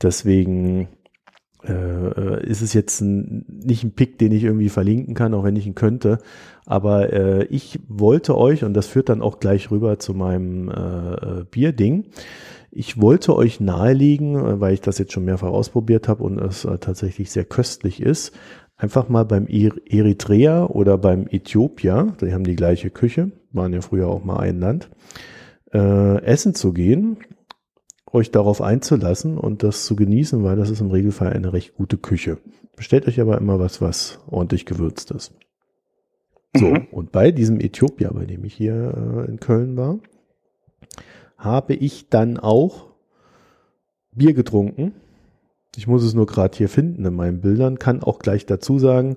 Deswegen 0.00 0.86
äh, 1.64 1.72
äh, 1.72 2.46
ist 2.46 2.62
es 2.62 2.72
jetzt 2.72 3.00
ein, 3.00 3.44
nicht 3.48 3.82
ein 3.82 3.92
Pick, 3.92 4.18
den 4.18 4.30
ich 4.30 4.44
irgendwie 4.44 4.68
verlinken 4.68 5.14
kann, 5.14 5.34
auch 5.34 5.42
wenn 5.42 5.56
ich 5.56 5.66
ihn 5.66 5.74
könnte. 5.74 6.18
Aber 6.70 7.14
äh, 7.14 7.44
ich 7.44 7.80
wollte 7.88 8.36
euch, 8.36 8.62
und 8.62 8.74
das 8.74 8.86
führt 8.86 9.08
dann 9.08 9.22
auch 9.22 9.40
gleich 9.40 9.70
rüber 9.70 9.98
zu 9.98 10.12
meinem 10.12 10.68
äh, 10.68 11.14
äh 11.14 11.44
Bierding, 11.50 12.04
ich 12.70 13.00
wollte 13.00 13.34
euch 13.34 13.58
nahelegen, 13.58 14.34
äh, 14.36 14.60
weil 14.60 14.74
ich 14.74 14.82
das 14.82 14.98
jetzt 14.98 15.14
schon 15.14 15.24
mehrfach 15.24 15.48
ausprobiert 15.48 16.08
habe 16.08 16.22
und 16.22 16.38
es 16.38 16.66
äh, 16.66 16.76
tatsächlich 16.76 17.30
sehr 17.30 17.46
köstlich 17.46 18.02
ist, 18.02 18.34
einfach 18.76 19.08
mal 19.08 19.24
beim 19.24 19.46
Eritrea 19.46 20.66
oder 20.66 20.98
beim 20.98 21.26
Äthiopia, 21.30 22.14
die 22.20 22.34
haben 22.34 22.44
die 22.44 22.54
gleiche 22.54 22.90
Küche, 22.90 23.32
waren 23.50 23.72
ja 23.72 23.80
früher 23.80 24.08
auch 24.08 24.22
mal 24.22 24.36
ein 24.36 24.60
Land, 24.60 24.90
äh, 25.72 26.22
essen 26.22 26.54
zu 26.54 26.74
gehen 26.74 27.16
euch 28.12 28.30
darauf 28.30 28.60
einzulassen 28.60 29.38
und 29.38 29.62
das 29.62 29.84
zu 29.84 29.96
genießen, 29.96 30.42
weil 30.42 30.56
das 30.56 30.70
ist 30.70 30.80
im 30.80 30.90
Regelfall 30.90 31.32
eine 31.32 31.52
recht 31.52 31.74
gute 31.74 31.98
Küche. 31.98 32.38
Bestellt 32.76 33.06
euch 33.06 33.20
aber 33.20 33.38
immer 33.38 33.58
was, 33.58 33.80
was 33.80 34.18
ordentlich 34.26 34.66
gewürzt 34.66 35.10
ist. 35.10 35.32
So, 36.56 36.66
mhm. 36.66 36.88
und 36.90 37.12
bei 37.12 37.30
diesem 37.30 37.60
Äthiopier, 37.60 38.10
bei 38.12 38.24
dem 38.24 38.44
ich 38.44 38.54
hier 38.54 39.24
äh, 39.26 39.30
in 39.30 39.38
Köln 39.38 39.76
war, 39.76 39.98
habe 41.36 41.74
ich 41.74 42.08
dann 42.08 42.38
auch 42.38 42.88
Bier 44.12 44.34
getrunken. 44.34 44.94
Ich 45.76 45.86
muss 45.86 46.02
es 46.02 46.14
nur 46.14 46.26
gerade 46.26 46.56
hier 46.56 46.68
finden 46.68 47.04
in 47.04 47.14
meinen 47.14 47.40
Bildern. 47.40 47.78
Kann 47.78 48.02
auch 48.02 48.18
gleich 48.18 48.46
dazu 48.46 48.78
sagen, 48.78 49.16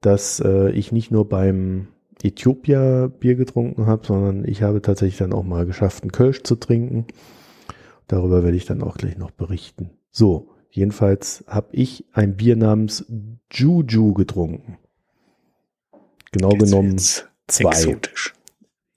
dass 0.00 0.40
äh, 0.40 0.70
ich 0.70 0.92
nicht 0.92 1.10
nur 1.10 1.28
beim 1.28 1.88
Äthiopier 2.22 3.12
Bier 3.20 3.34
getrunken 3.34 3.86
habe, 3.86 4.06
sondern 4.06 4.44
ich 4.46 4.62
habe 4.62 4.80
tatsächlich 4.80 5.18
dann 5.18 5.32
auch 5.32 5.44
mal 5.44 5.66
geschafft, 5.66 6.02
einen 6.02 6.12
Kölsch 6.12 6.42
zu 6.42 6.56
trinken. 6.56 7.06
Darüber 8.06 8.42
werde 8.42 8.56
ich 8.56 8.64
dann 8.64 8.82
auch 8.82 8.96
gleich 8.96 9.18
noch 9.18 9.30
berichten. 9.30 9.90
So, 10.10 10.48
jedenfalls 10.70 11.44
habe 11.46 11.68
ich 11.72 12.06
ein 12.12 12.36
Bier 12.36 12.56
namens 12.56 13.04
Juju 13.52 14.14
getrunken. 14.14 14.78
Genau 16.32 16.52
jetzt 16.52 16.64
genommen 16.64 16.98
zwei. 17.46 17.70
Exotisch. 17.70 18.34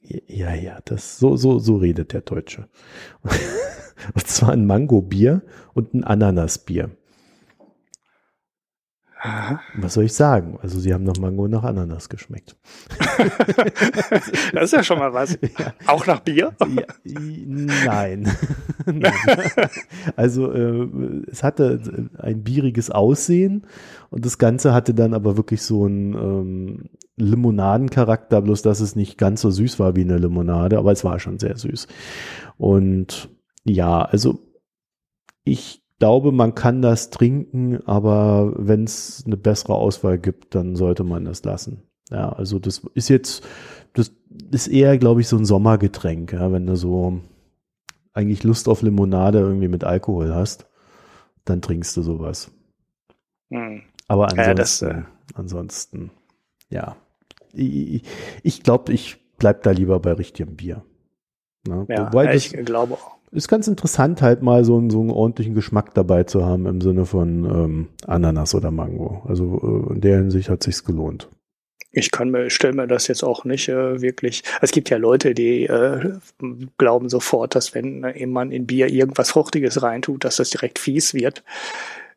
Ja, 0.01 0.53
ja, 0.53 0.79
das 0.85 1.17
so 1.17 1.35
so 1.35 1.59
so 1.59 1.77
redet 1.77 2.13
der 2.13 2.21
Deutsche. 2.21 2.67
und 4.13 4.27
zwar 4.27 4.51
ein 4.51 4.65
Mango-Bier 4.65 5.41
und 5.73 5.93
ein 5.93 6.03
Ananas-Bier. 6.03 6.91
Aha. 9.25 9.61
Was 9.75 9.93
soll 9.93 10.03
ich 10.03 10.13
sagen? 10.13 10.59
Also 10.61 10.81
sie 10.81 10.93
haben 10.93 11.05
nach 11.05 11.15
Mango 11.17 11.45
und 11.45 11.51
nach 11.51 11.63
Ananas 11.63 12.09
geschmeckt. 12.09 12.57
das 14.53 14.63
ist 14.65 14.73
ja 14.73 14.83
schon 14.83 14.99
mal 14.99 15.13
was. 15.13 15.39
Ja. 15.59 15.73
Auch 15.85 16.07
nach 16.07 16.19
Bier? 16.21 16.53
Ja, 16.59 16.83
nein. 17.05 18.27
nein. 18.85 19.13
Also 20.15 20.51
äh, 20.51 20.87
es 21.27 21.43
hatte 21.43 22.09
ein 22.17 22.43
bieriges 22.43 22.89
Aussehen 22.89 23.67
und 24.09 24.25
das 24.25 24.39
Ganze 24.39 24.73
hatte 24.73 24.93
dann 24.93 25.13
aber 25.13 25.37
wirklich 25.37 25.61
so 25.61 25.85
einen 25.85 26.13
ähm, 26.15 26.89
Limonadencharakter, 27.17 28.41
bloß 28.41 28.63
dass 28.63 28.79
es 28.79 28.95
nicht 28.95 29.17
ganz 29.17 29.41
so 29.41 29.51
süß 29.51 29.79
war 29.79 29.95
wie 29.95 30.01
eine 30.01 30.17
Limonade, 30.17 30.79
aber 30.79 30.91
es 30.91 31.03
war 31.03 31.19
schon 31.19 31.37
sehr 31.37 31.55
süß. 31.55 31.87
Und 32.57 33.29
ja, 33.63 34.01
also 34.01 34.39
ich 35.43 35.82
glaube, 36.03 36.33
man 36.33 36.53
kann 36.53 36.81
das 36.81 37.11
trinken, 37.11 37.81
aber 37.87 38.51
wenn 38.57 38.83
es 38.83 39.23
eine 39.25 39.37
bessere 39.37 39.75
Auswahl 39.75 40.19
gibt, 40.19 40.53
dann 40.53 40.75
sollte 40.75 41.05
man 41.05 41.23
das 41.23 41.45
lassen. 41.45 41.83
Ja, 42.09 42.29
also 42.33 42.59
das 42.59 42.79
ist 42.93 43.07
jetzt, 43.07 43.47
das 43.93 44.11
ist 44.51 44.67
eher, 44.67 44.97
glaube 44.97 45.21
ich, 45.21 45.29
so 45.29 45.37
ein 45.37 45.45
Sommergetränk, 45.45 46.33
ja, 46.33 46.51
wenn 46.51 46.65
du 46.65 46.75
so 46.75 47.21
eigentlich 48.11 48.43
Lust 48.43 48.67
auf 48.67 48.81
Limonade 48.81 49.39
irgendwie 49.39 49.69
mit 49.69 49.85
Alkohol 49.85 50.35
hast, 50.35 50.67
dann 51.45 51.61
trinkst 51.61 51.95
du 51.95 52.01
sowas. 52.01 52.51
Hm. 53.49 53.83
Aber 54.09 54.25
ansonsten, 54.25 54.85
ja, 54.85 54.93
das, 54.95 55.35
ansonsten, 55.35 56.11
ja, 56.69 56.97
ich, 57.53 58.03
ich 58.43 58.61
glaube, 58.61 58.91
ich 58.91 59.23
bleib 59.37 59.63
da 59.63 59.71
lieber 59.71 60.01
bei 60.01 60.11
richtigem 60.11 60.57
Bier. 60.57 60.83
Ne? 61.65 61.85
Ja, 61.87 62.07
Wobei 62.07 62.35
ich 62.35 62.51
glaube 62.51 62.95
auch. 62.95 63.22
Ist 63.33 63.47
ganz 63.47 63.67
interessant, 63.67 64.21
halt 64.21 64.43
mal 64.43 64.63
so 64.63 64.77
einen, 64.77 64.91
so 64.91 64.99
einen 64.99 65.09
ordentlichen 65.09 65.55
Geschmack 65.55 65.95
dabei 65.95 66.23
zu 66.23 66.45
haben 66.45 66.67
im 66.67 66.81
Sinne 66.81 67.07
von 67.07 67.45
ähm, 67.45 67.87
Ananas 68.05 68.53
oder 68.53 68.69
Mango. 68.69 69.23
Also 69.27 69.89
äh, 69.89 69.95
in 69.95 70.01
der 70.01 70.17
Hinsicht 70.17 70.49
hat 70.49 70.61
sich's 70.61 70.83
gelohnt. 70.83 71.29
Ich 71.95 72.11
kann 72.11 72.29
mir, 72.29 72.51
stelle 72.51 72.73
mir 72.73 72.87
das 72.87 73.07
jetzt 73.07 73.23
auch 73.23 73.43
nicht 73.43 73.69
äh, 73.69 74.01
wirklich. 74.01 74.43
Es 74.61 74.71
gibt 74.71 74.91
ja 74.91 74.97
Leute, 74.97 75.33
die 75.33 75.65
äh, 75.65 76.13
glauben 76.77 77.09
sofort, 77.09 77.55
dass 77.55 77.73
wenn 77.73 78.03
äh, 78.03 78.25
man 78.27 78.51
in 78.51 78.67
Bier 78.67 78.87
irgendwas 78.89 79.31
Fruchtiges 79.31 79.81
reintut, 79.81 80.25
dass 80.25 80.35
das 80.35 80.51
direkt 80.51 80.77
fies 80.77 81.15
wird. 81.15 81.43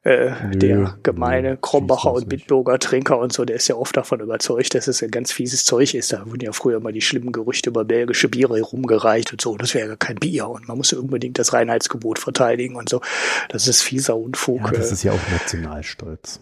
Äh, 0.07 0.31
nö, 0.53 0.57
der 0.57 0.99
gemeine 1.03 1.51
nö, 1.51 1.57
Krombacher 1.61 2.13
und 2.13 2.29
Bitburger 2.29 2.79
Trinker 2.79 3.19
und 3.19 3.33
so, 3.33 3.45
der 3.45 3.57
ist 3.57 3.67
ja 3.67 3.75
oft 3.75 3.97
davon 3.97 4.21
überzeugt, 4.21 4.77
dass 4.77 4.87
es 4.87 5.03
ein 5.03 5.11
ganz 5.11 5.33
fieses 5.33 5.65
Zeug 5.65 5.95
ist. 5.95 6.13
Da 6.13 6.25
wurden 6.27 6.43
ja 6.43 6.53
früher 6.53 6.79
mal 6.79 6.93
die 6.93 7.01
schlimmen 7.01 7.33
Gerüchte 7.33 7.71
über 7.71 7.85
belgische 7.85 8.29
Biere 8.29 8.55
herumgereicht 8.57 9.33
und 9.33 9.41
so. 9.41 9.57
Das 9.57 9.75
wäre 9.75 9.89
ja 9.89 9.97
kein 9.97 10.15
Bier 10.15 10.49
und 10.49 10.69
man 10.69 10.77
muss 10.77 10.93
unbedingt 10.93 11.41
das 11.41 11.53
Reinheitsgebot 11.53 12.21
verteidigen 12.21 12.77
und 12.77 12.89
so. 12.89 13.01
Das 13.49 13.67
ist 13.67 13.83
fieser 13.83 14.17
Unfug. 14.17 14.61
Ja, 14.61 14.71
das 14.71 14.93
ist 14.93 15.03
ja 15.03 15.11
auch 15.11 15.31
Nationalstolz. 15.33 16.39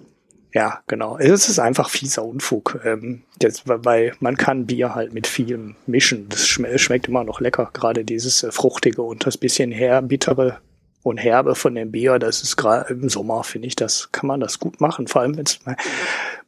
Ja, 0.53 0.81
genau. 0.87 1.17
Es 1.17 1.49
ist 1.49 1.59
einfach 1.59 1.89
fieser 1.89 2.23
Unfug. 2.23 2.79
Ähm, 2.85 3.23
das, 3.39 3.63
weil 3.65 4.13
man 4.21 4.37
kann 4.37 4.67
Bier 4.67 4.95
halt 4.95 5.15
mit 5.15 5.27
vielem 5.27 5.75
mischen. 5.87 6.29
Das 6.29 6.47
schmeckt 6.47 7.09
immer 7.09 7.25
noch 7.25 7.41
lecker. 7.41 7.71
Gerade 7.73 8.05
dieses 8.05 8.43
äh, 8.43 8.53
fruchtige 8.53 9.01
und 9.01 9.25
das 9.25 9.39
bisschen 9.39 9.73
her 9.73 10.03
bittere 10.03 10.59
und 11.05 11.19
herbe 11.19 11.55
von 11.55 11.75
dem 11.75 11.93
Bier, 11.93 12.19
das 12.19 12.43
ist 12.43 12.57
gerade 12.57 12.93
im 12.93 13.11
Sommer, 13.11 13.45
finde 13.45 13.69
ich, 13.69 13.77
das 13.77 14.11
kann 14.11 14.27
man 14.27 14.41
das 14.41 14.59
gut 14.59 14.81
machen. 14.81 15.07
Vor 15.07 15.21
allem, 15.21 15.37
wenn's, 15.37 15.61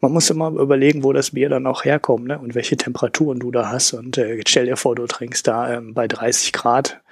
man 0.00 0.12
muss 0.12 0.30
immer 0.30 0.48
überlegen, 0.48 1.04
wo 1.04 1.12
das 1.12 1.32
Bier 1.32 1.50
dann 1.50 1.66
auch 1.66 1.84
herkommt 1.84 2.26
ne? 2.26 2.38
und 2.38 2.54
welche 2.54 2.78
Temperaturen 2.78 3.38
du 3.38 3.50
da 3.50 3.70
hast. 3.70 3.92
Und 3.92 4.16
äh, 4.16 4.42
stell 4.48 4.64
dir 4.64 4.78
vor, 4.78 4.96
du 4.96 5.06
trinkst 5.06 5.46
da 5.46 5.74
ähm, 5.74 5.92
bei 5.92 6.08
30 6.08 6.54
Grad 6.54 7.02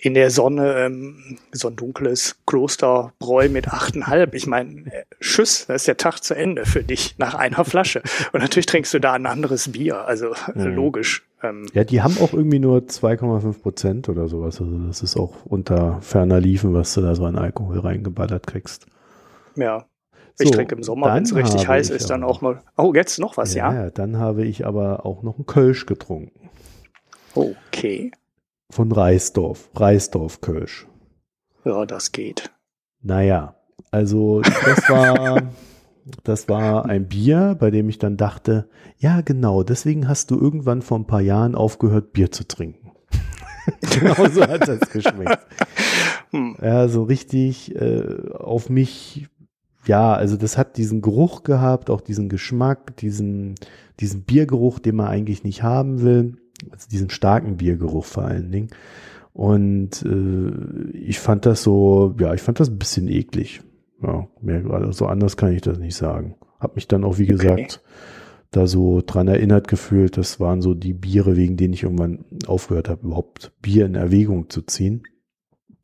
in 0.00 0.14
der 0.14 0.30
Sonne 0.30 0.74
ähm, 0.78 1.38
so 1.50 1.68
ein 1.68 1.76
dunkles 1.76 2.36
Klosterbräu 2.46 3.48
mit 3.48 3.68
8,5. 3.68 4.32
Ich 4.32 4.46
meine, 4.46 4.86
äh, 4.86 5.04
Tschüss, 5.20 5.66
da 5.66 5.74
ist 5.74 5.88
der 5.88 5.96
Tag 5.96 6.20
zu 6.20 6.34
Ende 6.34 6.64
für 6.66 6.84
dich 6.84 7.16
nach 7.18 7.34
einer 7.34 7.64
Flasche. 7.64 8.02
Und 8.32 8.40
natürlich 8.40 8.66
trinkst 8.66 8.94
du 8.94 9.00
da 9.00 9.14
ein 9.14 9.26
anderes 9.26 9.72
Bier, 9.72 10.06
also 10.06 10.34
mhm. 10.54 10.66
logisch. 10.66 11.26
Ähm, 11.42 11.66
ja, 11.72 11.82
die 11.82 12.00
haben 12.00 12.16
auch 12.18 12.32
irgendwie 12.32 12.60
nur 12.60 12.78
2,5 12.78 13.60
Prozent 13.60 14.08
oder 14.08 14.28
sowas. 14.28 14.60
Also 14.60 14.78
das 14.86 15.02
ist 15.02 15.16
auch 15.16 15.34
unter 15.44 16.00
ferner 16.00 16.40
Liefen, 16.40 16.74
was 16.74 16.94
du 16.94 17.00
da 17.00 17.16
so 17.16 17.24
an 17.24 17.36
Alkohol 17.36 17.80
reingeballert 17.80 18.46
kriegst. 18.46 18.86
Ja. 19.56 19.84
Ich 20.40 20.48
so, 20.48 20.54
trinke 20.54 20.76
im 20.76 20.84
Sommer, 20.84 21.12
wenn 21.12 21.24
es 21.24 21.34
richtig 21.34 21.66
heiß 21.66 21.90
ist, 21.90 22.10
dann 22.10 22.22
auch 22.22 22.40
mal. 22.40 22.62
Oh, 22.76 22.92
jetzt 22.94 23.18
noch 23.18 23.36
was, 23.36 23.54
ja? 23.54 23.74
Ja, 23.74 23.90
dann 23.90 24.18
habe 24.18 24.44
ich 24.44 24.64
aber 24.64 25.04
auch 25.04 25.24
noch 25.24 25.36
einen 25.36 25.46
Kölsch 25.46 25.84
getrunken. 25.86 26.48
Okay. 27.34 28.12
Von 28.70 28.92
Reisdorf, 28.92 29.70
Reisdorf 29.74 30.42
Kölsch. 30.42 30.86
Ja, 31.64 31.86
das 31.86 32.12
geht. 32.12 32.50
Naja, 33.00 33.56
also 33.90 34.42
das 34.42 34.88
war, 34.90 35.42
das 36.24 36.48
war 36.48 36.84
ein 36.84 37.08
Bier, 37.08 37.56
bei 37.58 37.70
dem 37.70 37.88
ich 37.88 37.98
dann 37.98 38.18
dachte, 38.18 38.68
ja 38.98 39.22
genau, 39.22 39.62
deswegen 39.62 40.06
hast 40.06 40.30
du 40.30 40.38
irgendwann 40.38 40.82
vor 40.82 40.98
ein 40.98 41.06
paar 41.06 41.22
Jahren 41.22 41.54
aufgehört, 41.54 42.12
Bier 42.12 42.30
zu 42.30 42.46
trinken. 42.46 42.92
genau 43.80 44.28
so 44.28 44.42
hat 44.42 44.68
das 44.68 44.80
geschmeckt. 44.92 45.46
Hm. 46.30 46.56
Ja, 46.60 46.88
so 46.88 47.04
richtig 47.04 47.74
äh, 47.74 48.32
auf 48.34 48.68
mich, 48.68 49.28
ja, 49.86 50.12
also 50.12 50.36
das 50.36 50.58
hat 50.58 50.76
diesen 50.76 51.00
Geruch 51.00 51.42
gehabt, 51.42 51.88
auch 51.88 52.02
diesen 52.02 52.28
Geschmack, 52.28 52.98
diesen, 52.98 53.54
diesen 53.98 54.24
Biergeruch, 54.24 54.78
den 54.78 54.96
man 54.96 55.06
eigentlich 55.06 55.42
nicht 55.42 55.62
haben 55.62 56.02
will 56.02 56.36
also 56.70 56.88
diesen 56.88 57.10
starken 57.10 57.56
Biergeruch 57.56 58.04
vor 58.04 58.24
allen 58.24 58.50
Dingen. 58.50 58.68
Und 59.32 60.02
äh, 60.02 60.90
ich 60.96 61.20
fand 61.20 61.46
das 61.46 61.62
so, 61.62 62.14
ja, 62.18 62.34
ich 62.34 62.42
fand 62.42 62.60
das 62.60 62.68
ein 62.68 62.78
bisschen 62.78 63.08
eklig. 63.08 63.62
Ja, 64.02 64.28
mehr 64.40 64.62
gerade 64.62 64.92
so 64.92 65.06
anders 65.06 65.36
kann 65.36 65.52
ich 65.52 65.60
das 65.60 65.78
nicht 65.78 65.96
sagen. 65.96 66.36
Hab 66.58 66.76
mich 66.76 66.88
dann 66.88 67.04
auch, 67.04 67.18
wie 67.18 67.26
gesagt, 67.26 67.82
da 68.50 68.66
so 68.66 69.02
dran 69.04 69.28
erinnert 69.28 69.68
gefühlt, 69.68 70.16
das 70.16 70.40
waren 70.40 70.62
so 70.62 70.74
die 70.74 70.94
Biere, 70.94 71.36
wegen 71.36 71.56
denen 71.56 71.74
ich 71.74 71.82
irgendwann 71.82 72.24
aufgehört 72.46 72.88
habe, 72.88 73.06
überhaupt 73.06 73.52
Bier 73.60 73.86
in 73.86 73.94
Erwägung 73.94 74.48
zu 74.50 74.62
ziehen. 74.62 75.02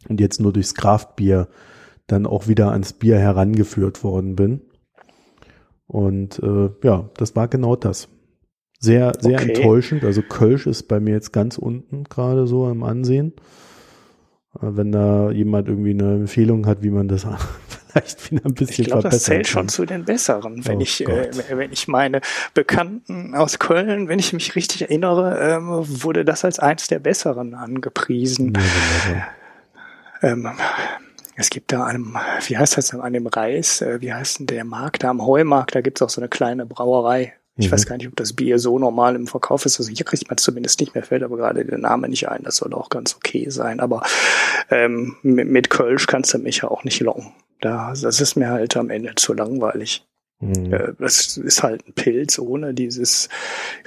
Und 0.08 0.20
jetzt 0.20 0.40
nur 0.40 0.52
durchs 0.52 0.74
Kraftbier 0.74 1.48
dann 2.06 2.26
auch 2.26 2.48
wieder 2.48 2.72
ans 2.72 2.92
Bier 2.92 3.18
herangeführt 3.18 4.04
worden 4.04 4.36
bin. 4.36 4.62
Und 5.86 6.38
äh, 6.42 6.70
ja, 6.82 7.10
das 7.16 7.36
war 7.36 7.48
genau 7.48 7.76
das. 7.76 8.08
Sehr, 8.84 9.12
sehr 9.18 9.40
okay. 9.40 9.54
enttäuschend. 9.54 10.04
Also 10.04 10.22
Kölsch 10.22 10.66
ist 10.66 10.84
bei 10.84 11.00
mir 11.00 11.12
jetzt 11.12 11.32
ganz 11.32 11.56
unten 11.56 12.04
gerade 12.04 12.46
so 12.46 12.68
im 12.70 12.82
Ansehen. 12.82 13.32
Äh, 14.56 14.58
wenn 14.60 14.92
da 14.92 15.30
jemand 15.30 15.68
irgendwie 15.68 15.90
eine 15.90 16.14
Empfehlung 16.14 16.66
hat, 16.66 16.82
wie 16.82 16.90
man 16.90 17.08
das 17.08 17.26
vielleicht 17.88 18.30
wieder 18.30 18.44
ein 18.44 18.54
bisschen 18.54 18.82
ich 18.82 18.86
glaub, 18.88 19.00
verbessern 19.00 19.10
das 19.10 19.22
zählt 19.24 19.46
kann. 19.46 19.52
schon 19.52 19.68
zu 19.68 19.86
den 19.86 20.04
besseren, 20.04 20.66
wenn 20.66 20.78
oh 20.78 20.82
ich 20.82 21.06
äh, 21.08 21.30
wenn 21.50 21.72
ich 21.72 21.88
meine 21.88 22.20
Bekannten 22.52 23.34
aus 23.34 23.58
Köln, 23.58 24.08
wenn 24.08 24.18
ich 24.18 24.32
mich 24.32 24.54
richtig 24.54 24.82
erinnere, 24.82 25.38
ähm, 25.40 25.84
wurde 26.02 26.24
das 26.24 26.44
als 26.44 26.58
eins 26.58 26.88
der 26.88 26.98
besseren 26.98 27.54
angepriesen. 27.54 28.52
Ähm, 30.22 30.48
es 31.36 31.50
gibt 31.50 31.72
da 31.72 31.84
einem, 31.84 32.16
wie 32.46 32.56
heißt 32.56 32.76
das, 32.76 32.94
an 32.94 33.12
dem 33.12 33.26
Reis, 33.26 33.80
äh, 33.80 34.00
wie 34.00 34.12
heißt 34.12 34.40
denn 34.40 34.46
der 34.46 34.64
Markt 34.64 35.02
da 35.02 35.10
am 35.10 35.24
Heumarkt, 35.24 35.74
da 35.74 35.80
gibt 35.80 35.98
es 35.98 36.02
auch 36.02 36.10
so 36.10 36.20
eine 36.20 36.28
kleine 36.28 36.64
Brauerei. 36.64 37.34
Ich 37.56 37.68
mhm. 37.68 37.72
weiß 37.72 37.86
gar 37.86 37.96
nicht, 37.96 38.08
ob 38.08 38.16
das 38.16 38.32
Bier 38.32 38.58
so 38.58 38.78
normal 38.78 39.14
im 39.14 39.26
Verkauf 39.26 39.64
ist. 39.64 39.78
Also 39.78 39.92
hier 39.92 40.04
kriegt 40.04 40.28
man 40.28 40.38
zumindest 40.38 40.80
nicht 40.80 40.94
mehr, 40.94 41.04
fällt 41.04 41.22
aber 41.22 41.36
gerade 41.36 41.64
der 41.64 41.78
Name 41.78 42.08
nicht 42.08 42.28
ein. 42.28 42.42
Das 42.42 42.56
soll 42.56 42.74
auch 42.74 42.88
ganz 42.88 43.14
okay 43.14 43.48
sein. 43.50 43.80
Aber 43.80 44.02
ähm, 44.70 45.16
mit, 45.22 45.48
mit 45.48 45.70
Kölsch 45.70 46.06
kannst 46.06 46.34
du 46.34 46.38
mich 46.38 46.58
ja 46.58 46.68
auch 46.68 46.84
nicht 46.84 47.00
locken. 47.00 47.32
Da, 47.60 47.94
das 47.94 48.20
ist 48.20 48.36
mir 48.36 48.48
halt 48.48 48.76
am 48.76 48.90
Ende 48.90 49.14
zu 49.14 49.34
langweilig. 49.34 50.04
Mhm. 50.40 50.72
Äh, 50.72 50.92
das 50.98 51.36
ist 51.36 51.62
halt 51.62 51.86
ein 51.86 51.92
Pilz 51.92 52.38
ohne 52.38 52.74
dieses 52.74 53.28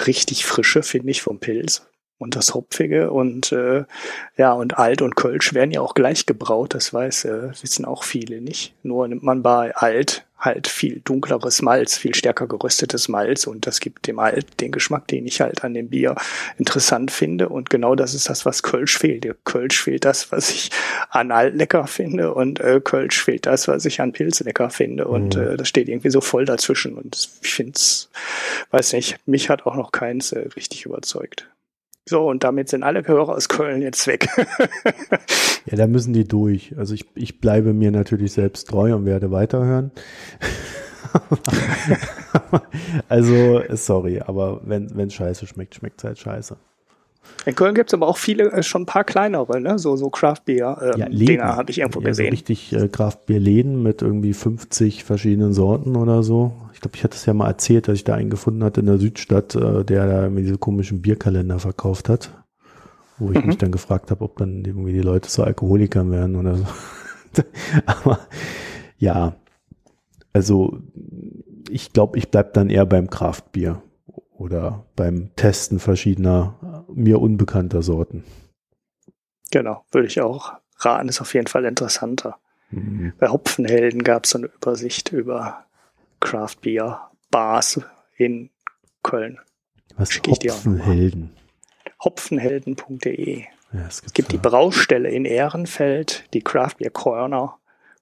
richtig 0.06 0.46
frische, 0.46 0.82
finde 0.82 1.12
ich, 1.12 1.22
vom 1.22 1.40
Pilz 1.40 1.86
und 2.20 2.36
das 2.36 2.54
Hopfige 2.54 3.12
und 3.12 3.52
äh, 3.52 3.86
ja 4.38 4.54
und 4.54 4.78
Alt 4.78 5.02
und 5.02 5.16
Kölsch 5.16 5.54
werden 5.54 5.72
ja 5.72 5.82
auch 5.82 5.94
gleich 5.94 6.26
gebraut, 6.26 6.74
das 6.74 6.94
weiß 6.94 7.26
äh, 7.26 7.50
wissen 7.62 7.86
auch 7.86 8.04
viele 8.04 8.42
nicht. 8.42 8.74
Nur 8.84 9.08
nimmt 9.08 9.24
man 9.24 9.44
bei 9.44 9.76
Alt 9.76 10.26
halt 10.40 10.68
viel 10.68 11.02
dunkleres 11.04 11.64
Malz, 11.64 11.98
viel 11.98 12.14
stärker 12.14 12.48
geröstetes 12.48 13.08
Malz 13.08 13.48
und 13.48 13.66
das 13.66 13.80
gibt 13.80 14.06
dem 14.06 14.20
Alt 14.20 14.62
den 14.62 14.72
Geschmack, 14.72 15.08
den 15.08 15.26
ich 15.26 15.42
halt 15.42 15.64
an 15.64 15.74
dem 15.74 15.90
Bier 15.90 16.16
interessant 16.60 17.10
finde 17.10 17.50
und 17.50 17.70
genau 17.70 17.96
das 17.96 18.14
ist 18.14 18.30
das, 18.30 18.46
was 18.46 18.62
Kölsch 18.62 18.98
fehlt. 18.98 19.28
Kölsch 19.46 19.82
fehlt 19.82 20.06
das, 20.06 20.32
was 20.32 20.52
ich 20.52 20.70
an 21.10 21.32
Alt 21.32 21.56
lecker 21.56 21.88
finde 21.88 22.34
und 22.34 22.60
äh, 22.60 22.80
Kölsch 22.84 23.24
fehlt 23.24 23.48
das, 23.48 23.68
was 23.68 23.86
ich 23.86 24.00
an 24.00 24.14
Pilz 24.14 24.40
lecker 24.42 24.70
finde 24.70 25.08
und 25.08 25.36
mhm. 25.36 25.42
äh, 25.42 25.58
das 25.58 25.68
steht 25.68 25.90
irgendwie 25.90 26.12
so 26.12 26.22
voll 26.22 26.46
dazwischen 26.46 26.96
und 26.96 27.30
ich 27.42 27.54
finde 27.54 27.74
es, 27.76 28.10
weiß 28.70 28.94
nicht, 28.94 29.18
mich 29.28 29.50
hat 29.50 29.66
auch 29.66 29.76
noch 29.76 29.92
keins 29.92 30.32
äh, 30.32 30.48
richtig 30.56 30.86
überzeugt. 30.86 31.50
So, 32.08 32.28
und 32.28 32.44
damit 32.44 32.70
sind 32.70 32.84
alle 32.84 33.06
Hörer 33.06 33.36
aus 33.36 33.50
Köln 33.50 33.82
jetzt 33.82 34.08
weg. 34.08 34.28
ja, 35.66 35.78
da 35.78 35.88
müssen 35.88 36.14
die 36.14 36.28
durch. 36.28 36.74
Also 36.78 36.94
ich, 36.94 37.06
ich 37.16 37.42
bleibe 37.42 37.74
mir 37.74 37.92
natürlich 37.92 38.32
selbst 38.32 38.70
treu 38.70 38.96
und 38.96 39.06
werde 39.06 39.32
weiterhören. 39.32 39.92
also, 43.10 43.62
sorry, 43.72 44.22
aber 44.22 44.62
wenn 44.64 45.08
es 45.08 45.14
scheiße 45.14 45.48
schmeckt, 45.48 45.76
schmeckt 45.76 46.00
es 46.00 46.04
halt 46.06 46.20
scheiße. 46.20 46.58
In 47.46 47.56
Köln 47.56 47.76
gibt 47.76 47.90
es 47.90 47.94
aber 47.94 48.08
auch 48.08 48.18
viele, 48.18 48.52
äh, 48.52 48.62
schon 48.62 48.82
ein 48.82 48.86
paar 48.86 49.06
kleinere, 49.06 49.62
ne? 49.62 49.80
so, 49.80 49.96
so 49.96 50.10
Craft 50.10 50.42
Beer 50.46 50.78
ähm, 50.82 51.00
ja, 51.00 51.10
Dinger 51.10 51.56
habe 51.56 51.72
ich 51.72 51.80
irgendwo 51.80 52.02
ja, 52.02 52.08
gesehen. 52.08 52.26
So 52.26 52.32
richtig 52.32 52.74
äh, 52.74 52.90
Craft 52.90 53.20
Beer 53.26 53.40
Läden 53.40 53.82
mit 53.82 54.02
irgendwie 54.02 54.34
50 54.34 55.06
verschiedenen 55.06 55.54
Sorten 55.54 55.96
oder 55.96 56.24
so. 56.24 56.52
Ich 56.74 56.82
glaube, 56.82 56.98
ich 56.98 57.04
hatte 57.06 57.16
es 57.16 57.26
ja 57.26 57.34
mal 57.34 57.48
erzählt, 57.48 57.88
dass 57.88 57.96
ich 57.96 58.04
da 58.04 58.16
einen 58.16 58.30
gefunden 58.30 58.64
hatte 58.66 58.82
in 58.82 58.88
der 58.88 58.98
Südstadt, 58.98 59.56
äh, 59.56 59.86
der 59.86 60.08
da 60.08 60.30
mir 60.30 60.42
diese 60.42 60.58
komischen 60.58 61.02
Bierkalender 61.02 61.60
verkauft 61.60 62.10
hat. 62.10 62.32
Wo 63.18 63.32
ich 63.32 63.40
mhm. 63.40 63.48
mich 63.48 63.58
dann 63.58 63.72
gefragt 63.72 64.12
habe, 64.12 64.26
ob 64.26 64.38
dann 64.38 64.66
irgendwie 64.66 64.92
die 64.92 65.02
Leute 65.02 65.30
so 65.30 65.44
Alkoholikern 65.44 66.12
werden 66.12 66.36
oder 66.36 66.56
so. 66.58 66.66
aber 67.86 68.20
ja, 68.98 69.36
also 70.34 70.78
ich 71.70 71.94
glaube, 71.94 72.18
ich 72.18 72.30
bleib 72.30 72.54
dann 72.54 72.70
eher 72.70 72.86
beim 72.86 73.10
Kraftbier 73.10 73.82
oder 74.38 74.86
beim 74.96 75.30
Testen 75.36 75.80
verschiedener 75.80 76.56
mir 76.98 77.22
unbekannter 77.22 77.82
Sorten. 77.82 78.24
Genau, 79.52 79.86
würde 79.92 80.08
ich 80.08 80.20
auch 80.22 80.54
raten, 80.80 81.10
ist 81.10 81.22
auf 81.22 81.34
jeden 81.34 81.48
Fall 81.48 81.66
interessanter. 81.66 82.38
Mhm. 82.70 83.14
Bei 83.18 83.30
Hopfenhelden 83.30 84.04
gab 84.04 84.26
es 84.26 84.32
so 84.32 84.40
eine 84.40 84.48
Übersicht 84.48 85.12
über 85.12 85.66
Craft 86.20 86.58
Beer 86.62 87.12
Bars 87.32 87.80
in 88.18 88.50
Köln. 89.04 89.40
Was 89.96 90.12
Schick 90.12 90.28
Hopfenhelden? 90.28 91.36
Hopfenhelden.de. 92.04 93.46
Ja, 93.74 93.88
es 93.88 94.02
gibt, 94.02 94.08
es 94.08 94.14
gibt 94.14 94.32
die 94.32 94.38
Braustelle 94.38 95.10
in 95.10 95.26
Ehrenfeld, 95.26 96.26
die 96.34 96.42
Craft 96.42 96.76
Beer 96.80 96.92
Corner 96.92 97.58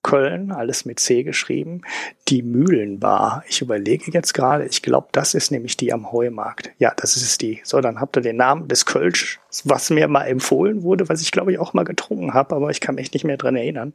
Köln, 0.05 0.51
alles 0.51 0.85
mit 0.85 0.99
C 0.99 1.23
geschrieben. 1.23 1.81
Die 2.27 2.43
Mühlenbar. 2.43 3.43
Ich 3.49 3.63
überlege 3.63 4.11
jetzt 4.11 4.35
gerade, 4.35 4.63
ich 4.65 4.83
glaube, 4.83 5.07
das 5.11 5.33
ist 5.33 5.49
nämlich 5.49 5.77
die 5.77 5.91
am 5.91 6.11
Heumarkt. 6.11 6.69
Ja, 6.77 6.93
das 6.95 7.17
ist 7.17 7.41
die. 7.41 7.59
So, 7.63 7.81
dann 7.81 7.99
habt 7.99 8.15
ihr 8.15 8.21
den 8.21 8.35
Namen 8.37 8.67
des 8.67 8.85
Kölsch, 8.85 9.39
was 9.63 9.89
mir 9.89 10.07
mal 10.07 10.25
empfohlen 10.25 10.83
wurde, 10.83 11.09
was 11.09 11.23
ich 11.23 11.31
glaube 11.31 11.53
ich 11.53 11.57
auch 11.57 11.73
mal 11.73 11.85
getrunken 11.85 12.35
habe, 12.35 12.55
aber 12.55 12.69
ich 12.69 12.81
kann 12.81 12.93
mich 12.93 13.13
nicht 13.13 13.25
mehr 13.25 13.37
dran 13.37 13.55
erinnern. 13.55 13.93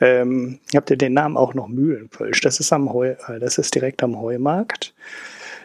Ähm, 0.00 0.60
habt 0.74 0.88
ihr 0.88 0.96
den 0.96 1.12
Namen 1.12 1.36
auch 1.36 1.52
noch 1.52 1.68
Mühlenkölsch? 1.68 2.40
Das 2.40 2.58
ist 2.58 2.72
am 2.72 2.94
Heu, 2.94 3.08
äh, 3.10 3.38
das 3.38 3.58
ist 3.58 3.74
direkt 3.74 4.02
am 4.02 4.18
Heumarkt. 4.18 4.94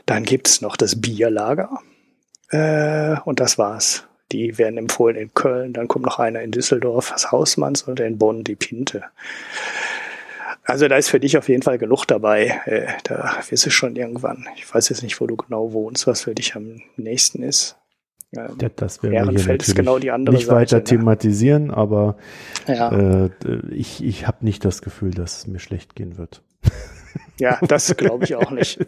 Dann 0.05 0.23
gibt's 0.23 0.59
noch 0.59 0.75
das 0.75 0.99
Bierlager. 0.99 1.79
Äh, 2.49 3.15
und 3.23 3.39
das 3.39 3.57
war's. 3.57 4.08
Die 4.31 4.57
werden 4.57 4.77
empfohlen 4.77 5.15
in 5.15 5.33
Köln, 5.33 5.73
dann 5.73 5.87
kommt 5.87 6.05
noch 6.05 6.19
einer 6.19 6.41
in 6.41 6.51
Düsseldorf, 6.51 7.11
das 7.11 7.31
Hausmanns 7.31 7.83
und 7.83 7.99
in 7.99 8.17
Bonn 8.17 8.43
die 8.43 8.55
Pinte. 8.55 9.03
Also 10.63 10.87
da 10.87 10.97
ist 10.97 11.09
für 11.09 11.19
dich 11.19 11.37
auf 11.37 11.49
jeden 11.49 11.63
Fall 11.63 11.79
genug 11.79 12.05
dabei. 12.05 12.61
Äh, 12.65 12.87
da 13.03 13.37
wirst 13.49 13.65
du 13.65 13.71
schon 13.71 13.95
irgendwann. 13.95 14.45
Ich 14.55 14.71
weiß 14.71 14.89
jetzt 14.89 15.01
nicht, 15.01 15.19
wo 15.19 15.25
du 15.25 15.35
genau 15.35 15.73
wohnst, 15.73 16.05
was 16.05 16.21
für 16.21 16.35
dich 16.35 16.55
am 16.55 16.81
nächsten 16.95 17.41
ist. 17.41 17.75
Ähm, 18.35 18.57
ja, 18.61 18.69
das 18.75 19.01
wäre 19.01 19.15
Ehrenfeld 19.15 19.63
ist 19.63 19.75
genau 19.75 19.97
die 19.97 20.11
andere 20.11 20.35
nicht 20.35 20.45
Seite, 20.45 20.55
weiter 20.55 20.77
ne? 20.77 20.83
thematisieren, 20.83 21.71
aber 21.71 22.17
ja. 22.67 23.25
äh, 23.25 23.29
ich, 23.71 24.03
ich 24.03 24.27
habe 24.27 24.45
nicht 24.45 24.63
das 24.63 24.83
Gefühl, 24.83 25.11
dass 25.11 25.39
es 25.39 25.47
mir 25.47 25.59
schlecht 25.59 25.95
gehen 25.95 26.17
wird. 26.17 26.43
Ja, 27.39 27.57
das 27.67 27.95
glaube 27.95 28.25
ich 28.25 28.35
auch 28.35 28.51
nicht. 28.51 28.79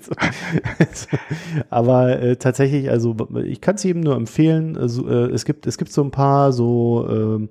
Aber 1.69 2.19
äh, 2.19 2.35
tatsächlich, 2.35 2.89
also 2.89 3.15
ich 3.43 3.61
kann 3.61 3.76
es 3.76 3.84
jedem 3.84 4.02
nur 4.02 4.15
empfehlen. 4.15 4.77
Also, 4.77 5.07
äh, 5.07 5.31
es 5.31 5.45
gibt 5.45 5.68
es 5.68 5.77
gibt 5.77 5.91
so 5.91 6.03
ein 6.03 6.11
paar 6.11 6.52
so 6.52 7.39
äh, 7.39 7.48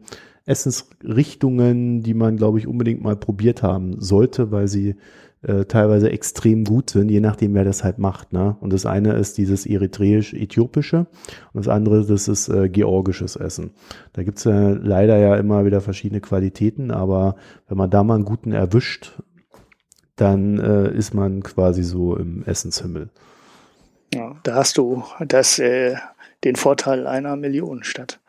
Essensrichtungen, 0.47 2.03
die 2.03 2.15
man 2.15 2.37
glaube 2.37 2.59
ich 2.59 2.67
unbedingt 2.67 3.03
mal 3.03 3.17
probiert 3.17 3.63
haben 3.63 4.01
sollte, 4.01 4.51
weil 4.51 4.69
sie 4.69 4.97
äh, 5.43 5.65
teilweise 5.65 6.11
extrem 6.11 6.65
gut 6.65 6.91
sind, 6.91 7.11
je 7.11 7.21
nachdem 7.21 7.55
wer 7.55 7.65
das 7.65 7.83
halt 7.83 7.99
macht. 7.99 8.33
Ne? 8.33 8.57
Und 8.61 8.73
das 8.73 8.85
eine 8.85 9.15
ist 9.15 9.39
dieses 9.39 9.65
eritreisch-äthiopische 9.65 11.07
und 11.53 11.65
das 11.65 11.69
andere 11.69 12.05
das 12.05 12.29
ist 12.29 12.49
äh, 12.49 12.69
georgisches 12.69 13.37
Essen. 13.37 13.71
Da 14.13 14.23
gibt's 14.23 14.45
ja 14.45 14.71
leider 14.71 15.17
ja 15.17 15.37
immer 15.37 15.65
wieder 15.65 15.81
verschiedene 15.81 16.21
Qualitäten, 16.21 16.91
aber 16.91 17.37
wenn 17.69 17.79
man 17.79 17.91
da 17.91 18.05
mal 18.05 18.17
einen 18.17 18.25
guten 18.25 18.53
erwischt, 18.53 19.23
dann 20.21 20.59
äh, 20.59 20.91
ist 20.95 21.15
man 21.15 21.43
quasi 21.43 21.83
so 21.83 22.17
im 22.17 22.45
Essenshimmel. 22.45 23.09
Ja, 24.13 24.37
da 24.43 24.57
hast 24.57 24.77
du 24.77 25.05
das, 25.21 25.59
äh, 25.59 25.97
den 26.45 26.57
Vorteil 26.57 27.07
einer 27.07 27.37
Millionenstadt. 27.37 28.21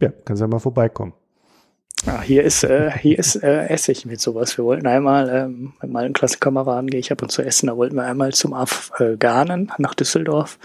Ja, 0.00 0.12
kannst 0.24 0.40
ja 0.40 0.46
mal 0.46 0.58
vorbeikommen. 0.58 1.14
Ja, 2.06 2.20
hier 2.20 2.42
ist, 2.42 2.64
äh, 2.64 2.90
hier 2.90 3.18
ist 3.18 3.36
äh, 3.36 3.66
Essig 3.68 4.06
mit 4.06 4.20
sowas. 4.20 4.56
Wir 4.58 4.64
wollten 4.64 4.86
einmal 4.86 5.28
ähm, 5.30 5.72
mit 5.80 5.90
meinen 5.90 6.12
Klassenkameraden 6.12 6.90
gehe 6.90 7.00
ich 7.00 7.12
ab 7.12 7.22
und 7.22 7.30
zu 7.30 7.42
essen, 7.42 7.68
da 7.68 7.76
wollten 7.76 7.94
wir 7.96 8.04
einmal 8.04 8.32
zum 8.32 8.52
Afghanen 8.52 9.72
nach 9.78 9.94
Düsseldorf 9.94 10.58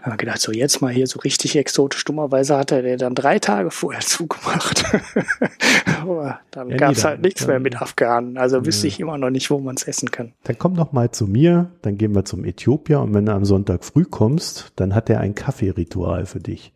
haben 0.00 0.12
wir 0.12 0.16
gedacht, 0.16 0.40
so 0.40 0.52
jetzt 0.52 0.80
mal 0.80 0.92
hier 0.92 1.06
so 1.06 1.18
richtig 1.20 1.56
exotisch. 1.56 2.04
Dummerweise 2.04 2.56
hat 2.56 2.70
er 2.70 2.96
dann 2.96 3.14
drei 3.14 3.38
Tage 3.38 3.70
vorher 3.70 4.00
zugemacht. 4.06 4.84
Aber 6.00 6.40
dann 6.50 6.70
ja, 6.70 6.76
gab 6.76 6.92
es 6.92 7.04
halt 7.04 7.20
nichts 7.20 7.46
mehr 7.46 7.60
mit 7.60 7.80
Afghanen. 7.80 8.38
Also 8.38 8.58
ja. 8.58 8.66
wüsste 8.66 8.86
ich 8.86 9.00
immer 9.00 9.18
noch 9.18 9.30
nicht, 9.30 9.50
wo 9.50 9.58
man 9.58 9.74
es 9.76 9.82
essen 9.82 10.10
kann. 10.10 10.32
Dann 10.44 10.58
komm 10.58 10.74
noch 10.74 10.92
mal 10.92 11.10
zu 11.10 11.26
mir, 11.26 11.70
dann 11.82 11.98
gehen 11.98 12.14
wir 12.14 12.24
zum 12.24 12.44
Äthiopier 12.44 13.00
und 13.00 13.14
wenn 13.14 13.26
du 13.26 13.32
am 13.32 13.44
Sonntag 13.44 13.84
früh 13.84 14.04
kommst, 14.04 14.72
dann 14.76 14.94
hat 14.94 15.10
er 15.10 15.20
ein 15.20 15.34
Kaffeeritual 15.34 16.26
für 16.26 16.40
dich. 16.40 16.72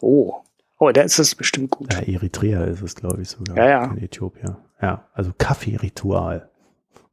Oh. 0.00 0.36
Oh, 0.78 0.90
da 0.90 1.02
ist 1.02 1.18
es 1.18 1.34
bestimmt 1.34 1.70
gut. 1.70 1.92
Ja, 1.94 2.00
Eritrea 2.00 2.64
ist 2.64 2.82
es, 2.82 2.96
glaube 2.96 3.22
ich, 3.22 3.28
sogar. 3.28 3.56
Ja, 3.56 3.68
ja. 3.68 3.84
In 3.84 4.02
Äthiopien. 4.02 4.56
Ja, 4.80 5.06
also 5.12 5.30
Kaffeeritual. 5.38 6.48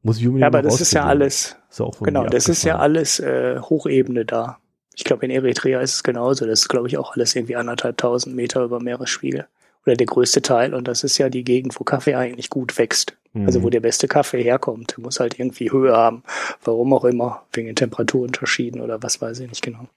Muss 0.02 0.18
ich 0.18 0.26
unbedingt 0.26 0.42
Ja, 0.42 0.48
aber 0.48 0.62
das 0.64 0.82
ist 0.82 0.94
ja 0.94 1.06
alles. 1.06 1.58
Ist 1.70 1.84
genau, 2.02 2.26
das 2.26 2.50
ist 2.50 2.64
ja 2.64 2.80
alles 2.80 3.20
äh, 3.20 3.60
Hochebene 3.60 4.26
da. 4.26 4.58
Ich 5.00 5.06
glaube, 5.06 5.24
in 5.24 5.32
Eritrea 5.32 5.80
ist 5.80 5.96
es 5.96 6.04
genauso. 6.04 6.46
Das 6.46 6.60
ist, 6.60 6.68
glaube 6.68 6.90
ich, 6.90 6.98
auch 6.98 7.16
alles 7.16 7.34
irgendwie 7.34 7.56
anderthalbtausend 7.56 8.36
Meter 8.36 8.66
über 8.66 8.82
Meeresspiegel. 8.82 9.48
Oder 9.86 9.96
der 9.96 10.06
größte 10.06 10.42
Teil. 10.42 10.74
Und 10.74 10.90
das 10.90 11.06
ist 11.06 11.18
ja 11.18 11.30
die 11.30 11.46
Gegend, 11.46 11.80
wo 11.80 11.86
Kaffee 11.86 12.16
eigentlich 12.16 12.50
gut 12.50 12.78
wächst. 12.78 13.16
Mhm. 13.32 13.46
Also 13.46 13.64
wo 13.64 13.68
mhm. 13.68 13.72
der 13.72 13.80
beste 13.80 14.10
Kaffee 14.10 14.44
herkommt. 14.44 14.98
Der 14.98 15.02
muss 15.02 15.22
halt 15.22 15.40
irgendwie 15.40 15.72
Höhe 15.72 15.96
haben. 15.96 16.24
Warum 16.66 16.92
auch 16.92 17.06
immer. 17.06 17.44
Wegen 17.54 17.68
den 17.68 17.78
Temperaturunterschieden 17.78 18.82
oder 18.82 19.02
was 19.02 19.22
weiß 19.22 19.40
ich 19.40 19.48
nicht 19.48 19.62
genau. 19.62 19.88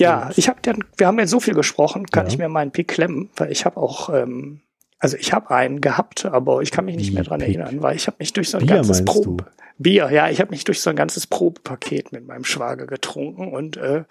Ja, 0.00 0.30
ich 0.34 0.48
habe 0.48 0.58
dann, 0.62 0.82
wir 0.96 1.06
haben 1.06 1.20
jetzt 1.20 1.30
so 1.30 1.38
viel 1.38 1.54
gesprochen, 1.54 2.06
kann 2.06 2.26
ja. 2.26 2.32
ich 2.32 2.38
mir 2.38 2.48
meinen 2.48 2.72
Pick 2.72 2.88
klemmen, 2.88 3.30
weil 3.36 3.52
ich 3.52 3.64
habe 3.64 3.76
auch, 3.76 4.12
ähm, 4.12 4.62
also 4.98 5.16
ich 5.16 5.32
habe 5.32 5.50
einen 5.50 5.80
gehabt, 5.80 6.24
aber 6.24 6.62
ich 6.62 6.70
kann 6.70 6.84
mich 6.86 6.96
nicht 6.96 7.12
mehr 7.12 7.24
dran 7.24 7.40
erinnern, 7.40 7.82
weil 7.82 7.96
ich 7.96 8.06
habe 8.06 8.16
mich 8.20 8.32
durch 8.32 8.50
so 8.50 8.58
ein 8.58 8.66
Bier 8.66 8.76
ganzes 8.76 9.04
Probe. 9.04 9.46
Bier, 9.76 10.08
ja, 10.10 10.30
ich 10.30 10.40
habe 10.40 10.50
mich 10.50 10.62
durch 10.64 10.80
so 10.80 10.90
ein 10.90 10.96
ganzes 10.96 11.26
Probepaket 11.26 12.12
mit 12.12 12.26
meinem 12.26 12.44
Schwager 12.44 12.86
getrunken 12.86 13.52
und 13.52 13.76
äh, 13.76 14.04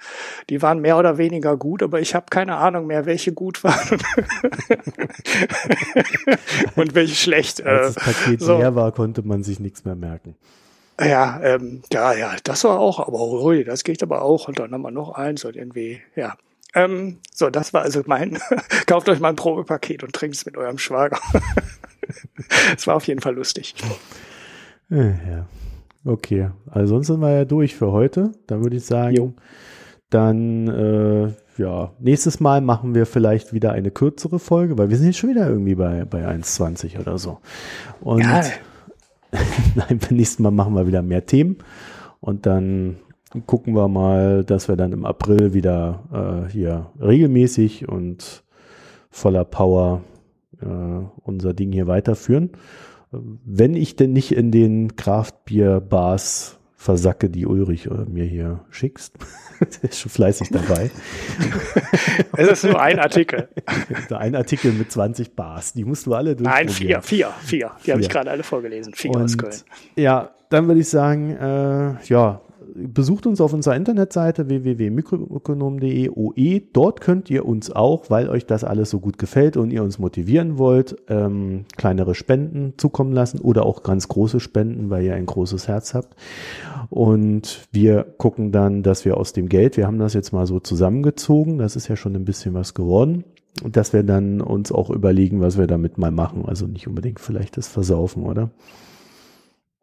die 0.49 0.61
waren 0.61 0.81
mehr 0.81 0.97
oder 0.97 1.17
weniger 1.17 1.55
gut, 1.55 1.81
aber 1.81 2.01
ich 2.01 2.15
habe 2.15 2.25
keine 2.29 2.57
Ahnung 2.57 2.85
mehr, 2.85 3.05
welche 3.05 3.31
gut 3.31 3.63
waren 3.63 3.99
und 6.75 6.95
welche 6.95 7.15
schlecht. 7.15 7.63
Als 7.63 7.95
das 7.95 8.03
Paket 8.03 8.41
so. 8.41 8.57
leer 8.57 8.75
war, 8.75 8.91
konnte 8.91 9.21
man 9.21 9.43
sich 9.43 9.59
nichts 9.61 9.85
mehr 9.85 9.95
merken. 9.95 10.35
Ja, 10.99 11.39
ähm, 11.41 11.81
ja, 11.91 12.13
ja, 12.13 12.35
das 12.43 12.63
war 12.65 12.79
auch, 12.79 12.99
aber 12.99 13.19
ui, 13.43 13.63
das 13.63 13.83
geht 13.83 14.03
aber 14.03 14.21
auch. 14.21 14.47
Und 14.47 14.59
dann 14.59 14.71
haben 14.73 14.81
wir 14.81 14.91
noch 14.91 15.13
eins 15.13 15.45
und 15.45 15.55
irgendwie, 15.55 16.01
ja. 16.15 16.35
Ähm, 16.75 17.19
so, 17.31 17.49
das 17.49 17.73
war 17.73 17.83
also 17.83 18.01
mein, 18.05 18.39
kauft 18.85 19.09
euch 19.09 19.19
mal 19.19 19.29
ein 19.29 19.35
Probepaket 19.35 20.03
und 20.03 20.13
trinkt 20.13 20.35
es 20.35 20.45
mit 20.45 20.57
eurem 20.57 20.77
Schwager. 20.77 21.19
Es 22.75 22.85
war 22.87 22.95
auf 22.95 23.07
jeden 23.07 23.21
Fall 23.21 23.35
lustig. 23.35 23.73
Ja. 24.89 25.47
Okay, 26.03 26.49
also 26.69 26.95
sonst 26.95 27.07
sind 27.07 27.21
wir 27.21 27.31
ja 27.31 27.45
durch 27.45 27.75
für 27.75 27.93
heute. 27.93 28.33
Dann 28.47 28.61
würde 28.61 28.75
ich 28.75 28.85
sagen, 28.85 29.15
jo. 29.15 29.33
dann 30.09 30.67
äh, 30.67 31.33
ja, 31.57 31.91
nächstes 31.99 32.39
Mal 32.39 32.61
machen 32.61 32.95
wir 32.95 33.05
vielleicht 33.05 33.53
wieder 33.53 33.71
eine 33.71 33.91
kürzere 33.91 34.39
Folge, 34.39 34.77
weil 34.77 34.89
wir 34.89 34.97
sind 34.97 35.07
jetzt 35.07 35.17
schon 35.17 35.29
wieder 35.29 35.47
irgendwie 35.47 35.75
bei, 35.75 36.05
bei 36.05 36.27
1,20 36.27 36.99
oder 36.99 37.17
so. 37.17 37.39
Und 38.01 38.21
ja. 38.21 38.41
nein, 39.75 39.99
beim 39.99 40.17
nächsten 40.17 40.43
Mal 40.43 40.51
machen 40.51 40.73
wir 40.73 40.87
wieder 40.87 41.01
mehr 41.01 41.25
Themen 41.25 41.57
und 42.19 42.45
dann 42.45 42.97
gucken 43.45 43.75
wir 43.75 43.87
mal, 43.87 44.43
dass 44.43 44.67
wir 44.67 44.75
dann 44.75 44.91
im 44.91 45.05
April 45.05 45.53
wieder 45.53 46.45
äh, 46.47 46.51
hier 46.51 46.91
regelmäßig 47.01 47.87
und 47.87 48.43
voller 49.09 49.45
Power 49.45 50.01
äh, 50.61 50.65
unser 51.23 51.53
Ding 51.53 51.71
hier 51.71 51.87
weiterführen 51.87 52.51
wenn 53.45 53.75
ich 53.75 53.95
denn 53.95 54.13
nicht 54.13 54.31
in 54.31 54.51
den 54.51 54.95
Kraftbier-Bars 54.95 56.59
versacke, 56.75 57.29
die 57.29 57.45
Ulrich 57.45 57.85
äh, 57.85 58.05
mir 58.09 58.25
hier 58.25 58.65
schickst. 58.69 59.15
Ist 59.81 59.99
schon 59.99 60.11
fleißig 60.11 60.49
dabei. 60.49 60.91
Es 62.35 62.47
ist 62.47 62.63
nur 62.63 62.81
ein 62.81 62.99
Artikel. 62.99 63.47
ein 64.09 64.35
Artikel 64.35 64.71
mit 64.71 64.91
20 64.91 65.35
Bars. 65.35 65.73
Die 65.73 65.85
musst 65.85 66.05
du 66.05 66.13
alle 66.13 66.35
durchprobieren. 66.35 66.65
Nein, 66.65 66.69
vier, 66.69 67.01
vier, 67.01 67.31
vier. 67.41 67.71
Die 67.85 67.91
habe 67.91 68.01
ich 68.01 68.09
gerade 68.09 68.29
alle 68.31 68.43
vorgelesen. 68.43 68.93
Vier 68.93 69.11
Und, 69.11 69.23
aus 69.23 69.37
Köln. 69.37 69.53
Ja, 69.95 70.31
dann 70.49 70.67
würde 70.67 70.81
ich 70.81 70.89
sagen, 70.89 71.29
äh, 71.31 72.03
ja, 72.05 72.41
besucht 72.75 73.27
uns 73.27 73.39
auf 73.41 73.53
unserer 73.53 73.75
Internetseite 73.75 74.47
www.mikroökonom.de 74.47 76.09
OE. 76.09 76.61
Dort 76.73 77.01
könnt 77.01 77.29
ihr 77.29 77.45
uns 77.45 77.71
auch, 77.71 78.09
weil 78.09 78.29
euch 78.29 78.45
das 78.45 78.63
alles 78.63 78.89
so 78.89 78.99
gut 78.99 79.17
gefällt 79.17 79.57
und 79.57 79.71
ihr 79.71 79.83
uns 79.83 79.99
motivieren 79.99 80.57
wollt, 80.57 80.95
ähm, 81.07 81.65
kleinere 81.77 82.15
Spenden 82.15 82.73
zukommen 82.77 83.13
lassen 83.13 83.39
oder 83.39 83.65
auch 83.65 83.83
ganz 83.83 84.07
große 84.07 84.39
Spenden, 84.39 84.89
weil 84.89 85.03
ihr 85.03 85.15
ein 85.15 85.25
großes 85.25 85.67
Herz 85.67 85.93
habt. 85.93 86.15
Und 86.89 87.67
wir 87.71 88.03
gucken 88.17 88.51
dann, 88.51 88.83
dass 88.83 89.05
wir 89.05 89.17
aus 89.17 89.33
dem 89.33 89.49
Geld, 89.49 89.77
wir 89.77 89.87
haben 89.87 89.99
das 89.99 90.13
jetzt 90.13 90.33
mal 90.33 90.47
so 90.47 90.59
zusammengezogen, 90.59 91.57
das 91.57 91.75
ist 91.75 91.87
ja 91.87 91.95
schon 91.95 92.15
ein 92.15 92.25
bisschen 92.25 92.53
was 92.53 92.73
geworden, 92.73 93.23
dass 93.63 93.93
wir 93.93 94.03
dann 94.03 94.41
uns 94.41 94.71
auch 94.71 94.89
überlegen, 94.89 95.41
was 95.41 95.57
wir 95.57 95.67
damit 95.67 95.97
mal 95.97 96.11
machen. 96.11 96.45
Also 96.45 96.65
nicht 96.65 96.87
unbedingt 96.87 97.19
vielleicht 97.19 97.57
das 97.57 97.67
Versaufen, 97.67 98.23
oder? 98.23 98.49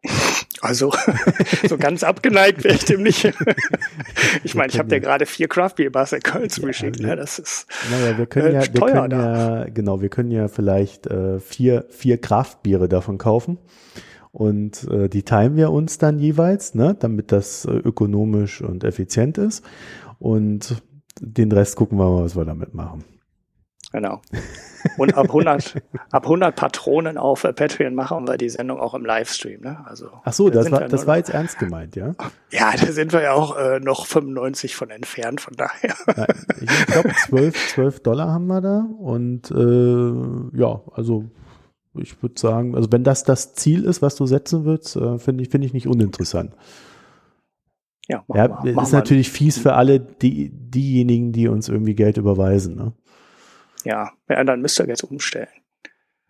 Also 0.61 0.93
so 1.67 1.77
ganz 1.77 2.03
abgeneigt 2.03 2.63
wäre 2.63 2.75
ich 2.75 2.85
dem 2.85 3.01
nicht. 3.01 3.25
ich 4.43 4.55
meine, 4.55 4.71
ich 4.71 4.77
habe 4.77 4.89
dir 4.89 4.99
gerade 4.99 5.25
vier 5.25 5.47
Craft 5.47 5.75
Beer 5.75 5.89
Bars 5.89 6.13
in 6.13 6.21
Köln 6.21 6.49
zugeschickt. 6.49 6.99
Ja, 6.99 7.07
ne? 7.07 7.15
Das 7.15 7.39
ist 7.39 7.67
naja, 7.89 8.17
wir 8.17 8.27
können 8.27 8.53
ja, 8.53 8.61
äh, 8.61 8.73
wir 8.73 8.81
können 8.81 9.11
ja, 9.11 9.65
genau, 9.65 10.01
wir 10.01 10.09
können 10.09 10.31
ja 10.31 10.47
vielleicht 10.47 11.07
äh, 11.07 11.39
vier, 11.39 11.85
vier 11.89 12.19
Kraftbiere 12.19 12.87
davon 12.87 13.17
kaufen. 13.17 13.57
Und 14.31 14.87
äh, 14.89 15.09
die 15.09 15.23
teilen 15.23 15.57
wir 15.57 15.71
uns 15.71 15.97
dann 15.97 16.19
jeweils, 16.19 16.73
ne, 16.73 16.95
damit 16.97 17.31
das 17.31 17.65
äh, 17.65 17.71
ökonomisch 17.71 18.61
und 18.61 18.83
effizient 18.83 19.37
ist. 19.37 19.63
Und 20.19 20.81
den 21.19 21.51
Rest 21.51 21.75
gucken 21.75 21.97
wir 21.97 22.09
mal, 22.09 22.23
was 22.23 22.35
wir 22.35 22.45
damit 22.45 22.73
machen. 22.73 23.03
Genau. 23.91 24.21
Und 24.97 25.15
ab 25.15 25.25
100, 25.25 25.81
ab 26.11 26.23
100 26.23 26.55
Patronen 26.55 27.17
auf 27.17 27.43
Patreon 27.43 27.93
machen 27.95 28.27
wir 28.27 28.37
die 28.37 28.49
Sendung 28.49 28.79
auch 28.79 28.93
im 28.93 29.05
Livestream. 29.05 29.61
Ne? 29.61 29.83
Also, 29.85 30.09
Ach 30.23 30.33
so, 30.33 30.49
das, 30.49 30.71
war, 30.71 30.87
das 30.87 31.07
war 31.07 31.17
jetzt 31.17 31.29
ernst 31.29 31.59
gemeint, 31.59 31.95
ja? 31.95 32.13
Ja, 32.51 32.71
da 32.71 32.91
sind 32.91 33.13
wir 33.13 33.21
ja 33.21 33.33
auch 33.33 33.57
äh, 33.57 33.79
noch 33.79 34.05
95 34.05 34.75
von 34.75 34.89
entfernt, 34.89 35.41
von 35.41 35.55
daher. 35.55 35.95
Ja, 36.17 36.27
ich 36.61 36.85
glaube, 36.87 37.11
12, 37.27 37.73
12 37.73 37.99
Dollar 38.03 38.29
haben 38.29 38.47
wir 38.47 38.61
da. 38.61 38.87
Und 38.99 39.51
äh, 39.51 40.57
ja, 40.57 40.81
also 40.93 41.25
ich 41.95 42.21
würde 42.21 42.39
sagen, 42.39 42.75
also 42.75 42.91
wenn 42.91 43.03
das 43.03 43.23
das 43.23 43.53
Ziel 43.53 43.83
ist, 43.85 44.01
was 44.01 44.15
du 44.15 44.25
setzen 44.25 44.65
willst, 44.65 44.95
äh, 44.95 45.17
finde 45.17 45.43
ich, 45.43 45.49
finde 45.49 45.67
ich 45.67 45.73
nicht 45.73 45.87
uninteressant. 45.87 46.55
Ja, 48.07 48.23
ja 48.33 48.47
mal, 48.47 48.83
ist 48.83 48.91
natürlich 48.91 49.31
fies 49.31 49.57
für 49.57 49.73
alle 49.73 49.99
die, 49.99 50.49
diejenigen, 50.49 51.31
die 51.31 51.47
uns 51.47 51.69
irgendwie 51.69 51.95
Geld 51.95 52.17
überweisen. 52.17 52.75
Ne? 52.75 52.93
Ja, 53.85 54.11
ja, 54.29 54.43
dann 54.43 54.61
müsst 54.61 54.79
ihr 54.79 54.87
jetzt 54.87 55.03
umstellen. 55.03 55.49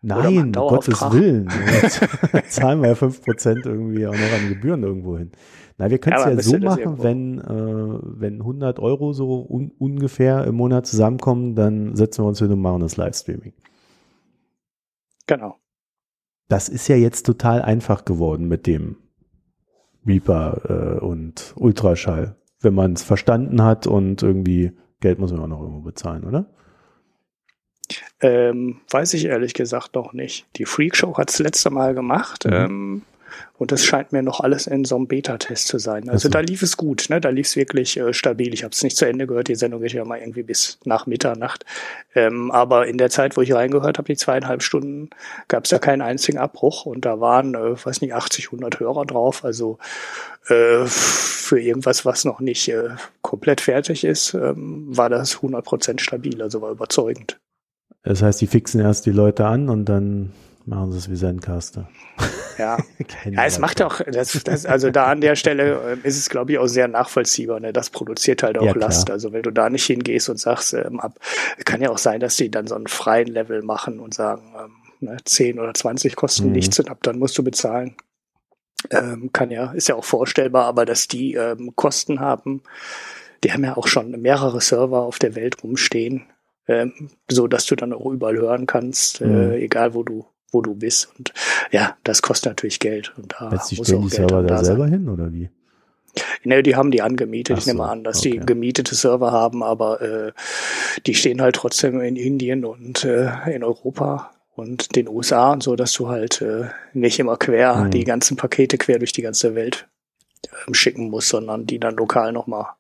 Nein, 0.02 0.48
um 0.48 0.52
Gottes 0.52 1.00
Willen. 1.12 1.48
Jetzt 2.34 2.54
zahlen 2.54 2.82
wir 2.82 2.90
ja 2.90 2.96
5% 2.96 3.68
irgendwie 3.68 4.08
auch 4.08 4.14
noch 4.14 4.34
an 4.34 4.50
Gebühren 4.50 4.82
irgendwo 4.82 5.16
hin. 5.16 5.32
Na, 5.78 5.92
wir 5.92 6.00
können 6.00 6.16
es 6.18 6.26
ja, 6.26 6.32
ja 6.32 6.42
so 6.42 6.58
machen, 6.58 7.04
wenn, 7.04 7.40
äh, 7.40 8.00
wenn 8.20 8.40
100 8.40 8.80
Euro 8.80 9.14
so 9.14 9.46
un 9.48 9.72
ungefähr 9.78 10.46
im 10.46 10.56
Monat 10.56 10.88
zusammenkommen, 10.88 11.56
dann 11.56 11.96
setzen 11.96 12.24
wir 12.24 12.30
uns 12.30 12.40
hin 12.40 12.52
und 12.52 12.62
machen 12.62 12.82
das 12.82 12.98
Livestreaming. 12.98 13.54
Genau. 15.28 15.58
Das 16.50 16.68
ist 16.68 16.88
ja 16.88 16.96
jetzt 16.96 17.26
total 17.26 17.62
einfach 17.62 18.04
geworden 18.04 18.48
mit 18.48 18.66
dem 18.66 18.98
Reaper 20.06 20.98
äh, 20.98 21.00
und 21.00 21.54
Ultraschall, 21.58 22.36
wenn 22.60 22.74
man 22.74 22.94
es 22.94 23.04
verstanden 23.04 23.64
hat 23.64 23.86
und 23.86 24.24
irgendwie 24.24 24.72
Geld 25.00 25.20
muss 25.20 25.32
man 25.32 25.42
auch 25.42 25.48
noch 25.48 25.62
irgendwo 25.62 25.82
bezahlen, 25.82 26.24
oder? 26.24 26.50
Ähm, 28.22 28.82
weiß 28.90 29.14
ich 29.14 29.26
ehrlich 29.26 29.54
gesagt 29.54 29.96
noch 29.96 30.14
nicht. 30.14 30.46
Die 30.58 30.66
Freakshow 30.66 31.18
hat 31.18 31.30
es 31.30 31.40
letzte 31.40 31.70
Mal 31.70 31.94
gemacht. 31.94 32.46
Mhm. 32.46 32.54
Ähm, 32.54 33.02
und 33.58 33.72
das 33.72 33.86
scheint 33.86 34.12
mir 34.12 34.24
noch 34.24 34.40
alles 34.40 34.68
in 34.68 34.86
so 34.86 34.96
einem 34.96 35.08
Beta-Test 35.08 35.68
zu 35.68 35.78
sein. 35.78 36.04
Also, 36.04 36.12
also. 36.12 36.30
da 36.30 36.40
lief 36.40 36.62
es 36.62 36.78
gut, 36.78 37.10
ne? 37.10 37.22
Da 37.22 37.30
lief 37.30 37.48
es 37.48 37.56
wirklich 37.56 37.98
äh, 37.98 38.14
stabil. 38.14 38.54
Ich 38.54 38.64
habe 38.64 38.72
es 38.74 38.84
nicht 38.84 38.98
zu 38.98 39.06
Ende 39.06 39.28
gehört. 39.28 39.48
Die 39.48 39.56
Sendung 39.56 39.82
geht 39.82 39.94
ja 39.94 40.04
mal 40.04 40.20
irgendwie 40.20 40.44
bis 40.44 40.80
nach 40.84 41.06
Mitternacht. 41.06 41.66
Ähm, 42.16 42.52
aber 42.52 42.88
in 42.88 42.98
der 42.98 43.10
Zeit, 43.10 43.38
wo 43.38 43.42
ich 43.42 43.54
reingehört 43.54 43.98
habe, 43.98 44.08
die 44.08 44.18
zweieinhalb 44.18 44.64
Stunden, 44.64 45.10
gab 45.48 45.66
es 45.66 45.72
ja 45.72 45.80
keinen 45.80 46.02
einzigen 46.02 46.38
Abbruch. 46.38 46.86
Und 46.86 47.06
da 47.06 47.20
waren, 47.20 47.56
äh, 47.56 47.86
weiß 47.86 48.02
nicht, 48.02 48.14
80, 48.14 48.48
100 48.48 48.80
Hörer 48.80 49.06
drauf. 49.06 49.46
Also 49.46 49.78
äh, 50.48 50.86
für 50.86 51.60
irgendwas, 51.60 52.06
was 52.06 52.26
noch 52.26 52.40
nicht 52.40 52.68
äh, 52.70 52.90
komplett 53.22 53.62
fertig 53.62 54.04
ist, 54.04 54.34
ähm, 54.34 54.86
war 54.90 55.10
das 55.10 55.38
100 55.38 55.64
Prozent 55.64 56.02
stabil. 56.02 56.42
Also 56.42 56.62
war 56.62 56.72
überzeugend. 56.72 57.40
Das 58.04 58.22
heißt, 58.22 58.42
die 58.42 58.48
fixen 58.48 58.82
erst 58.82 59.06
die 59.06 59.12
Leute 59.12 59.46
an 59.46 59.70
und 59.70 59.86
dann 59.86 60.32
machen 60.66 60.92
sie 60.92 60.98
es 60.98 61.10
wie 61.10 61.16
Zencaster. 61.16 61.90
Ja, 62.58 62.78
ja 63.26 63.46
es 63.46 63.60
macht 63.60 63.82
auch, 63.82 64.02
das, 64.02 64.40
das, 64.44 64.66
also 64.66 64.90
da 64.90 65.06
an 65.06 65.22
der 65.22 65.36
Stelle 65.36 65.98
äh, 66.04 66.08
ist 66.08 66.18
es, 66.18 66.30
glaube 66.30 66.52
ich, 66.52 66.60
auch 66.60 66.68
sehr 66.68 66.88
nachvollziehbar. 66.88 67.60
Ne? 67.60 67.74
Das 67.74 67.90
produziert 67.90 68.44
halt 68.44 68.58
auch 68.58 68.66
ja, 68.66 68.74
Last. 68.76 69.10
Also 69.10 69.34
wenn 69.34 69.44
du 69.44 69.52
da 69.52 69.70
nicht 69.70 69.86
hingehst 69.86 70.30
und 70.30 70.38
sagst, 70.38 70.74
ähm, 70.74 71.00
ab, 71.00 71.20
kann 71.66 71.82
ja 71.82 71.90
auch 71.90 71.98
sein, 71.98 72.20
dass 72.20 72.36
die 72.36 72.52
dann 72.52 72.68
so 72.68 72.76
einen 72.76 72.88
freien 72.88 73.28
Level 73.28 73.62
machen 73.62 74.00
und 74.00 74.14
sagen, 74.14 74.54
ähm, 74.58 74.72
ne, 75.00 75.18
10 75.24 75.60
oder 75.60 75.74
20 75.74 76.16
kosten 76.16 76.48
mhm. 76.48 76.54
nichts 76.54 76.80
und 76.80 76.90
ab 76.90 77.00
dann 77.04 77.20
musst 77.20 77.38
du 77.38 77.44
bezahlen. 77.44 77.96
Ähm, 78.90 79.32
kann 79.32 79.52
ja, 79.52 79.72
ist 79.74 79.90
ja 79.90 79.96
auch 79.96 80.06
vorstellbar, 80.06 80.66
aber 80.66 80.86
dass 80.86 81.08
die 81.08 81.36
ähm, 81.36 81.76
Kosten 81.76 82.20
haben, 82.20 82.64
die 83.44 83.54
haben 83.54 83.64
ja 83.64 83.78
auch 83.78 83.88
schon 83.88 84.10
mehrere 84.22 84.60
Server 84.60 85.02
auf 85.02 85.20
der 85.20 85.36
Welt 85.36 85.64
rumstehen, 85.64 86.26
ähm, 86.72 87.10
so 87.30 87.48
dass 87.48 87.66
du 87.66 87.76
dann 87.76 87.94
auch 87.94 88.06
überall 88.06 88.38
hören 88.38 88.66
kannst, 88.66 89.22
äh, 89.22 89.26
mhm. 89.26 89.52
egal 89.54 89.94
wo 89.94 90.04
du 90.04 90.26
wo 90.52 90.62
du 90.62 90.76
bist. 90.76 91.10
Und 91.18 91.34
ja, 91.72 91.96
das 92.04 92.22
kostet 92.22 92.52
natürlich 92.52 92.80
Geld. 92.80 93.14
Und 93.18 93.34
da 93.40 93.52
Jetzt 93.52 93.78
muss 93.78 93.88
stellen 93.88 94.04
auch 94.04 94.10
die 94.10 94.18
Geld 94.18 94.30
Server 94.30 94.44
da 94.44 94.64
selber 94.64 94.88
hin 94.88 95.08
oder 95.10 95.32
wie? 95.32 95.50
Ne, 96.44 96.62
die 96.62 96.76
haben 96.76 96.92
die 96.92 97.02
angemietet. 97.02 97.56
Ach 97.56 97.62
ich 97.62 97.68
nehme 97.68 97.86
an, 97.88 98.04
dass 98.04 98.20
okay. 98.20 98.32
die 98.32 98.40
gemietete 98.46 98.96
Server 98.96 99.32
haben, 99.32 99.64
aber 99.64 100.02
äh, 100.02 100.32
die 101.06 101.16
stehen 101.16 101.42
halt 101.42 101.56
trotzdem 101.56 102.02
in 102.02 102.18
Indien 102.18 102.66
und 102.66 103.06
äh, 103.06 103.32
in 103.54 103.64
Europa 103.64 104.32
und 104.54 104.96
den 104.96 105.08
USA 105.08 105.54
und 105.54 105.64
so, 105.64 105.78
dass 105.78 105.94
du 105.94 106.10
halt 106.10 106.42
äh, 106.42 106.66
nicht 106.94 107.20
immer 107.20 107.38
quer 107.38 107.76
mhm. 107.76 107.92
die 107.92 108.04
ganzen 108.04 108.36
Pakete 108.36 108.78
quer 108.78 109.00
durch 109.00 109.14
die 109.14 109.22
ganze 109.22 109.56
Welt 109.56 109.88
äh, 110.68 110.74
schicken 110.74 111.10
musst, 111.10 111.30
sondern 111.30 111.66
die 111.66 111.80
dann 111.80 111.96
lokal 111.96 112.34
nochmal 112.34 112.74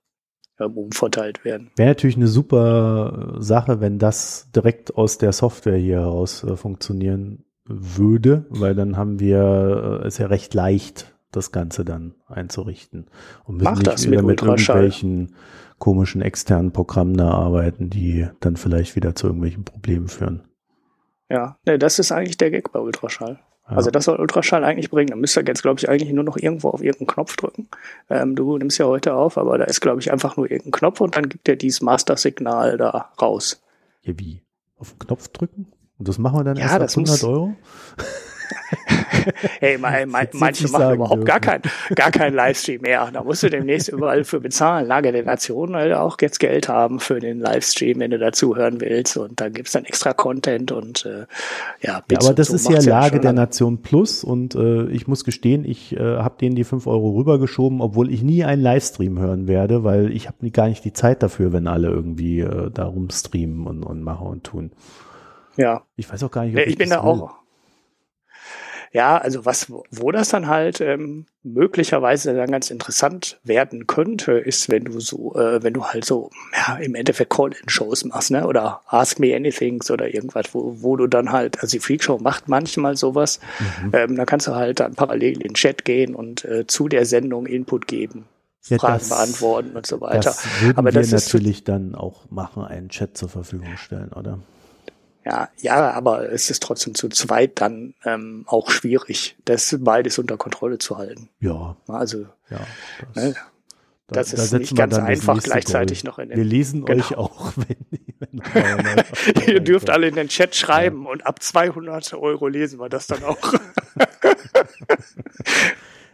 ähm, 0.61 0.77
umverteilt 0.77 1.43
werden. 1.43 1.71
Wäre 1.75 1.89
natürlich 1.89 2.17
eine 2.17 2.27
super 2.27 3.35
Sache, 3.39 3.81
wenn 3.81 3.99
das 3.99 4.49
direkt 4.55 4.95
aus 4.95 5.17
der 5.17 5.31
Software 5.31 5.77
hier 5.77 6.01
heraus 6.01 6.43
äh, 6.43 6.55
funktionieren 6.55 7.45
würde, 7.65 8.45
weil 8.49 8.75
dann 8.75 8.97
haben 8.97 9.19
wir 9.19 10.01
äh, 10.03 10.07
es 10.07 10.17
ja 10.17 10.27
recht 10.27 10.53
leicht, 10.53 11.13
das 11.31 11.51
Ganze 11.51 11.85
dann 11.85 12.15
einzurichten. 12.27 13.07
Und 13.45 13.57
müssen 13.57 13.65
Mach 13.65 13.77
nicht 13.77 14.05
wieder 14.05 14.21
mit, 14.21 14.41
mit 14.41 14.41
irgendwelchen 14.41 15.35
komischen 15.79 16.21
externen 16.21 16.71
Programmen 16.71 17.15
da 17.15 17.31
arbeiten, 17.31 17.89
die 17.89 18.27
dann 18.39 18.55
vielleicht 18.55 18.95
wieder 18.95 19.15
zu 19.15 19.27
irgendwelchen 19.27 19.63
Problemen 19.63 20.07
führen. 20.07 20.43
Ja, 21.29 21.57
ne, 21.65 21.79
das 21.79 21.97
ist 21.97 22.11
eigentlich 22.11 22.37
der 22.37 22.51
Gag 22.51 22.71
bei 22.71 22.79
Ultraschall. 22.79 23.39
Ja. 23.69 23.77
Also 23.77 23.91
das 23.91 24.05
soll 24.05 24.19
Ultraschall 24.19 24.63
eigentlich 24.63 24.89
bringen. 24.89 25.09
Da 25.09 25.15
müsst 25.15 25.37
ihr 25.37 25.43
jetzt, 25.45 25.61
glaube 25.61 25.79
ich, 25.79 25.87
eigentlich 25.89 26.11
nur 26.11 26.23
noch 26.23 26.37
irgendwo 26.37 26.69
auf 26.69 26.81
irgendeinen 26.81 27.07
Knopf 27.07 27.35
drücken. 27.35 27.67
Ähm, 28.09 28.35
du 28.35 28.57
nimmst 28.57 28.77
ja 28.77 28.85
heute 28.85 29.13
auf, 29.13 29.37
aber 29.37 29.57
da 29.57 29.65
ist, 29.65 29.81
glaube 29.81 30.01
ich, 30.01 30.11
einfach 30.11 30.37
nur 30.37 30.49
irgendein 30.49 30.71
Knopf 30.71 31.01
und 31.01 31.15
dann 31.15 31.29
gibt 31.29 31.47
er 31.47 31.55
dieses 31.55 31.81
Master-Signal 31.81 32.77
da 32.77 33.11
raus. 33.21 33.61
Ja, 34.01 34.13
wie? 34.17 34.41
Auf 34.77 34.91
den 34.91 34.99
Knopf 34.99 35.27
drücken? 35.29 35.71
Und 35.99 36.07
das 36.07 36.17
machen 36.17 36.39
wir 36.39 36.43
dann 36.43 36.57
ja, 36.57 36.63
erst 36.63 36.97
ab 36.97 37.03
100 37.03 37.23
Euro? 37.25 37.55
Hey, 39.59 39.77
mein, 39.77 40.09
mein, 40.09 40.27
manche 40.33 40.67
machen 40.69 40.95
überhaupt 40.95 41.15
dürfen. 41.15 41.25
gar 41.25 41.39
kein, 41.39 41.61
gar 41.95 42.11
kein 42.11 42.33
Livestream 42.33 42.81
mehr. 42.81 43.09
Da 43.11 43.23
musst 43.23 43.43
du 43.43 43.49
demnächst 43.49 43.89
überall 43.89 44.23
für 44.23 44.39
bezahlen. 44.39 44.87
Lage 44.87 45.11
der 45.11 45.23
Nation 45.23 45.73
weil 45.73 45.93
auch 45.93 46.17
jetzt 46.21 46.39
Geld 46.39 46.69
haben 46.69 46.99
für 46.99 47.19
den 47.19 47.39
Livestream, 47.39 47.99
wenn 47.99 48.11
du 48.11 48.19
dazu 48.19 48.55
hören 48.55 48.81
willst. 48.81 49.17
Und 49.17 49.41
da 49.41 49.49
gibt's 49.49 49.71
dann 49.71 49.85
extra 49.85 50.13
Content 50.13 50.71
und 50.71 51.05
äh, 51.05 51.25
ja, 51.81 52.03
ja 52.09 52.19
Aber 52.19 52.33
das 52.33 52.47
so 52.47 52.55
ist 52.55 52.69
ja 52.69 52.79
Lage 52.81 53.15
ja 53.15 53.21
der 53.21 53.33
Nation 53.33 53.81
Plus 53.81 54.23
und 54.23 54.55
äh, 54.55 54.85
ich 54.87 55.07
muss 55.07 55.23
gestehen, 55.23 55.65
ich 55.65 55.95
äh, 55.95 55.99
habe 55.99 56.35
denen 56.39 56.55
die 56.55 56.63
fünf 56.63 56.87
Euro 56.87 57.11
rübergeschoben, 57.17 57.81
obwohl 57.81 58.11
ich 58.11 58.23
nie 58.23 58.43
einen 58.43 58.61
Livestream 58.61 59.19
hören 59.19 59.47
werde, 59.47 59.83
weil 59.83 60.11
ich 60.11 60.27
habe 60.27 60.51
gar 60.51 60.67
nicht 60.67 60.85
die 60.85 60.93
Zeit 60.93 61.23
dafür, 61.23 61.53
wenn 61.53 61.67
alle 61.67 61.89
irgendwie 61.89 62.41
äh, 62.41 62.69
da 62.71 62.85
rumstreamen 62.85 63.67
und, 63.67 63.83
und 63.83 64.03
machen 64.03 64.27
und 64.27 64.43
tun. 64.43 64.71
Ja. 65.57 65.83
Ich 65.95 66.11
weiß 66.11 66.23
auch 66.23 66.31
gar 66.31 66.45
nicht, 66.45 66.55
ob 66.55 66.61
ich, 66.61 66.67
ich 66.67 66.77
bin 66.77 66.89
da 66.89 67.03
will. 67.03 67.09
auch 67.09 67.40
ja, 68.93 69.17
also 69.17 69.45
was, 69.45 69.71
wo 69.89 70.11
das 70.11 70.29
dann 70.29 70.47
halt 70.47 70.81
ähm, 70.81 71.25
möglicherweise 71.43 72.33
dann 72.33 72.51
ganz 72.51 72.69
interessant 72.69 73.39
werden 73.43 73.87
könnte, 73.87 74.33
ist, 74.33 74.69
wenn 74.69 74.83
du 74.83 74.99
so, 74.99 75.33
äh, 75.35 75.63
wenn 75.63 75.73
du 75.73 75.85
halt 75.85 76.03
so, 76.03 76.29
ja, 76.53 76.75
im 76.75 76.95
Endeffekt 76.95 77.31
Call-in-Shows 77.31 78.05
machst, 78.05 78.31
ne? 78.31 78.45
Oder 78.45 78.81
Ask 78.87 79.19
Me 79.19 79.33
Anythings 79.33 79.89
oder 79.89 80.13
irgendwas, 80.13 80.53
wo, 80.53 80.75
wo 80.81 80.97
du 80.97 81.07
dann 81.07 81.31
halt, 81.31 81.61
also 81.61 81.71
die 81.71 81.79
Freakshow 81.79 82.17
macht 82.17 82.49
manchmal 82.49 82.97
sowas, 82.97 83.39
mhm. 83.81 83.91
ähm, 83.93 84.15
dann 84.17 84.25
kannst 84.25 84.47
du 84.47 84.55
halt 84.55 84.81
dann 84.81 84.93
parallel 84.93 85.33
in 85.33 85.39
den 85.39 85.53
Chat 85.53 85.85
gehen 85.85 86.13
und 86.13 86.43
äh, 86.43 86.67
zu 86.67 86.89
der 86.89 87.05
Sendung 87.05 87.45
Input 87.45 87.87
geben. 87.87 88.25
Ja, 88.67 88.77
Fragen 88.77 88.99
das, 88.99 89.09
beantworten 89.09 89.75
und 89.75 89.87
so 89.87 90.01
weiter. 90.01 90.19
Das 90.19 90.45
würden 90.61 90.77
Aber 90.77 90.93
wir 90.93 91.01
das 91.01 91.11
natürlich 91.11 91.59
ist, 91.59 91.67
dann 91.67 91.95
auch 91.95 92.29
machen, 92.29 92.63
einen 92.63 92.89
Chat 92.89 93.17
zur 93.17 93.29
Verfügung 93.29 93.75
stellen, 93.77 94.09
oder? 94.09 94.37
Ja, 95.23 95.49
ja, 95.57 95.91
aber 95.91 96.31
es 96.31 96.49
ist 96.49 96.63
trotzdem 96.63 96.95
zu 96.95 97.07
zweit 97.09 97.61
dann 97.61 97.93
ähm, 98.05 98.43
auch 98.47 98.71
schwierig, 98.71 99.35
das 99.45 99.77
beides 99.79 100.17
unter 100.17 100.37
Kontrolle 100.37 100.79
zu 100.79 100.97
halten. 100.97 101.29
Ja. 101.39 101.75
Also, 101.87 102.25
ja, 102.49 102.59
das, 103.13 103.23
ne, 103.23 103.35
da, 104.07 104.15
das 104.15 104.33
ist 104.33 104.53
nicht 104.53 104.75
ganz 104.75 104.97
einfach 104.97 105.41
gleichzeitig 105.41 106.01
Goal. 106.01 106.09
noch 106.09 106.19
in 106.19 106.29
den. 106.29 106.37
Wir 106.37 106.43
lesen 106.43 106.85
genau. 106.85 106.99
euch 106.99 107.15
auch, 107.15 107.53
wenn, 107.55 108.41
wenn 108.53 109.47
Ihr 109.47 109.59
dürft 109.59 109.89
alle 109.91 110.07
in 110.07 110.15
den 110.15 110.27
Chat 110.27 110.55
schreiben 110.55 111.03
ja. 111.03 111.11
und 111.11 111.25
ab 111.25 111.41
200 111.41 112.13
Euro 112.15 112.47
lesen 112.47 112.79
wir 112.79 112.89
das 112.89 113.07
dann 113.07 113.23
auch. 113.23 113.37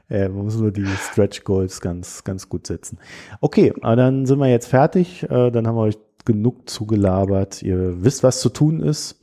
Ja, 0.09 0.29
man 0.29 0.45
muss 0.45 0.55
nur 0.55 0.71
die 0.71 0.85
Stretch 0.85 1.43
Goals 1.43 1.81
ganz, 1.81 2.23
ganz 2.23 2.47
gut 2.47 2.65
setzen. 2.65 2.97
Okay, 3.41 3.73
aber 3.81 3.97
dann 3.97 4.25
sind 4.25 4.39
wir 4.39 4.47
jetzt 4.47 4.67
fertig. 4.67 5.23
Äh, 5.23 5.51
dann 5.51 5.67
haben 5.67 5.75
wir 5.75 5.81
euch 5.81 5.97
genug 6.27 6.69
zugelabert. 6.69 7.63
Ihr 7.63 8.03
wisst, 8.03 8.21
was 8.21 8.41
zu 8.41 8.49
tun 8.49 8.81
ist. 8.81 9.19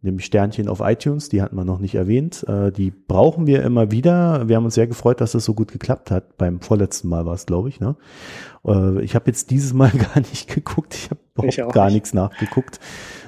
Nämlich 0.00 0.26
Sternchen 0.26 0.68
auf 0.68 0.80
iTunes, 0.80 1.28
die 1.28 1.42
hatten 1.42 1.56
wir 1.56 1.64
noch 1.64 1.80
nicht 1.80 1.96
erwähnt. 1.96 2.44
Äh, 2.46 2.70
die 2.70 2.90
brauchen 2.90 3.46
wir 3.46 3.62
immer 3.62 3.90
wieder. 3.90 4.48
Wir 4.48 4.56
haben 4.56 4.64
uns 4.64 4.74
sehr 4.74 4.86
gefreut, 4.86 5.20
dass 5.20 5.32
das 5.32 5.44
so 5.44 5.54
gut 5.54 5.72
geklappt 5.72 6.12
hat. 6.12 6.36
Beim 6.36 6.60
vorletzten 6.60 7.08
Mal 7.08 7.26
war 7.26 7.34
es, 7.34 7.46
glaube 7.46 7.68
ich. 7.68 7.80
Ne? 7.80 7.96
Äh, 8.64 9.00
ich 9.02 9.14
habe 9.16 9.26
jetzt 9.26 9.50
dieses 9.50 9.72
Mal 9.72 9.90
gar 10.14 10.18
nicht 10.18 10.52
geguckt. 10.54 10.94
Ich 10.94 11.10
habe 11.10 11.20
überhaupt 11.34 11.74
gar 11.74 11.86
nicht. 11.86 11.94
nichts 11.94 12.14
nachgeguckt. 12.14 12.78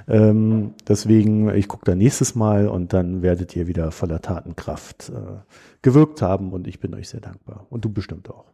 Ähm, 0.06 0.74
deswegen, 0.86 1.52
ich 1.54 1.66
gucke 1.66 1.84
da 1.84 1.94
nächstes 1.94 2.34
Mal 2.34 2.68
und 2.68 2.92
dann 2.92 3.22
werdet 3.22 3.54
ihr 3.56 3.66
wieder 3.66 3.90
voller 3.90 4.20
Tatenkraft 4.20 5.10
äh, 5.10 5.40
gewirkt 5.82 6.22
haben 6.22 6.52
und 6.52 6.68
ich 6.68 6.78
bin 6.78 6.94
euch 6.94 7.08
sehr 7.08 7.20
dankbar. 7.20 7.66
Und 7.70 7.84
du 7.84 7.88
bestimmt 7.92 8.30
auch. 8.30 8.46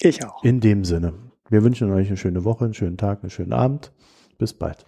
Ich 0.00 0.24
auch. 0.26 0.44
In 0.44 0.60
dem 0.60 0.84
Sinne. 0.84 1.14
Wir 1.48 1.62
wünschen 1.62 1.92
euch 1.92 2.08
eine 2.08 2.16
schöne 2.16 2.44
Woche, 2.44 2.64
einen 2.64 2.74
schönen 2.74 2.96
Tag, 2.96 3.22
einen 3.22 3.30
schönen 3.30 3.52
Abend. 3.52 3.92
Bis 4.38 4.52
bald. 4.52 4.84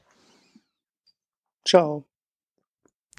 Ciao. 1.67 2.07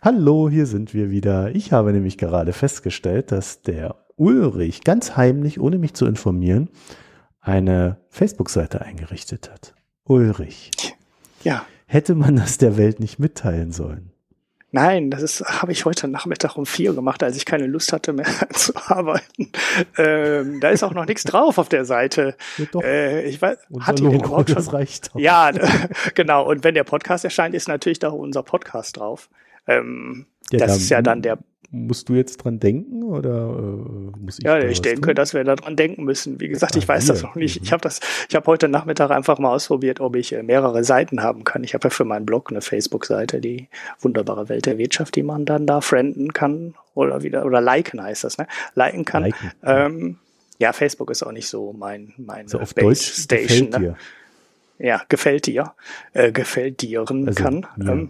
Hallo, 0.02 0.49
hier 0.49 0.66
sind 0.66 0.94
wir 0.94 1.11
wieder. 1.11 1.56
Ich 1.56 1.72
habe 1.72 1.91
nämlich 1.91 2.18
gerade 2.18 2.53
festgestellt, 2.53 3.32
dass 3.32 3.61
der 3.61 4.06
Ulrich 4.16 4.84
ganz 4.84 5.16
heimlich, 5.18 5.60
ohne 5.60 5.78
mich 5.78 5.94
zu 5.94 6.06
informieren, 6.06 6.70
eine 7.40 7.98
Facebook-Seite 8.10 8.82
eingerichtet 8.82 9.52
hat. 9.52 9.76
Ulrich. 10.03 10.72
Ja. 11.44 11.66
Hätte 11.86 12.16
man 12.16 12.36
das 12.36 12.57
der 12.57 12.78
Welt 12.78 12.99
nicht 12.99 13.20
mitteilen 13.20 13.72
sollen? 13.72 14.09
Nein, 14.72 15.10
das 15.10 15.22
ist 15.24 15.44
habe 15.44 15.72
ich 15.72 15.86
heute 15.86 16.08
Nachmittag 16.08 16.56
um 16.56 16.66
vier 16.66 16.94
gemacht, 16.94 17.24
als 17.24 17.36
ich 17.36 17.46
keine 17.46 17.66
Lust 17.66 17.91
hatte 17.91 18.14
mehr 18.14 18.28
zu 18.54 18.74
arbeiten. 18.76 19.52
Ähm, 19.98 20.60
da 20.60 20.70
ist 20.70 20.84
auch 20.84 20.94
noch 20.94 21.06
nichts 21.06 21.24
drauf 21.24 21.58
auf 21.58 21.70
der 21.70 21.86
Seite. 21.86 22.36
Ja, 22.58 22.66
doch. 22.72 22.84
Äh, 22.84 23.24
ich 23.24 23.41
weiß, 23.41 23.58
Unser 23.70 23.88
hat 23.88 24.00
Logo, 24.00 24.16
überhaupt 24.18 24.50
schon? 24.52 24.68
reicht 24.68 25.10
doch. 25.14 25.20
Ja, 25.20 25.52
genau. 26.16 26.48
Und 26.48 26.64
wenn 26.64 26.76
der 26.76 26.84
Podcast 26.84 27.24
erscheint, 27.26 27.56
ist 27.56 27.68
natürlich 27.68 28.00
da 28.00 28.10
unser 28.10 28.44
Podcast 28.44 28.98
drauf. 28.98 29.30
Ähm, 29.68 30.28
Ja, 30.52 30.60
das 30.60 30.72
da 30.72 30.78
ist 30.78 30.90
ja 30.90 31.02
dann 31.02 31.22
der 31.24 31.40
Musst 31.72 32.10
du 32.10 32.16
jetzt 32.16 32.38
dran 32.38 32.60
denken 32.60 33.04
oder 33.04 33.30
äh, 33.30 34.20
muss 34.20 34.40
ich 34.40 34.46
Ja, 34.46 34.58
da 34.58 34.68
ich 34.68 34.82
denke, 34.82 35.10
tun? 35.10 35.16
dass 35.16 35.36
wir 35.36 35.44
daran 35.44 35.76
denken 35.76 36.04
müssen. 36.04 36.40
Wie 36.40 36.48
gesagt, 36.48 36.76
ich 36.76 36.88
weiß 36.88 37.06
das 37.06 37.22
wir. 37.22 37.28
noch 37.28 37.36
nicht. 37.36 37.60
Mhm. 37.60 37.64
Ich 37.66 37.72
habe 37.72 37.82
das, 37.82 38.00
ich 38.28 38.36
habe 38.36 38.48
heute 38.48 38.68
Nachmittag 38.68 39.12
einfach 39.12 39.38
mal 39.38 39.54
ausprobiert, 39.54 40.00
ob 40.00 40.16
ich 40.16 40.34
äh, 40.34 40.41
mehrere 40.41 40.84
Seiten 40.84 41.22
haben 41.22 41.44
kann. 41.44 41.64
Ich 41.64 41.76
habe 41.76 41.84
ja 41.88 41.90
für 41.91 42.06
meinen 42.06 42.26
Blog 42.26 42.50
eine 42.50 42.62
Facebook-Seite, 42.62 43.40
die 43.40 43.68
wunderbare 44.00 44.50
Welt 44.50 44.66
der 44.66 44.80
Wirtschaft, 44.80 45.16
die 45.16 45.22
man 45.22 45.46
dann 45.46 45.68
da 45.68 45.82
frienden 45.82 46.34
kann 46.34 46.74
oder 46.96 47.22
wieder 47.22 47.46
oder 47.46 47.62
liken 47.62 48.02
heißt 48.02 48.24
das, 48.24 48.40
ne? 48.40 48.48
Liken 48.74 49.06
kann. 49.06 49.24
Liken. 49.24 49.52
Ähm, 49.64 50.18
ja, 50.58 50.74
Facebook 50.74 51.12
ist 51.12 51.22
auch 51.24 51.32
nicht 51.32 51.48
so 51.48 51.74
mein 51.74 52.14
mein 52.18 52.46
Also 52.46 52.60
auf 52.60 52.74
Base 52.74 52.88
Deutsch 52.88 53.24
Station. 53.24 53.70
Ne? 53.70 53.96
Ja, 54.80 55.01
gefällt 55.10 55.45
dir, 55.45 55.73
äh, 56.14 56.31
gefällt 56.31 56.81
dieren 56.81 57.27
Also 57.27 57.43
kann. 57.43 57.68
Ähm, 57.81 58.10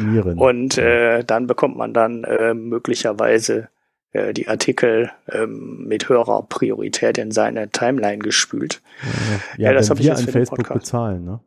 Miren. 0.00 0.38
und 0.38 0.76
äh, 0.78 1.24
dann 1.24 1.46
bekommt 1.46 1.76
man 1.78 1.94
dann 1.94 2.24
äh, 2.24 2.52
möglicherweise 2.52 3.68
äh, 4.12 4.34
die 4.34 4.46
Artikel 4.48 5.10
ähm, 5.32 5.84
mit 5.88 6.08
höherer 6.10 6.42
Priorität 6.42 7.16
in 7.16 7.30
seine 7.32 7.70
Timeline 7.70 8.18
gespült. 8.18 8.82
ja, 9.56 9.70
ja, 9.70 9.72
das 9.72 9.88
wenn 9.88 9.96
hab 9.96 10.00
ich 10.00 10.06
jetzt 10.06 10.18
an 10.18 10.24
für 10.26 10.30
den 10.32 10.32
Facebook 10.32 10.58
Podcast. 10.58 10.80
bezahlen, 10.80 11.24
ne? 11.24 11.40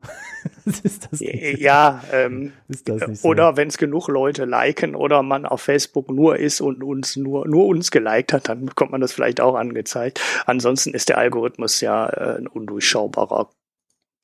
ist 0.83 1.07
das 1.11 1.19
nicht, 1.21 1.59
Ja, 1.59 2.01
ähm, 2.11 2.53
ist 2.67 2.89
das 2.89 3.07
nicht 3.07 3.21
so? 3.21 3.27
oder 3.27 3.57
wenn 3.57 3.67
es 3.67 3.77
genug 3.77 4.07
Leute 4.07 4.45
liken 4.45 4.95
oder 4.95 5.21
man 5.21 5.45
auf 5.45 5.61
Facebook 5.61 6.09
nur 6.09 6.37
ist 6.37 6.61
und 6.61 6.83
uns 6.83 7.15
nur 7.15 7.47
nur 7.47 7.67
uns 7.67 7.91
geliked 7.91 8.33
hat, 8.33 8.49
dann 8.49 8.65
bekommt 8.65 8.91
man 8.91 9.01
das 9.01 9.11
vielleicht 9.13 9.39
auch 9.39 9.55
angezeigt. 9.55 10.19
Ansonsten 10.45 10.93
ist 10.95 11.09
der 11.09 11.19
Algorithmus 11.19 11.79
ja 11.81 12.07
äh, 12.09 12.37
ein 12.39 12.47
undurchschaubarer 12.47 13.49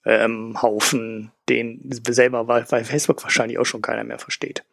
ähm, 0.06 0.62
Haufen, 0.62 1.32
den 1.50 1.82
selber 2.08 2.46
bei, 2.46 2.62
bei 2.62 2.84
Facebook 2.84 3.24
wahrscheinlich 3.24 3.60
auch 3.60 3.66
schon 3.66 3.82
keiner 3.82 4.04
mehr 4.04 4.20
versteht. 4.20 4.64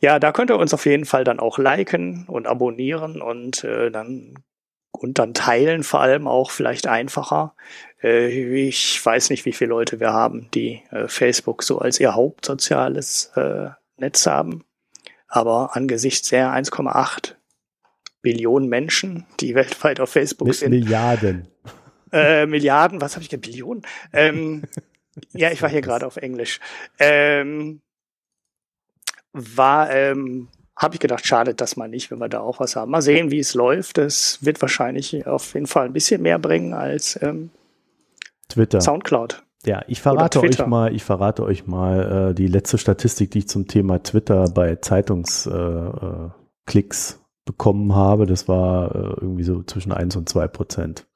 Ja, 0.00 0.18
da 0.18 0.32
könnt 0.32 0.50
ihr 0.50 0.58
uns 0.58 0.72
auf 0.72 0.86
jeden 0.86 1.04
Fall 1.04 1.24
dann 1.24 1.40
auch 1.40 1.58
liken 1.58 2.24
und 2.26 2.46
abonnieren 2.46 3.20
und 3.20 3.64
äh, 3.64 3.90
dann 3.90 4.34
und 4.92 5.18
dann 5.18 5.34
teilen 5.34 5.82
vor 5.82 6.00
allem 6.00 6.26
auch 6.26 6.50
vielleicht 6.50 6.86
einfacher. 6.86 7.54
Äh, 8.02 8.28
ich 8.66 9.04
weiß 9.04 9.30
nicht, 9.30 9.44
wie 9.44 9.52
viele 9.52 9.70
Leute 9.70 10.00
wir 10.00 10.12
haben, 10.12 10.48
die 10.52 10.82
äh, 10.90 11.08
Facebook 11.08 11.62
so 11.62 11.78
als 11.78 12.00
ihr 12.00 12.14
hauptsoziales 12.14 13.32
äh, 13.36 13.70
Netz 13.96 14.26
haben. 14.26 14.64
Aber 15.28 15.76
angesichts 15.76 16.28
der 16.30 16.50
1,8 16.50 17.34
Billionen 18.22 18.68
Menschen, 18.68 19.26
die 19.40 19.54
weltweit 19.54 20.00
auf 20.00 20.10
Facebook 20.10 20.48
Mit 20.48 20.56
sind, 20.56 20.70
Milliarden. 20.70 21.48
Äh, 22.12 22.46
Milliarden, 22.46 23.00
was 23.00 23.14
habe 23.14 23.22
ich 23.22 23.28
gesagt, 23.28 23.46
Billionen? 23.46 23.82
Ähm, 24.12 24.62
ja, 25.32 25.50
ich 25.50 25.62
war 25.62 25.68
hier 25.68 25.80
gerade 25.80 26.06
auf 26.06 26.16
Englisch. 26.16 26.60
Ähm, 26.98 27.80
war, 29.32 29.90
ähm, 29.90 30.48
habe 30.76 30.94
ich 30.94 31.00
gedacht, 31.00 31.26
schade 31.26 31.54
das 31.54 31.76
mal 31.76 31.88
nicht, 31.88 32.10
wenn 32.10 32.18
wir 32.18 32.28
da 32.28 32.40
auch 32.40 32.58
was 32.58 32.74
haben. 32.74 32.90
Mal 32.90 33.02
sehen, 33.02 33.30
wie 33.30 33.38
es 33.38 33.54
läuft. 33.54 33.98
Das 33.98 34.44
wird 34.44 34.60
wahrscheinlich 34.62 35.26
auf 35.26 35.54
jeden 35.54 35.66
Fall 35.66 35.86
ein 35.86 35.92
bisschen 35.92 36.22
mehr 36.22 36.38
bringen 36.38 36.72
als 36.72 37.20
ähm, 37.22 37.50
Twitter. 38.48 38.80
Soundcloud. 38.80 39.42
Ja, 39.66 39.82
ich 39.88 40.00
verrate 40.00 40.40
euch 40.40 40.66
mal, 40.66 40.94
ich 40.94 41.04
verrate 41.04 41.42
euch 41.42 41.66
mal 41.66 42.30
äh, 42.30 42.34
die 42.34 42.46
letzte 42.46 42.78
Statistik, 42.78 43.30
die 43.30 43.40
ich 43.40 43.48
zum 43.48 43.68
Thema 43.68 44.02
Twitter 44.02 44.48
bei 44.48 44.76
Zeitungsklicks 44.76 47.12
äh, 47.12 47.14
äh, 47.14 47.18
bekommen 47.44 47.94
habe. 47.94 48.24
Das 48.24 48.48
war 48.48 48.94
äh, 48.94 49.20
irgendwie 49.20 49.44
so 49.44 49.62
zwischen 49.62 49.92
1 49.92 50.16
und 50.16 50.30
2 50.30 50.48
Prozent. 50.48 51.06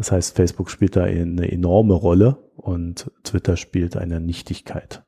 Das 0.00 0.12
heißt, 0.12 0.34
Facebook 0.34 0.70
spielt 0.70 0.96
da 0.96 1.04
eine 1.04 1.52
enorme 1.52 1.92
Rolle 1.92 2.38
und 2.56 3.10
Twitter 3.22 3.58
spielt 3.58 3.98
eine 3.98 4.18
Nichtigkeit. 4.18 5.02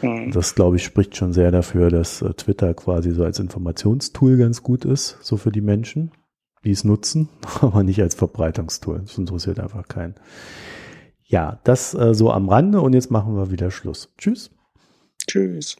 Hm. 0.00 0.30
Das, 0.30 0.54
glaube 0.54 0.76
ich, 0.76 0.84
spricht 0.84 1.18
schon 1.18 1.34
sehr 1.34 1.50
dafür, 1.50 1.90
dass 1.90 2.22
äh, 2.22 2.32
Twitter 2.32 2.72
quasi 2.72 3.10
so 3.10 3.24
als 3.24 3.38
Informationstool 3.38 4.38
ganz 4.38 4.62
gut 4.62 4.86
ist, 4.86 5.18
so 5.20 5.36
für 5.36 5.52
die 5.52 5.60
Menschen, 5.60 6.12
die 6.64 6.70
es 6.70 6.82
nutzen, 6.82 7.28
aber 7.60 7.82
nicht 7.82 8.00
als 8.00 8.14
Verbreitungstool. 8.14 9.00
Das 9.00 9.18
interessiert 9.18 9.60
einfach 9.60 9.86
keinen. 9.86 10.14
Ja, 11.26 11.60
das 11.64 11.92
äh, 11.92 12.14
so 12.14 12.30
am 12.32 12.48
Rande 12.48 12.80
und 12.80 12.94
jetzt 12.94 13.10
machen 13.10 13.36
wir 13.36 13.50
wieder 13.50 13.70
Schluss. 13.70 14.14
Tschüss. 14.16 14.50
Tschüss. 15.28 15.76